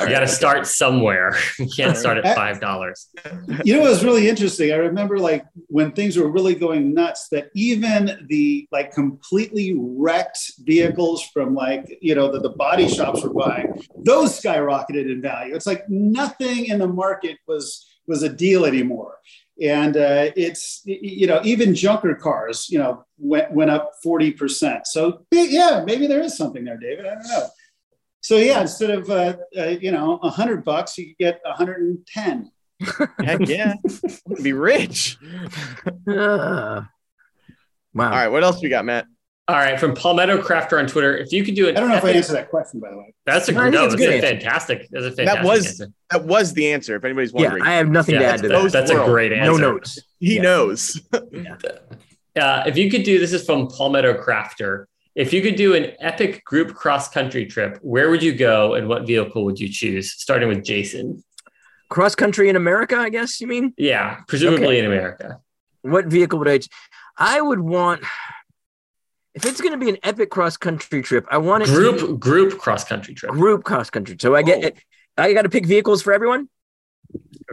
you 0.00 0.08
got 0.08 0.20
to 0.20 0.28
start 0.28 0.66
somewhere. 0.66 1.36
You 1.58 1.68
can't 1.74 1.96
start 1.96 2.18
at 2.18 2.36
five 2.36 2.60
dollars. 2.60 3.08
You 3.64 3.76
know, 3.76 3.86
it 3.86 3.88
was 3.88 4.04
really 4.04 4.28
interesting. 4.28 4.72
I 4.72 4.76
remember 4.76 5.18
like 5.18 5.44
when 5.68 5.92
things 5.92 6.16
were 6.16 6.30
really 6.30 6.54
going 6.54 6.92
nuts. 6.94 7.28
That 7.30 7.50
even 7.54 8.26
the 8.28 8.68
like 8.70 8.92
completely 8.92 9.74
wrecked 9.78 10.52
vehicles 10.60 11.22
from 11.32 11.54
like 11.54 11.98
you 12.00 12.14
know 12.14 12.30
that 12.32 12.42
the 12.42 12.50
body 12.50 12.88
shops 12.88 13.22
were 13.22 13.32
buying, 13.32 13.80
those 13.96 14.40
skyrocketed 14.40 15.10
in 15.10 15.22
value. 15.22 15.54
It's 15.54 15.66
like 15.66 15.88
nothing 15.88 16.66
in 16.66 16.78
the 16.78 16.88
market 16.88 17.38
was 17.46 17.86
was 18.06 18.22
a 18.22 18.28
deal 18.28 18.64
anymore. 18.64 19.18
And 19.62 19.96
uh, 19.96 20.30
it's 20.36 20.82
you 20.84 21.26
know 21.26 21.40
even 21.42 21.74
junker 21.74 22.14
cars 22.14 22.68
you 22.68 22.78
know 22.78 23.04
went 23.18 23.50
went 23.52 23.70
up 23.70 23.92
forty 24.02 24.30
percent. 24.30 24.86
So 24.86 25.24
yeah, 25.32 25.82
maybe 25.86 26.06
there 26.06 26.20
is 26.20 26.36
something 26.36 26.64
there, 26.64 26.76
David. 26.76 27.06
I 27.06 27.14
don't 27.14 27.28
know. 27.28 27.48
So 28.26 28.38
yeah, 28.38 28.62
instead 28.62 28.90
of 28.90 29.08
uh, 29.08 29.36
uh, 29.56 29.66
you 29.66 29.92
know 29.92 30.18
a 30.20 30.30
hundred 30.30 30.64
bucks, 30.64 30.98
you 30.98 31.06
could 31.06 31.18
get 31.18 31.40
a 31.44 31.52
hundred 31.52 31.80
and 31.82 32.04
ten. 32.08 32.50
Heck 33.20 33.46
yeah, 33.46 33.74
be 34.42 34.52
rich. 34.52 35.16
Uh, 36.08 36.82
wow. 37.94 38.04
All 38.04 38.10
right, 38.10 38.26
what 38.26 38.42
else 38.42 38.60
we 38.60 38.68
got, 38.68 38.84
Matt? 38.84 39.06
All 39.46 39.54
right, 39.54 39.78
from 39.78 39.94
Palmetto 39.94 40.42
Crafter 40.42 40.76
on 40.76 40.88
Twitter. 40.88 41.16
If 41.16 41.30
you 41.30 41.44
could 41.44 41.54
do 41.54 41.68
it, 41.68 41.76
I 41.76 41.80
don't 41.80 41.88
know 41.88 41.94
epic, 41.94 42.10
if 42.10 42.14
I 42.14 42.18
answered 42.18 42.32
that 42.32 42.50
question, 42.50 42.80
by 42.80 42.90
the 42.90 42.98
way. 42.98 43.14
That's 43.26 43.48
a, 43.48 43.52
no, 43.52 43.70
no, 43.70 43.88
that's 43.88 44.02
a 44.02 44.20
fantastic. 44.20 44.88
That's 44.90 45.06
a 45.06 45.12
fantastic. 45.12 45.26
That 45.26 45.44
was 45.44 45.66
answer. 45.66 45.92
that 46.10 46.24
was 46.24 46.52
the 46.52 46.72
answer. 46.72 46.96
If 46.96 47.04
anybody's 47.04 47.32
wondering, 47.32 47.62
yeah, 47.62 47.70
I 47.70 47.74
have 47.74 47.88
nothing 47.88 48.16
yeah, 48.16 48.22
to 48.22 48.26
add 48.26 48.42
to 48.42 48.48
that. 48.48 48.72
That's 48.72 48.90
world. 48.90 49.08
a 49.08 49.12
great 49.12 49.32
answer. 49.32 49.52
No 49.52 49.56
notes. 49.56 50.00
He 50.18 50.34
yeah. 50.34 50.42
knows. 50.42 51.00
yeah. 51.30 51.56
uh, 52.40 52.64
if 52.66 52.76
you 52.76 52.90
could 52.90 53.04
do 53.04 53.20
this 53.20 53.32
is 53.32 53.46
from 53.46 53.68
Palmetto 53.68 54.20
Crafter. 54.20 54.86
If 55.16 55.32
you 55.32 55.40
could 55.40 55.56
do 55.56 55.74
an 55.74 55.92
epic 55.98 56.44
group 56.44 56.74
cross 56.74 57.08
country 57.08 57.46
trip, 57.46 57.78
where 57.80 58.10
would 58.10 58.22
you 58.22 58.34
go 58.34 58.74
and 58.74 58.86
what 58.86 59.06
vehicle 59.06 59.46
would 59.46 59.58
you 59.58 59.66
choose? 59.66 60.12
Starting 60.12 60.46
with 60.46 60.62
Jason. 60.62 61.24
Cross 61.88 62.16
country 62.16 62.50
in 62.50 62.56
America, 62.56 62.96
I 62.96 63.08
guess 63.08 63.40
you 63.40 63.46
mean? 63.46 63.72
Yeah, 63.78 64.20
presumably 64.28 64.66
okay. 64.66 64.78
in 64.80 64.84
America. 64.84 65.40
What 65.80 66.06
vehicle 66.06 66.38
would 66.38 66.48
I? 66.48 66.58
Choose? 66.58 66.68
I 67.16 67.40
would 67.40 67.60
want. 67.60 68.02
If 69.34 69.46
it's 69.46 69.62
going 69.62 69.72
to 69.72 69.78
be 69.78 69.88
an 69.88 69.96
epic 70.02 70.28
cross 70.28 70.58
country 70.58 71.00
trip, 71.00 71.26
I 71.30 71.38
want 71.38 71.62
it 71.62 71.68
group 71.68 72.00
to, 72.00 72.18
group 72.18 72.58
cross 72.58 72.84
country 72.84 73.14
trip. 73.14 73.32
Group 73.32 73.64
cross 73.64 73.88
country. 73.88 74.16
So 74.20 74.34
I 74.34 74.42
get 74.42 74.64
oh. 74.64 74.66
it. 74.66 74.76
I 75.16 75.32
got 75.32 75.42
to 75.42 75.48
pick 75.48 75.64
vehicles 75.64 76.02
for 76.02 76.12
everyone. 76.12 76.50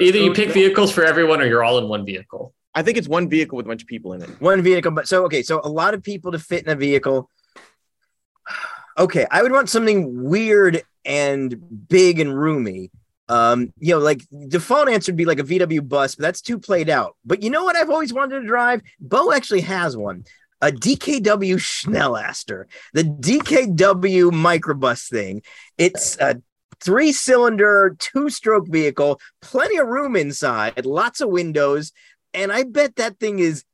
Either 0.01 0.17
you 0.17 0.33
pick 0.33 0.49
vehicles 0.49 0.91
for 0.91 1.05
everyone, 1.05 1.39
or 1.41 1.45
you're 1.45 1.63
all 1.63 1.77
in 1.77 1.87
one 1.87 2.05
vehicle. 2.05 2.53
I 2.75 2.81
think 2.81 2.97
it's 2.97 3.07
one 3.07 3.29
vehicle 3.29 3.55
with 3.55 3.67
a 3.67 3.69
bunch 3.69 3.83
of 3.83 3.87
people 3.87 4.11
in 4.13 4.21
it. 4.21 4.29
One 4.41 4.61
vehicle, 4.61 4.91
but 4.91 5.07
so 5.07 5.23
okay, 5.25 5.43
so 5.43 5.61
a 5.63 5.69
lot 5.69 5.93
of 5.93 6.03
people 6.03 6.33
to 6.33 6.39
fit 6.39 6.65
in 6.65 6.69
a 6.69 6.75
vehicle 6.75 7.29
okay, 8.97 9.25
I 9.31 9.41
would 9.41 9.51
want 9.51 9.69
something 9.69 10.23
weird 10.23 10.83
and 11.05 11.87
big 11.87 12.19
and 12.19 12.37
roomy. 12.37 12.91
Um, 13.29 13.73
you 13.79 13.93
know, 13.93 13.99
like 13.99 14.21
default 14.47 14.89
answer 14.89 15.11
would 15.11 15.17
be 15.17 15.25
like 15.25 15.39
a 15.39 15.43
VW 15.43 15.87
bus, 15.87 16.15
but 16.15 16.23
that's 16.23 16.41
too 16.41 16.59
played 16.59 16.89
out. 16.89 17.15
But 17.25 17.41
you 17.41 17.49
know 17.49 17.63
what 17.63 17.75
I've 17.75 17.89
always 17.89 18.13
wanted 18.13 18.41
to 18.41 18.47
drive? 18.47 18.81
Beau 18.99 19.31
actually 19.31 19.61
has 19.61 19.95
one. 19.95 20.25
A 20.61 20.71
DKW 20.71 21.55
Schnellaster, 21.55 22.65
the 22.93 23.03
DKW 23.03 24.31
microbus 24.31 25.09
thing. 25.09 25.41
It's 25.77 26.17
a 26.19 26.41
three 26.79 27.11
cylinder, 27.11 27.97
two 27.99 28.29
stroke 28.29 28.67
vehicle, 28.67 29.19
plenty 29.41 29.77
of 29.77 29.87
room 29.87 30.15
inside, 30.15 30.85
lots 30.85 31.19
of 31.19 31.29
windows. 31.29 31.91
And 32.33 32.51
I 32.51 32.63
bet 32.63 32.95
that 32.95 33.19
thing 33.19 33.39
is 33.39 33.65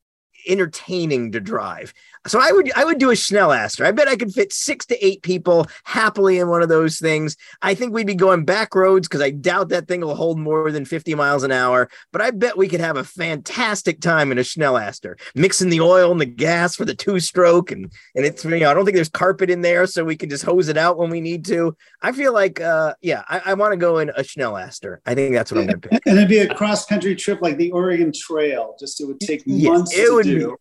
entertaining 0.47 1.33
to 1.33 1.39
drive. 1.39 1.93
So 2.29 2.39
I 2.39 2.51
would 2.51 2.71
I 2.73 2.85
would 2.85 2.99
do 2.99 3.09
a 3.09 3.15
Schnellaster. 3.15 3.83
I 3.83 3.91
bet 3.91 4.07
I 4.07 4.15
could 4.15 4.31
fit 4.31 4.53
six 4.53 4.85
to 4.87 5.05
eight 5.05 5.23
people 5.23 5.65
happily 5.83 6.37
in 6.37 6.47
one 6.47 6.61
of 6.61 6.69
those 6.69 6.99
things. 6.99 7.35
I 7.63 7.73
think 7.73 7.91
we'd 7.91 8.05
be 8.05 8.13
going 8.13 8.45
back 8.45 8.75
roads 8.75 9.07
because 9.07 9.21
I 9.21 9.31
doubt 9.31 9.69
that 9.69 9.87
thing 9.87 10.01
will 10.01 10.13
hold 10.13 10.37
more 10.37 10.71
than 10.71 10.85
50 10.85 11.15
miles 11.15 11.41
an 11.41 11.51
hour. 11.51 11.89
But 12.11 12.21
I 12.21 12.29
bet 12.29 12.55
we 12.55 12.67
could 12.67 12.81
have 12.81 12.97
a 12.97 13.03
fantastic 13.03 13.99
time 13.99 14.31
in 14.31 14.37
a 14.37 14.41
Schnellaster, 14.41 15.19
mixing 15.33 15.69
the 15.69 15.81
oil 15.81 16.11
and 16.11 16.21
the 16.21 16.27
gas 16.27 16.75
for 16.75 16.85
the 16.85 16.93
two 16.93 17.19
stroke. 17.19 17.71
And 17.71 17.91
and 18.13 18.25
it's 18.25 18.45
you 18.45 18.59
know, 18.59 18.69
I 18.69 18.75
don't 18.75 18.85
think 18.85 18.95
there's 18.95 19.09
carpet 19.09 19.49
in 19.49 19.61
there, 19.61 19.87
so 19.87 20.05
we 20.05 20.15
can 20.15 20.29
just 20.29 20.45
hose 20.45 20.67
it 20.67 20.77
out 20.77 20.99
when 20.99 21.09
we 21.09 21.21
need 21.21 21.45
to. 21.45 21.75
I 22.03 22.11
feel 22.11 22.31
like 22.31 22.61
uh 22.61 22.93
yeah, 23.01 23.23
I, 23.27 23.41
I 23.47 23.53
want 23.55 23.71
to 23.71 23.77
go 23.77 23.97
in 23.97 24.09
a 24.09 24.21
Schnellaster. 24.21 24.97
I 25.03 25.15
think 25.15 25.33
that's 25.33 25.51
what 25.51 25.61
I'm 25.61 25.65
gonna 25.65 25.79
pick. 25.79 26.05
And 26.05 26.17
it'd 26.17 26.29
be 26.29 26.37
a 26.37 26.53
cross 26.53 26.85
country 26.85 27.15
trip 27.15 27.41
like 27.41 27.57
the 27.57 27.71
Oregon 27.71 28.11
Trail. 28.13 28.75
Just 28.79 29.01
it 29.01 29.05
would 29.05 29.19
take 29.19 29.47
months 29.47 29.97
yes, 29.97 30.07
it 30.07 30.13
would 30.13 30.25
do. 30.25 30.51
Be, 30.51 30.55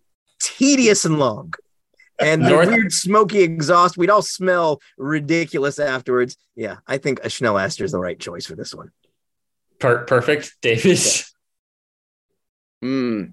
tedious 0.59 1.04
and 1.04 1.18
long. 1.18 1.54
And 2.20 2.44
the 2.44 2.56
weird 2.56 2.92
smoky 2.92 3.42
exhaust, 3.42 3.96
we'd 3.96 4.11
all 4.11 4.22
smell 4.22 4.80
ridiculous 4.96 5.78
afterwards. 5.78 6.36
Yeah, 6.56 6.78
I 6.86 6.98
think 6.98 7.20
a 7.20 7.28
Schnellaster 7.28 7.82
is 7.82 7.92
the 7.92 8.00
right 8.00 8.18
choice 8.18 8.44
for 8.44 8.56
this 8.56 8.74
one. 8.74 8.90
Per- 9.78 10.04
perfect. 10.04 10.56
David? 10.61 10.98
Hmm. 12.82 13.24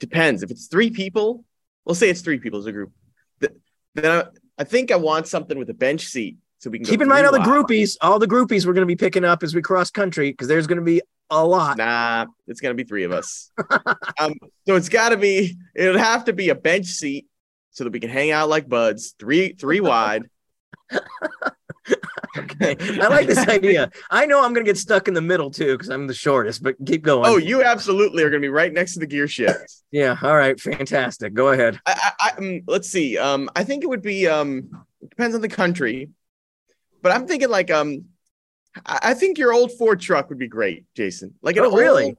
Depends. 0.00 0.42
If 0.42 0.50
it's 0.50 0.66
three 0.66 0.90
people, 0.90 1.44
we'll 1.84 1.94
say 1.94 2.10
it's 2.10 2.22
three 2.22 2.40
people 2.40 2.58
as 2.58 2.66
a 2.66 2.72
group. 2.72 2.92
Then 3.40 4.10
I, 4.10 4.24
I 4.58 4.64
think 4.64 4.90
I 4.90 4.96
want 4.96 5.28
something 5.28 5.56
with 5.56 5.70
a 5.70 5.74
bench 5.74 6.06
seat 6.06 6.36
so 6.58 6.70
we 6.70 6.78
can 6.78 6.86
keep 6.86 7.00
in 7.00 7.08
mind 7.08 7.26
all 7.26 7.32
the 7.32 7.38
groupies, 7.38 7.96
all 8.00 8.18
the 8.18 8.26
groupies 8.26 8.66
we're 8.66 8.72
going 8.72 8.86
to 8.86 8.86
be 8.86 8.96
picking 8.96 9.24
up 9.24 9.42
as 9.42 9.54
we 9.54 9.62
cross 9.62 9.90
country 9.90 10.32
because 10.32 10.48
there's 10.48 10.66
going 10.66 10.78
to 10.78 10.84
be 10.84 11.00
a 11.30 11.44
lot. 11.44 11.78
Nah, 11.78 12.26
it's 12.46 12.60
gonna 12.60 12.74
be 12.74 12.84
three 12.84 13.04
of 13.04 13.12
us. 13.12 13.50
um, 14.18 14.34
so 14.66 14.76
it's 14.76 14.88
got 14.88 15.10
to 15.10 15.16
be. 15.16 15.56
It'll 15.74 15.98
have 15.98 16.24
to 16.26 16.32
be 16.32 16.50
a 16.50 16.54
bench 16.54 16.86
seat 16.86 17.26
so 17.70 17.84
that 17.84 17.92
we 17.92 18.00
can 18.00 18.10
hang 18.10 18.30
out 18.30 18.48
like 18.48 18.68
buds, 18.68 19.14
three 19.18 19.52
three 19.52 19.80
wide. 19.80 20.24
Okay. 22.36 22.76
I 23.00 23.08
like 23.08 23.26
this 23.26 23.46
idea. 23.48 23.90
I 24.10 24.26
know 24.26 24.38
I'm 24.38 24.52
going 24.52 24.64
to 24.64 24.68
get 24.68 24.78
stuck 24.78 25.06
in 25.06 25.14
the 25.14 25.20
middle 25.20 25.50
too 25.50 25.74
because 25.74 25.88
I'm 25.88 26.06
the 26.06 26.14
shortest, 26.14 26.62
but 26.62 26.74
keep 26.84 27.02
going. 27.02 27.30
Oh, 27.30 27.36
you 27.36 27.62
absolutely 27.62 28.22
are 28.24 28.30
gonna 28.30 28.40
be 28.40 28.48
right 28.48 28.72
next 28.72 28.94
to 28.94 29.00
the 29.00 29.06
gear 29.06 29.28
shift. 29.28 29.82
yeah. 29.90 30.16
All 30.20 30.36
right. 30.36 30.58
Fantastic. 30.58 31.34
Go 31.34 31.48
ahead. 31.48 31.78
I, 31.86 32.12
I, 32.18 32.30
I 32.30 32.38
um, 32.38 32.62
let's 32.66 32.88
see. 32.88 33.18
Um, 33.18 33.50
I 33.54 33.64
think 33.64 33.84
it 33.84 33.86
would 33.86 34.02
be 34.02 34.26
um, 34.26 34.84
depends 35.08 35.34
on 35.34 35.42
the 35.42 35.48
country, 35.48 36.10
but 37.02 37.12
I'm 37.12 37.26
thinking 37.26 37.50
like 37.50 37.70
um, 37.70 38.06
I, 38.86 38.98
I 39.02 39.14
think 39.14 39.38
your 39.38 39.52
old 39.52 39.72
Ford 39.72 40.00
truck 40.00 40.28
would 40.28 40.38
be 40.38 40.48
great, 40.48 40.84
Jason. 40.94 41.34
Like 41.42 41.56
an 41.56 41.64
Oh, 41.64 41.76
really? 41.76 42.04
old- 42.04 42.18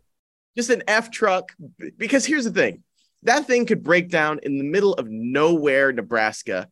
just 0.56 0.70
an 0.70 0.84
F 0.88 1.12
truck. 1.12 1.52
Because 1.98 2.26
here's 2.26 2.46
the 2.46 2.52
thing, 2.52 2.84
that 3.24 3.46
thing 3.46 3.66
could 3.66 3.84
break 3.84 4.10
down 4.10 4.40
in 4.44 4.58
the 4.58 4.64
middle 4.64 4.94
of 4.94 5.10
nowhere, 5.10 5.92
Nebraska, 5.92 6.70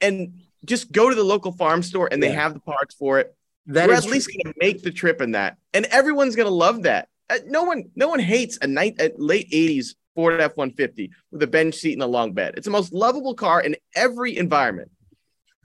and 0.00 0.40
just 0.64 0.90
go 0.92 1.08
to 1.08 1.14
the 1.14 1.24
local 1.24 1.52
farm 1.52 1.82
store 1.82 2.08
and 2.10 2.22
they 2.22 2.30
have 2.32 2.54
the 2.54 2.60
parts 2.60 2.94
for 2.94 3.18
it. 3.20 3.34
That 3.66 3.88
We're 3.88 3.94
is 3.94 4.06
at 4.06 4.10
least 4.10 4.28
going 4.28 4.52
to 4.52 4.58
make 4.58 4.82
the 4.82 4.90
trip 4.90 5.20
in 5.20 5.32
that, 5.32 5.58
and 5.74 5.84
everyone's 5.86 6.34
going 6.36 6.48
to 6.48 6.54
love 6.54 6.84
that. 6.84 7.08
Uh, 7.28 7.36
no 7.46 7.64
one, 7.64 7.90
no 7.94 8.08
one 8.08 8.18
hates 8.18 8.58
a 8.62 8.66
night, 8.66 8.94
a 8.98 9.12
late 9.18 9.50
'80s 9.50 9.88
Ford 10.14 10.40
F-150 10.40 11.10
with 11.30 11.42
a 11.42 11.46
bench 11.46 11.74
seat 11.74 11.92
and 11.92 12.02
a 12.02 12.06
long 12.06 12.32
bed. 12.32 12.54
It's 12.56 12.64
the 12.64 12.70
most 12.70 12.94
lovable 12.94 13.34
car 13.34 13.60
in 13.60 13.76
every 13.94 14.38
environment. 14.38 14.90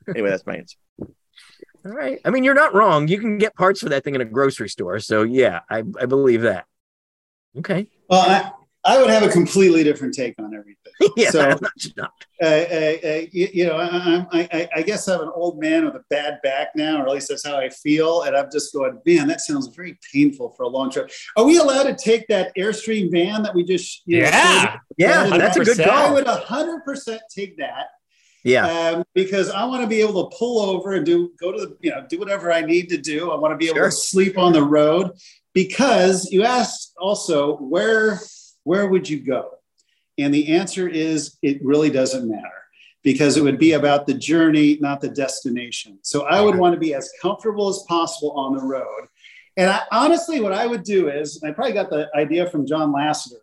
Anyway, 0.10 0.30
that's 0.30 0.46
my 0.46 0.58
answer. 0.58 0.78
All 1.86 1.92
right. 1.92 2.20
I 2.24 2.30
mean, 2.30 2.44
you're 2.44 2.54
not 2.54 2.74
wrong. 2.74 3.08
You 3.08 3.20
can 3.20 3.38
get 3.38 3.56
parts 3.56 3.82
for 3.82 3.90
that 3.90 4.04
thing 4.04 4.16
in 4.16 4.22
a 4.22 4.26
grocery 4.26 4.70
store. 4.70 5.00
So 5.00 5.24
yeah, 5.24 5.62
I, 5.70 5.80
I 6.00 6.06
believe 6.06 6.42
that. 6.44 6.66
Okay. 7.58 7.88
Well, 8.10 8.22
I, 8.22 8.52
I 8.86 9.00
would 9.00 9.10
have 9.10 9.24
a 9.24 9.30
completely 9.30 9.84
different 9.84 10.14
take 10.14 10.36
on 10.40 10.54
everything. 10.54 10.94
yeah. 11.18 11.30
So- 11.30 11.42
I'm 11.42 11.58
not, 11.62 11.72
not- 11.98 12.12
Uh, 12.42 12.46
uh, 12.46 12.50
uh, 12.50 13.22
you, 13.32 13.48
you 13.54 13.66
know, 13.66 13.78
I, 13.78 14.26
I, 14.32 14.50
I, 14.52 14.70
I 14.78 14.82
guess 14.82 15.08
I'm 15.08 15.22
an 15.22 15.32
old 15.34 15.58
man 15.60 15.86
with 15.86 15.96
a 15.96 16.04
bad 16.10 16.40
back 16.44 16.70
now, 16.76 17.02
or 17.02 17.08
at 17.08 17.14
least 17.14 17.30
that's 17.30 17.46
how 17.46 17.58
I 17.58 17.70
feel. 17.70 18.24
And 18.24 18.36
I'm 18.36 18.50
just 18.52 18.74
going, 18.74 19.00
man, 19.06 19.28
that 19.28 19.40
sounds 19.42 19.68
very 19.76 19.98
painful 20.12 20.50
for 20.58 20.64
a 20.64 20.68
long 20.68 20.90
trip. 20.92 21.10
Are 21.38 21.46
we 21.46 21.58
allowed 21.58 21.84
to 21.84 21.96
take 21.96 22.28
that 22.28 22.52
Airstream 22.58 23.12
van 23.12 23.44
that 23.44 23.54
we 23.56 23.64
just, 23.64 24.02
you 24.06 24.22
know, 24.22 24.26
Yeah. 24.28 24.78
yeah, 24.98 25.28
Yeah, 25.28 25.38
that's 25.38 25.56
a 25.58 25.64
good 25.64 25.78
100%. 25.78 25.88
I 25.88 26.12
would 26.12 26.26
100% 26.26 27.20
take 27.34 27.58
that. 27.60 27.88
Yeah. 28.44 28.66
um, 28.96 29.04
because 29.14 29.50
I 29.50 29.64
want 29.66 29.82
to 29.84 29.88
be 29.88 30.02
able 30.02 30.30
to 30.30 30.36
pull 30.38 30.60
over 30.60 30.94
and 30.94 31.06
do 31.06 31.32
go 31.40 31.52
to 31.52 31.60
the 31.66 31.78
you 31.82 31.92
know 31.92 32.06
do 32.08 32.20
whatever 32.20 32.52
I 32.52 32.62
need 32.62 32.90
to 32.90 32.98
do. 32.98 33.32
I 33.32 33.36
want 33.38 33.54
to 33.54 33.58
be 33.58 33.68
able 33.68 33.78
Sure. 33.78 33.86
to 33.86 33.92
sleep 33.92 34.38
on 34.38 34.52
the 34.54 34.64
road 34.64 35.12
because 35.54 36.30
you 36.32 36.44
asked 36.44 36.94
also 36.98 37.56
where 37.58 38.20
where 38.64 38.88
would 38.88 39.10
you 39.10 39.20
go, 39.20 39.52
and 40.18 40.34
the 40.34 40.50
answer 40.56 40.88
is 40.88 41.38
it 41.42 41.64
really 41.64 41.90
doesn't 41.90 42.30
matter 42.30 42.48
because 43.04 43.36
it 43.36 43.44
would 43.44 43.60
be 43.60 43.74
about 43.74 44.08
the 44.08 44.14
journey, 44.14 44.78
not 44.80 45.02
the 45.02 45.10
destination. 45.10 46.00
So 46.04 46.24
I 46.24 46.40
would 46.40 46.56
want 46.56 46.74
to 46.74 46.80
be 46.80 46.94
as 46.94 47.12
comfortable 47.22 47.68
as 47.68 47.84
possible 47.88 48.32
on 48.32 48.56
the 48.56 48.64
road. 48.64 49.08
And 49.58 49.70
I, 49.70 49.82
honestly, 49.92 50.40
what 50.40 50.54
I 50.54 50.66
would 50.66 50.84
do 50.84 51.10
is, 51.10 51.42
and 51.44 51.52
I 51.52 51.54
probably 51.54 51.74
got 51.74 51.90
the 51.90 52.10
idea 52.16 52.50
from 52.50 52.66
John 52.66 52.94
Lasseter, 52.94 53.43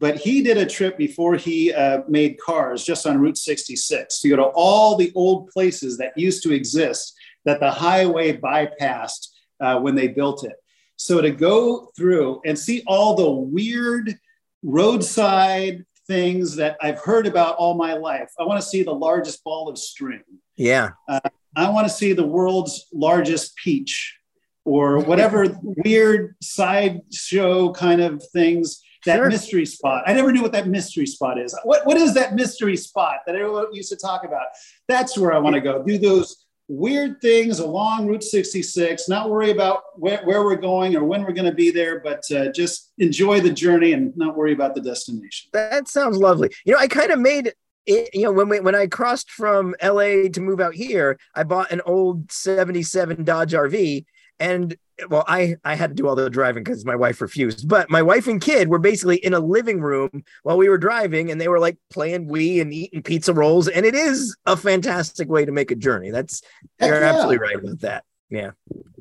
but 0.00 0.16
he 0.16 0.42
did 0.42 0.56
a 0.56 0.66
trip 0.66 0.96
before 0.98 1.36
he 1.36 1.72
uh, 1.72 2.00
made 2.08 2.40
cars 2.40 2.82
just 2.84 3.06
on 3.06 3.20
Route 3.20 3.38
66 3.38 4.20
to 4.20 4.28
go 4.28 4.36
to 4.36 4.44
all 4.54 4.96
the 4.96 5.12
old 5.14 5.48
places 5.48 5.98
that 5.98 6.16
used 6.16 6.42
to 6.42 6.52
exist 6.52 7.14
that 7.44 7.60
the 7.60 7.70
highway 7.70 8.36
bypassed 8.36 9.28
uh, 9.60 9.78
when 9.78 9.94
they 9.94 10.08
built 10.08 10.44
it. 10.44 10.56
So 10.96 11.20
to 11.20 11.30
go 11.30 11.90
through 11.96 12.40
and 12.44 12.58
see 12.58 12.82
all 12.86 13.14
the 13.14 13.30
weird 13.30 14.18
roadside 14.62 15.84
things 16.06 16.56
that 16.56 16.76
I've 16.82 16.98
heard 16.98 17.26
about 17.26 17.54
all 17.56 17.74
my 17.74 17.94
life. 17.94 18.30
I 18.38 18.42
want 18.42 18.60
to 18.60 18.66
see 18.66 18.82
the 18.82 18.92
largest 18.92 19.44
ball 19.44 19.68
of 19.68 19.78
string. 19.78 20.22
Yeah. 20.56 20.90
I 21.08 21.70
want 21.70 21.86
to 21.86 21.92
see 21.92 22.12
the 22.12 22.26
world's 22.26 22.86
largest 22.92 23.54
peach 23.56 24.16
or 24.64 24.98
whatever 24.98 25.46
weird 25.62 26.34
sideshow 26.42 27.72
kind 27.72 28.00
of 28.00 28.22
things. 28.32 28.82
That 29.06 29.16
Sure. 29.16 29.28
mystery 29.28 29.66
spot. 29.66 30.04
I 30.06 30.12
never 30.12 30.30
knew 30.32 30.42
what 30.42 30.52
that 30.52 30.68
mystery 30.68 31.06
spot 31.06 31.38
is. 31.40 31.56
What, 31.64 31.86
what 31.86 31.96
is 31.96 32.14
that 32.14 32.34
mystery 32.34 32.76
spot 32.76 33.18
that 33.26 33.34
everyone 33.34 33.72
used 33.72 33.90
to 33.90 33.96
talk 33.96 34.24
about? 34.24 34.46
That's 34.88 35.16
where 35.16 35.32
I 35.32 35.38
want 35.38 35.54
to 35.54 35.60
go. 35.60 35.82
Do 35.82 35.96
those 35.98 36.44
weird 36.68 37.20
things 37.20 37.58
along 37.58 38.06
Route 38.06 38.22
66, 38.22 39.08
not 39.08 39.28
worry 39.28 39.50
about 39.50 39.82
where, 39.96 40.22
where 40.24 40.44
we're 40.44 40.54
going 40.54 40.94
or 40.94 41.04
when 41.04 41.22
we're 41.22 41.32
going 41.32 41.50
to 41.50 41.54
be 41.54 41.70
there, 41.70 42.00
but 42.00 42.22
uh, 42.30 42.52
just 42.52 42.92
enjoy 42.98 43.40
the 43.40 43.50
journey 43.50 43.92
and 43.92 44.16
not 44.16 44.36
worry 44.36 44.52
about 44.52 44.74
the 44.74 44.80
destination. 44.80 45.50
That 45.52 45.88
sounds 45.88 46.16
lovely. 46.16 46.50
You 46.64 46.74
know, 46.74 46.78
I 46.78 46.86
kind 46.86 47.10
of 47.10 47.18
made 47.18 47.52
it, 47.86 48.10
you 48.14 48.22
know, 48.22 48.32
when 48.32 48.48
we, 48.48 48.60
when 48.60 48.76
I 48.76 48.86
crossed 48.86 49.30
from 49.30 49.74
LA 49.82 50.28
to 50.32 50.40
move 50.40 50.60
out 50.60 50.74
here, 50.74 51.18
I 51.34 51.42
bought 51.42 51.72
an 51.72 51.80
old 51.86 52.30
77 52.30 53.24
Dodge 53.24 53.52
RV 53.52 54.04
and 54.38 54.76
well, 55.08 55.24
I 55.26 55.56
I 55.64 55.74
had 55.74 55.90
to 55.90 55.94
do 55.94 56.08
all 56.08 56.14
the 56.14 56.30
driving 56.30 56.62
because 56.62 56.84
my 56.84 56.96
wife 56.96 57.20
refused. 57.20 57.68
But 57.68 57.90
my 57.90 58.02
wife 58.02 58.26
and 58.26 58.40
kid 58.40 58.68
were 58.68 58.78
basically 58.78 59.16
in 59.16 59.34
a 59.34 59.40
living 59.40 59.80
room 59.80 60.24
while 60.42 60.56
we 60.56 60.68
were 60.68 60.78
driving, 60.78 61.30
and 61.30 61.40
they 61.40 61.48
were 61.48 61.60
like 61.60 61.76
playing 61.90 62.28
Wii 62.28 62.60
and 62.60 62.72
eating 62.72 63.02
pizza 63.02 63.32
rolls. 63.32 63.68
And 63.68 63.86
it 63.86 63.94
is 63.94 64.36
a 64.46 64.56
fantastic 64.56 65.28
way 65.28 65.44
to 65.44 65.52
make 65.52 65.70
a 65.70 65.76
journey. 65.76 66.10
That's 66.10 66.42
Heck 66.78 66.90
you're 66.90 67.00
yeah. 67.00 67.10
absolutely 67.10 67.38
right 67.38 67.56
about 67.56 67.80
that. 67.80 68.04
Yeah. 68.30 68.52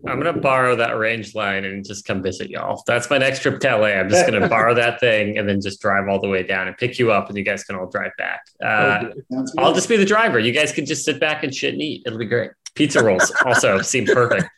I'm 0.08 0.18
gonna 0.18 0.34
borrow 0.34 0.76
that 0.78 0.98
Rangeline 0.98 1.66
and 1.66 1.86
just 1.86 2.06
come 2.06 2.24
visit 2.24 2.50
y'all. 2.50 2.84
That's 2.88 3.10
my 3.10 3.18
next 3.18 3.42
trip 3.42 3.60
to 3.60 3.78
LA. 3.78 3.88
I'm 3.88 4.10
just 4.10 4.26
gonna 4.26 4.48
borrow 4.50 4.74
that 4.74 5.00
thing 5.00 5.38
and 5.38 5.48
then 5.48 5.62
just 5.62 5.82
drive 5.82 6.08
all 6.08 6.20
the 6.20 6.28
way 6.28 6.42
down 6.42 6.68
and 6.68 6.76
pick 6.78 6.98
you 6.98 7.12
up, 7.12 7.30
and 7.30 7.38
you 7.38 7.44
guys 7.44 7.64
can 7.64 7.76
all 7.76 7.88
drive 7.88 8.12
back. 8.18 8.42
Uh, 8.64 9.12
Sounds 9.32 9.52
good. 9.52 9.60
I'll 9.60 9.74
just 9.74 9.88
be 9.90 9.98
the 9.98 10.06
driver. 10.06 10.40
You 10.40 10.52
guys 10.52 10.72
can 10.72 10.86
just 10.86 11.06
sit 11.06 11.20
back 11.20 11.44
and 11.44 11.54
shit 11.54 11.74
and 11.74 11.82
eat. 11.82 12.04
It'll 12.06 12.18
be 12.18 12.26
great. 12.26 12.52
Pizza 12.80 13.04
rolls 13.04 13.32
also 13.46 13.82
seem 13.82 14.06
perfect. 14.06 14.48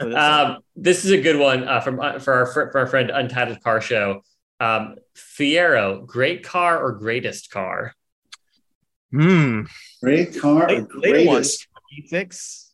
Um, 0.00 0.58
this 0.76 1.04
is 1.04 1.10
a 1.10 1.20
good 1.20 1.38
one 1.38 1.66
uh, 1.66 1.80
from 1.80 1.98
uh, 1.98 2.18
for 2.20 2.32
our 2.34 2.46
fr- 2.46 2.70
for 2.70 2.78
our 2.78 2.86
friend 2.86 3.10
Untitled 3.10 3.60
Car 3.64 3.80
Show. 3.80 4.22
Um, 4.60 4.96
Fiero, 5.16 6.06
great 6.06 6.44
car 6.44 6.80
or 6.80 6.92
greatest 6.92 7.50
car? 7.50 7.94
Hmm. 9.10 9.62
Great 10.02 10.38
car. 10.38 10.68
Late- 10.68 10.82
or 10.82 10.86
greatest. 11.00 11.66
E6. 12.12 12.66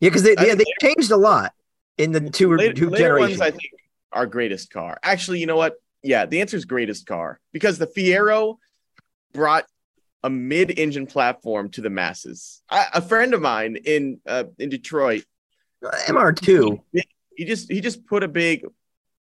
Yeah, 0.00 0.08
because 0.08 0.22
they 0.24 0.36
I 0.36 0.44
yeah, 0.46 0.54
they 0.54 0.64
changed 0.82 1.12
a 1.12 1.16
lot 1.16 1.52
in 1.96 2.12
the 2.12 2.28
two, 2.28 2.54
Later, 2.56 2.74
two 2.74 2.90
later 2.90 3.04
generations. 3.04 3.38
ones, 3.38 3.40
I 3.40 3.50
think, 3.52 3.72
are 4.12 4.26
greatest 4.26 4.70
car. 4.70 4.98
Actually, 5.02 5.38
you 5.40 5.46
know 5.46 5.56
what? 5.56 5.74
Yeah, 6.02 6.26
the 6.26 6.40
answer 6.40 6.56
is 6.56 6.64
greatest 6.64 7.06
car 7.06 7.40
because 7.52 7.78
the 7.78 7.86
Fiero 7.86 8.56
brought 9.32 9.64
a 10.22 10.30
mid-engine 10.30 11.06
platform 11.06 11.68
to 11.70 11.80
the 11.80 11.90
masses. 11.90 12.62
I, 12.70 12.86
a 12.94 13.02
friend 13.02 13.34
of 13.34 13.40
mine 13.40 13.76
in 13.84 14.20
uh, 14.26 14.44
in 14.58 14.68
Detroit, 14.68 15.24
MR2. 15.82 16.80
he 17.36 17.44
just 17.44 17.70
he 17.70 17.80
just 17.80 18.06
put 18.06 18.22
a 18.22 18.28
big, 18.28 18.64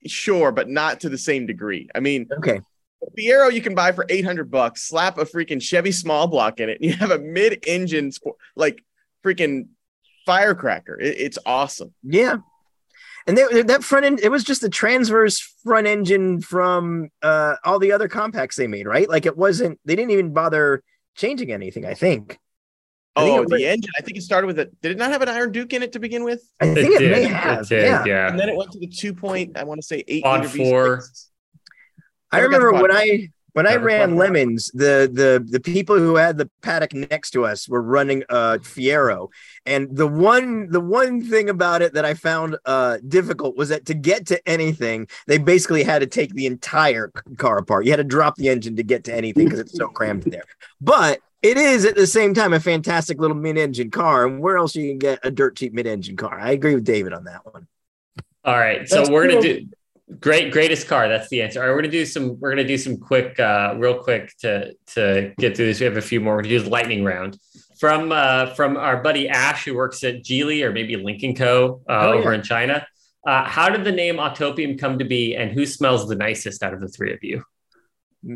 sure, 0.05 0.51
but 0.51 0.69
not 0.69 1.01
to 1.01 1.09
the 1.09 1.17
same 1.17 1.45
degree. 1.45 1.89
I 1.95 1.99
mean, 1.99 2.27
Okay. 2.37 2.61
Fiero 3.19 3.51
you 3.51 3.61
can 3.61 3.75
buy 3.75 3.91
for 3.91 4.05
800 4.07 4.49
bucks, 4.49 4.83
slap 4.83 5.17
a 5.17 5.25
freaking 5.25 5.61
Chevy 5.61 5.91
small 5.91 6.27
block 6.27 6.59
in 6.59 6.69
it, 6.69 6.79
and 6.79 6.89
you 6.89 6.95
have 6.95 7.11
a 7.11 7.19
mid-engine 7.19 8.11
sp- 8.15 8.39
like 8.55 8.83
freaking 9.25 9.67
firecracker. 10.25 10.99
It- 10.99 11.17
it's 11.19 11.37
awesome. 11.45 11.93
Yeah. 12.03 12.37
And 13.25 13.37
they, 13.37 13.61
that 13.63 13.83
front 13.85 14.05
end, 14.05 14.19
it 14.21 14.29
was 14.29 14.43
just 14.43 14.59
the 14.61 14.69
transverse 14.69 15.39
front 15.63 15.87
engine 15.87 16.41
from 16.41 17.09
uh, 17.21 17.55
all 17.63 17.79
the 17.79 17.93
other 17.93 18.09
compacts 18.09 18.57
they 18.57 18.67
made, 18.67 18.85
right? 18.85 19.07
Like 19.09 19.25
it 19.25 19.37
wasn't, 19.37 19.79
they 19.85 19.95
didn't 19.95 20.11
even 20.11 20.33
bother 20.33 20.83
changing 21.15 21.51
anything, 21.51 21.85
I 21.85 21.93
think. 21.93 22.39
I 23.15 23.23
think 23.25 23.37
Oh, 23.39 23.41
it 23.43 23.49
the 23.49 23.55
was- 23.55 23.61
engine. 23.63 23.91
I 23.97 24.01
think 24.01 24.17
it 24.17 24.21
started 24.21 24.47
with 24.47 24.57
a. 24.59 24.65
Did 24.81 24.93
it 24.93 24.97
not 24.97 25.11
have 25.11 25.21
an 25.21 25.29
Iron 25.29 25.51
Duke 25.51 25.71
in 25.73 25.83
it 25.83 25.91
to 25.93 25.99
begin 25.99 26.23
with? 26.23 26.41
I 26.59 26.73
think 26.73 26.95
it, 26.95 26.99
did. 26.99 27.11
may 27.11 27.23
have. 27.25 27.61
It 27.61 27.69
did, 27.69 27.83
yeah. 27.85 28.03
yeah. 28.05 28.27
And 28.29 28.39
then 28.39 28.49
it 28.49 28.55
went 28.55 28.71
to 28.71 28.79
the 28.79 28.87
two 28.87 29.13
point. 29.13 29.55
I 29.57 29.63
want 29.65 29.79
to 29.79 29.85
say 29.85 30.03
eight. 30.07 30.23
Quad 30.23 30.49
four. 30.49 31.03
I 32.31 32.37
Never 32.37 32.49
got 32.49 32.59
the 32.59 32.65
remember 32.65 32.81
when 32.81 32.91
I 32.91 33.29
when 33.53 33.67
I 33.67 33.75
ran 33.75 34.15
LeMons, 34.15 34.71
the 34.73 35.09
the 35.11 35.45
the 35.47 35.59
people 35.59 35.97
who 35.97 36.15
had 36.15 36.37
the 36.37 36.49
paddock 36.61 36.93
next 36.93 37.31
to 37.31 37.45
us 37.45 37.69
were 37.69 37.81
running 37.81 38.23
a 38.29 38.59
Fiero, 38.59 39.29
and 39.65 39.95
the 39.95 40.07
one 40.07 40.69
the 40.69 40.79
one 40.79 41.23
thing 41.23 41.49
about 41.49 41.81
it 41.81 41.93
that 41.93 42.03
I 42.03 42.15
found 42.15 42.57
uh, 42.65 42.97
difficult 43.07 43.55
was 43.55 43.69
that 43.69 43.85
to 43.85 43.93
get 43.93 44.25
to 44.27 44.49
anything, 44.49 45.07
they 45.27 45.37
basically 45.37 45.83
had 45.83 45.99
to 45.99 46.07
take 46.07 46.33
the 46.33 46.47
entire 46.47 47.11
car 47.37 47.59
apart. 47.59 47.85
You 47.85 47.91
had 47.91 47.97
to 47.97 48.03
drop 48.03 48.35
the 48.35 48.49
engine 48.49 48.75
to 48.75 48.83
get 48.83 49.03
to 49.05 49.13
anything 49.13 49.45
because 49.45 49.59
it's 49.59 49.77
so 49.77 49.87
crammed 49.87 50.25
in 50.25 50.31
there. 50.31 50.43
But 50.81 51.19
it 51.43 51.57
is 51.57 51.85
at 51.85 51.95
the 51.95 52.07
same 52.07 52.33
time 52.33 52.53
a 52.53 52.59
fantastic 52.59 53.19
little 53.19 53.37
mid-engine 53.37 53.91
car, 53.91 54.25
and 54.25 54.39
where 54.39 54.57
else 54.57 54.75
you 54.75 54.89
can 54.89 54.97
get 54.97 55.19
a 55.23 55.29
dirt 55.29 55.57
cheap 55.57 55.73
mid-engine 55.73 56.15
car? 56.15 56.39
I 56.39 56.51
agree 56.51 56.73
with 56.73 56.85
David 56.85 57.13
on 57.13 57.25
that 57.25 57.45
one. 57.45 57.67
All 58.45 58.57
right, 58.57 58.87
so 58.89 58.97
That's 58.97 59.09
we're 59.09 59.27
gonna 59.27 59.41
do 59.41 59.67
great 60.19 60.51
greatest 60.51 60.87
car. 60.87 61.07
That's 61.07 61.29
the 61.29 61.41
answer. 61.41 61.61
All 61.61 61.67
right, 61.67 61.73
we're 61.75 61.81
gonna 61.81 61.91
do 61.91 62.05
some. 62.05 62.39
We're 62.39 62.49
gonna 62.51 62.67
do 62.67 62.77
some 62.77 62.97
quick, 62.97 63.39
uh, 63.39 63.75
real 63.77 63.97
quick 64.01 64.33
to 64.39 64.73
to 64.95 65.33
get 65.39 65.55
through 65.55 65.65
this. 65.67 65.79
We 65.79 65.85
have 65.85 65.97
a 65.97 66.01
few 66.01 66.19
more. 66.21 66.35
We're 66.35 66.43
gonna 66.43 66.57
do 66.57 66.63
the 66.63 66.69
lightning 66.69 67.03
round 67.03 67.37
from 67.79 68.11
uh, 68.11 68.53
from 68.55 68.77
our 68.77 69.01
buddy 69.03 69.29
Ash, 69.29 69.65
who 69.65 69.75
works 69.75 70.03
at 70.03 70.23
Geely 70.23 70.63
or 70.63 70.71
maybe 70.71 70.95
Lynk 70.95 71.37
& 71.37 71.37
Co 71.37 71.81
Uh, 71.89 71.93
Oh, 72.07 72.13
over 72.13 72.33
in 72.33 72.41
China. 72.43 72.85
Uh, 73.25 73.43
how 73.45 73.69
did 73.69 73.83
the 73.85 73.91
name 73.91 74.17
Autopian 74.17 74.77
come 74.79 74.99
to 74.99 75.05
be, 75.05 75.35
and 75.35 75.51
who 75.51 75.65
smells 75.65 76.07
the 76.09 76.15
nicest 76.15 76.61
out 76.63 76.73
of 76.73 76.81
the 76.81 76.87
three 76.89 77.13
of 77.13 77.19
you? 77.23 77.43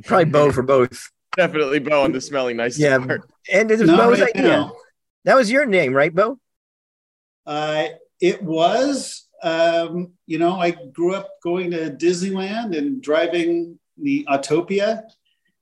Probably 0.06 0.26
Beau 0.26 0.52
for 0.52 0.64
both. 0.64 1.10
Definitely 1.36 1.80
Beau 1.80 2.04
on 2.04 2.12
the 2.14 2.22
smelling 2.22 2.58
nice 2.58 2.80
Yeah. 2.80 2.98
part. 2.99 3.22
And 3.52 3.70
it 3.70 3.80
was 3.80 3.90
Not 3.90 4.08
Beau's 4.08 4.22
right 4.22 4.36
idea. 4.36 4.48
now. 4.48 4.76
That 5.26 5.36
was 5.36 5.52
your 5.52 5.66
name, 5.66 5.94
right, 5.94 6.14
Bo? 6.14 6.40
Uh, 7.45 7.86
it 8.20 8.41
was, 8.41 9.27
um, 9.43 10.14
you 10.26 10.38
know, 10.38 10.59
I 10.59 10.72
grew 10.72 11.15
up 11.15 11.30
going 11.43 11.72
to 11.72 11.91
Disneyland 11.91 12.77
and 12.77 13.01
driving 13.01 13.80
the 13.97 14.26
Autopia, 14.30 15.03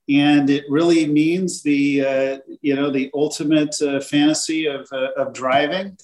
and 0.10 0.50
it 0.50 0.66
really 0.70 1.08
means 1.08 1.64
the, 1.64 2.06
uh, 2.06 2.38
you 2.62 2.76
know, 2.76 2.90
the 2.90 3.10
ultimate 3.14 3.76
uh, 3.82 4.00
fantasy 4.00 4.68
of, 4.68 4.88
uh, 4.92 5.12
of 5.18 5.34
driving. 5.34 5.98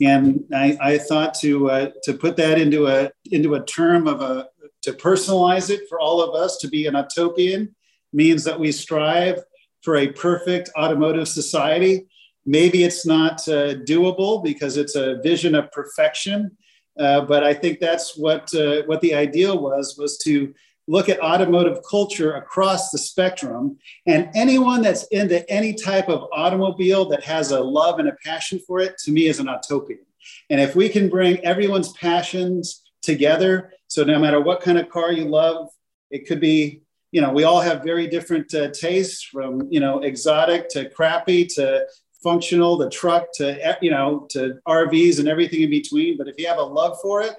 And 0.00 0.44
I, 0.54 0.76
I 0.80 0.98
thought 0.98 1.34
to 1.40 1.70
uh, 1.70 1.90
to 2.02 2.12
put 2.12 2.36
that 2.36 2.58
into 2.58 2.86
a 2.86 3.10
into 3.30 3.54
a 3.54 3.64
term 3.64 4.06
of 4.06 4.20
a 4.20 4.48
to 4.82 4.92
personalize 4.92 5.70
it 5.70 5.88
for 5.88 5.98
all 5.98 6.20
of 6.20 6.34
us 6.34 6.58
to 6.58 6.68
be 6.68 6.86
an 6.86 6.94
Autopian 6.94 7.72
means 8.12 8.44
that 8.44 8.60
we 8.60 8.72
strive 8.72 9.42
for 9.80 9.96
a 9.96 10.08
perfect 10.08 10.68
automotive 10.76 11.28
society 11.28 12.06
maybe 12.46 12.84
it's 12.84 13.04
not 13.04 13.46
uh, 13.48 13.74
doable 13.84 14.42
because 14.42 14.76
it's 14.76 14.94
a 14.94 15.20
vision 15.22 15.54
of 15.54 15.70
perfection 15.72 16.56
uh, 16.98 17.20
but 17.22 17.44
i 17.44 17.52
think 17.52 17.78
that's 17.78 18.16
what 18.16 18.52
uh, 18.54 18.82
what 18.86 19.00
the 19.00 19.14
ideal 19.14 19.60
was 19.60 19.96
was 19.98 20.18
to 20.18 20.52
look 20.88 21.08
at 21.08 21.20
automotive 21.20 21.80
culture 21.90 22.34
across 22.34 22.92
the 22.92 22.98
spectrum. 22.98 23.76
And 24.06 24.30
anyone 24.36 24.82
that's 24.82 25.02
into 25.08 25.48
any 25.50 25.74
type 25.74 26.08
of 26.08 26.28
automobile 26.32 27.06
that 27.06 27.24
has 27.24 27.50
a 27.50 27.58
love 27.58 27.98
and 27.98 28.08
a 28.08 28.16
passion 28.24 28.60
for 28.64 28.78
it 28.78 28.96
to 28.98 29.10
me 29.10 29.26
is 29.26 29.40
an 29.40 29.46
Autopian. 29.46 29.98
And 30.48 30.60
if 30.60 30.76
we 30.76 30.88
can 30.88 31.08
bring 31.08 31.44
everyone's 31.44 31.92
passions 31.94 32.86
together 33.06 33.72
so 33.88 34.02
no 34.04 34.18
matter 34.18 34.40
what 34.40 34.60
kind 34.60 34.78
of 34.78 34.90
car 34.90 35.12
you 35.12 35.24
love 35.24 35.68
it 36.10 36.26
could 36.26 36.40
be 36.40 36.82
you 37.12 37.20
know 37.20 37.32
we 37.32 37.44
all 37.44 37.60
have 37.60 37.84
very 37.84 38.06
different 38.08 38.52
uh, 38.52 38.68
tastes 38.72 39.22
from 39.22 39.68
you 39.70 39.80
know 39.80 40.00
exotic 40.00 40.68
to 40.68 40.90
crappy 40.90 41.46
to 41.46 41.86
functional, 42.22 42.76
the 42.76 42.90
truck 42.90 43.28
to 43.34 43.76
you 43.80 43.90
know 43.90 44.26
to 44.30 44.58
RVs 44.66 45.18
and 45.18 45.28
everything 45.28 45.62
in 45.62 45.70
between. 45.70 46.16
But 46.16 46.28
if 46.28 46.38
you 46.38 46.46
have 46.46 46.58
a 46.58 46.62
love 46.62 46.98
for 47.00 47.22
it, 47.22 47.34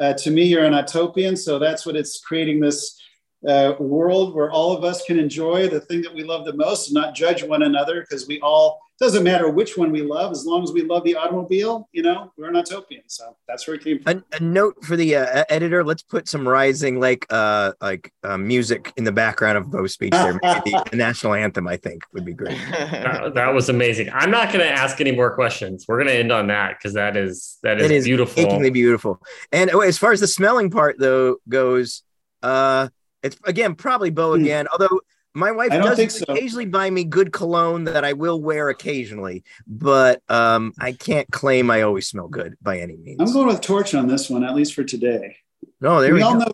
uh, 0.00 0.14
to 0.14 0.30
me, 0.30 0.44
you're 0.44 0.64
an 0.64 0.72
Autopian. 0.72 1.36
So 1.36 1.58
that's 1.58 1.86
what 1.86 1.96
it's 1.96 2.20
creating 2.20 2.60
this 2.60 3.00
uh, 3.46 3.74
world 3.78 4.34
where 4.34 4.50
all 4.50 4.76
of 4.76 4.84
us 4.84 5.04
can 5.04 5.18
enjoy 5.18 5.68
the 5.68 5.80
thing 5.80 6.02
that 6.02 6.14
we 6.14 6.24
love 6.24 6.44
the 6.44 6.54
most 6.54 6.88
and 6.88 6.94
not 6.94 7.14
judge 7.14 7.42
one 7.42 7.62
another 7.62 8.00
because 8.00 8.26
we 8.26 8.40
all 8.40 8.80
doesn't 9.00 9.24
matter 9.24 9.50
which 9.50 9.76
one 9.76 9.90
we 9.90 10.02
love 10.02 10.30
as 10.30 10.46
long 10.46 10.62
as 10.62 10.72
we 10.72 10.82
love 10.82 11.02
the 11.02 11.16
automobile. 11.16 11.88
You 11.92 12.02
know, 12.02 12.32
we're 12.38 12.48
an 12.48 12.54
Autopian. 12.54 13.02
So 13.08 13.36
that's 13.48 13.66
where 13.66 13.74
it 13.74 13.82
came 13.82 13.98
from. 14.00 14.22
A, 14.32 14.36
a 14.36 14.40
note 14.40 14.84
for 14.84 14.94
the 14.96 15.16
uh, 15.16 15.44
editor: 15.48 15.82
Let's 15.82 16.02
put 16.02 16.28
some 16.28 16.46
rising 16.46 17.00
like 17.00 17.26
uh 17.30 17.72
like 17.80 18.12
uh, 18.22 18.38
music 18.38 18.92
in 18.96 19.02
the 19.04 19.10
background 19.12 19.58
of 19.58 19.70
Beau's 19.70 19.94
speech. 19.94 20.12
There, 20.12 20.34
the, 20.34 20.84
the 20.92 20.96
national 20.96 21.34
anthem. 21.34 21.66
I 21.66 21.76
think 21.76 22.02
would 22.12 22.24
be 22.24 22.34
great. 22.34 22.56
That, 23.04 23.34
that 23.34 23.52
was 23.54 23.68
amazing. 23.68 24.10
I'm 24.12 24.30
not 24.30 24.52
going 24.52 24.64
to 24.64 24.70
ask 24.70 25.00
any 25.00 25.12
more 25.12 25.34
questions. 25.34 25.84
We're 25.88 25.96
going 25.98 26.08
to 26.08 26.14
end 26.16 26.30
on 26.32 26.46
that 26.46 26.78
because 26.78 26.94
that 26.94 27.16
is 27.16 27.58
that 27.62 27.78
is, 27.80 27.84
It 27.86 27.90
is 27.90 28.04
beautiful. 28.04 28.42
achingly 28.42 28.70
beautiful. 28.70 29.20
And 29.52 29.70
oh, 29.72 29.80
as 29.80 29.98
far 29.98 30.12
as 30.12 30.20
the 30.20 30.26
smelling 30.26 30.70
part 30.70 30.96
though 30.98 31.36
goes, 31.48 32.02
uh, 32.42 32.88
it's 33.22 33.36
again 33.44 33.74
probably 33.74 34.10
Bo 34.10 34.34
Hmm. 34.36 34.42
again. 34.42 34.66
Although 34.72 35.00
my 35.34 35.50
wife 35.50 35.70
does 35.70 36.18
so. 36.18 36.24
occasionally 36.28 36.66
buy 36.66 36.88
me 36.90 37.04
good 37.04 37.32
cologne 37.32 37.84
that 37.84 38.04
I 38.04 38.12
will 38.12 38.40
wear 38.40 38.68
occasionally, 38.68 39.44
but 39.66 40.22
um, 40.30 40.72
I 40.78 40.92
can't 40.92 41.30
claim 41.30 41.70
I 41.70 41.82
always 41.82 42.08
smell 42.08 42.28
good 42.28 42.56
by 42.62 42.78
any 42.78 42.96
means. 42.96 43.20
I'm 43.20 43.32
going 43.32 43.48
with 43.48 43.60
Torch 43.60 43.94
on 43.94 44.06
this 44.06 44.30
one, 44.30 44.44
at 44.44 44.54
least 44.54 44.74
for 44.74 44.84
today. 44.84 45.36
no, 45.80 46.00
there 46.00 46.12
we 46.12 46.18
we, 46.18 46.22
all 46.22 46.34
go. 46.34 46.38
know, 46.40 46.52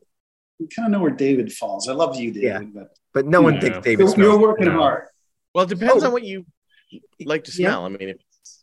we 0.59 0.67
kind 0.69 0.87
of 0.87 0.93
know 0.93 1.01
where 1.01 1.11
David 1.11 1.53
falls. 1.53 1.89
I 1.89 1.93
love 1.93 2.17
you, 2.17 2.33
David, 2.33 2.43
Yeah. 2.43 2.61
but 2.75 2.97
But 3.13 3.27
no 3.27 3.43
one 3.43 3.55
Yeah. 3.55 3.61
thinks 3.61 3.79
David 3.79 3.99
you're, 4.01 4.09
smells. 4.09 4.29
you're 4.33 4.39
working 4.41 4.67
No. 4.67 4.73
hard. 4.79 5.05
well, 5.55 5.65
it 5.65 5.69
depends 5.69 6.03
Oh. 6.03 6.07
on 6.07 6.13
what 6.13 6.23
you 6.23 6.47
like 7.25 7.45
to 7.45 7.51
Yeah. 7.53 7.69
smell. 7.71 7.85
I 7.87 7.89
mean, 7.91 8.09
if 8.11 8.17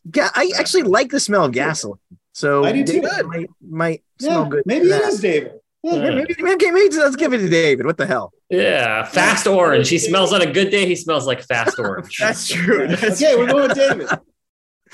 Ga- 0.09 0.31
I 0.35 0.51
actually 0.57 0.83
like 0.83 1.11
the 1.11 1.19
smell 1.19 1.45
of 1.45 1.51
gasoline. 1.51 1.99
So 2.33 2.63
I 2.63 2.71
do 2.71 2.83
too. 2.85 3.01
David 3.01 3.25
might, 3.25 3.49
might 3.61 4.03
smell 4.21 4.43
Yeah, 4.43 4.49
good. 4.49 4.63
maybe 4.65 4.87
for 4.89 4.95
it 4.95 5.01
that. 5.01 5.13
is 5.13 5.19
David. 5.19 5.51
Yeah. 5.83 5.93
Yeah, 5.95 6.09
maybe, 6.15 6.35
okay, 6.53 6.71
maybe 6.71 6.95
let's 6.95 7.15
give 7.15 7.33
it 7.33 7.39
to 7.39 7.49
David. 7.49 7.85
What 7.85 7.97
the 7.97 8.05
hell? 8.05 8.31
Yeah, 8.49 9.03
fast 9.03 9.45
orange. 9.47 9.89
He 9.89 9.97
smells 9.97 10.31
on 10.33 10.41
a 10.41 10.51
good 10.51 10.69
day. 10.69 10.85
He 10.85 10.95
smells 10.95 11.27
like 11.27 11.43
fast 11.43 11.77
orange. 11.79 12.17
that's 12.17 12.47
true. 12.47 12.87
That's 12.87 13.21
okay, 13.21 13.35
we're 13.35 13.47
going 13.47 13.67
with 13.67 13.77
David. 13.77 14.07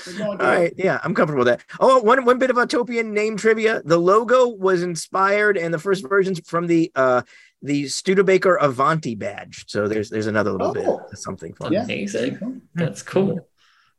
We're 0.06 0.18
going 0.18 0.30
with 0.30 0.38
David. 0.40 0.40
right, 0.40 0.72
yeah, 0.76 0.98
I'm 1.04 1.14
comfortable 1.14 1.44
with 1.44 1.48
that. 1.58 1.64
Oh, 1.78 2.00
one 2.02 2.24
one 2.24 2.38
bit 2.38 2.50
of 2.50 2.56
Autopian 2.56 3.12
name 3.12 3.36
trivia: 3.36 3.80
the 3.84 3.98
logo 3.98 4.48
was 4.48 4.82
inspired 4.82 5.56
and 5.56 5.72
the 5.72 5.78
first 5.78 6.06
versions 6.08 6.40
from 6.46 6.66
the 6.66 6.90
uh 6.96 7.22
the 7.62 7.86
Studebaker 7.88 8.56
Avanti 8.56 9.14
badge. 9.14 9.64
So 9.68 9.86
there's 9.88 10.10
there's 10.10 10.26
another 10.26 10.50
little 10.52 10.68
Oh. 10.70 10.74
bit 10.74 10.86
of 10.86 11.18
something 11.18 11.54
fun. 11.54 11.72
Yeah. 11.72 11.86
That's 12.74 13.02
cool. 13.02 13.48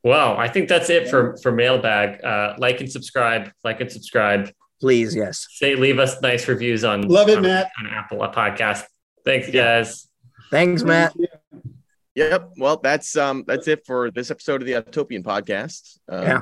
Wow, 0.04 0.38
I 0.38 0.50
think 0.50 0.70
that's 0.70 0.90
it 0.92 1.10
for 1.10 1.38
for 1.38 1.52
mailbag. 1.52 2.24
Uh, 2.24 2.56
like 2.58 2.80
and 2.82 2.92
subscribe. 2.92 3.52
Like 3.64 3.80
and 3.82 3.92
subscribe. 3.92 4.52
Please, 4.82 5.16
yes. 5.16 5.48
Say 5.52 5.76
leave 5.76 5.98
us 5.98 6.22
nice 6.22 6.48
reviews 6.50 6.84
on 6.84 7.04
Love 7.08 7.30
it, 7.30 7.38
on, 7.38 7.44
Matt. 7.44 7.72
on 7.80 7.88
Apple 7.88 8.18
podcast. 8.20 8.84
Thanks, 9.26 9.50
guys. 9.50 10.08
Thanks, 10.52 10.84
Matt. 10.84 11.14
Yep. 12.14 12.52
Well, 12.58 12.78
that's 12.78 13.18
um 13.18 13.44
that's 13.46 13.68
it 13.68 13.86
for 13.86 14.10
this 14.12 14.32
episode 14.32 14.62
of 14.62 14.68
the 14.68 14.74
Autopian 14.74 15.24
podcast. 15.24 16.00
Um, 16.08 16.22
Yeah. 16.24 16.40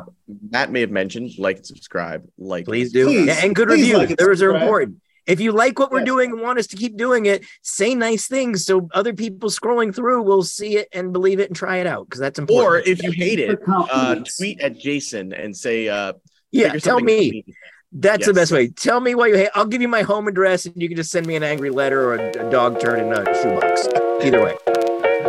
Matt 0.51 0.71
may 0.71 0.81
have 0.81 0.91
mentioned 0.91 1.31
like 1.39 1.57
and 1.57 1.65
subscribe. 1.65 2.27
Like, 2.37 2.65
Please 2.65 2.91
do. 2.91 3.05
Please, 3.05 3.25
Yeah, 3.27 3.39
and 3.43 3.55
good 3.55 3.69
please 3.69 3.81
reviews. 3.81 3.97
like 3.97 4.09
and 4.09 4.17
Those 4.19 4.41
are 4.43 4.55
important. 4.55 4.97
If 5.25 5.39
you 5.39 5.51
like 5.53 5.79
what 5.79 5.89
we're 5.89 5.99
Yes. 5.99 6.07
doing 6.07 6.31
and 6.33 6.41
want 6.41 6.59
us 6.59 6.67
to 6.67 6.75
keep 6.75 6.97
doing 6.97 7.25
it, 7.25 7.45
say 7.63 7.95
nice 7.95 8.27
things 8.27 8.65
so 8.65 8.87
other 8.93 9.13
people 9.13 9.49
scrolling 9.49 9.95
through 9.95 10.21
will 10.21 10.43
see 10.43 10.75
it 10.77 10.89
and 10.93 11.13
believe 11.13 11.39
it 11.39 11.49
and 11.49 11.55
try 11.55 11.77
it 11.77 11.87
out 11.87 12.07
because 12.07 12.19
that's 12.19 12.37
important. 12.37 12.85
Or 12.85 12.89
if 12.89 13.01
you 13.01 13.11
hate 13.11 13.39
it, 13.39 13.57
uh, 13.67 14.15
tweet 14.37 14.59
at 14.59 14.77
Jason 14.77 15.31
and 15.33 15.55
say, 15.55 15.87
uh, 15.87 16.13
yeah, 16.51 16.73
tell 16.73 16.97
something 16.99 17.05
me. 17.05 17.45
Funny. 17.93 18.01
That's 18.01 18.25
the 18.25 18.33
best 18.33 18.51
way. 18.51 18.67
Tell 18.69 18.99
me 18.99 19.15
why 19.15 19.27
you 19.27 19.35
hate. 19.35 19.49
I'll 19.55 19.65
give 19.65 19.81
you 19.81 19.87
my 19.87 20.01
home 20.01 20.27
address, 20.27 20.65
and 20.65 20.81
you 20.81 20.87
can 20.87 20.97
just 20.97 21.11
send 21.11 21.25
me 21.25 21.35
an 21.35 21.43
angry 21.43 21.69
letter 21.69 22.03
or 22.03 22.15
a, 22.15 22.47
a 22.47 22.51
dog 22.51 22.79
turd 22.79 22.99
in 22.99 23.11
a 23.13 23.25
shoebox. 23.41 23.87
Either 24.23 24.43
way. 24.43 24.57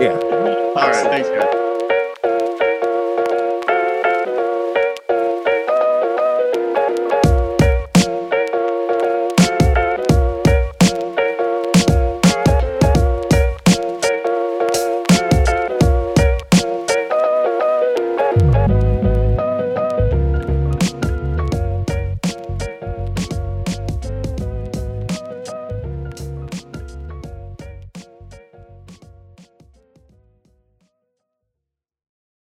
Yeah. 0.01 0.19
All 0.77 0.91
right. 0.91 0.95
Thanks, 0.95 1.29
guys. 1.29 1.64